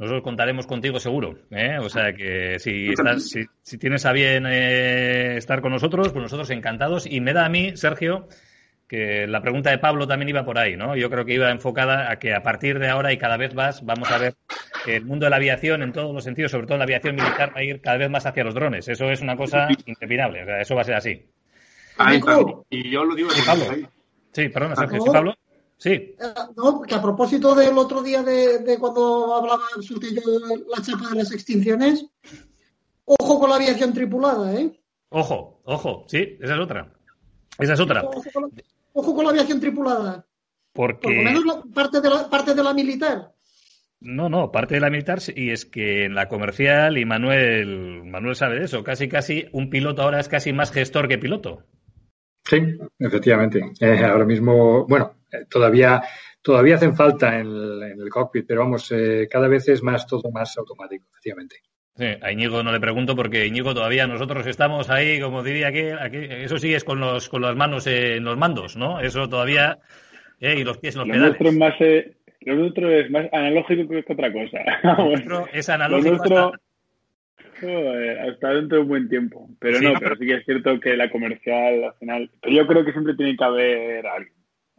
[0.00, 1.38] nosotros contaremos contigo seguro.
[1.50, 1.76] ¿eh?
[1.78, 6.22] O sea que si, estás, si, si tienes a bien eh, estar con nosotros, pues
[6.22, 7.06] nosotros encantados.
[7.06, 8.26] Y me da a mí, Sergio,
[8.90, 10.96] que la pregunta de Pablo también iba por ahí, ¿no?
[10.96, 13.86] Yo creo que iba enfocada a que a partir de ahora y cada vez más
[13.86, 14.34] vamos a ver
[14.84, 17.14] que el mundo de la aviación en todos los sentidos, sobre todo en la aviación
[17.14, 18.88] militar, va a ir cada vez más hacia los drones.
[18.88, 21.24] Eso es una cosa impepinable, o sea, eso va a ser así.
[22.68, 23.64] y yo lo digo sí, Pablo.
[24.32, 25.34] Sí, perdona, Sergio, ¿sí, Pablo?
[25.76, 25.90] Sí.
[25.90, 26.16] Eh,
[26.56, 29.98] no, que a propósito del otro día de, cuando hablaba yo
[30.66, 32.06] la chapa de las extinciones,
[33.04, 34.76] ojo con la aviación tripulada, ¿eh?
[35.10, 36.92] Ojo, ojo, sí, esa es otra.
[37.56, 38.02] Esa es otra.
[38.92, 40.26] Ojo con la aviación tripulada.
[40.72, 41.08] Porque...
[41.08, 43.32] Por lo menos parte, de la, parte de la militar.
[44.00, 48.34] No, no, parte de la militar y es que en la comercial, y Manuel, Manuel
[48.34, 51.66] sabe de eso, casi casi un piloto ahora es casi más gestor que piloto.
[52.44, 52.56] Sí,
[52.98, 53.60] efectivamente.
[53.78, 56.02] Eh, ahora mismo, bueno, eh, todavía,
[56.40, 60.56] todavía hacen falta en el, cockpit, pero vamos, eh, cada vez es más todo más
[60.56, 61.56] automático, efectivamente.
[61.96, 65.92] Sí, a Íñigo no le pregunto porque Íñigo todavía nosotros estamos ahí, como diría que
[65.92, 69.00] aquí, eso sí es con los con las manos en los mandos, ¿no?
[69.00, 69.78] Eso todavía
[70.40, 71.40] eh, y los pies en los lo pedales.
[71.40, 74.58] Nuestro es más, eh, lo nuestro es más analógico que otra cosa.
[74.96, 76.24] Lo nuestro es analógico.
[76.24, 76.52] Lo
[78.30, 78.54] hasta...
[78.54, 79.50] dentro de un buen tiempo.
[79.58, 80.16] Pero no, pero...
[80.16, 82.30] sí que es cierto que la comercial al final.
[82.40, 84.34] Pero yo creo que siempre tiene que haber alguien.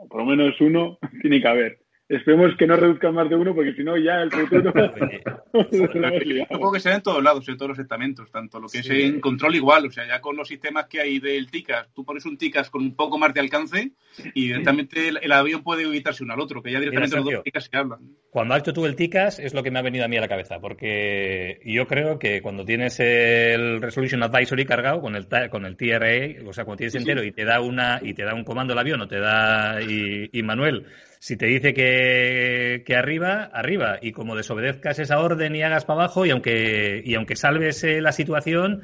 [0.10, 1.78] Por lo menos uno tiene que haber.
[2.12, 4.74] Esperemos que no reduzcan más de uno, porque si no, ya el futuro.
[6.52, 9.22] Supongo que se en todos lados, en todos los estamentos, tanto lo que es en
[9.22, 12.38] control igual, o sea, ya con los sistemas que hay del TICAS, tú pones un
[12.38, 13.94] TICAS con un poco más de alcance
[14.34, 17.70] y directamente el, avión puede evitarse uno al otro, que ya directamente los dos TICAS
[17.72, 18.00] se hablan.
[18.30, 20.22] Cuando has hecho tú el TICAS es lo que me ha venido a mí a
[20.22, 25.66] la cabeza, porque yo creo que cuando tienes el Resolution Advisory cargado con el, con
[25.66, 28.44] el TRA, o sea, cuando tienes entero y te da una y te da un
[28.44, 30.88] comando el avión o te da y, y Manuel
[31.22, 34.00] si te dice que, que, arriba, arriba.
[34.02, 38.02] Y como desobedezcas esa orden y hagas para abajo, y aunque, y aunque salves eh,
[38.02, 38.82] la situación,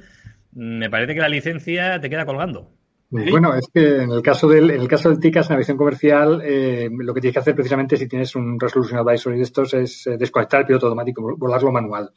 [0.53, 2.69] me parece que la licencia te queda colgando.
[3.09, 6.41] Bueno, es que en el caso del, en el caso del TICAS, en aviación comercial,
[6.45, 10.05] eh, lo que tienes que hacer precisamente si tienes un Resolution Advisory de estos es
[10.05, 12.11] eh, desconectar el piloto automático, volarlo manual.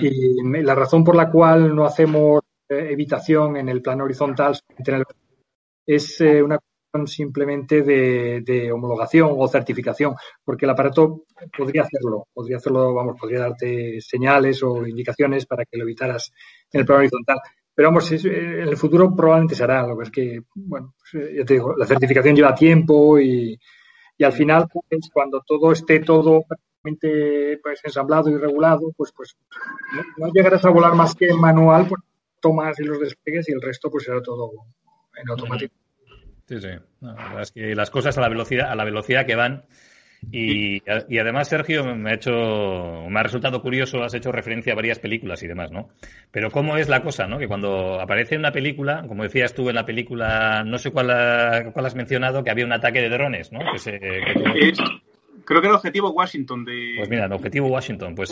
[0.00, 4.56] Y la razón por la cual no hacemos evitación en el plano horizontal
[5.84, 6.58] es una
[7.06, 10.14] simplemente de, homologación o certificación,
[10.44, 11.24] porque el aparato
[11.56, 16.32] podría hacerlo, podría hacerlo, vamos, podría darte señales o indicaciones para que lo evitaras
[16.72, 17.38] en el plano horizontal.
[17.74, 21.34] Pero vamos, en el futuro probablemente se hará, lo que es que, bueno, pues, eh,
[21.38, 23.58] ya te digo, la certificación lleva tiempo y,
[24.16, 29.36] y al final, pues, cuando todo esté todo prácticamente pues, ensamblado y regulado, pues, pues
[30.16, 32.00] no, llegarás a volar más que en manual, pues
[32.40, 34.50] tomas y los despegues y el resto pues será todo
[35.16, 35.74] en automático.
[36.46, 36.68] Sí, sí.
[37.40, 39.64] es que las cosas a la velocidad, a la velocidad que van.
[40.32, 44.76] Y, y, además, Sergio, me ha hecho, me ha resultado curioso, has hecho referencia a
[44.76, 45.90] varias películas y demás, ¿no?
[46.30, 47.38] Pero cómo es la cosa, ¿no?
[47.38, 51.86] Que cuando aparece una película, como decías tú en la película, no sé cuál, cuál
[51.86, 53.60] has mencionado, que había un ataque de drones, ¿no?
[53.70, 54.00] Que se,
[55.44, 56.94] Creo que era objetivo Washington de.
[56.96, 58.30] Pues mira, el objetivo Washington, pues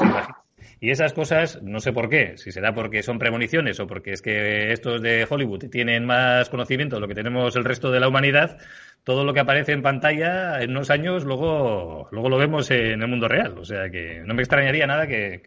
[0.83, 4.21] y esas cosas, no sé por qué, si será porque son premoniciones o porque es
[4.21, 8.09] que estos de Hollywood tienen más conocimiento de lo que tenemos el resto de la
[8.09, 8.59] humanidad,
[9.05, 13.07] todo lo que aparece en pantalla en unos años luego, luego lo vemos en el
[13.07, 13.59] mundo real.
[13.59, 15.43] O sea que no me extrañaría nada que,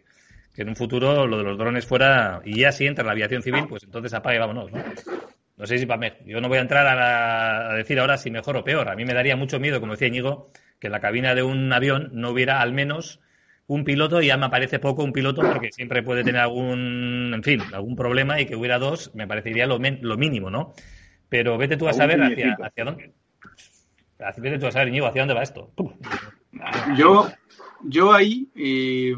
[0.56, 3.66] en un futuro lo de los drones fuera, y ya si entra la aviación civil,
[3.68, 4.82] pues entonces apague, vámonos, ¿no?
[5.58, 6.12] No sé si para mí.
[6.24, 8.88] Yo no voy a entrar a, a, decir ahora si mejor o peor.
[8.88, 10.50] A mí me daría mucho miedo, como decía Íñigo,
[10.86, 13.20] que en la cabina de un avión no hubiera al menos
[13.66, 17.42] un piloto y ya me parece poco un piloto porque siempre puede tener algún, en
[17.42, 20.72] fin, algún problema y que hubiera dos me parecería lo, lo mínimo, ¿no?
[21.28, 23.12] Pero vete tú a saber hacia, hacia dónde.
[24.38, 25.72] Vete tú a saber, Íñigo, hacia dónde va esto.
[26.96, 27.28] Yo,
[27.82, 29.14] yo ahí eh,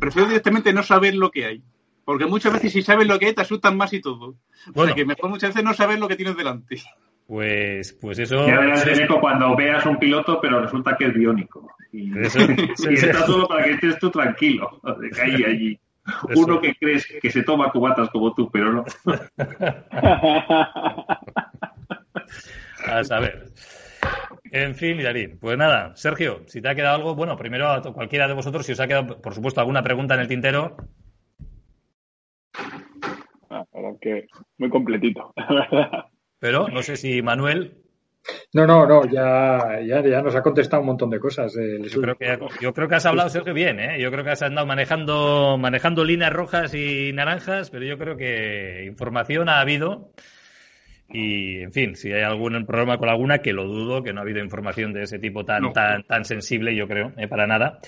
[0.00, 1.62] prefiero directamente no saber lo que hay.
[2.04, 4.34] Porque muchas veces si sabes lo que hay te asustan más y todo.
[4.74, 4.92] Bueno.
[4.92, 6.82] O que mejor muchas veces no saber lo que tienes delante.
[7.26, 8.46] Pues, pues eso.
[8.46, 9.00] Ya verás es...
[9.20, 11.74] cuando veas un piloto, pero resulta que es biónico.
[11.92, 12.38] Y, eso,
[12.90, 14.80] y está solo para que estés tú tranquilo.
[15.14, 15.80] que hay allí.
[16.28, 16.40] Eso.
[16.40, 18.84] Uno que crees que se toma cubatas como tú, pero no.
[22.86, 23.46] A saber.
[24.52, 28.28] En fin, Darín, pues nada, Sergio, si te ha quedado algo, bueno, primero a cualquiera
[28.28, 30.76] de vosotros, si os ha quedado, por supuesto, alguna pregunta en el tintero.
[33.48, 33.64] Ah,
[34.00, 34.26] que
[34.58, 36.04] muy completito, la verdad.
[36.38, 37.84] Pero no sé si Manuel
[38.52, 41.54] no, no, no, ya, ya, ya nos ha contestado un montón de cosas.
[41.56, 44.00] Eh, yo, creo que, yo creo que has hablado, Sergio, bien, ¿eh?
[44.00, 48.84] Yo creo que has andado manejando, manejando líneas rojas y naranjas, pero yo creo que
[48.86, 50.12] información ha habido.
[51.08, 54.22] Y, en fin, si hay algún problema con alguna, que lo dudo, que no ha
[54.22, 57.28] habido información de ese tipo tan, tan, tan sensible, yo creo, ¿eh?
[57.28, 57.78] para nada.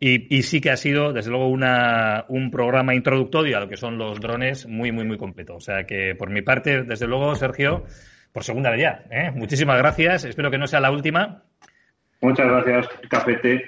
[0.00, 3.76] Y, y, sí que ha sido, desde luego, una, un programa introductorio a lo que
[3.76, 5.54] son los drones muy, muy, muy completo.
[5.54, 7.84] O sea que, por mi parte, desde luego, Sergio,
[8.32, 9.04] por segunda vez ya.
[9.10, 9.30] ¿eh?
[9.34, 10.24] Muchísimas gracias.
[10.24, 11.44] Espero que no sea la última.
[12.20, 13.64] Muchas gracias, Cafete.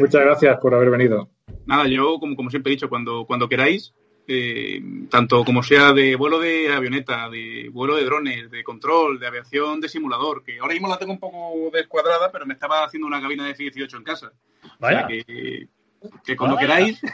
[0.00, 1.30] Muchas gracias por haber venido.
[1.66, 3.94] Nada, yo, como, como siempre he dicho, cuando, cuando queráis,
[4.26, 9.26] eh, tanto como sea de vuelo de avioneta, de vuelo de drones, de control, de
[9.26, 13.06] aviación de simulador, que ahora mismo la tengo un poco descuadrada, pero me estaba haciendo
[13.06, 14.32] una cabina de F-18 en casa.
[14.78, 14.96] Vaya.
[14.96, 15.68] O sea que,
[16.24, 17.00] que cuando queráis.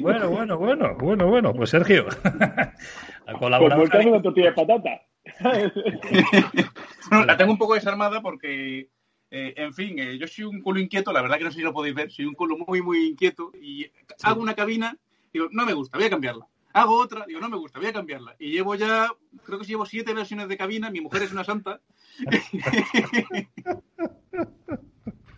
[0.00, 2.06] Bueno, bueno, bueno, bueno, bueno, pues Sergio.
[3.26, 3.78] a colaborar.
[3.78, 5.02] Pues una tortilla de patata.
[7.26, 8.88] la tengo un poco desarmada porque,
[9.30, 11.62] eh, en fin, eh, yo soy un culo inquieto, la verdad que no sé si
[11.62, 13.90] lo podéis ver, soy un culo muy, muy inquieto y
[14.22, 14.96] hago una cabina,
[15.32, 16.46] digo, no me gusta, voy a cambiarla.
[16.72, 18.36] Hago otra, digo, no me gusta, voy a cambiarla.
[18.38, 19.10] Y llevo ya,
[19.44, 21.80] creo que llevo siete versiones de cabina, mi mujer es una santa.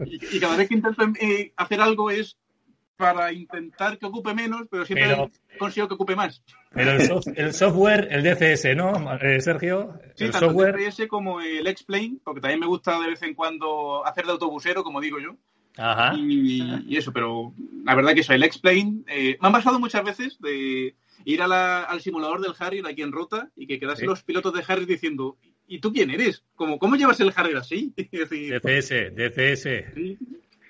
[0.04, 2.36] y, cada vez que intento eh, hacer algo es
[2.96, 6.42] para intentar que ocupe menos, pero siempre consigo que ocupe más.
[6.70, 6.90] Pero
[7.34, 9.98] el, software, el DCS, ¿no, eh, Sergio?
[10.14, 10.78] Sí, el tanto software...
[10.78, 14.32] el DCS como el Explain, porque también me gusta de vez en cuando hacer de
[14.32, 15.36] autobusero, como digo yo.
[15.80, 16.14] Ajá.
[16.18, 20.38] Y, eso, pero la verdad que eso, el Explain, eh, me han pasado muchas veces
[20.40, 20.94] de
[21.24, 24.86] ir al simulador del Harrier aquí en Rota y que quedasen los pilotos de Harrier
[24.86, 26.44] diciendo, ¿y tú quién eres?
[26.54, 27.94] Como, ¿Cómo llevas el Harrier así?
[27.96, 29.66] DCS, DCS.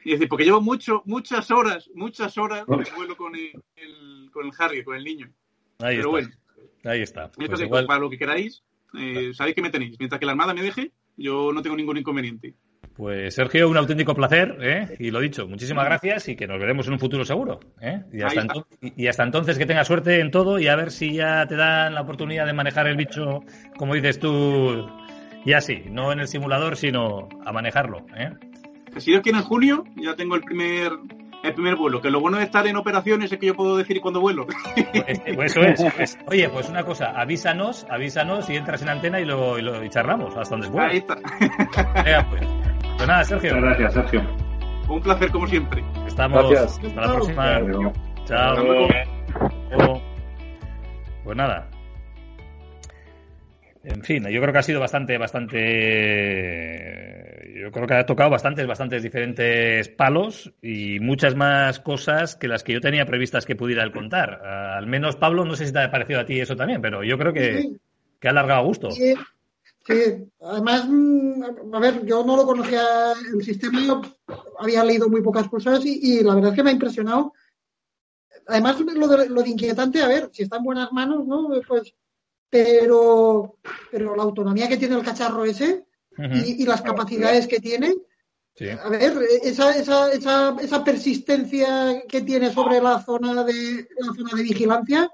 [0.04, 4.52] Y decir, porque llevo mucho, muchas horas, muchas horas de vuelo con el, con el
[4.58, 5.30] Harry, con el niño.
[5.80, 6.30] Ahí Pero bueno.
[6.84, 7.30] Ahí está.
[7.32, 7.50] Pues
[7.86, 8.62] para lo que queráis,
[8.98, 9.96] eh, sabéis que me tenéis.
[9.98, 12.54] Mientras que la Armada me deje, yo no tengo ningún inconveniente.
[12.96, 14.96] Pues Sergio, un auténtico placer, ¿eh?
[14.98, 17.60] y lo dicho, muchísimas gracias y que nos veremos en un futuro seguro.
[17.80, 18.02] ¿eh?
[18.12, 21.14] Y, hasta entonces, y, hasta entonces, que tengas suerte en todo y a ver si
[21.14, 23.40] ya te dan la oportunidad de manejar el bicho,
[23.78, 24.86] como dices tú,
[25.44, 28.04] y así, no en el simulador, sino a manejarlo.
[28.16, 28.32] ¿eh?
[28.98, 30.92] si Dios quiere en junio, ya tengo el primer
[31.42, 32.00] el primer vuelo.
[32.00, 34.46] Que lo bueno de estar en operaciones es que yo puedo decir cuándo vuelo.
[34.74, 35.94] Pues, pues eso es.
[35.94, 40.36] Pues, oye, pues una cosa, avísanos, avísanos y entras en antena y lo, y charlamos
[40.36, 41.16] hasta donde Ahí está.
[42.30, 42.42] pues.
[42.96, 43.54] pues nada, Sergio.
[43.56, 44.22] Muchas gracias, Sergio.
[44.88, 45.84] Un placer como siempre.
[46.06, 46.52] Estamos.
[46.52, 47.60] Hasta la próxima.
[48.24, 48.90] Chao.
[51.24, 51.69] Pues nada.
[53.82, 56.80] En fin, yo creo que ha sido bastante, bastante
[57.60, 62.62] yo creo que ha tocado bastantes, bastantes diferentes palos y muchas más cosas que las
[62.64, 64.44] que yo tenía previstas que pudiera contar.
[64.44, 67.18] al menos, Pablo, no sé si te ha parecido a ti eso también, pero yo
[67.18, 67.70] creo que,
[68.18, 68.90] que ha alargado a gusto.
[68.90, 69.14] Sí,
[70.40, 74.02] además, mm, a ver, yo no lo conocía el sistema,
[74.58, 77.32] había leído muy pocas cosas y, la verdad es que me ha impresionado.
[78.46, 81.48] Además, lo de, lo de inquietante, a ver, si está en buenas manos, ¿no?
[81.66, 81.94] Pues,
[82.50, 83.58] pero,
[83.90, 85.86] pero la autonomía que tiene el cacharro ese,
[86.18, 87.94] y, las capacidades que tiene.
[88.82, 94.36] A ver, esa, esa, esa, esa, persistencia que tiene sobre la zona de la zona
[94.36, 95.10] de vigilancia,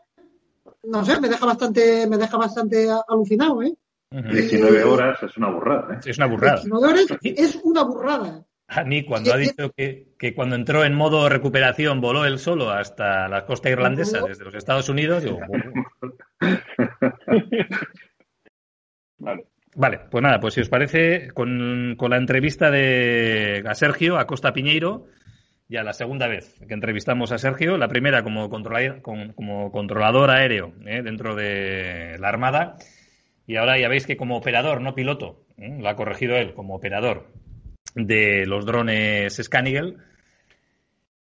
[0.83, 3.77] no sé, me deja bastante, me deja bastante alucinado, ¿eh?
[4.11, 6.01] 19 horas es una burrada, ¿eh?
[6.05, 6.57] Es una burrada.
[6.57, 8.46] 19 horas es una burrada.
[8.69, 12.71] A mí, cuando ha dicho que, que, cuando entró en modo recuperación voló él solo
[12.71, 15.39] hasta la costa irlandesa desde los Estados Unidos, digo,
[19.19, 19.47] vale.
[19.79, 24.55] Vale, pues nada, pues si os parece, con, la entrevista de a Sergio a Costa
[24.55, 25.07] Piñeiro,
[25.69, 31.03] ya la segunda vez que entrevistamos a Sergio, la primera como, como controlador aéreo ¿eh?
[31.03, 32.77] dentro de la Armada,
[33.47, 35.77] y ahora ya veis que como operador, no piloto, ¿eh?
[35.79, 37.27] lo ha corregido él, como operador
[37.97, 39.97] de los drones Scanigel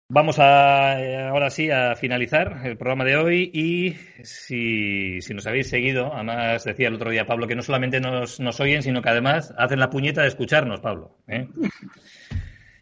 [0.07, 5.67] Vamos a, eh, ahora sí a finalizar el programa de hoy y si, nos habéis
[5.67, 9.09] seguido, además decía el otro día Pablo que no solamente nos, nos oyen, sino que
[9.09, 11.17] además hacen la puñeta de escucharnos, Pablo.
[11.27, 11.47] ¿eh?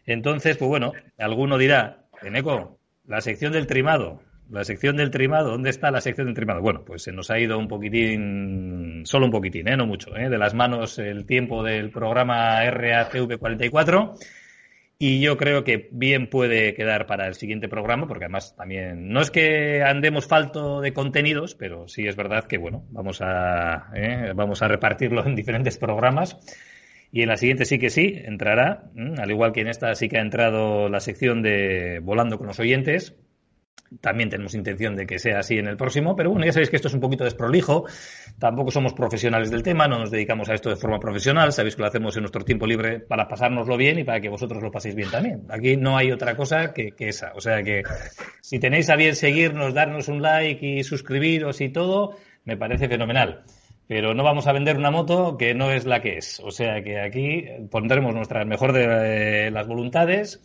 [0.04, 5.70] Entonces, pues bueno, alguno dirá, Eneco, la sección del trimado, la sección del trimado, ¿dónde
[5.70, 6.60] está la sección del trimado?
[6.60, 9.76] Bueno, pues se nos ha ido un poquitín, solo un poquitín, ¿eh?
[9.76, 10.28] no mucho, ¿eh?
[10.28, 14.14] de las manos el tiempo del programa RACV 44
[14.98, 19.20] y yo creo que bien puede quedar para el siguiente programa, porque además también no
[19.20, 24.32] es que andemos falto de contenidos, pero sí es verdad que bueno, vamos a, ¿eh?
[24.34, 26.38] vamos a repartirlo en diferentes programas.
[27.10, 30.18] Y en la siguiente sí que sí, entrará, al igual que en esta sí que
[30.18, 33.14] ha entrado la sección de Volando con los oyentes,
[34.00, 36.76] también tenemos intención de que sea así en el próximo, pero bueno, ya sabéis que
[36.76, 37.84] esto es un poquito desprolijo,
[38.38, 41.82] tampoco somos profesionales del tema, no nos dedicamos a esto de forma profesional, sabéis que
[41.82, 44.94] lo hacemos en nuestro tiempo libre para pasárnoslo bien y para que vosotros lo paséis
[44.94, 45.42] bien también.
[45.48, 47.82] Aquí no hay otra cosa que, que esa, o sea que
[48.40, 53.44] si tenéis a bien seguirnos, darnos un like y suscribiros y todo, me parece fenomenal.
[53.86, 56.40] Pero no vamos a vender una moto que no es la que es.
[56.40, 60.40] O sea que aquí pondremos nuestra mejor de las voluntades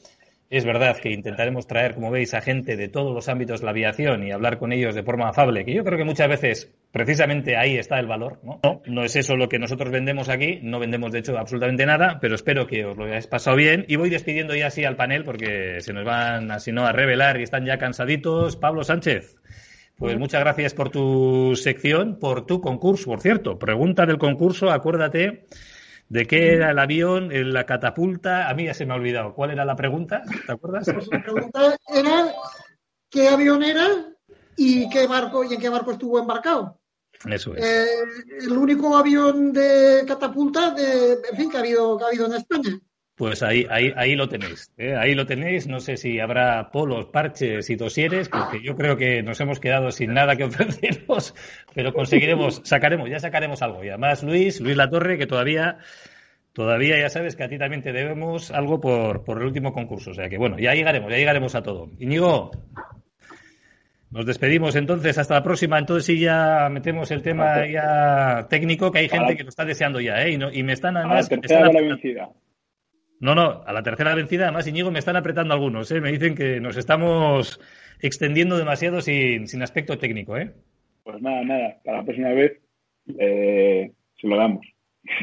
[0.49, 3.71] es verdad que intentaremos traer, como veis, a gente de todos los ámbitos de la
[3.71, 7.55] aviación y hablar con ellos de forma afable, que yo creo que muchas veces precisamente
[7.55, 8.39] ahí está el valor.
[8.43, 8.59] ¿no?
[8.87, 12.33] no, es eso lo que nosotros vendemos aquí, no vendemos de hecho absolutamente nada, pero
[12.33, 15.81] espero que os lo hayáis pasado bien y voy despidiendo ya así al panel porque
[15.81, 18.55] se nos van así no a revelar y están ya cansaditos.
[18.55, 19.35] Pablo Sánchez.
[19.97, 23.07] Pues muchas gracias por tu sección, por tu concurso.
[23.07, 25.45] Por cierto, pregunta del concurso, acuérdate
[26.09, 28.49] ¿De qué era el avión, la catapulta?
[28.49, 29.35] A mí ya se me ha olvidado.
[29.35, 30.23] ¿Cuál era la pregunta?
[30.45, 30.89] ¿Te acuerdas?
[30.91, 32.33] Pues la pregunta era
[33.11, 33.87] qué avión era
[34.57, 36.79] y qué barco y en qué barco estuvo embarcado.
[37.25, 37.63] Eso es.
[37.63, 37.85] Eh,
[38.41, 42.33] el único avión de catapulta de, en fin, que ha habido, que ha habido en
[42.33, 42.79] España.
[43.19, 44.71] Pues ahí, ahí, ahí lo tenéis.
[44.77, 44.95] ¿eh?
[44.95, 45.67] Ahí lo tenéis.
[45.67, 49.91] No sé si habrá polos, parches y dosieres, porque yo creo que nos hemos quedado
[49.91, 51.35] sin nada que ofrecernos,
[51.75, 53.83] pero conseguiremos, sacaremos, ya sacaremos algo.
[53.83, 55.79] Y además, Luis, Luis Latorre, que todavía,
[56.53, 60.11] todavía ya sabes que a ti también te debemos algo por, por el último concurso.
[60.11, 61.89] O sea que bueno, ya llegaremos, ya llegaremos a todo.
[61.99, 62.51] Íñigo,
[64.11, 65.77] nos despedimos entonces, hasta la próxima.
[65.77, 69.99] Entonces sí ya metemos el tema ya técnico, que hay gente que lo está deseando
[69.99, 70.31] ya, ¿eh?
[70.31, 71.27] Y, y me están además...
[73.19, 75.99] No, no, a la tercera vencida, además, Iñigo, me están apretando algunos, ¿eh?
[75.99, 77.59] Me dicen que nos estamos
[77.99, 80.53] extendiendo demasiado sin, sin aspecto técnico, ¿eh?
[81.03, 82.59] Pues nada, nada, para la próxima vez
[83.17, 84.65] eh, se lo damos.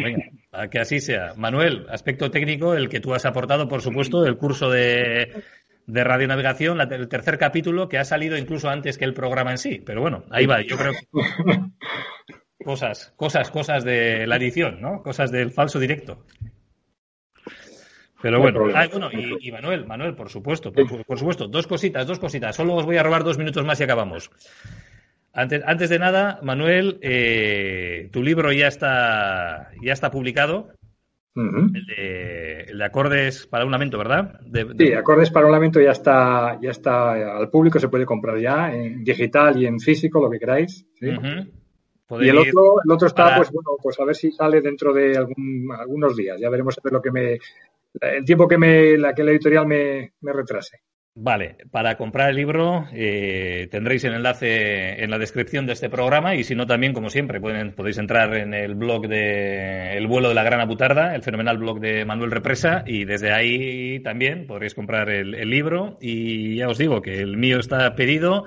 [0.02, 1.34] Venga, para que así sea.
[1.36, 5.42] Manuel, aspecto técnico, el que tú has aportado, por supuesto, del curso de,
[5.86, 9.82] de radionavegación, el tercer capítulo, que ha salido incluso antes que el programa en sí.
[9.84, 11.06] Pero bueno, ahí va, yo creo que...
[12.64, 15.00] Cosas, cosas, cosas de la edición, ¿no?
[15.00, 16.24] Cosas del falso directo.
[18.26, 22.56] Pero bueno, ah, bueno y, Manuel, Manuel, por supuesto, por, supuesto, dos cositas, dos cositas.
[22.56, 24.32] Solo os voy a robar dos minutos más y acabamos.
[25.32, 30.72] Antes, antes de nada, Manuel, eh, tu libro ya está, ya está publicado.
[31.36, 34.40] el, de, acordes para un lamento, ¿verdad?
[34.76, 38.74] Sí, acordes para un lamento ya está, ya está al público, se puede comprar ya
[38.74, 40.84] en digital y en físico, lo que queráis.
[41.00, 45.16] Y el otro, el otro está, pues bueno, pues a ver si sale dentro de
[45.16, 46.40] algunos días.
[46.40, 47.38] Ya veremos a ver lo que me
[48.00, 50.80] el tiempo que, me, la, que la editorial me, retrase.
[51.18, 56.34] Vale, para comprar el libro eh, tendréis el enlace en la descripción de este programa
[56.34, 60.28] y si no también, como siempre, pueden, podéis entrar en el blog de El vuelo
[60.28, 64.74] de la gran abutarda, el fenomenal blog de Manuel Represa y desde ahí también podréis
[64.74, 68.44] comprar el libro y ya os digo que el mío está pedido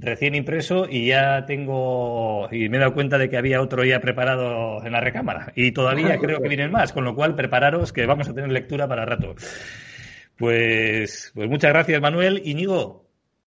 [0.00, 4.00] recién impreso y ya tengo y me he dado cuenta de que había otro ya
[4.00, 8.06] preparado en la recámara y todavía creo que vienen más, con lo cual prepararos que
[8.06, 9.34] vamos a tener lectura para rato.
[10.36, 12.40] Pues, pues muchas gracias Manuel.
[12.44, 13.09] Íñigo,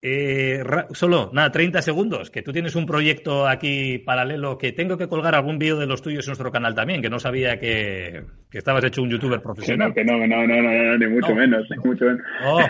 [0.07, 5.09] eh, solo, nada, 30 segundos, que tú tienes un proyecto aquí paralelo que tengo que
[5.09, 8.85] colgar algún vídeo de los tuyos en nuestro canal también, que no sabía que, estabas
[8.85, 9.95] hecho un youtuber profesional.
[9.95, 12.21] Que no, que no, no, no, no, ni mucho menos, ni mucho menos.
[12.45, 12.61] Oh,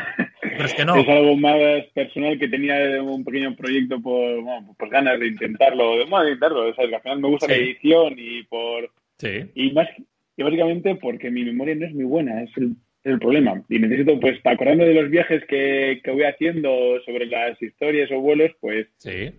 [0.42, 0.94] pero es que no.
[1.00, 1.58] es algo más
[1.92, 6.32] personal que tenía un pequeño proyecto por, bueno, por ganas de intentarlo, de, bueno, de
[6.34, 8.88] intentarlo, o sea, que al final me gusta la edición y por...
[9.18, 9.50] Sí.
[9.56, 9.88] Y más,
[10.36, 13.62] y básicamente porque mi memoria no es muy buena, es el el problema.
[13.68, 18.10] Y necesito, pues, para acordarme de los viajes que, que, voy haciendo sobre las historias
[18.10, 18.88] o vuelos, pues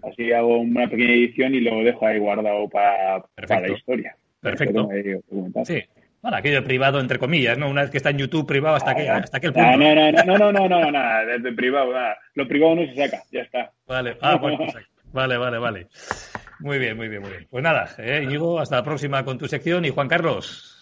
[0.03, 4.15] así hago una pequeña edición y lo dejo ahí guardado para, la historia.
[4.39, 4.87] Perfecto.
[5.65, 5.83] Sí.
[6.21, 7.69] Bueno, aquello privado, entre comillas, ¿no?
[7.69, 9.77] Una vez que está en YouTube privado hasta, que, hasta aquel punto.
[9.77, 12.17] No, no, no, no, no, no, no, nada, desde privado, nada.
[12.33, 13.71] Lo privado no se saca, ya está.
[13.87, 14.57] Vale, ah, bueno,
[15.13, 15.87] vale, vale, vale.
[16.61, 17.47] Muy bien, muy bien, muy bien.
[17.47, 20.74] Pues nada, eh, Íñigo, hasta la próxima con tu sección y Juan Carlos,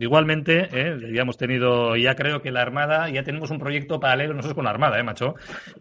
[0.00, 1.12] Igualmente, ¿eh?
[1.12, 4.64] ya hemos tenido, ya creo que la Armada, ya tenemos un proyecto paralelo nosotros con
[4.64, 5.34] la Armada, ¿eh, macho?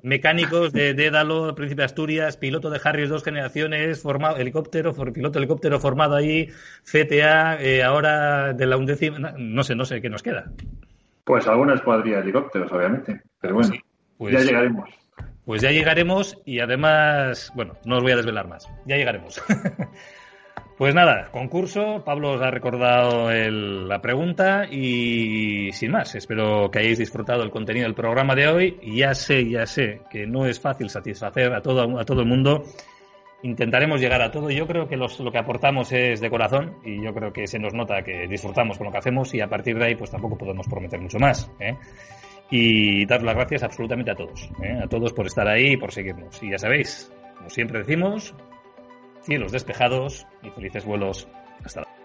[0.03, 5.80] Mecánicos de Dédalo, Príncipe de Asturias, piloto de Harriers dos generaciones, formado, helicóptero, piloto helicóptero
[5.80, 6.49] formado ahí,
[6.83, 10.51] CTA, eh, ahora de la undécima, no sé, no sé qué nos queda.
[11.23, 13.73] Pues alguna escuadrilla de helicópteros, obviamente, pero bueno,
[14.17, 14.89] pues, ya llegaremos.
[15.45, 19.41] Pues ya llegaremos y además, bueno, no os voy a desvelar más, ya llegaremos.
[20.80, 22.06] Pues nada, concurso.
[22.06, 27.83] Pablo os ha recordado la pregunta y sin más, espero que hayáis disfrutado el contenido
[27.83, 28.80] del programa de hoy.
[28.82, 32.64] Ya sé, ya sé que no es fácil satisfacer a todo, a todo el mundo.
[33.43, 34.49] Intentaremos llegar a todo.
[34.51, 37.74] Yo creo que lo que aportamos es de corazón y yo creo que se nos
[37.74, 40.66] nota que disfrutamos con lo que hacemos y a partir de ahí pues tampoco podemos
[40.66, 41.51] prometer mucho más.
[41.59, 41.75] ¿eh?
[42.51, 44.80] y dar las gracias absolutamente a todos, ¿eh?
[44.82, 46.41] a todos por estar ahí y por seguirnos.
[46.41, 48.33] Y ya sabéis, como siempre decimos,
[49.30, 51.27] cielos despejados y felices vuelos.
[51.64, 51.99] Hasta luego.